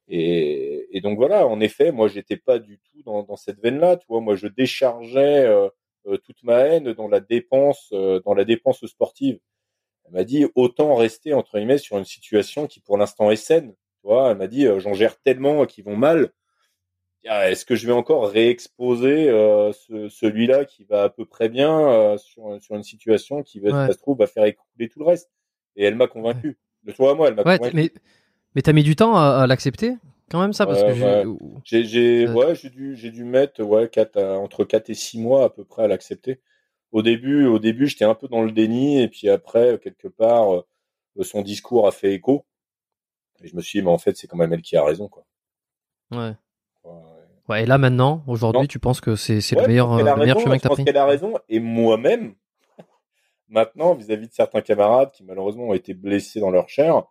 [0.09, 3.79] et, et, donc voilà en effet moi j'étais pas du tout dans, dans cette veine
[3.79, 5.47] là tu vois moi je déchargeais
[6.23, 9.39] toute ma haine dans la dépense dans la dépense sportive
[10.05, 13.75] elle m'a dit autant rester entre guillemets sur une situation qui pour l'instant est saine
[14.09, 16.31] elle m'a dit, euh, j'en gère tellement qui vont mal.
[17.29, 19.73] Ah, est-ce que je vais encore réexposer euh,
[20.09, 23.93] celui-là qui va à peu près bien euh, sur, sur une situation qui va, ça
[23.93, 25.29] se trouve, va faire écouler tout le reste?
[25.75, 26.57] Et elle m'a convaincu.
[26.83, 27.75] De toi à moi, elle m'a convaincu.
[27.75, 27.91] Mais,
[28.55, 29.95] mais t'as mis du temps à, l'accepter?
[30.29, 30.93] Quand même ça parce que
[31.63, 35.49] j'ai j'ai ouais, j'ai dû j'ai dû mettre ouais entre 4 et 6 mois à
[35.49, 36.41] peu près à l'accepter.
[36.91, 40.63] Au début au début j'étais un peu dans le déni et puis après quelque part
[41.21, 42.45] son discours a fait écho
[43.43, 45.07] et je me suis dit, mais en fait, c'est quand même elle qui a raison,
[45.07, 45.25] quoi.
[46.11, 46.33] Ouais.
[47.49, 50.57] Ouais, et là, maintenant, aujourd'hui, tu penses que c'est, c'est le meilleur, le meilleur chemin
[50.57, 50.81] que tu as pris?
[50.81, 51.33] Je pense qu'elle a raison.
[51.47, 52.35] Et moi-même,
[53.47, 57.03] maintenant, vis-à-vis de certains camarades qui malheureusement ont été blessés dans leur chair,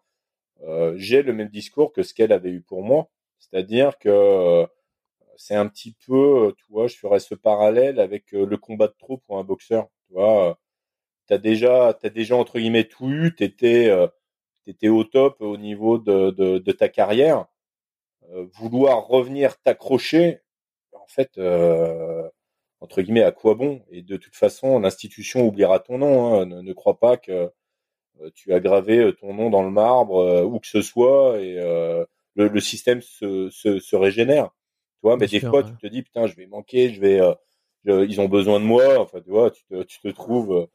[0.62, 3.08] euh, j'ai le même discours que ce qu'elle avait eu pour moi.
[3.38, 4.66] C'est-à-dire que euh,
[5.36, 8.94] c'est un petit peu, tu vois, je ferais ce parallèle avec euh, le combat de
[8.98, 9.88] trop pour un boxeur.
[10.08, 10.58] Tu vois,
[11.26, 13.90] t'as déjà, t'as déjà entre guillemets tout eu, t'étais,
[14.66, 17.46] étais au top au niveau de, ta carrière,
[18.30, 20.40] euh, vouloir revenir t'accrocher,
[20.92, 22.28] en fait, euh,
[22.80, 23.82] entre guillemets, à quoi bon?
[23.90, 26.34] Et de toute façon, l'institution oubliera ton nom.
[26.34, 26.46] Hein.
[26.46, 27.48] Ne, ne, crois pas que euh,
[28.34, 32.60] tu as gravé ton nom dans le marbre, où que ce soit, et le, le,
[32.60, 34.50] système se, se, se, régénère.
[35.02, 37.20] vois, mais des fois, tu te dis, putain, je vais manquer, je vais,
[37.84, 38.98] ils ont besoin de moi.
[39.00, 40.68] Enfin, tu vois, tu te, tu te trouves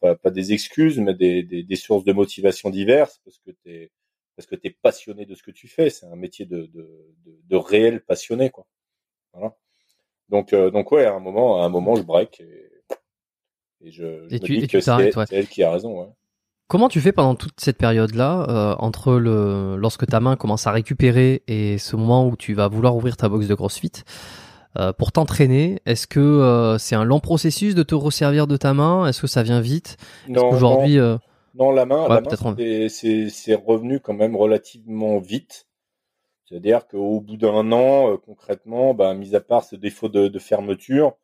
[0.00, 3.90] pas, pas, des excuses, mais des, des, des, sources de motivation diverses parce que t'es
[4.34, 5.90] parce que t'es passionné de ce que tu fais.
[5.90, 8.66] C'est un métier de, de, de, de réel passionné, quoi.
[9.34, 9.54] Voilà.
[10.30, 12.70] Donc, donc ouais, à un moment, à un moment, je break et,
[13.82, 16.00] et je, je me dis que c'est elle qui a raison.
[16.00, 16.08] Ouais.
[16.68, 20.72] Comment tu fais pendant toute cette période-là, euh, entre le lorsque ta main commence à
[20.72, 23.92] récupérer et ce moment où tu vas vouloir ouvrir ta box de CrossFit
[24.78, 28.72] euh, pour t'entraîner Est-ce que euh, c'est un long processus de te resservir de ta
[28.72, 29.06] main?
[29.06, 29.98] Est-ce que ça vient vite?
[30.28, 30.98] Non, aujourd'hui.
[30.98, 31.18] Euh,
[31.54, 32.30] non, la main, la main
[32.88, 35.68] c'est revenu quand même relativement vite.
[36.48, 41.16] C'est-à-dire qu'au bout d'un an, concrètement, bah, mis à part ce défaut de, de fermeture,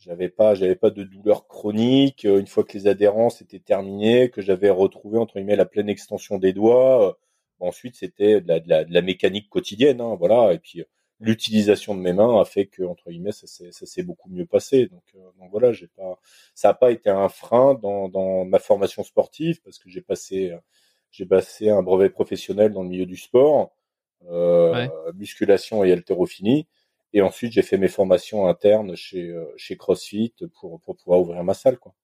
[0.00, 2.24] j'avais pas, j'avais pas de douleur chronique.
[2.24, 5.88] Euh, une fois que les adhérences étaient terminées, que j'avais retrouvé entre guillemets la pleine
[5.88, 7.08] extension des doigts.
[7.10, 7.12] Euh,
[7.60, 10.52] ensuite, c'était de la, de, la, de la, mécanique quotidienne, hein, voilà.
[10.54, 10.84] Et puis euh,
[11.20, 14.86] l'utilisation de mes mains a fait que entre guillemets ça s'est beaucoup mieux passé.
[14.86, 15.04] Donc,
[15.38, 16.18] donc voilà, j'ai pas,
[16.54, 20.56] ça n'a pas été un frein dans, dans ma formation sportive parce que j'ai passé,
[21.10, 23.72] j'ai passé un brevet professionnel dans le milieu du sport,
[24.28, 26.66] euh, musculation et haltérophilie.
[27.12, 31.42] Et ensuite, j'ai fait mes formations internes chez, euh, chez CrossFit pour, pour pouvoir ouvrir
[31.42, 31.78] ma salle.
[31.78, 31.94] quoi.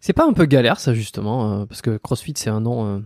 [0.00, 3.00] C'est pas un peu galère, ça, justement, euh, parce que CrossFit, c'est un nom euh,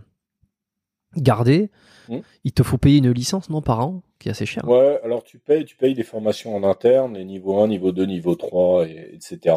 [1.15, 1.71] gardé.
[2.09, 2.19] Hmm.
[2.43, 4.67] Il te faut payer une licence, non, par an, qui est assez cher.
[4.67, 8.05] Ouais, alors tu payes, tu payes des formations en interne, les niveau 1, niveau 2,
[8.05, 9.55] niveau 3, et, etc.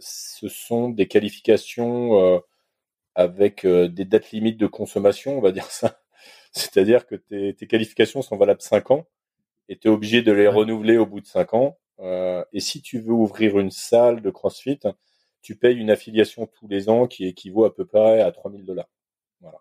[0.00, 2.42] ce sont des qualifications
[3.14, 6.00] avec des dates limites de consommation, on va dire ça.
[6.58, 9.06] C'est-à-dire que tes, tes, qualifications sont valables 5 ans
[9.68, 11.78] et tu es obligé de les renouveler au bout de 5 ans.
[12.00, 14.80] Euh, et si tu veux ouvrir une salle de CrossFit,
[15.42, 18.88] tu payes une affiliation tous les ans qui équivaut à peu près à 3000 dollars.
[19.40, 19.58] Voilà.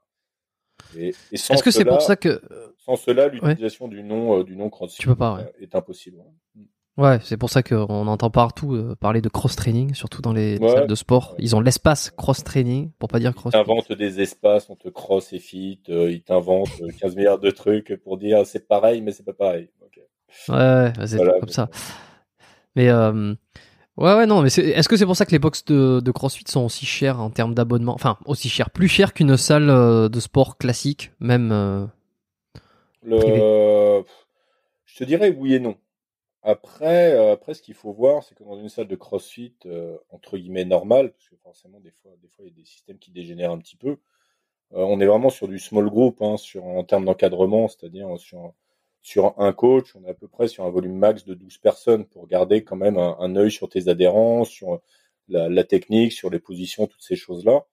[0.96, 2.42] Est-ce que c'est pour ça que
[2.80, 6.24] sans cela, l'utilisation du nom euh, du nom CrossFit tu peux pas, est impossible.
[6.98, 10.88] Ouais, c'est pour ça qu'on entend partout euh, parler de cross-training, surtout dans les, salles
[10.88, 11.36] de sport.
[11.38, 13.54] Ils ont l'espace cross-training, pour pas dire cross.
[13.54, 16.70] Ils inventent des espaces entre cross et fit, euh, ils t'inventent
[17.00, 19.70] 15 euh, milliards de trucs pour dire c'est pareil, mais c'est pas pareil.
[20.50, 21.70] Ouais, c'est comme ça.
[22.76, 23.36] Mais ouais,
[23.98, 26.66] ouais, non, mais est-ce que c'est pour ça que les box de, de CrossFit sont
[26.66, 31.12] aussi chères en termes d'abonnement Enfin, aussi chères, plus chères qu'une salle de sport classique,
[31.20, 31.90] même.
[33.04, 34.04] Le...
[34.86, 35.76] Je te dirais oui et non.
[36.48, 39.98] Après, euh, après, ce qu'il faut voir, c'est que dans une salle de CrossFit euh,
[40.12, 43.00] entre guillemets normale, parce que forcément des fois, des fois il y a des systèmes
[43.00, 43.90] qui dégénèrent un petit peu.
[44.74, 48.54] Euh, on est vraiment sur du small group, hein, sur en termes d'encadrement, c'est-à-dire sur
[49.02, 52.06] sur un coach, on est à peu près sur un volume max de 12 personnes
[52.06, 54.82] pour garder quand même un, un œil sur tes adhérents, sur
[55.30, 57.66] la, la, technique, sur les positions, toutes ces choses-là.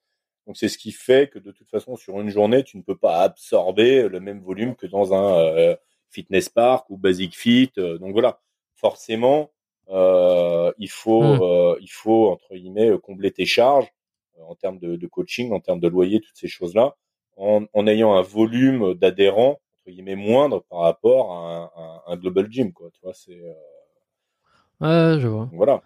[0.47, 2.97] Donc c'est ce qui fait que de toute façon sur une journée, tu ne peux
[2.97, 5.77] pas absorber le même volume que dans un
[6.11, 7.73] fitness park ou basic fit.
[7.77, 8.41] donc voilà
[8.85, 9.51] forcément,
[9.89, 11.41] euh, il faut, mmh.
[11.41, 13.91] euh, il faut entre guillemets combler tes charges
[14.39, 16.95] euh, en termes de, de, coaching, en termes de loyer, toutes ces choses-là,
[17.39, 21.73] en, en, ayant un volume d'adhérents entre guillemets moindre par rapport à
[22.09, 22.91] un, un, global gym, quoi.
[22.93, 23.41] Tu vois, c'est.
[24.83, 25.49] Ouais, je vois.
[25.53, 25.83] Voilà.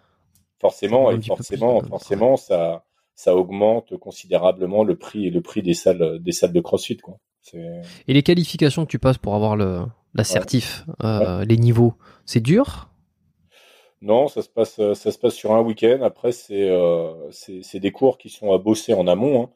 [0.59, 2.83] Forcément, et forcément, forcément, ça,
[3.15, 7.17] ça augmente considérablement le prix, le prix des salles, des salles de CrossFit, quoi.
[7.53, 11.93] Et les qualifications que tu passes pour avoir le, l'assertif, euh, les niveaux,
[12.25, 12.89] c'est dur?
[14.01, 16.01] Non, ça se passe, euh, ça se passe sur un week-end.
[16.03, 19.43] Après, c'est euh, c'est des cours qui sont à bosser en amont.
[19.43, 19.49] Hein.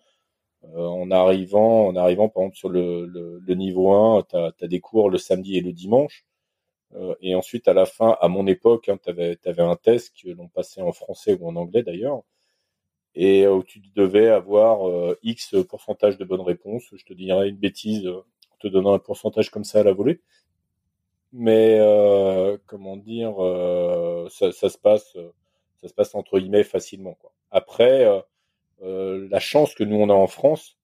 [0.76, 4.68] Euh, en arrivant, en arrivant par exemple sur le, le, le niveau 1, tu as,
[4.68, 6.26] des cours le samedi et le dimanche.
[7.22, 10.30] Et ensuite, à la fin, à mon époque, hein, tu avais, avais, un test que
[10.30, 12.22] l'on passait en français ou en anglais d'ailleurs,
[13.16, 16.84] et où tu devais avoir euh, X pourcentage de bonnes réponses.
[16.96, 20.22] Je te dirais une bêtise en te donnant un pourcentage comme ça à la volée
[21.34, 25.18] mais euh, comment dire, euh, ça, ça, se passe,
[25.82, 27.16] ça se passe entre guillemets facilement.
[27.16, 27.34] Quoi.
[27.52, 28.22] Après, euh,
[28.84, 30.78] euh, la chance que nous on a en France,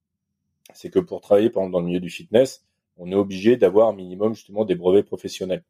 [0.73, 2.65] c'est que pour travailler par exemple dans le milieu du fitness,
[2.97, 5.63] on est obligé d'avoir un minimum justement des brevets professionnels.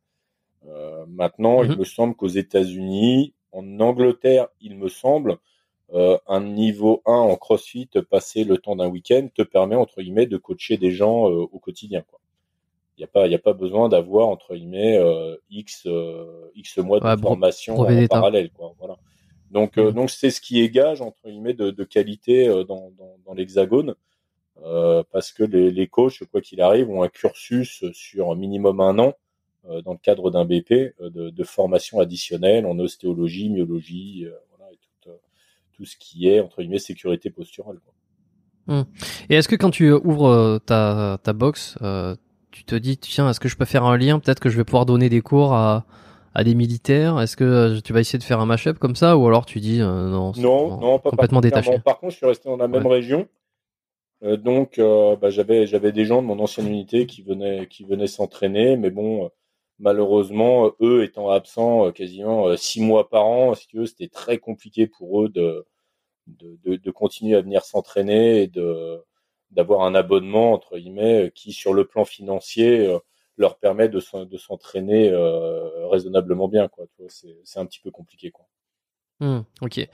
[0.67, 1.79] Euh, maintenant, il mhm.
[1.79, 5.37] me semble qu'aux États-Unis, en Angleterre, il me semble,
[5.93, 10.27] euh, un niveau 1 en CrossFit, passer le temps d'un week-end, te permet entre guillemets
[10.27, 12.01] de coacher des gens au quotidien.
[12.01, 12.18] Quoi.
[12.99, 16.79] Il n'y a pas, il a pas besoin d'avoir entre guillemets euh, x euh, x
[16.79, 18.75] mois de formation en parallèle, quoi.
[18.77, 18.97] Voilà.
[19.51, 19.93] Donc, euh, mmh.
[19.93, 23.95] donc c'est ce qui est gage entre guillemets de, de qualité dans, dans, dans l'hexagone,
[25.13, 29.13] parce que les, les coachs, quoi qu'il arrive, ont un cursus sur minimum un an
[29.85, 35.09] dans le cadre d'un BP de, de, formation additionnelle en ostéologie, myologie, voilà, et tout,
[35.71, 37.79] tout, ce qui est entre guillemets sécurité posturale.
[37.79, 38.75] Quoi.
[38.75, 38.83] Mmh.
[39.29, 41.77] Et est-ce que quand tu ouvres ta, ta box,
[42.51, 44.19] tu te dis, tiens, est-ce que je peux faire un lien?
[44.19, 45.85] Peut-être que je vais pouvoir donner des cours à,
[46.33, 47.19] à des militaires.
[47.19, 49.17] Est-ce que euh, tu vas essayer de faire un mashup comme ça?
[49.17, 51.79] Ou alors tu dis euh, non Non, non, pas complètement détaché.
[51.79, 53.27] Par contre, je suis resté dans la même région.
[54.23, 58.07] Euh, donc, bah, j'avais j'avais des gens de mon ancienne unité qui venaient qui venaient
[58.07, 59.29] s'entraîner, mais bon,
[59.79, 64.87] malheureusement, eux étant absents quasiment six mois par an, si tu veux, c'était très compliqué
[64.87, 65.65] pour eux de
[66.27, 69.01] de, de, de continuer à venir s'entraîner et de
[69.51, 72.99] d'avoir un abonnement entre guillemets qui, sur le plan financier,
[73.39, 76.67] leur permet de, s'entraîner euh, raisonnablement bien.
[76.67, 76.85] Quoi.
[77.07, 78.31] C'est un petit peu compliqué.
[78.31, 78.45] Quoi.
[79.21, 79.87] Mmh, ok.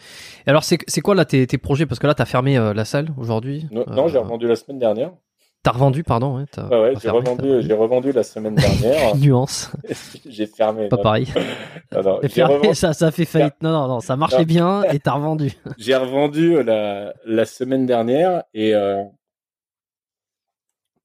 [0.46, 1.86] alors, c'est quoi là tes, tes, projets?
[1.86, 4.48] Parce que là, tu as fermé euh, la salle aujourd'hui Non, non j'ai euh, revendu
[4.48, 5.14] la semaine dernière.
[5.62, 6.38] T'as revendu, pardon.
[6.38, 9.16] Ouais, ouais, ouais j'ai revendu, j'ai revendu la semaine dernière.
[9.16, 9.72] Nuance.
[10.26, 10.90] j'ai fermé.
[10.90, 11.28] Pas pareil.
[11.92, 12.76] non, non, fermé, revendu...
[12.76, 13.56] ça, ça fait faillite.
[13.62, 15.54] Non, non, non, ça marchait bien et t'as revendu.
[15.78, 19.04] j'ai revendu la, la semaine dernière et euh,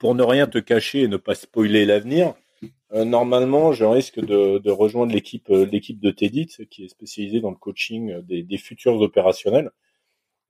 [0.00, 2.34] pour ne rien te cacher et ne pas spoiler l'avenir,
[2.92, 7.50] euh, normalement, je risque de, rejoindre l'équipe euh, l'équipe de Tedit, qui est spécialisée dans
[7.50, 9.70] le coaching des, futurs opérationnels.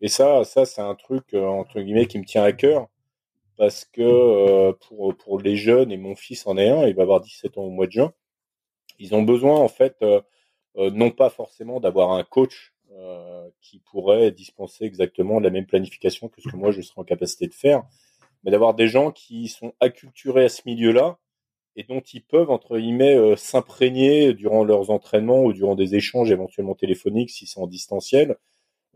[0.00, 2.88] Et ça, ça c'est un truc euh, entre guillemets qui me tient à cœur
[3.58, 7.20] parce que pour pour les jeunes et mon fils en est un, il va avoir
[7.20, 8.12] 17 ans au mois de juin.
[8.98, 9.96] Ils ont besoin en fait
[10.76, 12.72] non pas forcément d'avoir un coach
[13.60, 17.46] qui pourrait dispenser exactement la même planification que ce que moi je serais en capacité
[17.48, 17.84] de faire,
[18.44, 21.18] mais d'avoir des gens qui sont acculturés à ce milieu-là
[21.76, 26.30] et dont ils peuvent, entre guillemets, euh, s'imprégner durant leurs entraînements ou durant des échanges
[26.30, 28.36] éventuellement téléphoniques si c'est en distanciel,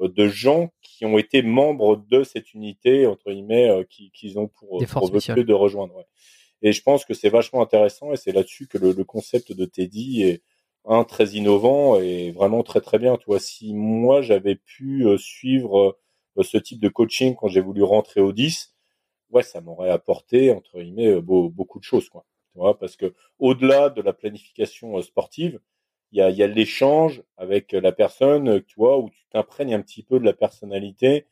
[0.00, 4.48] euh, de gens qui ont été membres de cette unité, entre guillemets, euh, qu'ils ont
[4.48, 6.04] pour, pour de rejoindre.
[6.62, 9.64] Et je pense que c'est vachement intéressant et c'est là-dessus que le, le, concept de
[9.64, 10.42] Teddy est
[10.86, 13.16] un très innovant et vraiment très très bien.
[13.16, 15.98] Tu vois, si moi j'avais pu suivre
[16.42, 18.73] ce type de coaching quand j'ai voulu rentrer au 10,
[19.34, 22.24] ouais, ça m'aurait apporté entre guillemets euh, beaucoup de choses, quoi.
[22.52, 25.60] Tu vois, parce que au-delà de la planification euh, sportive,
[26.12, 29.74] il y a, y a l'échange avec la personne, euh, tu vois, où tu t'imprègnes
[29.74, 31.26] un petit peu de la personnalité.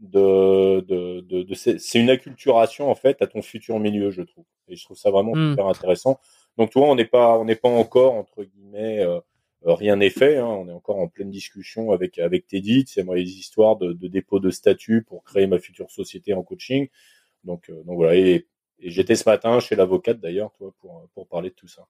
[0.00, 4.44] De, de, de, de c'est une acculturation en fait à ton futur milieu, je trouve.
[4.68, 5.50] Et je trouve ça vraiment mmh.
[5.50, 6.18] super intéressant.
[6.58, 9.00] Donc, tu vois, on n'est pas, on n'est pas encore entre guillemets.
[9.00, 9.20] Euh,
[9.64, 10.36] rien n'est fait.
[10.38, 10.46] Hein.
[10.46, 12.84] On est encore en pleine discussion avec avec Teddy.
[12.86, 16.42] C'est moi les histoires de, de, dépôt de statut pour créer ma future société en
[16.42, 16.88] coaching.
[17.44, 18.14] Donc, euh, donc voilà.
[18.16, 18.46] Et,
[18.80, 21.86] j'étais ce matin chez l'avocate d'ailleurs, toi, pour, pour parler de tout ça.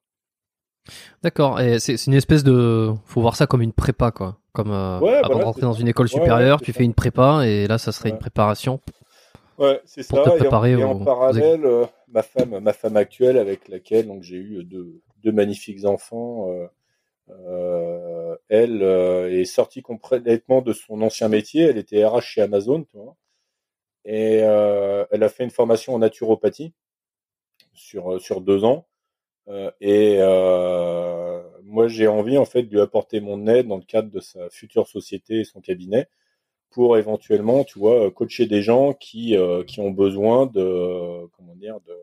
[1.23, 1.61] D'accord.
[1.61, 4.39] Et c'est une espèce de, faut voir ça comme une prépa, quoi.
[4.53, 7.79] Comme euh, avant de rentrer dans une école supérieure, tu fais une prépa et là,
[7.79, 8.81] ça serait une préparation.
[9.59, 10.23] Ouais, c'est ça.
[10.23, 14.37] Te préparer et en, parallèle, euh, ma femme, ma femme actuelle, avec laquelle donc j'ai
[14.37, 16.49] eu deux, deux magnifiques enfants.
[18.49, 21.63] elle est sortie complètement de son ancien métier.
[21.63, 23.17] Elle était RH chez Amazon, tu vois
[24.05, 26.73] et euh, elle a fait une formation en naturopathie
[27.75, 28.87] sur euh, sur deux ans.
[29.49, 30.19] Euh, et
[31.65, 34.49] moi, j'ai envie en fait de lui apporter mon aide dans le cadre de sa
[34.51, 36.09] future société et son cabinet
[36.71, 41.95] pour éventuellement, tu vois, coacher des gens qui qui ont besoin de comment dire de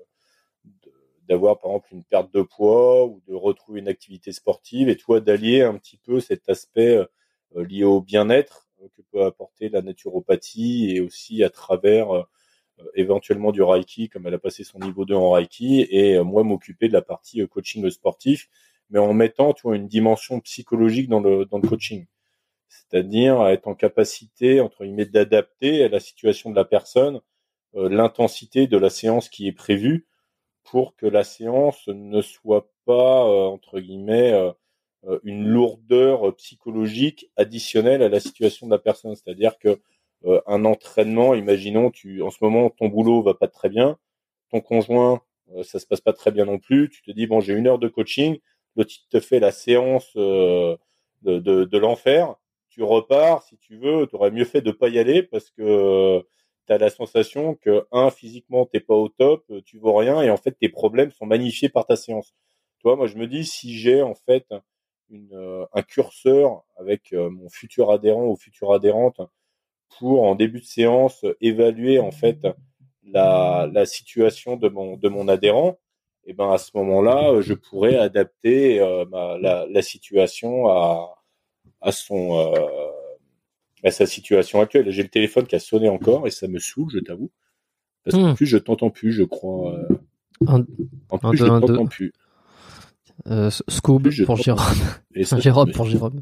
[1.27, 5.21] d'avoir par exemple une perte de poids ou de retrouver une activité sportive et toi
[5.21, 6.99] d'allier un petit peu cet aspect
[7.55, 12.23] lié au bien-être que peut apporter la naturopathie et aussi à travers euh,
[12.95, 16.43] éventuellement du Reiki, comme elle a passé son niveau 2 en Reiki, et euh, moi
[16.43, 18.49] m'occuper de la partie euh, coaching sportif,
[18.89, 22.05] mais en mettant tu vois, une dimension psychologique dans le, dans le coaching.
[22.67, 27.21] C'est-à-dire être en capacité, entre guillemets, d'adapter à la situation de la personne
[27.73, 30.05] l'intensité de la séance qui est prévue
[30.63, 34.51] pour que la séance ne soit pas, entre guillemets, euh,
[35.23, 39.15] une lourdeur euh, psychologique additionnelle à la situation de la personne.
[39.15, 39.79] C'est-à-dire que
[40.25, 43.97] euh, un entraînement, imaginons, tu, en ce moment, ton boulot va pas très bien,
[44.51, 45.21] ton conjoint,
[45.63, 46.89] ça se passe pas très bien non plus.
[46.89, 48.39] Tu te dis bon, j'ai une heure de coaching,
[48.75, 50.77] le titre te fait la séance de,
[51.23, 52.35] de, de l'enfer.
[52.69, 56.25] Tu repars, si tu veux, tu aurais mieux fait de pas y aller parce que
[56.67, 60.29] tu as la sensation que un physiquement t'es pas au top, tu vaux rien et
[60.29, 62.33] en fait tes problèmes sont magnifiés par ta séance.
[62.79, 64.45] Toi, moi je me dis si j'ai en fait
[65.11, 69.21] une, euh, un curseur avec euh, mon futur adhérent ou future adhérente
[69.97, 72.47] pour en début de séance évaluer en fait
[73.05, 75.77] la, la situation de mon de mon adhérent.
[76.25, 81.15] Et ben à ce moment-là je pourrais adapter euh, ma, la, la, situation à
[81.81, 82.89] à son euh,
[83.83, 84.89] à sa situation actuelle.
[84.91, 87.31] J'ai le téléphone qui a sonné encore et ça me saoule je t'avoue
[88.03, 88.35] parce qu'en hmm.
[88.35, 89.75] plus je t'entends plus je crois
[90.47, 90.63] en
[91.17, 92.13] plus je t'entends plus
[93.27, 94.65] euh, Scoob pour Jérôme.
[95.15, 96.21] Jérôme pour Jérôme.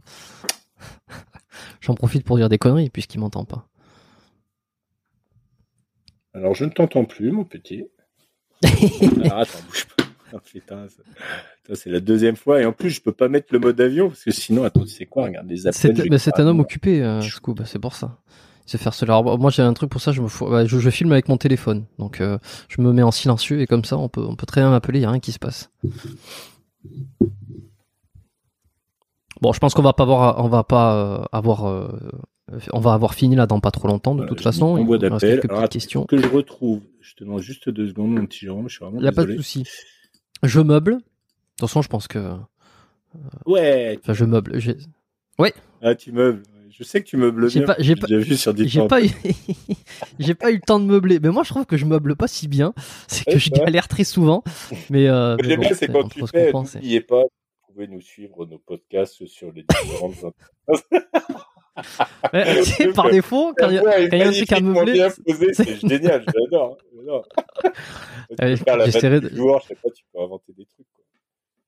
[1.81, 3.67] J'en profite pour dire des conneries puisqu'il m'entend pas.
[6.33, 7.85] Alors je ne t'entends plus, mon petit.
[8.63, 10.03] Alors, attends, bouge pas.
[10.45, 10.85] Putain,
[11.73, 14.23] c'est la deuxième fois et en plus je peux pas mettre le mode avion parce
[14.23, 16.19] que sinon attends sais quoi regarde les appels.
[16.19, 18.19] C'est un homme occupé euh, Scoob, c'est pour ça.
[18.67, 19.21] Il sait faire cela.
[19.21, 22.21] moi j'ai un truc pour ça, je me je, je, filme avec mon téléphone donc
[22.21, 22.37] euh,
[22.67, 24.99] je me mets en silencieux et comme ça on peut on peut très bien m'appeler,
[24.99, 25.71] il y a rien qui se passe.
[29.41, 31.87] Bon, je pense qu'on va pas avoir on va pas euh, avoir euh,
[32.73, 34.65] on va avoir fini là dans pas trop longtemps de toute façon.
[34.65, 35.41] On voit d'appel.
[35.69, 36.05] questions.
[36.05, 36.81] Que je retrouve.
[36.99, 38.67] Je te demande juste deux secondes, mon petit Jérôme.
[38.67, 39.65] Je suis vraiment Il n'y a pas de souci.
[40.43, 40.93] Je meuble.
[40.93, 42.19] De toute façon, je pense que.
[42.19, 42.37] Euh,
[43.45, 43.99] ouais.
[44.01, 44.59] Enfin, je meuble.
[45.37, 45.53] Ouais.
[45.81, 46.43] Ah, tu meubles.
[46.71, 47.65] Je sais que tu meubles bien.
[47.79, 49.09] J'ai pas, vu sur J'ai pas eu,
[50.19, 51.19] j'ai pas eu le temps de meubler.
[51.19, 52.73] Mais moi, je trouve que je meuble pas si bien.
[53.07, 54.43] C'est que je galère très souvent.
[54.89, 56.51] Mais, euh, mais bon, c'est quand tu fais.
[56.51, 60.33] N'oubliez pas, vous pouvez nous suivre nos podcasts sur les différentes.
[62.95, 65.07] par défaut, quand il y a, un truc à meubler.
[65.53, 66.77] C'est génial, j'adore.
[68.85, 69.29] J'essaierai de.
[69.29, 70.85] Joueur, je sais pas, tu peux inventer des trucs.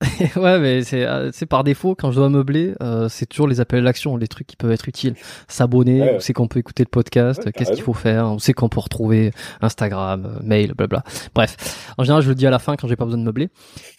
[0.36, 3.60] ouais, mais c'est euh, c'est par défaut quand je dois meubler, euh, c'est toujours les
[3.60, 5.14] appels à l'action, les trucs qui peuvent être utiles.
[5.48, 8.68] S'abonner, on sait qu'on peut écouter le podcast, qu'est-ce qu'il faut faire, on sait qu'on
[8.68, 11.04] peut retrouver Instagram, euh, mail, blabla.
[11.34, 13.48] Bref, en général, je le dis à la fin quand j'ai pas besoin de meubler.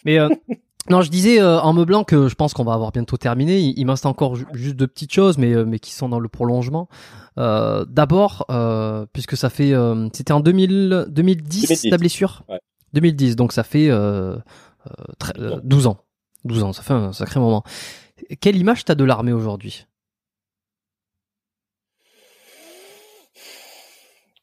[0.05, 0.17] Mais
[0.89, 3.59] non, je disais en meublant que je pense qu'on va avoir bientôt terminé.
[3.59, 6.29] Il, il me reste encore juste deux petites choses, mais mais qui sont dans le
[6.29, 6.89] prolongement.
[7.37, 8.45] D'abord,
[9.13, 9.73] puisque ça fait,
[10.13, 12.43] c'était en 2000, 2010, 2010, ta blessure?
[12.49, 12.59] Ouais.
[12.93, 13.89] 2010, donc ça fait
[15.63, 15.97] 12 euh, ans.
[16.45, 17.63] 12 ans, ça fait un sacré moment.
[18.41, 19.85] Quelle image t'as de l'armée aujourd'hui?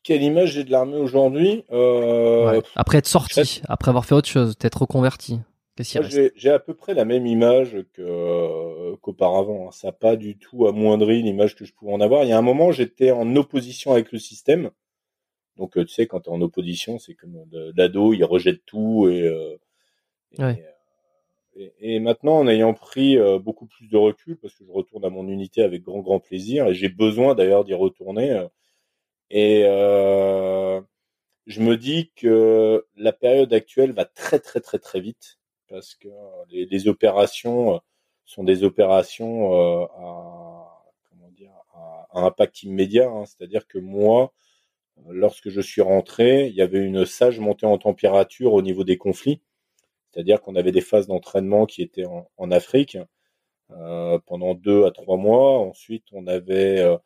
[0.03, 1.65] Quelle image j'ai de l'armée aujourd'hui?
[1.71, 5.41] Euh, Après être sorti, après avoir fait autre chose, t'être reconverti.
[5.79, 9.71] J'ai à peu près la même image euh, qu'auparavant.
[9.71, 12.25] ça n'a pas du tout amoindri l'image que je pouvais en avoir.
[12.25, 14.71] Il y a un moment, j'étais en opposition avec le système.
[15.57, 17.45] Donc, tu sais, quand tu es en opposition, c'est comme
[17.77, 19.57] l'ado, il rejette tout et, euh,
[21.81, 25.11] et, maintenant, en ayant pris euh, beaucoup plus de recul, parce que je retourne à
[25.11, 28.31] mon unité avec grand grand plaisir, et j'ai besoin d'ailleurs d'y retourner.
[28.31, 28.49] Euh,
[29.31, 29.63] et
[31.47, 36.09] je me dis que la période actuelle va très très très très vite, parce que
[36.51, 37.81] les, opérations
[38.25, 43.09] sont des opérations à, comment dire, à, impact immédiat.
[43.09, 43.25] Hein.
[43.27, 44.33] C'est-à-dire que moi,
[45.09, 48.97] lorsque je suis rentré, il y avait une sage montée en température au niveau des
[48.99, 49.41] conflits.
[50.11, 52.99] C'est-à-dire qu'on avait des phases d'entraînement qui étaient en, Afrique
[53.71, 55.59] euh, pendant deux à trois mois.
[55.61, 56.97] Ensuite, on avait euh,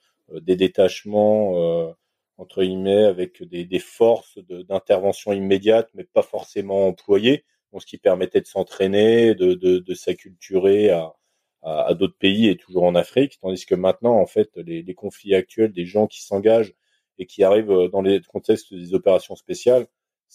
[0.41, 1.93] des détachements euh,
[2.39, 8.41] entre guillemets avec des, forces d'intervention immédiate, mais pas forcément employées, donc ce qui permettait
[8.41, 10.91] de s'entraîner, de, de, s'acculturer
[11.63, 13.39] à d'autres pays et toujours en Afrique.
[13.41, 16.75] Tandis que maintenant, en fait, les, les conflits actuels, des gens qui s'engagent
[17.19, 19.87] et qui arrivent dans les contextes des opérations spéciales,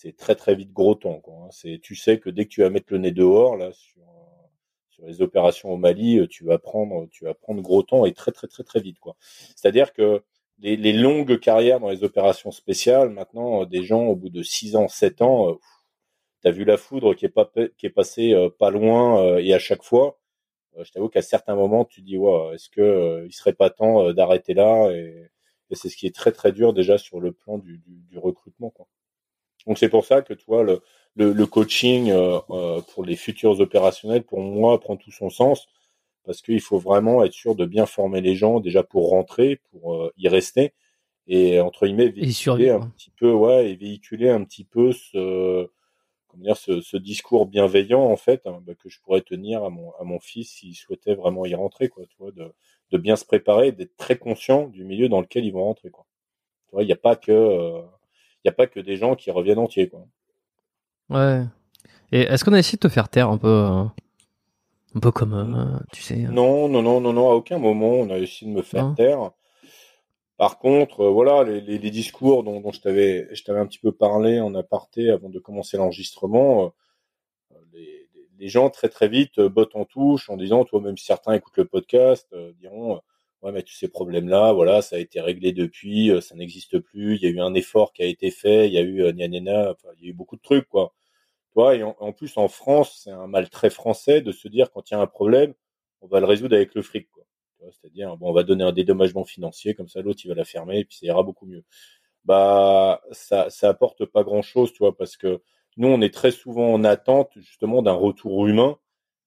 [0.01, 1.19] c'est très très vite gros temps.
[1.19, 1.35] Quoi.
[1.45, 1.49] Hein.
[1.51, 4.03] C'est, tu sais que dès que tu vas mettre le nez dehors là sur
[4.89, 8.13] sur les opérations au Mali, euh, tu vas prendre tu vas prendre gros temps et
[8.13, 9.15] très très très très vite quoi.
[9.55, 10.23] C'est-à-dire que
[10.59, 14.43] les, les longues carrières dans les opérations spéciales, maintenant, euh, des gens au bout de
[14.43, 15.53] 6 ans, 7 ans, euh,
[16.41, 19.59] tu as vu la foudre qui est pas qui est passée pas loin et à
[19.59, 20.19] chaque fois,
[20.81, 24.53] je t'avoue qu'à certains moments, tu dis ouais, est-ce que il serait pas temps d'arrêter
[24.53, 25.29] là et,
[25.69, 28.17] et c'est ce qui est très très dur déjà sur le plan du, du, du
[28.17, 28.87] recrutement quoi.
[29.69, 30.81] Donc c'est pour ça que tu vois le,
[31.15, 35.67] le, coaching euh, euh, pour les futurs opérationnels, pour moi, prend tout son sens
[36.25, 39.93] parce qu'il faut vraiment être sûr de bien former les gens déjà pour rentrer, pour
[39.93, 40.73] euh, y rester
[41.27, 45.69] et entre guillemets véhiculer un petit peu, ouais, et véhiculer un petit peu ce
[46.27, 49.69] comment dire ce, ce discours bienveillant en fait hein, bah, que je pourrais tenir à
[49.69, 52.51] mon à mon fils s'il souhaitait vraiment y rentrer quoi, tu vois, de
[52.91, 56.07] de bien se préparer, d'être très conscient du milieu dans lequel ils vont rentrer quoi.
[56.69, 57.83] Tu vois, il n'y a pas que
[58.43, 59.89] il n'y a pas que des gens qui reviennent entiers.
[59.89, 60.05] Quoi.
[61.09, 61.43] Ouais.
[62.11, 63.83] Et est-ce qu'on a essayé de te faire taire un peu euh,
[64.95, 67.91] Un peu comme, euh, tu sais euh Non, non, non, non, non, à aucun moment
[67.91, 69.31] on a essayé de me faire taire.
[70.37, 73.91] Par contre, voilà, les, les, discours dont, dont je t'avais, je t'avais un petit peu
[73.91, 76.73] parlé en aparté avant de commencer l'enregistrement,
[77.73, 81.33] les, les, gens très très vite bottent en touche en disant, toi même si certains
[81.33, 83.01] écoutent le podcast, diront,
[83.41, 86.79] ouais mais tous ces problèmes là voilà ça a été réglé depuis euh, ça n'existe
[86.79, 89.03] plus il y a eu un effort qui a été fait il y a eu
[89.03, 89.11] euh,
[89.71, 90.93] enfin, il y a eu beaucoup de trucs quoi.
[91.53, 94.91] Toi et en, plus en France c'est un mal très français de se dire quand
[94.91, 95.53] il y a un problème
[96.01, 97.23] on va le résoudre avec le fric quoi.
[97.71, 100.79] C'est-à-dire bon on va donner un dédommagement financier comme ça l'autre il va la fermer
[100.79, 101.63] et puis ça ira beaucoup mieux.
[102.25, 105.41] Bah ça ça apporte pas grand chose tu vois parce que
[105.77, 108.77] nous on est très souvent en attente justement d'un retour humain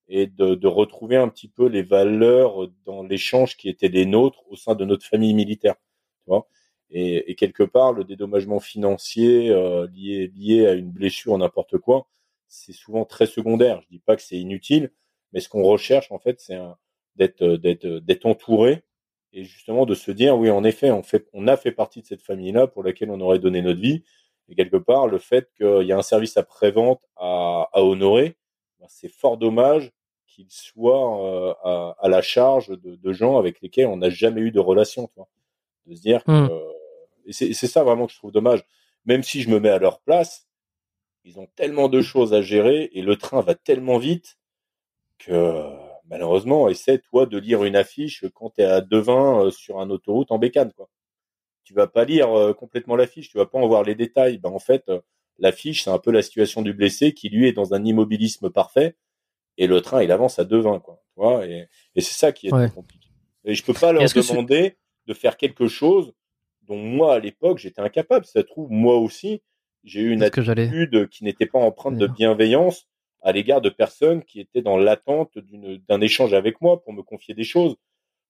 [0.07, 4.43] et de, de, retrouver un petit peu les valeurs dans l'échange qui étaient les nôtres
[4.49, 5.75] au sein de notre famille militaire.
[5.75, 6.47] Tu vois
[6.91, 11.77] Et, et, quelque part, le dédommagement financier euh, lié, lié à une blessure ou n'importe
[11.77, 12.07] quoi,
[12.47, 13.81] c'est souvent très secondaire.
[13.83, 14.91] Je dis pas que c'est inutile,
[15.31, 16.57] mais ce qu'on recherche en fait, c'est
[17.15, 18.83] d'être d'être d'être entouré
[19.33, 22.05] et justement de se dire oui, en effet, on fait on a fait partie de
[22.05, 24.03] cette famille-là pour laquelle on aurait donné notre vie.
[24.49, 28.35] Et quelque part, le fait qu'il y a un service après-vente à, à honorer,
[28.83, 29.91] ben, c'est fort dommage
[30.27, 34.41] qu'il soit euh, à, à, la charge de, de, gens avec lesquels on n'a jamais
[34.41, 35.07] eu de relation.
[35.15, 35.29] Toi.
[35.85, 36.49] De se dire que mmh.
[37.27, 38.65] et c'est ça vraiment que je trouve dommage.
[39.05, 40.49] Même si je me mets à leur place,
[41.23, 44.37] ils ont tellement de choses à gérer et le train va tellement vite
[45.17, 45.69] que
[46.09, 49.89] malheureusement, essaie toi de lire une affiche quand tu es à Devin euh, sur un
[49.89, 50.89] autoroute en bécane quoi.
[51.63, 54.39] Tu vas pas lire euh, complètement l'affiche, tu vas pas en voir les détails.
[54.39, 54.91] Ben en fait,
[55.39, 58.95] l'affiche c'est un peu la situation du blessé qui lui est dans un immobilisme parfait
[59.57, 61.01] et le train il avance à Devin quoi.
[61.13, 62.69] Tu vois et, et c'est ça qui est ouais.
[62.69, 63.07] compliqué.
[63.45, 66.13] Et je peux pas leur demander de faire quelque chose
[66.61, 68.25] dont moi à l'époque j'étais incapable.
[68.25, 69.41] Ça trouve moi aussi
[69.83, 72.87] j'ai eu une attitude qui n'était pas empreinte de bienveillance
[73.21, 75.37] à l'égard de personnes qui étaient dans l'attente
[75.87, 77.75] d'un échange avec moi pour me confier des choses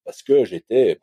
[0.06, 0.99] parce que j'étais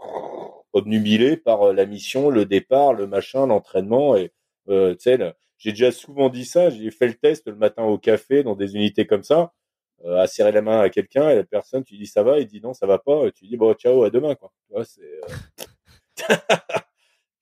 [0.73, 4.33] obnubilé par euh, la mission, le départ, le machin, l'entraînement et
[4.69, 5.19] euh, tu sais
[5.61, 8.75] j'ai déjà souvent dit ça, j'ai fait le test le matin au café dans des
[8.75, 9.53] unités comme ça,
[10.05, 12.47] euh, à serrer la main à quelqu'un et la personne tu dis ça va, il
[12.47, 14.51] dit non ça va pas, et tu dis bon ciao à demain quoi.
[14.67, 15.03] Tu vois, c'est
[16.31, 16.37] euh...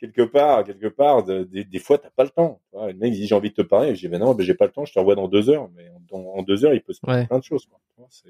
[0.01, 2.61] quelque part, quelque part, de, de, des fois, t'as pas le temps.
[2.73, 4.67] Le mec dit j'ai envie de te parler, je dis ben non, ben, j'ai pas
[4.67, 5.69] le temps, je te revois dans deux heures.
[5.77, 7.27] Mais en, en deux heures, il peut se passer ouais.
[7.27, 7.67] plein de choses.
[7.67, 7.79] Quoi.
[8.11, 8.27] Si,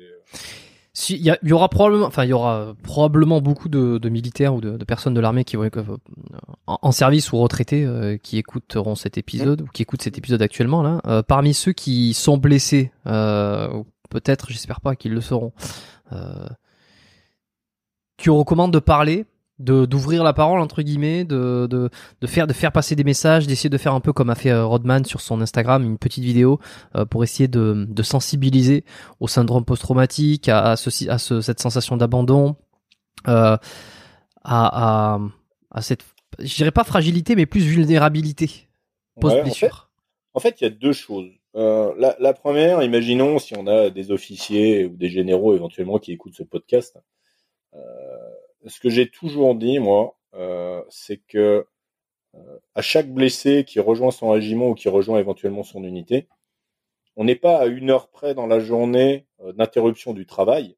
[1.08, 4.60] il y, y, aura probablement, enfin, il y aura probablement beaucoup de, de militaires ou
[4.60, 5.96] de, de, personnes de l'armée qui vont euh,
[6.66, 10.42] en, en, service ou retraités euh, qui écouteront cet épisode ou qui écoutent cet épisode
[10.42, 11.00] actuellement là.
[11.06, 15.52] Euh, parmi ceux qui sont blessés, ou peut-être, j'espère pas qu'ils le seront,
[18.16, 19.26] tu recommandes de parler
[19.58, 23.46] de d'ouvrir la parole entre guillemets de, de de faire de faire passer des messages
[23.46, 26.24] d'essayer de faire un peu comme a fait euh, Rodman sur son Instagram une petite
[26.24, 26.60] vidéo
[26.94, 28.84] euh, pour essayer de de sensibiliser
[29.20, 32.56] au syndrome post-traumatique à, à ceci à ce, cette sensation d'abandon
[33.26, 33.56] euh,
[34.44, 35.18] à, à
[35.70, 36.04] à cette
[36.38, 38.68] je dirais pas fragilité mais plus vulnérabilité
[39.20, 39.88] post blessure ouais,
[40.34, 41.30] en, fait, il y a deux choses.
[41.56, 46.12] Euh, la, la première imaginons si on a des officiers ou des généraux éventuellement qui
[46.12, 46.96] écoutent ce podcast
[47.74, 47.78] euh,
[48.66, 51.66] ce que j'ai toujours dit, moi, euh, c'est que
[52.34, 56.28] euh, à chaque blessé qui rejoint son régiment ou qui rejoint éventuellement son unité,
[57.16, 60.76] on n'est pas à une heure près dans la journée euh, d'interruption du travail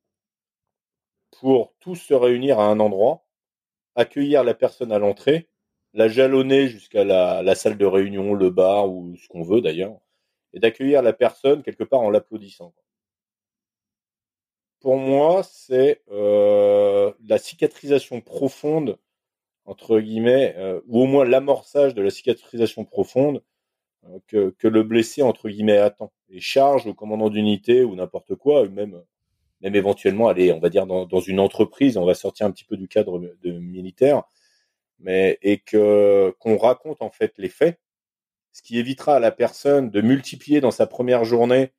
[1.39, 3.25] pour tous se réunir à un endroit,
[3.97, 5.49] accueillir la personne à l'entrée,
[5.95, 9.99] la jalonner jusqu'à la, la, salle de réunion, le bar ou ce qu'on veut d'ailleurs,
[10.53, 12.75] et d'accueillir la personne quelque part en l'applaudissant
[14.81, 18.99] pour moi, c'est euh, la cicatrisation profonde,
[19.67, 23.43] entre guillemets, euh, ou au moins l'amorçage de la cicatrisation profonde
[24.35, 26.13] euh, que, le blessé, entre guillemets, attend.
[26.31, 29.03] Et charge au commandant d'unité ou n'importe quoi, même,
[29.61, 32.77] même éventuellement aller, on va dire, dans, une entreprise, on va sortir un petit peu
[32.77, 34.23] du cadre militaire,
[34.99, 37.81] mais et que qu'on raconte en fait les faits,
[38.53, 41.73] ce qui évitera à la personne de multiplier dans sa première journée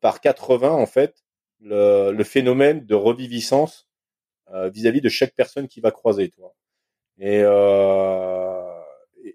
[0.00, 1.24] par 80 en fait
[1.60, 3.88] le, phénomène de reviviscence
[4.52, 6.54] euh, vis-à-vis de chaque personne qui va croiser, toi.
[7.18, 8.80] Et, euh,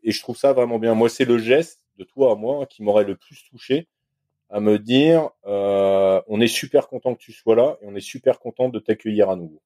[0.03, 0.95] et, je trouve ça vraiment bien.
[0.95, 3.87] Moi, c'est le geste de toi à moi qui m'aurait le plus touché
[4.49, 8.01] à me dire euh, on est super content que tu sois là et on est
[8.01, 9.61] super content de t'accueillir à nouveau.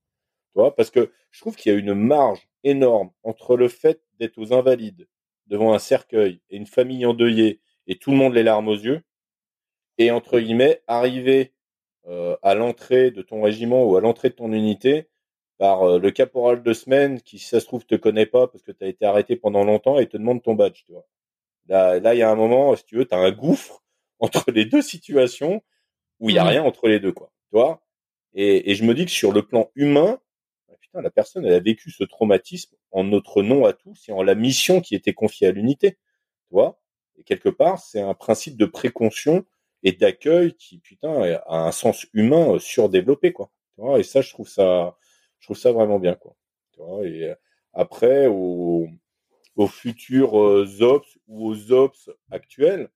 [0.53, 4.01] Tu vois, parce que je trouve qu'il y a une marge énorme entre le fait
[4.19, 5.07] d'être aux invalides
[5.47, 9.01] devant un cercueil et une famille endeuillée et tout le monde les larmes aux yeux
[9.97, 11.53] et entre guillemets arriver
[12.41, 15.07] à l'entrée de ton régiment ou à l'entrée de ton unité
[15.57, 18.63] par euh, le caporal de semaine qui, si ça se trouve, te connaît pas parce
[18.63, 21.05] que tu as été arrêté pendant longtemps et te demande ton badge, tu vois.
[21.67, 23.83] Là, là, il y a un moment, si tu veux, tu as un gouffre
[24.19, 25.63] entre les deux situations
[26.19, 26.47] où il y a mmh.
[26.47, 27.31] rien entre les deux, quoi.
[27.49, 27.81] Tu vois
[28.33, 30.19] et, et, je me dis que sur le plan humain,
[30.67, 34.11] bah, putain, la personne, elle a vécu ce traumatisme en notre nom à tous et
[34.11, 36.79] en la mission qui était confiée à l'unité, tu vois.
[37.17, 39.45] Et quelque part, c'est un principe de précaution
[39.83, 43.51] et d'accueil qui putain a un sens humain euh, surdéveloppé quoi.
[43.75, 44.97] Tu vois, et ça je trouve ça
[45.39, 46.35] je trouve ça vraiment bien quoi.
[46.73, 47.35] Tu vois, et euh,
[47.73, 48.87] après aux
[49.55, 52.89] aux futurs euh, ops ou aux ops actuels,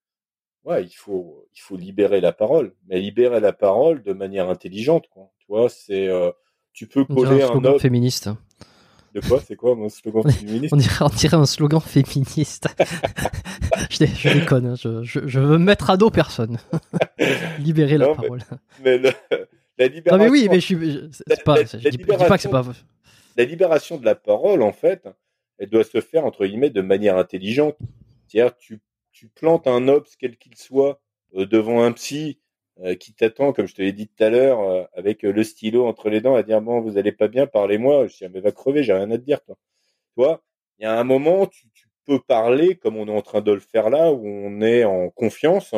[0.64, 5.08] ouais, il faut il faut libérer la parole, mais libérer la parole de manière intelligente
[5.10, 5.32] quoi.
[5.40, 6.32] Tu vois, c'est euh,
[6.74, 8.30] tu peux coller un, un slogan féministe.
[9.14, 12.68] De quoi C'est quoi mon slogan féministe on, dirait, on dirait un slogan féministe.
[13.90, 16.58] je, je déconne, hein, je, je, je, veux mettre à dos personne.
[17.60, 18.40] Libérer la parole.
[18.82, 19.12] Mais, mais le,
[19.78, 20.18] la libération.
[20.18, 21.10] Non mais oui, mais je suis.
[21.12, 21.56] C'est pas.
[21.58, 22.64] La, je, dis, pas que c'est pas.
[23.36, 25.08] La libération de la parole, en fait,
[25.58, 27.78] elle doit se faire entre guillemets de manière intelligente.
[28.28, 28.80] C'est-à-dire tu
[29.12, 31.02] tu plantes un ops quel qu'il soit
[31.36, 32.40] euh, devant un psy
[32.84, 35.86] euh, qui t'attend, comme je te l'ai dit tout à l'heure, euh, avec le stylo
[35.86, 38.08] entre les dents à dire bon vous allez pas bien, parlez-moi.
[38.08, 39.58] Je dis ah, mais va crever, j'ai rien à te dire toi.
[40.16, 40.44] Tu vois,
[40.80, 43.52] il y a un moment tu, tu, peux parler comme on est en train de
[43.52, 45.76] le faire là, où on est en confiance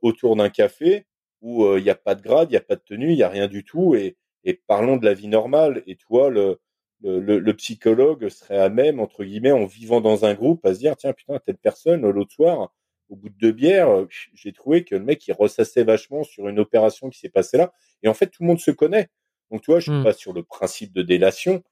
[0.00, 1.06] autour d'un café
[1.42, 3.22] où il n'y a pas de grade, il n'y a pas de tenue, il n'y
[3.24, 5.82] a rien du tout et, et parlons de la vie normale.
[5.86, 6.60] Et toi, le,
[7.02, 10.78] le, le, psychologue serait à même, entre guillemets, en vivant dans un groupe, à se
[10.80, 12.72] dire, tiens, putain, telle personne, l'autre soir,
[13.08, 16.58] au bout de deux bières, j'ai trouvé que le mec, il ressassait vachement sur une
[16.58, 17.72] opération qui s'est passée là.
[18.02, 19.08] Et en fait, tout le monde se connaît.
[19.50, 20.04] Donc, tu vois, je suis mmh.
[20.04, 21.62] pas sur le principe de délation,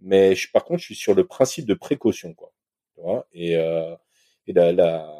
[0.00, 2.52] mais je, par contre, je suis sur le principe de précaution, quoi.
[2.94, 3.26] Tu vois?
[3.32, 3.94] Et, euh,
[4.46, 5.10] et la, la,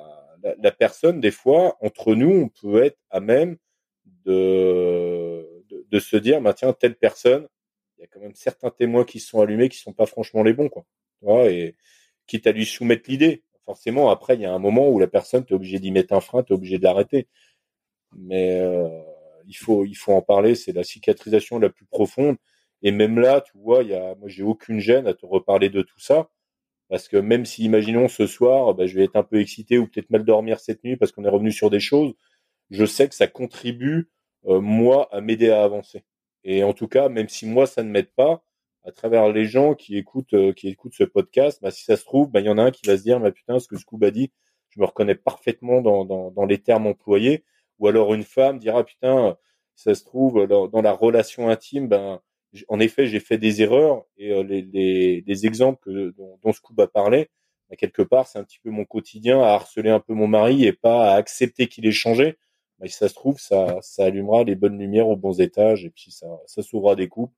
[0.58, 3.56] la, personne, des fois, entre nous, on peut être à même
[4.24, 7.48] de, de, de se dire, bah, tiens, telle personne,
[7.96, 10.52] il y a quand même certains témoins qui sont allumés qui sont pas franchement les
[10.52, 10.84] bons, quoi.
[11.18, 11.76] Tu vois, et
[12.26, 13.42] quitte à lui soumettre l'idée.
[13.66, 16.12] Forcément, après, il y a un moment où la personne, tu es obligé d'y mettre
[16.14, 17.28] un frein, tu es obligé de l'arrêter.
[18.16, 18.88] Mais euh,
[19.46, 22.36] il, faut, il faut en parler, c'est la cicatrisation la plus profonde.
[22.82, 25.70] Et même là, tu vois, il y a, moi, j'ai aucune gêne à te reparler
[25.70, 26.28] de tout ça.
[26.88, 29.86] Parce que même si, imaginons, ce soir, bah, je vais être un peu excité ou
[29.88, 32.14] peut-être mal dormir cette nuit parce qu'on est revenu sur des choses,
[32.70, 34.10] je sais que ça contribue,
[34.46, 36.04] euh, moi, à m'aider à avancer.
[36.44, 38.44] Et en tout cas, même si moi ça ne m'aide pas,
[38.84, 42.04] à travers les gens qui écoutent euh, qui écoutent ce podcast, bah, si ça se
[42.04, 43.76] trouve, bah, il y en a un qui va se dire, bah, putain, ce que
[43.76, 44.30] Scoob a dit,
[44.70, 47.44] je me reconnais parfaitement dans, dans, dans les termes employés.
[47.78, 49.36] Ou alors une femme dira, putain,
[49.74, 52.20] ça se trouve dans, la relation intime, ben
[52.68, 54.04] en effet, j'ai fait des erreurs.
[54.16, 57.30] Et euh, les, les, les, exemples que, dont, dont Scoob a parlé,
[57.70, 60.64] bah, quelque part, c'est un petit peu mon quotidien à harceler un peu mon mari
[60.64, 62.36] et pas à accepter qu'il ait changé.
[62.86, 66.10] Si ça se trouve, ça, ça allumera les bonnes lumières aux bons étages et puis
[66.10, 67.34] ça, ça sauvera des couples,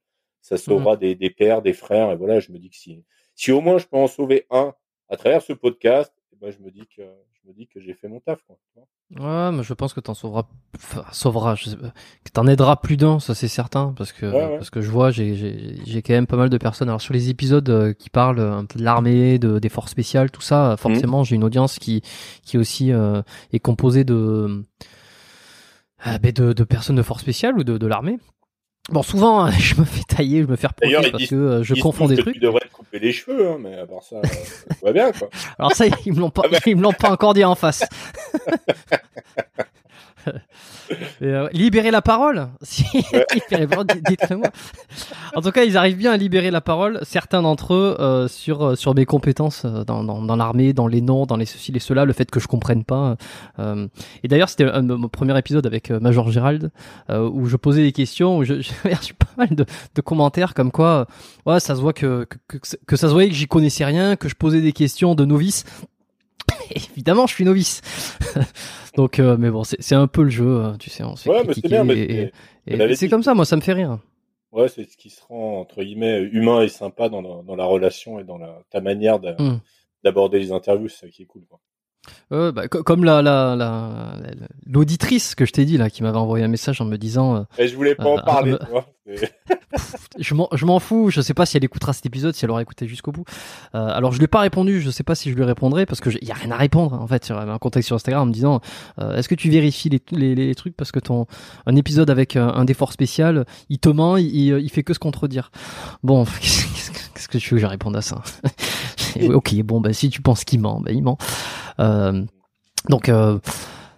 [0.46, 2.12] ça mmh sauvera des, des pères, des frères.
[2.12, 3.02] Et voilà, je me dis que si,
[3.34, 4.74] si au moins je peux en sauver un
[5.08, 7.94] à travers ce podcast, eh ben je me dis que je me dis que j'ai
[7.94, 8.40] fait mon taf.
[8.46, 8.56] Quoi.
[9.10, 11.92] Ouais, mais je pense que t'en sauveras, enfin, sauveras, je sais pas,
[12.24, 15.34] que t'en aideras plus d'un, ça c'est certain, parce que parce que je vois, j'ai
[15.84, 16.88] j'ai quand même pas mal de personnes.
[16.88, 20.30] Alors sur les épisodes euh, qui parlent un peu de l'armée, de des forces spéciales,
[20.30, 20.76] tout ça, mmh.
[20.76, 22.02] forcément, j'ai une audience qui
[22.44, 23.20] qui aussi euh,
[23.52, 24.64] est composée de
[26.06, 28.18] euh, de, de, personnes de force spéciale ou de, de l'armée.
[28.90, 32.06] Bon, souvent, je me fais tailler, je me fais reprocher parce que euh, je confonds
[32.06, 32.34] des trucs.
[32.34, 35.12] Tu devrais te couper les cheveux, hein, mais à part ça, euh, ça va bien,
[35.12, 35.28] quoi.
[35.58, 37.84] Alors ça, ils me l'ont pas, ah ils me l'ont pas encore dit en face.
[41.22, 42.48] Euh, libérer la parole.
[42.62, 42.84] Si,
[44.08, 44.48] dites-moi.
[45.34, 47.00] En tout cas, ils arrivent bien à libérer la parole.
[47.02, 51.00] Certains d'entre eux euh, sur euh, sur mes compétences dans, dans, dans l'armée, dans les
[51.00, 53.16] noms, dans les ceci, les cela, le fait que je comprenne pas.
[53.58, 56.70] et d'ailleurs, c'était mon premier épisode avec Major Gérald
[57.08, 59.64] où je posais des questions, où j'ai reçu pas mal de,
[59.94, 61.06] de, commentaires comme quoi,
[61.46, 64.16] ouais, ça se voit que que, que, que ça se voyait que j'y connaissais rien,
[64.16, 65.64] que je posais des questions de novice.
[66.92, 67.82] Évidemment, je suis novice.
[68.96, 71.04] Donc, euh, mais bon, c'est un peu le jeu, hein, tu sais.
[71.04, 71.86] On ouais, mais c'est bien.
[71.88, 72.32] Et,
[72.94, 73.98] c'est comme ça, moi, ça me fait rire.
[74.52, 77.66] Ouais, c'est ce qui se rend, entre guillemets, humain et sympa dans la, dans la
[77.66, 79.58] relation et dans la, ta manière hmm.
[80.02, 81.44] d'aborder les interviews, c'est ça qui est cool.
[81.46, 81.60] Quoi.
[82.32, 84.16] Euh, bah, comme la la
[84.68, 87.36] l'auditrice que je t'ai dit là qui m'avait envoyé un message en me disant.
[87.36, 88.52] Euh, et je voulais pas en euh, parler.
[88.52, 88.80] Euh,
[90.18, 91.10] je m'en je m'en fous.
[91.10, 93.24] Je sais pas si elle écoutera cet épisode, si elle aura écouté jusqu'au bout.
[93.74, 94.80] Euh, alors je lui ai pas répondu.
[94.80, 97.00] Je sais pas si je lui répondrai parce que il y a rien à répondre
[97.00, 97.24] en fait.
[97.24, 98.60] Sur un contact sur Instagram en me disant
[99.00, 101.26] est-ce que tu vérifies les, les, les, trucs parce que ton
[101.66, 105.50] un épisode avec un, défort spécial, il te ment, il, il fait que se contredire.
[106.02, 108.22] Bon, qu'est-ce que tu veux que je réponde à ça?
[109.32, 111.18] Ok, bon bah si tu penses qu'il ment, bah il ment.
[111.80, 112.24] Euh,
[112.88, 113.38] donc euh,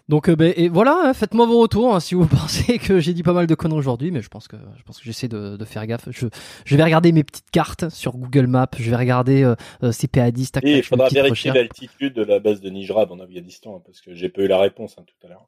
[0.08, 3.12] donc euh, ben, et voilà, hein, faites-moi vos retours hein, si vous pensez que j'ai
[3.12, 5.56] dit pas mal de conneries aujourd'hui, mais je pense que je pense que j'essaie de,
[5.56, 6.08] de, faire gaffe.
[6.10, 6.26] Je,
[6.64, 10.50] je vais regarder mes petites cartes sur Google Maps, je vais regarder euh, CPA10.
[10.50, 14.14] Tac, il faudra vérifier l'altitude de la base de Nijrab en Afghanistan hein, parce que
[14.14, 15.47] j'ai pas eu la réponse tout à l'heure.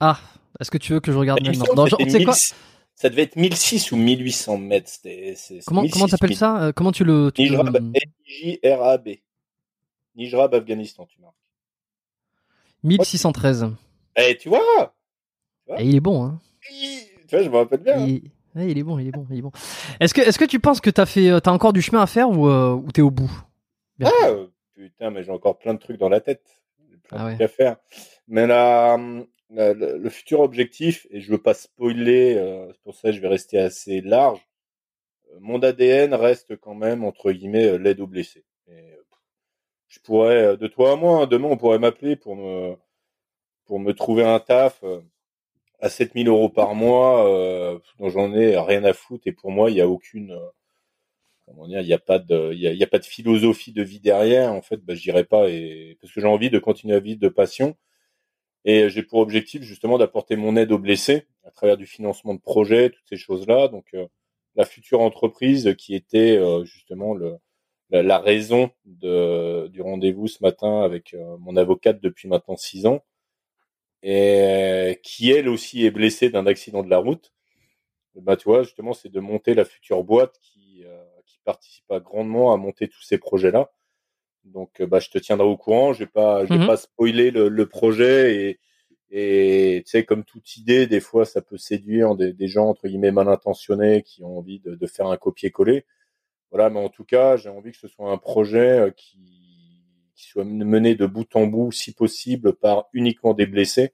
[0.00, 0.18] Ah,
[0.58, 1.86] est-ce que tu veux que je regarde maintenant non,
[2.24, 2.34] quoi
[3.02, 4.88] ça devait être 1006 ou 1800 mètres.
[4.88, 5.34] C
[5.66, 7.76] comment comment t'appelles ça Comment tu le tu Nijrab.
[10.14, 11.34] Nijrab, Afghanistan, tu marques.
[12.84, 13.72] 1613.
[14.14, 14.94] Eh, tu vois,
[15.78, 16.40] Et il est bon, hein.
[17.26, 18.06] Tu vois, je me rappelle bien.
[18.06, 18.30] Il...
[18.54, 19.50] il est bon, il est bon, il est bon.
[19.98, 22.30] Est-ce que, est-ce que tu penses que t'as fait, t'as encore du chemin à faire
[22.30, 23.32] ou, euh, ou t'es au bout?
[24.04, 24.10] Ah,
[24.76, 26.44] putain, mais j'ai encore plein de trucs dans la tête.
[27.08, 27.76] Plein ah de trucs à faire.
[28.28, 28.96] Mais là,
[29.52, 34.00] le, futur objectif, et je veux pas spoiler, euh, pour ça je vais rester assez
[34.00, 34.40] large.
[35.32, 38.44] Euh, mon ADN reste quand même entre guillemets l'aide aux blessés.
[39.92, 42.76] Je pourrais, euh, de toi à moi, hein, demain on pourrait m'appeler pour me,
[43.66, 45.02] pour me trouver un taf euh,
[45.80, 49.70] à 7000 euros par mois, euh, dont j'en ai rien à foutre et pour moi
[49.70, 50.38] il n'y a aucune,
[51.46, 54.00] comment dire, il n'y a pas de, il y a, pas de philosophie de vie
[54.00, 54.52] derrière.
[54.52, 57.20] En fait, bah, je dirais pas, et parce que j'ai envie de continuer à vivre
[57.20, 57.76] de passion.
[58.64, 62.40] Et j'ai pour objectif justement d'apporter mon aide aux blessés à travers du financement de
[62.40, 63.68] projets, toutes ces choses-là.
[63.68, 64.06] Donc euh,
[64.54, 67.16] la future entreprise qui était euh, justement
[67.90, 73.04] la, raison du rendez-vous ce matin avec euh, mon avocate depuis maintenant six ans,
[74.02, 77.32] et qui elle aussi est blessée d'un accident de la route.
[78.14, 80.84] Bah tu vois justement c'est de monter la future boîte qui
[81.26, 83.70] qui participe grandement à monter tous ces projets-là.
[84.44, 85.92] Donc, bah, je te tiendrai au courant.
[85.92, 88.60] Je vais pas, je vais mmh pas spoiler le, le projet et,
[89.10, 92.88] et tu sais, comme toute idée, des fois, ça peut séduire des, des gens entre
[92.88, 95.84] guillemets mal intentionnés qui ont envie de, de faire un copier-coller.
[96.50, 99.42] Voilà, mais en tout cas, j'ai envie que ce soit un projet qui,
[100.14, 103.92] qui soit mené de bout en bout, si possible, par uniquement des blessés,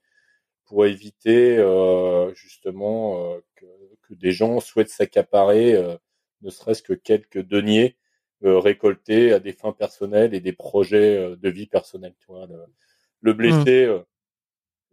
[0.67, 3.67] pour éviter euh, justement euh, que,
[4.03, 5.97] que, des gens souhaitent s'accaparer, euh,
[6.43, 7.97] ne serait-ce que quelques deniers
[8.45, 12.15] euh, récolter à des fins personnelles et des projets euh, de vie personnelle.
[12.21, 12.67] Tu vois, le,
[13.21, 13.91] le blessé, mmh.
[13.91, 13.99] euh,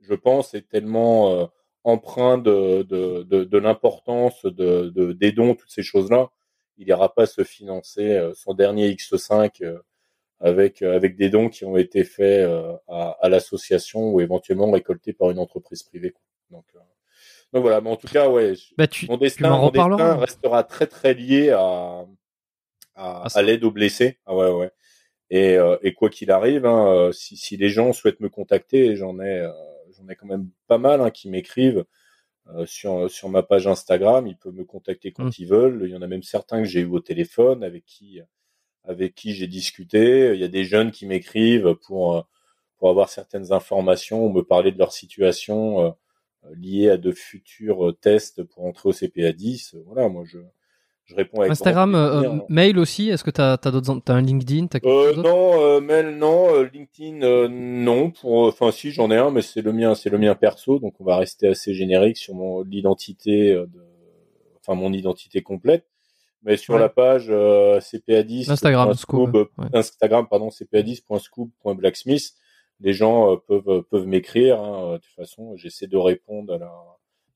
[0.01, 1.51] je pense, est tellement
[1.83, 6.31] empreint de, de, de, de l'importance de, de, des dons, toutes ces choses-là.
[6.77, 9.79] Il n'ira pas se financer son dernier X5
[10.39, 12.49] avec, avec des dons qui ont été faits
[12.87, 16.15] à, à l'association ou éventuellement récoltés par une entreprise privée.
[16.49, 16.65] Donc,
[17.53, 20.87] donc voilà, mais en tout cas, ouais, bah tu, mon destin, mon destin restera très
[20.87, 22.05] très lié à,
[22.95, 24.19] à, à l'aide aux blessés.
[24.25, 24.71] Ah ouais, ouais.
[25.29, 28.95] Et, euh, et quoi qu'il arrive, hein, euh, si, si, les gens souhaitent me contacter,
[28.95, 29.51] j'en ai, euh,
[29.97, 31.85] j'en ai quand même pas mal hein, qui m'écrivent
[32.65, 34.27] sur, sur ma page Instagram.
[34.27, 35.31] Ils peuvent me contacter quand mmh.
[35.39, 35.81] ils veulent.
[35.85, 38.21] Il y en a même certains que j'ai eu au téléphone, avec qui,
[38.83, 40.31] avec qui j'ai discuté.
[40.35, 42.27] Il y a des jeunes qui m'écrivent pour,
[42.77, 45.95] pour avoir certaines informations ou me parler de leur situation
[46.53, 49.77] liée à de futurs tests pour entrer au CPA 10.
[49.87, 50.37] Voilà, moi je
[51.05, 53.09] je réponds avec Instagram, euh, mail aussi.
[53.09, 56.67] Est-ce que tu as, d'autres, as un LinkedIn as euh, Non, euh, mail non, euh,
[56.73, 58.09] LinkedIn euh, non.
[58.09, 60.99] Pour, enfin si j'en ai un, mais c'est le mien, c'est le mien perso, donc
[60.99, 63.85] on va rester assez générique sur mon l'identité, de,
[64.59, 65.85] enfin mon identité complète.
[66.41, 72.33] Mais sur la page CPA10, Instagram, scoop, Instagram pardon cpa10.scoop.blacksmith,
[72.79, 74.59] les gens peuvent peuvent m'écrire.
[74.59, 76.71] Hein, de toute façon, j'essaie de répondre à la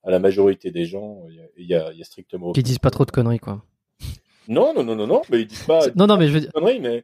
[0.03, 1.23] à la majorité des gens,
[1.57, 2.51] il y a, y a, strictement.
[2.53, 3.63] Qui disent pas trop de conneries, quoi.
[4.47, 5.87] Non, non, non, non, non, mais ils disent pas.
[5.95, 6.51] non, non, mais je veux dire.
[6.53, 7.03] Conneries, mais.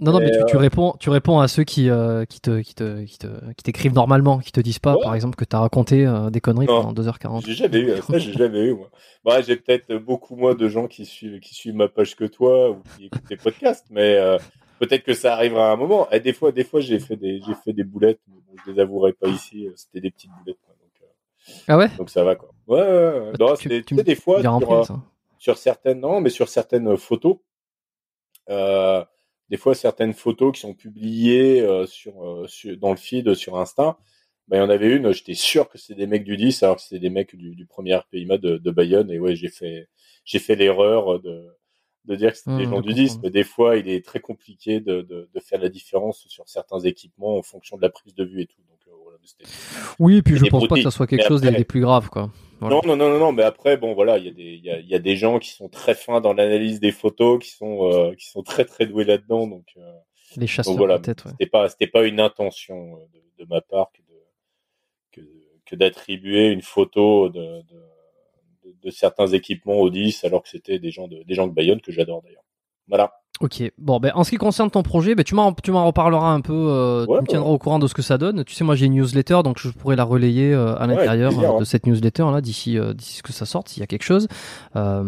[0.00, 2.60] Non, non, mais tu, tu, euh, réponds, tu réponds à ceux qui, euh, qui te,
[2.60, 5.60] qui te, qui te, qui t'écrivent normalement, qui te disent pas, par exemple, que t'as
[5.60, 7.46] raconté euh, des conneries pendant 2h40.
[7.46, 8.90] J'ai jamais eu, ça, j'ai jamais eu, moi.
[9.24, 12.70] Bah, j'ai peut-être beaucoup moins de gens qui suivent, qui suivent ma page que toi
[12.70, 14.18] ou qui écoutent tes podcasts, mais
[14.80, 16.10] peut-être que ça arrivera à un moment.
[16.10, 18.72] Et des fois, des fois, j'ai fait des, j'ai fait des boulettes, mais bon, je
[18.72, 19.68] les avouerai pas ici.
[19.76, 20.58] C'était des petites boulettes.
[21.68, 22.50] Ah ouais Donc ça va quoi.
[22.66, 23.32] Ouais, ouais, ouais.
[23.38, 24.84] Non, tu, tu, sais, des fois, sur, euh,
[25.38, 27.38] sur, certaines, non, mais sur certaines photos,
[28.48, 29.04] euh,
[29.48, 33.58] des fois, certaines photos qui sont publiées euh, sur, euh, sur, dans le feed sur
[33.58, 33.98] Insta,
[34.48, 36.76] bah, il y en avait une, j'étais sûr que c'était des mecs du 10, alors
[36.76, 39.88] que c'était des mecs du, du premier PIMA de, de Bayonne, et ouais, j'ai fait,
[40.24, 41.46] j'ai fait l'erreur de,
[42.06, 44.20] de dire que c'était des mmh, gens du 10, mais des fois, il est très
[44.20, 48.14] compliqué de, de, de, faire la différence sur certains équipements en fonction de la prise
[48.14, 48.60] de vue et tout.
[49.98, 52.30] Oui, et puis je pense pas que ça soit quelque chose des, plus graves, quoi.
[52.60, 54.78] Non, non, non, non, mais après, bon, voilà, il y a des, il y a,
[54.78, 58.14] y a, des gens qui sont très fins dans l'analyse des photos, qui sont, euh,
[58.14, 59.66] qui sont très, très doués là-dedans, donc.
[59.76, 59.92] Euh,
[60.36, 61.28] les chasseurs, voilà, peut-être.
[61.30, 64.02] C'était pas, c'était pas une intention euh, de, de ma part que
[65.20, 65.26] de,
[65.66, 70.90] que, d'attribuer une photo de, de, de, certains équipements au 10, alors que c'était des
[70.90, 72.44] gens de, des gens de Bayonne que j'adore d'ailleurs.
[72.88, 73.21] Voilà.
[73.40, 76.30] Ok, bon, ben, en ce qui concerne ton projet, ben, tu m'en, tu m'en reparleras
[76.30, 78.44] un peu, euh, tu me tiendras au courant de ce que ça donne.
[78.44, 81.58] Tu sais, moi j'ai une newsletter, donc je pourrais la relayer euh, à l'intérieur euh,
[81.58, 84.28] de cette newsletter là d'ici, d'ici ce que ça sorte, s'il y a quelque chose.
[84.74, 85.02] la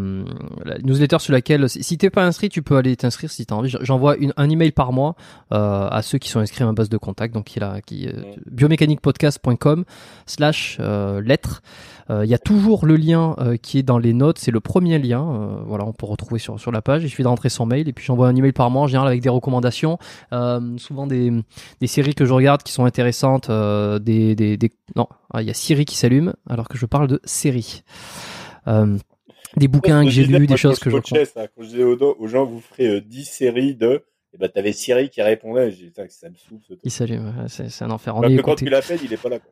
[0.82, 3.72] newsletter sur laquelle, si t'es pas inscrit, tu peux aller t'inscrire si t'as envie.
[3.82, 5.14] J'envoie une, un email par mois
[5.50, 8.50] à ceux qui sont inscrits à ma base de contact, donc qui est qui mm.
[8.50, 9.84] biomécaniquepodcast.com
[10.26, 10.80] slash
[11.22, 11.62] lettres.
[12.10, 15.60] Il y a toujours le lien qui est dans les notes, c'est le premier lien.
[15.66, 17.04] voilà, on peut retrouver sur sur la page.
[17.04, 19.08] Il suffit de rentrer son mail et puis j'envoie un email par mois en général
[19.08, 19.98] avec des recommandations,
[20.32, 21.32] euh, souvent des,
[21.80, 25.48] des, séries que je regarde qui sont intéressantes, euh, des, des, des, non, ah, il
[25.48, 27.82] y a Siri qui s'allume alors que je parle de séries.
[28.68, 28.96] Euh,
[29.56, 32.44] des bouquins que j'ai lus, des choses que je ça, Quand je disais aux, gens,
[32.44, 36.34] vous ferez 10 séries de, et bah t'avais Siri qui répondait, j'ai dit ça me
[36.36, 36.76] souffle.
[36.84, 38.14] Il s'allume, c'est un enfer.
[38.20, 39.38] Parce que quand tu l'appelles, il est pas là.
[39.40, 39.50] Quoi.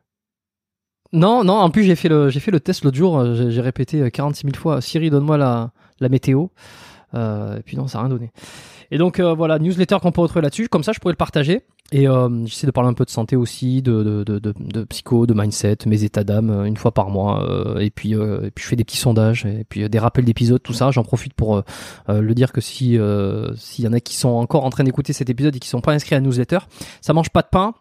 [1.12, 4.10] Non, non, en plus j'ai fait le j'ai fait le test l'autre jour, j'ai répété
[4.10, 6.46] 46 000 fois Siri donne-moi la la météo.
[7.14, 8.30] Euh, et puis non, ça n'a rien donné.
[8.90, 10.68] Et donc euh, voilà, newsletter qu'on peut retrouver là-dessus.
[10.68, 11.62] Comme ça, je pourrais le partager.
[11.92, 15.26] Et euh, j'essaie de parler un peu de santé aussi, de, de, de, de, psycho,
[15.26, 17.46] de mindset, mes états d'âme une fois par mois.
[17.80, 20.72] et puis et puis je fais des petits sondages et puis des rappels d'épisodes, tout
[20.72, 20.90] ça.
[20.90, 21.62] J'en profite pour
[22.08, 22.98] le dire que si
[23.56, 25.82] s'il y en a qui sont encore en train d'écouter cet épisode et qui sont
[25.82, 26.60] pas inscrits à la newsletter,
[27.02, 27.74] ça mange pas de pain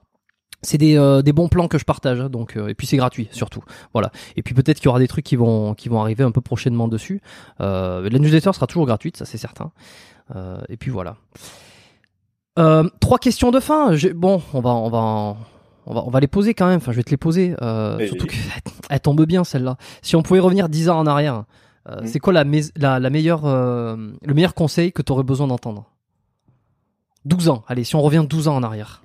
[0.63, 2.97] c'est des, euh, des bons plans que je partage hein, donc euh, et puis c'est
[2.97, 3.63] gratuit surtout.
[3.93, 4.11] Voilà.
[4.35, 6.41] Et puis peut-être qu'il y aura des trucs qui vont qui vont arriver un peu
[6.41, 7.21] prochainement dessus.
[7.61, 9.71] Euh, la newsletter sera toujours gratuite ça c'est certain.
[10.35, 11.15] Euh, et puis voilà.
[12.59, 13.95] Euh, trois questions de fin.
[13.95, 15.37] J'ai- bon on va on va
[15.87, 16.77] on va on va les poser quand même.
[16.77, 19.77] Enfin je vais te les poser euh, surtout qu'elle tombe bien celle-là.
[20.01, 21.45] Si on pouvait revenir 10 ans en arrière
[21.89, 22.07] euh, Mhm.
[22.07, 25.47] c'est quoi la, mais- la, la meilleure euh, le meilleur conseil que tu aurais besoin
[25.47, 25.85] d'entendre?
[27.25, 27.63] 12 ans.
[27.67, 29.01] Allez si on revient 12 ans en arrière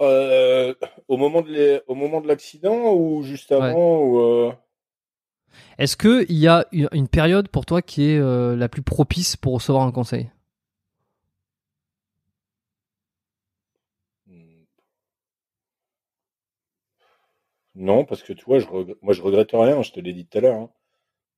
[0.00, 0.74] Euh,
[1.08, 4.52] au moment de au moment de l'accident ou juste avant ou euh,
[5.78, 9.36] Est-ce que il y a une période pour toi qui est euh, la plus propice
[9.36, 10.30] pour recevoir un conseil?
[17.76, 20.26] Non, parce que tu vois, je reg- moi je regrette rien, je te l'ai dit
[20.26, 20.56] tout à l'heure.
[20.56, 20.70] hein.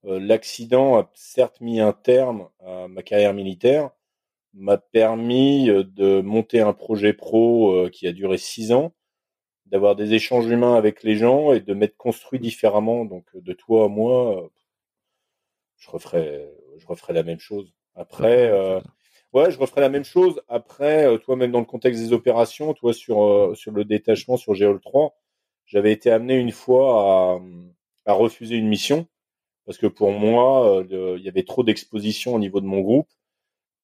[0.03, 3.91] L'accident a certes mis un terme à ma carrière militaire,
[4.53, 8.93] m'a permis de monter un projet pro qui a duré six ans,
[9.67, 13.05] d'avoir des échanges humains avec les gens et de m'être construit différemment.
[13.05, 14.49] Donc de toi à moi,
[15.77, 17.73] je referais, je referais la même chose.
[17.95, 18.79] Après, euh,
[19.33, 20.41] ouais, je referais la même chose.
[20.47, 24.53] Après, toi même dans le contexte des opérations, toi sur euh, sur le détachement sur
[24.55, 25.15] Géol 3,
[25.65, 27.39] j'avais été amené une fois à,
[28.11, 29.07] à refuser une mission
[29.65, 33.09] parce que pour moi, euh, il y avait trop d'exposition au niveau de mon groupe.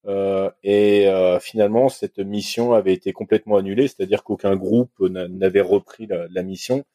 [0.07, 5.61] Euh, et euh, finalement, cette mission avait été complètement annulée, c'est-à-dire qu'aucun groupe n'a- n'avait
[5.61, 6.85] repris la, mission.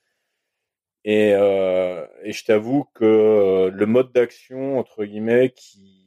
[1.04, 6.06] Et, euh, et je t'avoue que le mode d'action, entre guillemets, qui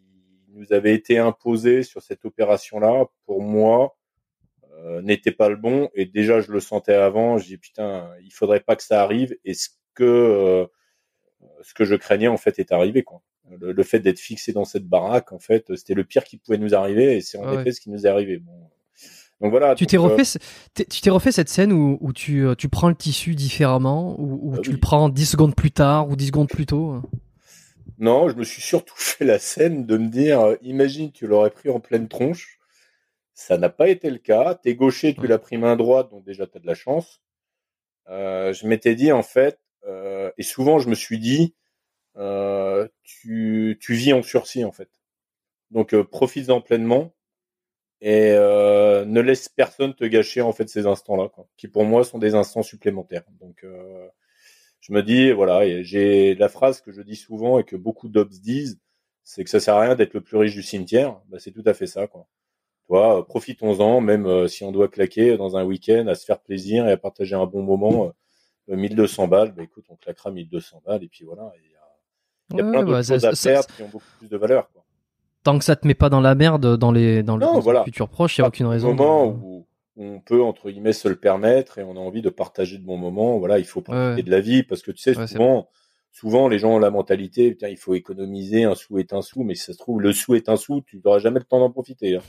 [0.49, 3.95] nous avait été imposé sur cette opération-là, pour moi,
[5.01, 5.89] n'était pas le bon.
[5.95, 7.37] Et déjà, je le sentais avant.
[7.37, 9.35] Je dis putain, il faudrait pas que ça arrive.
[9.45, 10.65] Et ce que euh,
[11.61, 13.21] ce que je craignais en fait est arrivé quoi.
[13.49, 16.57] Le, le fait d'être fixé dans cette baraque, en fait, c'était le pire qui pouvait
[16.57, 17.61] nous arriver, et c'est en Ah ouais.
[17.61, 18.37] effet ce qui nous est arrivé.
[18.37, 18.53] Bon.
[19.41, 19.75] Donc voilà.
[19.75, 20.39] Tu t'es euh, refait,
[20.89, 24.39] tu t'es refait cette scène où, où tu, euh, tu prends le tissu différemment, ou
[24.41, 24.75] où Ah tu oui.
[24.75, 27.01] le prends 10 secondes plus tard ou 10 secondes plus tôt?
[27.99, 31.49] Non, je me suis surtout fait la scène de me dire, euh, imagine, tu l'aurais
[31.51, 32.59] pris en pleine tronche.
[33.33, 34.55] Ça n'a pas été le cas.
[34.55, 35.27] T'es gaucher, tu Ouais.
[35.27, 37.21] l'as pris main droite, donc déjà t'as de la chance.
[38.09, 41.55] Euh, je m'étais dit en fait, euh, et souvent je me suis dit,
[42.17, 44.89] euh, tu, tu vis en sursis en fait.
[45.71, 47.13] Donc euh, profites-en pleinement
[48.01, 52.19] et euh, ne laisse personne te gâcher en fait ces instants-là, qui pour moi sont
[52.19, 53.23] des instants supplémentaires.
[53.41, 54.07] Donc euh,
[54.81, 58.29] je me dis voilà, j'ai la phrase que je dis souvent et que beaucoup d'obs
[58.31, 58.79] disent,
[59.23, 61.21] c'est que ça sert à rien d'être le plus riche du cimetière.
[61.29, 62.07] Bah, c'est tout à fait ça.
[62.87, 66.87] Toi, euh, profitons-en, même si on doit claquer dans un week-end, à se faire plaisir
[66.87, 68.13] et à partager un bon moment.
[68.69, 71.51] euh, 1200 balles, bah écoute, on claquera 1200 balles et puis voilà.
[72.53, 74.29] Il y a, Ouais, plein bah, ça- choses à ça- perdre qui ont beaucoup plus
[74.29, 74.69] de valeur.
[74.71, 74.83] Quoi.
[75.43, 77.57] Tant que ça te met pas dans la merde dans les dans le, Non, dans
[77.57, 77.83] le voilà.
[77.83, 78.89] futur proche, il y a aucune Au raison.
[78.93, 79.65] moment où,
[79.97, 82.83] où on peut entre guillemets se le permettre et on a envie de partager de
[82.85, 84.23] bons moments, voilà, il faut profiter Ouais.
[84.23, 85.67] de la vie parce que tu sais Ouais, souvent,
[86.11, 89.43] souvent les gens ont la mentalité, putain, il faut économiser, un sou est un sou,
[89.43, 91.59] mais si ça se trouve le sou est un sou, tu n'auras jamais le temps
[91.59, 92.15] d'en profiter.
[92.17, 92.21] hein.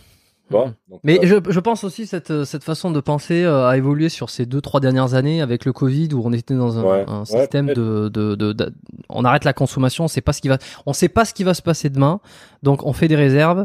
[0.51, 3.77] Donc, Mais euh, je, je pense aussi cette euh, cette façon de penser euh, a
[3.77, 6.83] évolué sur ces deux trois dernières années avec le Covid où on était dans un,
[6.85, 8.73] Ouais, un ouais, système de, de, de, de-
[9.09, 11.45] on arrête la consommation, on sait pas ce qui va on sait pas ce qui
[11.45, 12.21] va se passer demain,
[12.63, 13.65] donc on fait des réserves.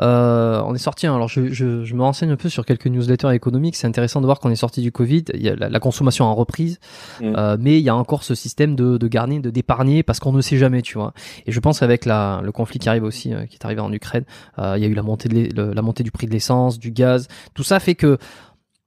[0.00, 1.06] Euh, on est sorti.
[1.06, 3.76] hein, alors je, je, je me renseigne un peu sur quelques newsletters économiques.
[3.76, 5.24] C'est intéressant de voir qu'on est sorti du Covid.
[5.34, 6.78] Il y a la, la consommation en reprise,
[7.20, 7.34] Mm.
[7.36, 10.32] euh, mais il y a encore ce système de, de garder, de d'épargner parce qu'on
[10.32, 11.12] ne sait jamais, tu vois.
[11.46, 13.92] Et je pense avec la, le conflit qui arrive aussi, euh, qui est arrivé en
[13.92, 14.24] Ukraine,
[14.58, 16.78] il y a eu la montée, de l'e- le- la montée du prix de l'essence,
[16.78, 17.28] du gaz.
[17.54, 18.16] Tout ça fait que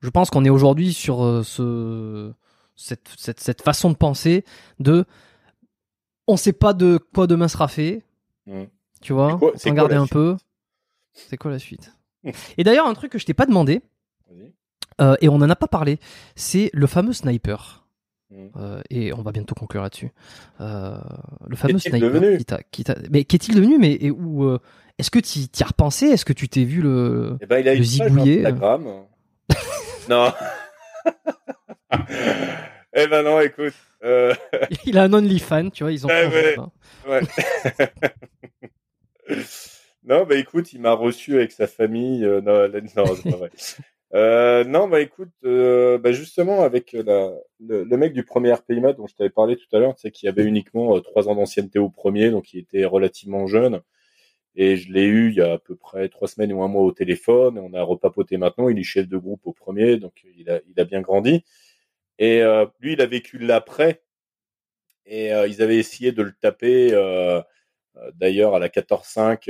[0.02, 2.32] je pense qu'on est aujourd'hui sur ce,
[2.76, 4.44] cette, cette, cette façon de penser
[4.80, 5.06] de
[6.28, 8.04] on sait pas de quoi demain sera fait,
[8.48, 8.64] Mm.
[9.02, 9.38] tu vois?
[9.38, 10.14] Quoi garder un suite?
[10.14, 10.36] peu.
[11.14, 11.92] C'est quoi la suite?
[12.58, 13.82] Et d'ailleurs, un truc que je t'ai pas demandé,
[15.02, 16.00] euh, et on en a pas parlé,
[16.36, 17.86] c'est le fameux sniper.
[18.30, 18.48] Mm.
[18.56, 20.12] Euh, et on va bientôt conclure là-dessus.
[20.62, 20.98] Euh,
[21.48, 22.12] le fameux Qu'est-il sniper.
[22.12, 22.38] devenu?
[22.38, 23.78] qui t'a- qui t'a- mais qu'est-il devenu?
[23.78, 24.58] Mais et où
[25.00, 26.06] Est-ce que tu y as repensé?
[26.08, 28.44] Est-ce que tu t'es vu le Eh ben, il a Le une page zigouiller,
[30.10, 30.32] non.
[32.94, 33.74] eh ben non, écoute.
[34.04, 34.34] euh,
[34.86, 36.10] Il a un OnlyFans, tu vois Ils ont.
[36.10, 36.56] Ouais.
[36.58, 36.72] hein.
[37.08, 37.22] Ouais.
[40.06, 42.26] non, bah écoute, il m'a reçu avec sa famille.
[42.26, 43.52] euh, non, là, non, c'est pas vrai.
[44.16, 48.94] Euh, non, bah écoute, euh, bah justement avec la, le, le mec du premier RPIMA
[48.94, 51.80] dont je t'avais parlé tout à l'heure, tu sais, qui avait uniquement trois ans d'ancienneté
[51.80, 53.82] au premier, donc il était relativement jeune.
[54.56, 56.84] Et je l'ai eu il y a à peu près trois semaines ou un mois
[56.84, 57.58] au téléphone.
[57.58, 58.70] On a repapoté maintenant.
[58.70, 61.44] Il est chef de groupe au premier, donc il a, il a bien grandi.
[62.20, 62.44] Et
[62.80, 64.04] lui, il a vécu l'après.
[65.08, 66.92] Et ils avaient essayé de le taper,
[68.16, 69.50] d'ailleurs, à la 14-5.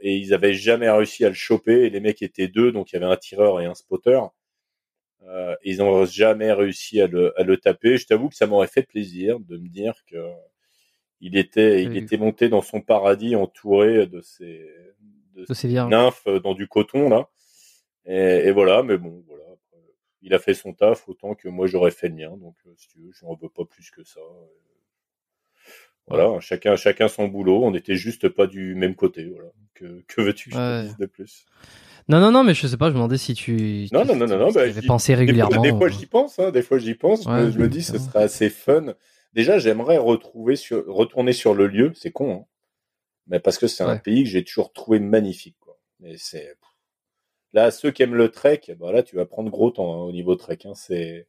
[0.00, 1.84] et ils avaient jamais réussi à le choper.
[1.84, 4.20] Et les mecs étaient deux, donc il y avait un tireur et un spotter.
[5.28, 7.98] Euh, ils n'ont jamais réussi à le, à le taper.
[7.98, 10.16] Je t'avoue que ça m'aurait fait plaisir de me dire que
[11.20, 14.70] il était, il était monté dans son paradis entouré de ses,
[15.34, 17.28] de, ses nymphes dans du coton là.
[18.06, 19.44] Et, et, voilà, mais bon, voilà.
[20.22, 22.36] Il a fait son taf autant que moi j'aurais fait le mien.
[22.36, 24.20] Donc, euh, si tu veux, je n'en veux pas plus que ça.
[26.08, 27.64] Voilà, chacun, chacun son boulot.
[27.64, 29.30] On n'était juste pas du même côté.
[29.32, 29.50] Voilà.
[29.74, 31.44] Que, que veux-tu que je dise de plus?
[32.08, 33.86] Non, non, non, mais je sais pas, je me demandais si tu.
[33.92, 34.50] Non, non, non, non, non.
[34.50, 35.60] Bah, pensé régulièrement.
[35.60, 37.24] Des fois, j'y pense, hein, des fois, j'y pense.
[37.24, 38.94] je me dis, ce serait assez fun.
[39.34, 41.92] Déjà, j'aimerais retrouver sur, retourner sur le lieu.
[41.94, 42.44] C'est con, hein.
[43.26, 45.78] Mais parce que c'est un pays que j'ai toujours trouvé magnifique, quoi.
[46.00, 46.56] Mais c'est.
[47.52, 50.12] Là, ceux qui aiment le trek, bah là, tu vas prendre gros temps hein, au
[50.12, 50.58] niveau trek.
[50.64, 50.74] Hein.
[50.74, 51.26] C'est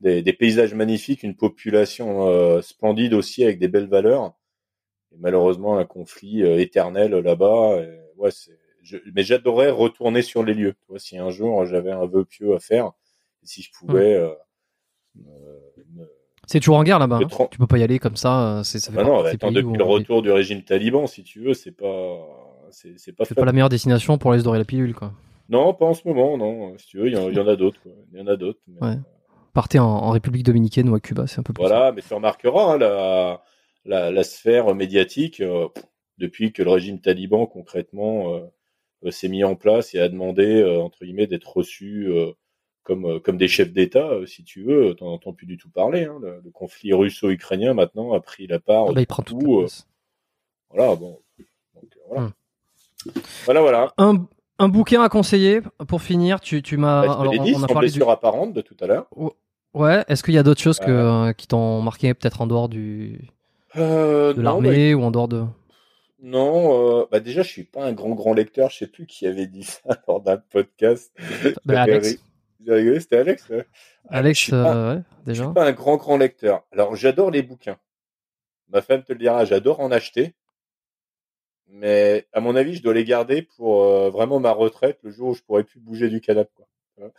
[0.00, 4.34] des, des, paysages magnifiques, une population euh, splendide aussi avec des belles valeurs.
[5.12, 7.82] Et malheureusement, un conflit euh, éternel là-bas.
[8.16, 8.58] Ouais, c'est
[9.14, 10.74] mais j'adorerais retourner sur les lieux.
[10.74, 12.92] Tu vois, si un jour j'avais un vœu pieux à faire,
[13.42, 14.14] si je pouvais.
[14.14, 14.32] Euh,
[16.46, 17.20] c'est toujours en guerre là-bas.
[17.22, 17.46] Hein.
[17.50, 18.62] Tu peux pas y aller comme ça.
[18.64, 21.72] Ça fait bah non, attends, depuis le retour du régime taliban, si tu veux, c'est
[21.72, 22.18] pas,
[22.70, 23.24] c'est pas.
[23.24, 25.12] C'est pas la meilleure destination pour aller se dorer la pilule, quoi.
[25.48, 26.76] Non, pas en ce moment, non.
[26.78, 27.80] Si tu veux, il y, en a d'autres.
[28.12, 28.58] Il y en a d'autres.
[28.80, 28.96] Ouais.
[29.56, 31.62] Partez en, République dominicaine ou à Cuba, c'est un peu plus.
[31.62, 33.42] Voilà, mais tu remarqueras hein, la,
[33.86, 35.68] la, la, sphère médiatique euh,
[36.18, 40.82] depuis que le régime taliban concrètement euh, s'est mis en place et a demandé euh,
[40.82, 42.06] entre guillemets d'être reçu
[42.82, 44.94] comme comme des chefs d'État, si tu veux.
[44.94, 46.04] T'en entends plus du tout parler.
[46.04, 46.18] Hein.
[46.20, 48.88] Le, conflit russo-ukrainien maintenant a pris la part.
[48.90, 49.66] Ah bah, il prend tout.
[50.68, 51.18] voilà, bon.
[52.10, 52.24] voilà.
[52.24, 52.32] Hum.
[53.46, 53.60] voilà.
[53.62, 54.26] voilà, Un,
[54.58, 56.42] un bouquin à conseiller pour finir.
[56.42, 57.06] Tu, tu m'as.
[57.06, 59.08] Bah, on, a parlé blessure apparente de tout à l'heure.
[59.76, 60.04] Ouais.
[60.08, 63.28] Est-ce qu'il y a d'autres choses que, qui t'ont marqué peut-être en dehors du
[63.74, 65.44] de l'armée ou en dehors de
[66.22, 68.70] non, euh, bah déjà, je suis pas un grand grand lecteur.
[68.70, 71.12] Je sais plus qui avait dit ça lors d'un podcast.
[71.64, 72.16] Bah, Alex.
[72.64, 73.52] C'était Alex.
[74.08, 75.42] Alex, euh, ouais, déjà.
[75.42, 76.64] Je suis pas un grand grand lecteur.
[76.72, 77.78] Alors, j'adore les bouquins.
[78.70, 80.34] Ma femme te le dira, j'adore en acheter.
[81.68, 85.28] Mais à mon avis, je dois les garder pour euh, vraiment ma retraite, le jour
[85.28, 86.50] où je pourrais plus bouger du canapé.
[86.96, 87.10] Quoi.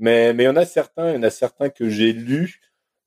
[0.00, 2.60] Mais mais il y en a certains, il y en a certains que j'ai lus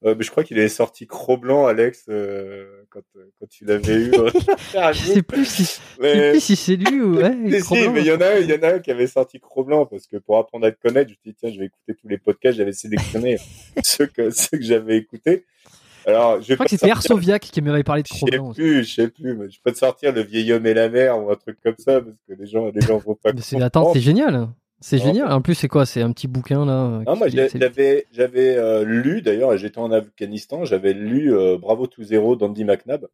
[0.05, 2.99] euh, je crois qu'il est sorti Cro-Blanc, Alex, euh, quand,
[3.39, 4.11] quand tu l'avais eu.
[4.91, 6.39] je sais plus si, mais...
[6.41, 7.61] si c'est lui ou ouais.
[7.61, 9.85] si, mais il y en a, il y en a un qui avait sorti Cro-Blanc
[9.85, 12.07] parce que pour apprendre à te connaître, je me dit tiens, je vais écouter tous
[12.09, 13.37] les podcasts, j'avais sélectionné
[13.83, 15.45] ceux que ceux que j'avais écoutés.
[16.05, 18.51] Alors, je, je crois que c'était Arsoviac qui m'avait parlé de Cro-Blanc.
[18.51, 20.73] Je sais plus, je sais plus, mais je peux te sortir le vieil homme et
[20.73, 23.31] la mer ou un truc comme ça parce que les gens, les gens vont pas.
[23.53, 24.49] Mais attends, c'est génial.
[24.83, 25.31] C'est génial.
[25.31, 25.85] En plus, c'est quoi?
[25.85, 27.01] C'est un petit bouquin là.
[27.07, 32.03] Non, moi, j'avais, j'avais euh, lu d'ailleurs, j'étais en Afghanistan, j'avais lu euh, Bravo to
[32.03, 33.07] Zero d'Andy McNabb,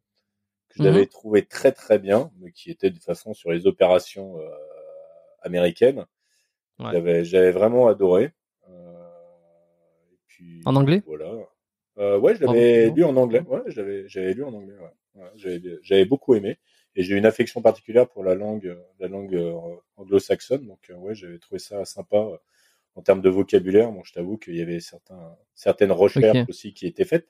[0.70, 1.06] que j'avais mhm.
[1.06, 4.50] trouvé très très bien, mais qui était de toute façon sur les opérations euh,
[5.42, 6.06] américaines.
[6.80, 8.32] J'avais, j'avais vraiment adoré.
[8.66, 11.04] Et puis, en anglais?
[11.06, 12.18] Voilà.
[12.18, 13.42] ouais, je l'avais lu en anglais.
[13.46, 14.74] Ouais, j'avais, j'avais lu en anglais.
[15.14, 15.22] Ouais.
[15.36, 16.58] j'avais, j'avais beaucoup aimé
[17.00, 19.54] et j'ai une affection particulière pour la langue, la langue euh,
[19.96, 20.66] anglo-saxonne.
[20.66, 22.36] Donc euh, ouais, j'avais trouvé ça sympa euh,
[22.94, 23.90] en termes de vocabulaire.
[23.90, 27.26] Bon, je t'avoue qu'il y avait certains, certaines recherches aussi qui étaient faites.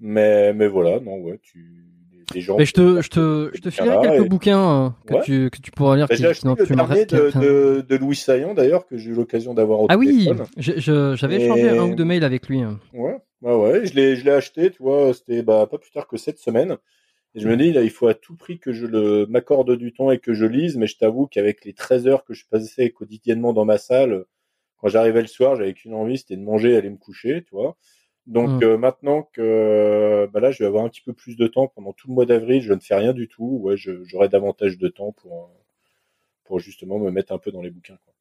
[0.00, 1.86] Mais, mais voilà, non, ouais, tu,
[2.34, 2.56] les gens.
[2.58, 5.94] Mais je te, je te, je te filerai quelques bouquins que tu, que tu pourras
[5.94, 6.08] lire.
[6.08, 9.54] Bah, j'ai acheté le dernier de, de, de, Louis Saillant d'ailleurs que j'ai eu l'occasion
[9.54, 12.64] d'avoir au Ah oui, j'avais échangé un ou deux mails avec lui.
[12.92, 16.08] Ouais, ouais, ouais, je l'ai, je l'ai acheté, tu vois, c'était bah, pas plus tard
[16.08, 16.76] que cette semaine.
[17.34, 19.92] Et je me dis, là, il faut à tout prix que je le m'accorde du
[19.92, 22.90] temps et que je lise, mais je t'avoue qu'avec les 13 heures que je passais
[22.90, 24.24] quotidiennement dans ma salle,
[24.78, 27.54] quand j'arrivais le soir, j'avais qu'une envie, c'était de manger et aller me coucher, tu
[27.54, 27.76] vois.
[28.26, 28.64] Donc mmh.
[28.64, 31.92] euh, maintenant que bah là, je vais avoir un petit peu plus de temps pendant
[31.92, 33.60] tout le mois d'avril, je ne fais rien du tout.
[33.62, 35.50] Ouais, j'aurai davantage de temps pour
[36.44, 37.98] pour justement me mettre un peu dans les bouquins.
[38.04, 38.14] Quoi.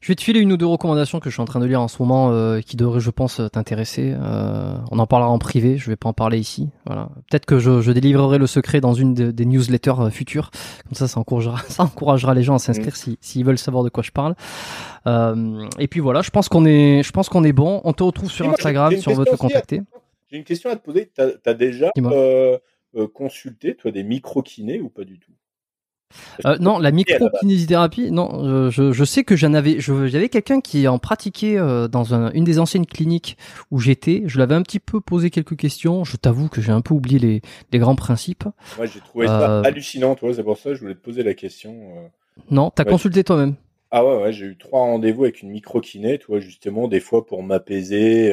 [0.00, 1.80] Je vais te filer une ou deux recommandations que je suis en train de lire
[1.80, 4.14] en ce moment euh, qui devraient, je pense, t'intéresser.
[4.16, 6.68] Euh, on en parlera en privé, je vais pas en parler ici.
[6.86, 7.08] Voilà.
[7.28, 10.52] Peut-être que je, je, délivrerai le secret dans une des newsletters euh, futures.
[10.84, 14.04] Comme ça, ça encouragera, ça encouragera les gens à s'inscrire s'ils veulent savoir de quoi
[14.04, 14.36] je parle.
[15.08, 17.80] Euh, et puis voilà, je pense qu'on est, je pense qu'on est bon.
[17.82, 19.82] On te retrouve sur Instagram, sur votre contacter.
[20.30, 21.10] J'ai une question à te poser.
[21.12, 21.90] T'as as déjà
[23.14, 25.31] consulté toi des micro kinés ou pas du tout?
[26.44, 30.86] Euh, non, la micro-kinésithérapie, non, euh, je, je, sais que j'en avais, j'avais quelqu'un qui
[30.88, 33.36] en pratiquait euh, dans un, une des anciennes cliniques
[33.70, 34.22] où j'étais.
[34.26, 36.04] Je l'avais un petit peu posé quelques questions.
[36.04, 37.42] Je t'avoue que j'ai un peu oublié les,
[37.72, 38.44] les grands principes.
[38.76, 40.32] Moi, j'ai trouvé ça hallucinant, toi.
[40.34, 41.74] C'est pour ça que je voulais te poser la question.
[42.50, 43.54] Non, t'as consulté toi-même.
[43.90, 47.42] Ah ouais, ouais j'ai eu trois rendez-vous avec une micro-kiné, toi, justement, des fois pour
[47.42, 48.28] m'apaiser.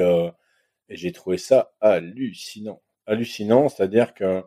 [0.90, 2.82] et j'ai trouvé ça hallucinant.
[3.06, 4.43] Hallucinant, c'est-à-dire que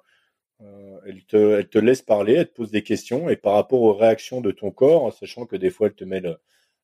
[0.63, 3.83] euh, elle, te, elle te laisse parler, elle te pose des questions et par rapport
[3.83, 6.23] aux réactions de ton corps, sachant que des fois elle te met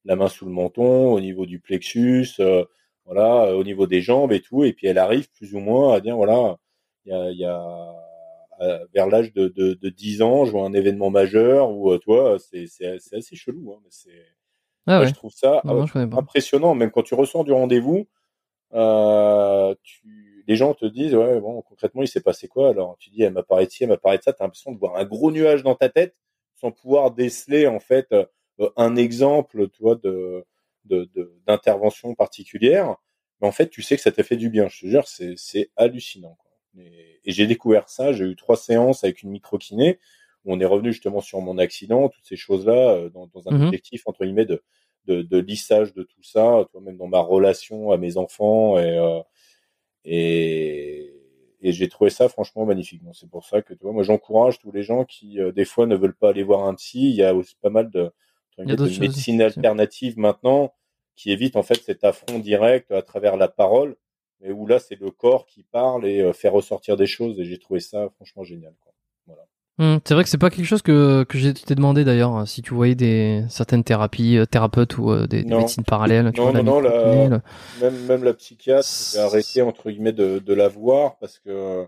[0.05, 2.65] la main sous le menton, au niveau du plexus, euh,
[3.05, 6.00] voilà, au niveau des jambes et tout, et puis elle arrive plus ou moins à
[6.00, 6.58] dire voilà,
[7.05, 7.94] il y a, y a
[8.92, 12.39] vers l'âge de, de, de, 10 ans, je vois un événement majeur ou euh, toi,
[12.39, 14.26] c'est assez chelou, hein, mais c'est
[14.86, 18.08] ah je trouve ça impressionnant, même quand tu ressors du rendez-vous,
[18.73, 22.70] euh, tu les gens te disent ouais bon concrètement il s'est passé quoi?
[22.70, 24.33] Alors tu dis elle m'apparaît ci elle m'apparaît ça.
[24.33, 26.17] T'as l'impression de voir un gros nuage dans ta tête
[26.57, 28.25] sans pouvoir déceler en fait euh,
[28.77, 30.44] un exemple tu vois de
[31.47, 32.97] d'intervention particulière.
[33.41, 34.68] Mais en fait tu sais que ça t'a fait du bien.
[34.68, 36.51] Je te jure c'est c'est hallucinant quoi.
[36.83, 38.12] et, j'ai découvert ça.
[38.12, 39.99] J'ai eu trois séances avec une micro kiné
[40.47, 43.49] où on est revenu justement sur mon accident toutes ces choses là euh, dans, dans
[43.49, 44.62] un mmh objectif entre guillemets de,
[45.05, 48.97] de, de lissage de tout ça toi même dans ma relation à mes enfants et
[48.97, 49.20] euh,
[50.11, 51.12] et,
[51.61, 53.03] et j'ai trouvé ça franchement magnifique.
[53.12, 55.87] c'est pour ça que tu vois, moi j'encourage tous les gens qui euh, des fois
[55.87, 57.11] ne veulent pas aller voir un psy.
[57.11, 58.11] Il y a aussi pas mal de,
[58.57, 60.73] de médecine alternative maintenant
[61.15, 63.97] qui évite en fait cet affront direct à travers la parole,
[64.41, 67.39] mais où là c'est le corps qui parle et euh, fait ressortir des choses.
[67.39, 68.75] Et j'ai trouvé ça franchement génial.
[68.81, 68.93] Quoi.
[69.81, 72.62] Hum, c'est vrai que c'est pas quelque chose que, que j'ai demandé d'ailleurs, hein, si
[72.62, 76.32] tu voyais des certaines thérapies, euh, thérapeutes ou euh, des, médecines parallèles.
[76.36, 77.40] non, non, non, la,
[77.81, 81.84] même, même la psychiatre, j'ai arrêté entre guillemets de, de la voir parce que euh,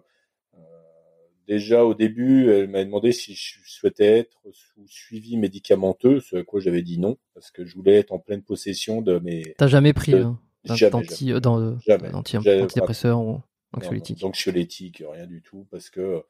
[1.49, 6.45] déjà au début, elle m'a demandé si je souhaitais être sous suivi médicamenteux, ce à
[6.45, 9.57] quoi j'avais dit non, parce que je voulais être en pleine possession de mes.
[9.59, 13.41] T'as jamais pris hein, d'antidépresseur ou
[13.73, 16.23] anxiolytique Anxiolytique, rien du tout, parce que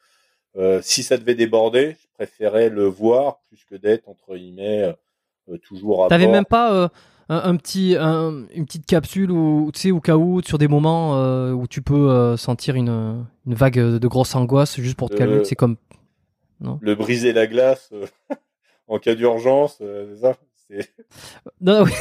[0.56, 4.94] euh, si ça devait déborder, je préférais le voir plus que d'être entre guillemets
[5.48, 6.88] euh, toujours à T'avais même pas euh,
[7.28, 11.14] un, petit, une petite capsule ou tu sais au cas où sur des moments
[11.52, 15.44] où tu peux sentir une, une, vague de grosse angoisse juste pour te calmer.
[15.44, 15.76] C'est comme
[16.60, 16.78] non?
[16.82, 17.92] le briser la glace
[18.88, 20.36] en cas d'urgence, c'est ça?
[21.60, 21.92] Non, oui.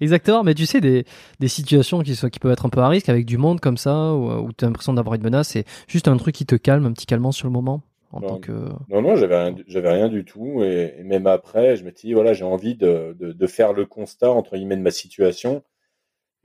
[0.00, 1.04] Exactement, mais tu sais, des,
[1.40, 3.76] des situations qui, sont, qui peuvent être un peu à risque avec du monde comme
[3.76, 6.56] ça, où, où tu as l'impression d'avoir une menace, c'est juste un truc qui te
[6.56, 7.82] calme, un petit calmant sur le moment.
[8.12, 8.52] En non, tant que...
[8.88, 10.62] non, non, j'avais rien, j'avais rien du tout.
[10.62, 14.30] Et, même après, je m'étais dit, voilà, j'ai envie de, de, de, faire le constat,
[14.30, 15.62] entre guillemets, de ma situation.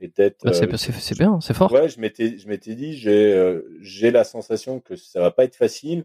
[0.00, 0.44] Et peut-être.
[0.44, 1.70] Bah, c'est, euh, c'est, bien, c'est fort.
[1.70, 5.44] Ouais, je m'étais, je m'étais dit, j'ai, euh, j'ai la sensation que ça va pas
[5.44, 6.04] être facile,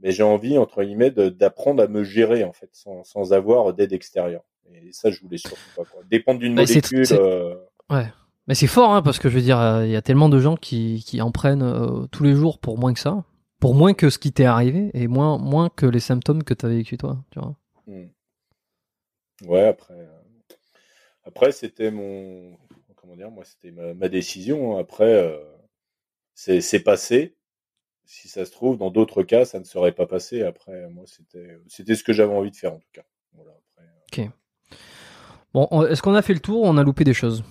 [0.00, 3.92] mais j'ai envie, entre guillemets, d'apprendre à me gérer, en fait, sans, sans avoir d'aide
[3.92, 4.44] extérieure.
[4.72, 5.84] Et ça, je voulais surtout pas.
[5.84, 6.02] Quoi.
[6.10, 7.04] Dépendre d'une molécule.
[7.12, 7.56] Euh,
[7.90, 8.06] ouais.
[8.46, 10.38] Mais c'est fort, hein, parce que je veux dire, euh, il y a tellement de
[10.38, 13.24] gens qui, qui en prennent euh, tous les jours pour moins que ça,
[13.60, 16.64] pour moins que ce qui t'est arrivé et moins, moins que les symptômes que tu
[16.64, 17.56] as vécu toi, tu vois.
[17.86, 18.08] Hmm.
[19.46, 20.08] Ouais, après,
[21.24, 22.56] après c'était mon,
[22.96, 24.76] comment dire, moi c'était ma, ma, décision.
[24.76, 24.80] Hein.
[24.80, 25.38] Après,
[26.34, 27.36] c'est passé.
[28.10, 30.40] Si ça se trouve, dans d'autres cas, ça ne serait pas passé.
[30.40, 33.04] Après, moi c'était, ce que j'avais envie de faire en tout cas.
[33.34, 33.86] Voilà, après,
[34.24, 34.30] ok.
[35.52, 37.44] Bon, est-ce qu'on a fait le tour ou on a loupé des choses?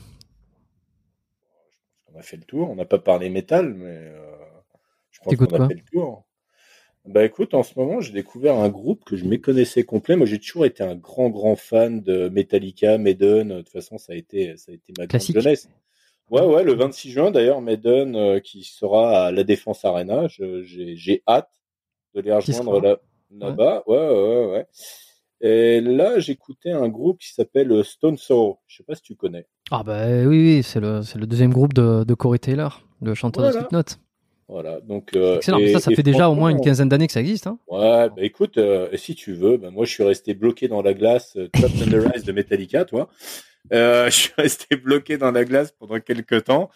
[2.12, 2.72] On a fait le tour.
[2.72, 4.36] On n'a pas parlé métal, mais euh,
[5.12, 6.26] je pense qu'on a fait le tour.
[7.06, 10.16] Bah écoute, en ce moment, j'ai découvert un groupe que je méconnaissais complet.
[10.16, 13.50] Moi, j'ai toujours été un grand, grand fan de Metallica, Maiden.
[13.50, 15.70] De toute façon, ça a été, ça a été ma grande jeunesse.
[16.30, 20.28] Ouais, ouais, le 26 juin, d'ailleurs, Maiden euh, qui sera à la Défense Arena.
[20.28, 21.50] J'ai hâte
[22.16, 23.00] de les rejoindre
[23.32, 23.84] là-bas.
[23.88, 24.68] ouais, ouais, ouais.
[25.40, 28.60] Et là, j'écoutais un groupe qui s'appelle euh, Stone Sour.
[28.68, 29.46] Je sais pas si tu connais.
[29.70, 33.46] Ah bah oui, oui c'est le, le deuxième groupe de, de Corey Taylor, le chanteur
[33.46, 33.84] de Slipknot.
[34.50, 35.60] Voilà, donc euh, excellent.
[35.74, 37.48] ça, ça fait déjà au moins une quinzaine d'années que ça existe.
[37.48, 40.82] Hein ouais, bah écoute, euh, si tu veux, bah, moi je suis resté bloqué dans
[40.82, 41.34] la glace.
[41.34, 43.10] Top Rise de Metallica, toi.
[43.74, 46.70] Euh, je suis resté bloqué dans la glace pendant quelques temps.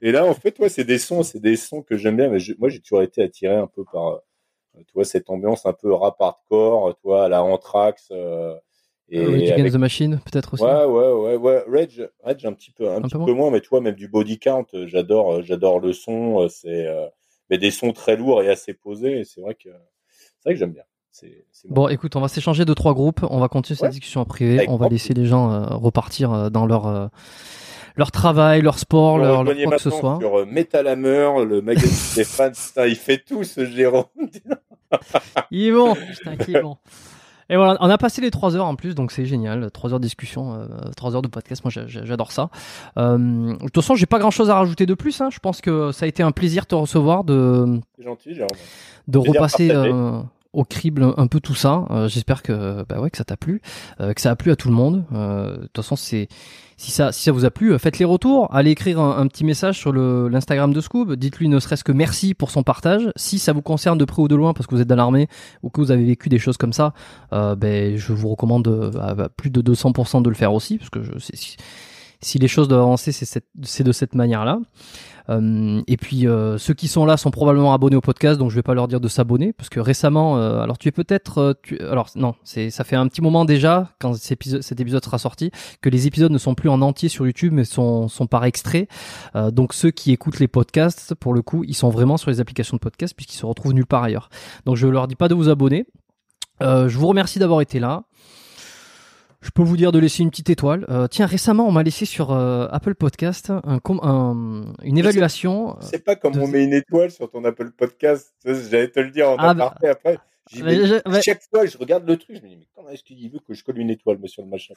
[0.00, 2.28] Et là, en fait, ouais, c'est des sons, c'est des sons que j'aime bien.
[2.28, 4.20] Mais moi, j'ai toujours été attiré un peu par
[4.86, 8.08] tu vois, cette ambiance un peu rap hardcore, tu vois, à la Anthrax.
[8.12, 8.54] Euh,
[9.10, 9.72] et Rage avec...
[9.72, 10.62] the Machine, peut-être aussi.
[10.62, 11.64] Ouais, ouais, ouais, ouais.
[11.66, 13.50] Rage, Rage un petit peu, un, petit peu moins.
[13.50, 16.42] mais tu vois, même du body count, euh, j'adore, euh, j'adore le son.
[16.42, 16.86] Euh, c'est,
[17.48, 19.24] mais des sons très lourds et assez posés.
[19.24, 19.70] C'est vrai que,
[20.10, 20.84] c'est vrai que j'aime bien.
[21.20, 21.82] C'est, bon.
[21.82, 21.88] bon.
[21.88, 23.24] écoute, on va s'échanger de trois groupes.
[23.30, 24.66] On va continuer cette discussion en privé.
[24.68, 27.10] on va laisser les gens repartir dans leur
[27.96, 30.18] leur travail, leur sport, leur, leur quoi que ce soit.
[30.20, 32.52] Sur Metal Hammer, le magazine des fans,
[32.86, 34.04] il fait tout ce Jérôme.
[35.50, 36.76] il est bon, putain, qui est bon.
[37.50, 39.70] Et voilà, on a passé les trois heures en plus, donc c'est génial.
[39.70, 40.66] Trois heures de discussion, euh,
[40.96, 41.64] trois heures de podcast.
[41.64, 42.50] Moi, j'a- j'a- j'adore ça.
[42.98, 45.18] Euh, de toute façon, j'ai pas grand chose à rajouter de plus.
[45.22, 45.30] Hein.
[45.32, 49.32] Je pense que ça a été un plaisir de te recevoir, de, gentil, de Plaisir
[49.32, 50.20] repasser euh,
[50.58, 51.84] au crible un peu tout ça.
[51.90, 53.62] Euh, J'espère que bah ouais que ça t'a plu,
[54.00, 55.04] euh, que ça a plu à tout le monde.
[55.12, 56.28] Euh, de toute façon, c'est
[56.76, 58.48] si ça si ça vous a plu, euh, faites les retours.
[58.52, 61.14] Allez écrire un, petit message sur l'Instagram de Scoob.
[61.14, 63.10] Dites-lui ne serait-ce que merci pour son partage.
[63.14, 65.28] Si ça vous concerne de près ou de loin parce que vous êtes dans l'armée
[65.62, 66.94] ou que vous avez vécu des choses comme ça,
[67.32, 71.02] euh, ben je vous recommande à, plus de 200% de le faire aussi parce que
[71.02, 71.12] je,
[72.20, 74.60] si, les choses doivent avancer, c'est de cette manière-là.
[75.30, 78.54] Euh, et puis euh, ceux qui sont là sont probablement abonnés au podcast, donc je
[78.54, 81.38] vais pas leur dire de s'abonner parce que récemment, euh, alors tu es peut-être,
[81.70, 85.18] euh, alors non, ça fait un petit moment déjà quand cet épisode, cet épisode sera
[85.18, 85.50] sorti
[85.82, 88.88] que les épisodes ne sont plus en entier sur YouTube mais sont sont par extrait.
[89.36, 92.40] Euh, donc ceux qui écoutent les podcasts, pour le coup, ils sont vraiment sur les
[92.40, 94.30] applications de podcast puisqu'ils se retrouvent nulle part ailleurs.
[94.64, 95.86] Donc je leur dis pas de vous abonner.
[96.62, 98.04] Euh, je vous remercie d'avoir été là.
[99.40, 100.84] Je peux vous dire de laisser une petite étoile.
[100.88, 105.76] Euh, tiens, récemment, on m'a laissé sur euh, Apple Podcast un, com- un- une évaluation.
[105.80, 108.34] C'est pas comme de- on met une étoile sur ton Apple Podcast.
[108.44, 109.66] J'allais te le dire en Ah, bah.
[109.66, 110.18] aparté après.
[110.62, 111.20] Mais je-.
[111.24, 113.54] Chaque fois, je regarde le truc, je me dis, mais comment est-ce qu'il veut que
[113.54, 114.74] je colle une étoile, monsieur le machin?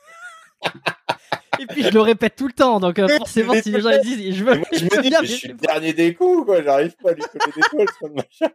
[1.60, 4.36] Et puis je le répète tout le temps, donc euh, forcément, si les gens disent,
[4.36, 6.62] je veux, moi, je je me dis, je suis le dernier des coups, quoi.
[6.64, 8.48] J'arrive pas à lui coller d'étoiles sur le machin.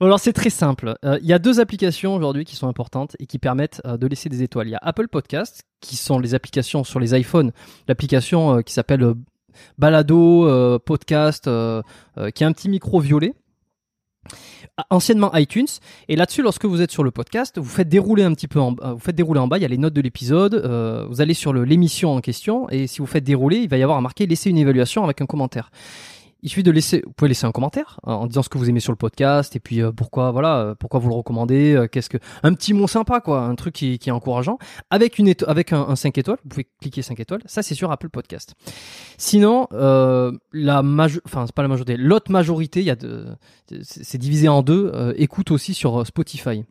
[0.00, 0.96] Alors c'est très simple.
[1.04, 4.06] Euh, Il y a deux applications aujourd'hui qui sont importantes et qui permettent euh, de
[4.06, 4.68] laisser des étoiles.
[4.68, 7.52] Il y a Apple Podcast, qui sont les applications sur les iPhones,
[7.88, 9.14] l'application euh, qui s'appelle
[9.78, 13.34] Balado Podcast, qui a un petit micro violet.
[14.90, 15.68] Anciennement iTunes
[16.08, 18.74] et là-dessus lorsque vous êtes sur le podcast vous faites dérouler un petit peu en,
[18.74, 20.54] vous faites dérouler en bas il y a les notes de l'épisode
[21.08, 23.98] vous allez sur l'émission en question et si vous faites dérouler il va y avoir
[23.98, 25.70] un marqué laisser une évaluation avec un commentaire
[26.44, 28.68] il suffit de laisser, vous pouvez laisser un commentaire euh, en disant ce que vous
[28.68, 31.88] aimez sur le podcast et puis euh, pourquoi voilà, euh, pourquoi vous le recommandez, euh,
[31.88, 34.58] qu'est-ce que, un petit mot sympa quoi, un truc qui, qui est encourageant,
[34.90, 37.90] avec une avec un, un 5 étoiles, vous pouvez cliquer 5 étoiles, ça c'est sur
[37.90, 38.54] Apple Podcast.
[39.16, 40.82] Sinon, euh, la
[41.24, 43.26] enfin c'est pas la majorité, l'autre majorité, il y a de,
[43.82, 46.64] c'est divisé en deux, euh, écoute aussi sur euh, Spotify.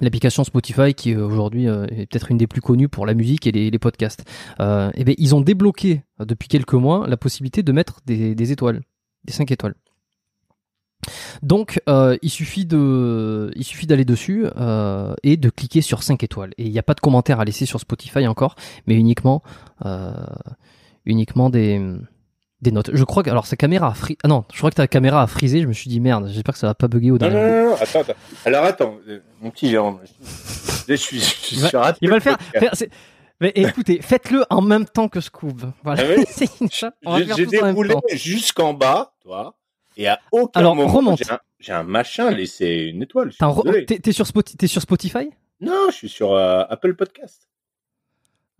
[0.00, 3.70] L'application Spotify, qui aujourd'hui est peut-être une des plus connues pour la musique et les,
[3.70, 4.24] les podcasts,
[4.58, 8.80] eh ben, ils ont débloqué depuis quelques mois la possibilité de mettre des, des étoiles,
[9.24, 9.74] des 5 étoiles.
[11.42, 16.22] Donc, euh, il suffit de, il suffit d'aller dessus euh, et de cliquer sur 5
[16.22, 16.52] étoiles.
[16.58, 18.54] Et il n'y a pas de commentaire à laisser sur Spotify encore,
[18.86, 19.42] mais uniquement,
[19.84, 20.12] euh,
[21.04, 21.80] uniquement des,
[22.60, 22.90] des notes.
[22.92, 25.26] Je crois que, alors sa caméra a ah non, je crois que ta caméra a
[25.26, 25.60] frisé.
[25.60, 27.34] Je me suis dit merde, j'espère que ça va pas bugger au dernier.
[27.34, 28.12] non, non, non, attends, attends.
[28.44, 28.96] Alors, attends,
[29.40, 29.98] mon petit Jérôme.
[30.88, 32.38] Je suis, je suis Il va- sur Il va le faire.
[33.42, 35.72] Mais écoutez, faites-le en même temps que Scoob.
[35.82, 36.04] Voilà.
[36.04, 39.58] Ah oui J'ai déroulé jusqu'en bas, toi,
[39.96, 41.16] et à aucun Alors, moment,
[41.58, 43.32] j'ai un, machin laissé une étoile.
[43.86, 45.30] T'es sur, Spotify?
[45.60, 47.48] Non, je suis sur euh, Apple Podcast.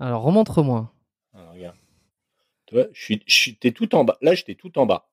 [0.00, 0.92] Alors remontre-moi.
[1.32, 1.76] Alors, regarde.
[2.66, 4.18] Tu vois, je suis, je suis- t'es tout en bas.
[4.20, 5.08] Là, j'étais tout en bas.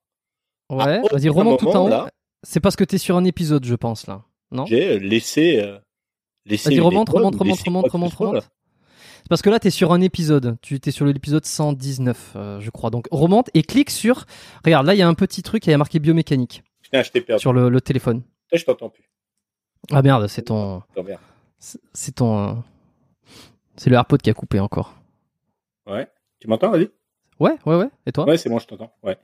[0.71, 2.09] Ouais, vas-y, remonte tout en moment, haut.
[2.41, 4.23] C'est parce que t'es sur un épisode, je pense, là.
[4.51, 4.65] Non?
[4.65, 5.77] J'ai euh, laissé, euh,
[6.45, 8.49] laissé Vas-y, remonte, étoile, remonte, remonte, remonte, remonte, remonte.
[9.29, 10.57] Parce que là, t'es sur un épisode.
[10.61, 12.89] Tu étais sur l'épisode 119, euh, je crois.
[12.89, 14.25] Donc remonte et clique sur.
[14.65, 17.11] Regarde, là, il y a un petit truc, il y a marqué biomécanique Putain, je
[17.11, 17.39] t'ai perdu.
[17.41, 18.23] sur le, le téléphone.
[18.51, 19.03] Je t'entends plus.
[19.91, 20.79] Ah merde, c'est ton.
[20.91, 21.21] Attends, merde.
[21.59, 22.49] c'est- C'est ton.
[22.49, 22.53] euh,
[23.77, 24.93] C'est le AirPod qui a coupé encore.
[25.87, 26.07] Ouais.
[26.39, 26.89] Tu m'entends, vas-y
[27.39, 27.89] Ouais, ouais, ouais.
[28.05, 28.25] Et toi?
[28.25, 28.91] Ouais, c'est bon, je t'entends.
[29.01, 29.17] Ouais.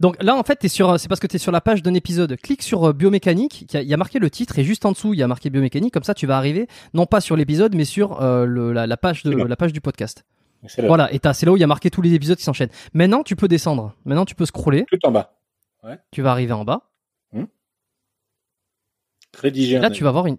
[0.00, 1.94] Donc là, en fait, t'es sur, c'est parce que tu es sur la page d'un
[1.94, 2.36] épisode.
[2.36, 3.62] Clique sur euh, biomécanique.
[3.62, 5.22] Il y, a- il y a marqué le titre et juste en dessous, il y
[5.22, 5.94] a marqué biomécanique.
[5.94, 8.96] Comme ça, tu vas arriver non pas sur l'épisode, mais sur euh, le- la, la
[8.98, 9.44] page de bon.
[9.44, 10.24] la page du podcast.
[10.66, 10.88] C'est là.
[10.88, 11.12] Voilà.
[11.14, 12.68] Et c'est là où il y a marqué tous les épisodes qui s'enchaînent.
[12.92, 13.94] Maintenant, tu peux descendre.
[14.04, 14.84] Maintenant, tu peux scroller.
[14.90, 15.32] Tout en bas.
[16.10, 16.82] Tu vas arriver en bas.
[19.38, 19.96] Rédiger Et un là, avis.
[19.96, 20.38] tu vas voir une.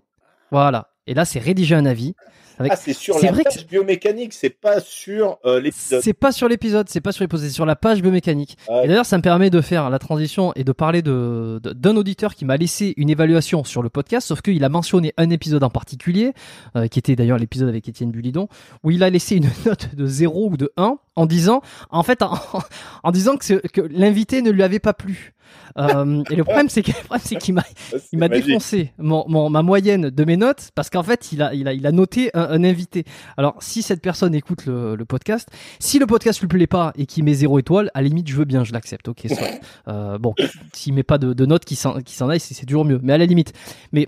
[0.51, 0.89] Voilà.
[1.07, 2.13] Et là, c'est rédiger un avis.
[2.61, 2.71] Avec...
[2.73, 6.01] Ah, c'est sur la vrai que page biomécanique, c'est pas sur euh, l'épisode.
[6.01, 8.57] C'est pas sur l'épisode, c'est pas sur l'épisode, c'est sur la page biomécanique.
[8.69, 8.85] Ouais.
[8.85, 12.35] Et d'ailleurs, ça me permet de faire la transition et de parler de- d'un auditeur
[12.35, 15.69] qui m'a laissé une évaluation sur le podcast, sauf qu'il a mentionné un épisode en
[15.69, 16.33] particulier,
[16.75, 18.47] euh, qui était d'ailleurs l'épisode avec Étienne Bulidon,
[18.83, 22.21] où il a laissé une note de 0 ou de 1 en disant, en fait,
[22.21, 22.33] en,
[23.03, 25.33] en disant que, l'invité ne lui avait pas plu.
[25.77, 27.63] Euh, et le problème, c'est qu'il m'a
[28.13, 31.53] il m'a défoncé mon, mon- ma moyenne de mes notes parce qu'en fait il a,
[31.53, 33.03] il a, il a noté un, un invité.
[33.35, 35.49] Alors si cette personne écoute le, le podcast,
[35.79, 38.35] si le podcast lui plaît pas et qu'il met zéro étoile, à la limite je
[38.37, 39.07] veux bien, je l'accepte.
[39.09, 39.47] Ok, soit.
[39.87, 40.33] Euh, bon,
[40.73, 42.99] s'il met pas de, de notes qui s'en qui s'en aille, c'est c'est toujours mieux.
[43.03, 43.51] Mais à la limite,
[43.91, 44.07] mais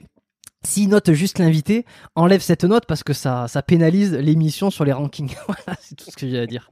[0.66, 1.86] S'il note juste l'invité,
[2.16, 5.36] enlève cette note parce que ça, ça pénalise l'émission sur les rankings.
[5.48, 6.70] voilà, c'est tout ce que j'ai à dire.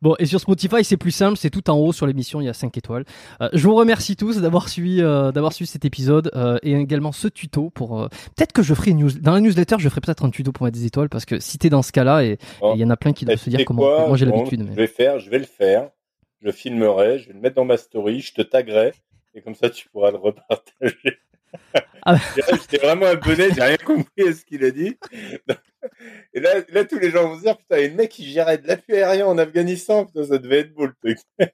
[0.00, 2.48] Bon, et sur Spotify, c'est plus simple, c'est tout en haut sur l'émission, il y
[2.48, 3.04] a 5 étoiles.
[3.40, 7.12] Euh, je vous remercie tous d'avoir suivi, euh, d'avoir suivi cet épisode euh, et également
[7.12, 8.00] ce tuto pour.
[8.00, 10.52] euh, peut-être que je ferai une news dans la newsletter, je ferai peut-être un tuto
[10.52, 12.72] pour mettre des étoiles parce que si t'es dans ce cas-là et Oh.
[12.74, 14.06] il y en a plein qui doivent se dire comment.
[14.08, 14.60] Moi j'ai l'habitude.
[14.62, 14.74] Je Mais...
[14.74, 15.90] vais faire, je vais le faire.
[16.42, 18.92] Je filmerai, je vais le mettre dans ma story, je te taguerai.
[19.34, 21.18] Et comme ça, tu pourras le repartager.
[22.04, 22.16] Ah.
[22.36, 24.96] J'étais vraiment abonné, j'ai rien compris à ce qu'il a dit.
[26.32, 28.10] Et là, là, tous les gens vont se dire, putain, il y a le mec
[28.10, 31.18] qui gérait de l'appui aérien en Afghanistan, putain, ça devait être beau le truc.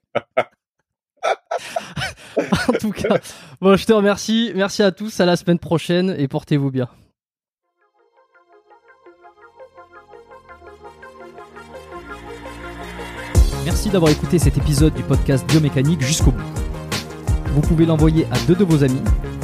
[2.37, 3.17] en tout cas,
[3.59, 4.51] bon, je te remercie.
[4.55, 5.19] Merci à tous.
[5.19, 6.89] À la semaine prochaine et portez-vous bien.
[13.65, 16.43] Merci d'avoir écouté cet épisode du podcast Biomécanique jusqu'au bout.
[17.47, 19.01] Vous pouvez l'envoyer à deux de vos amis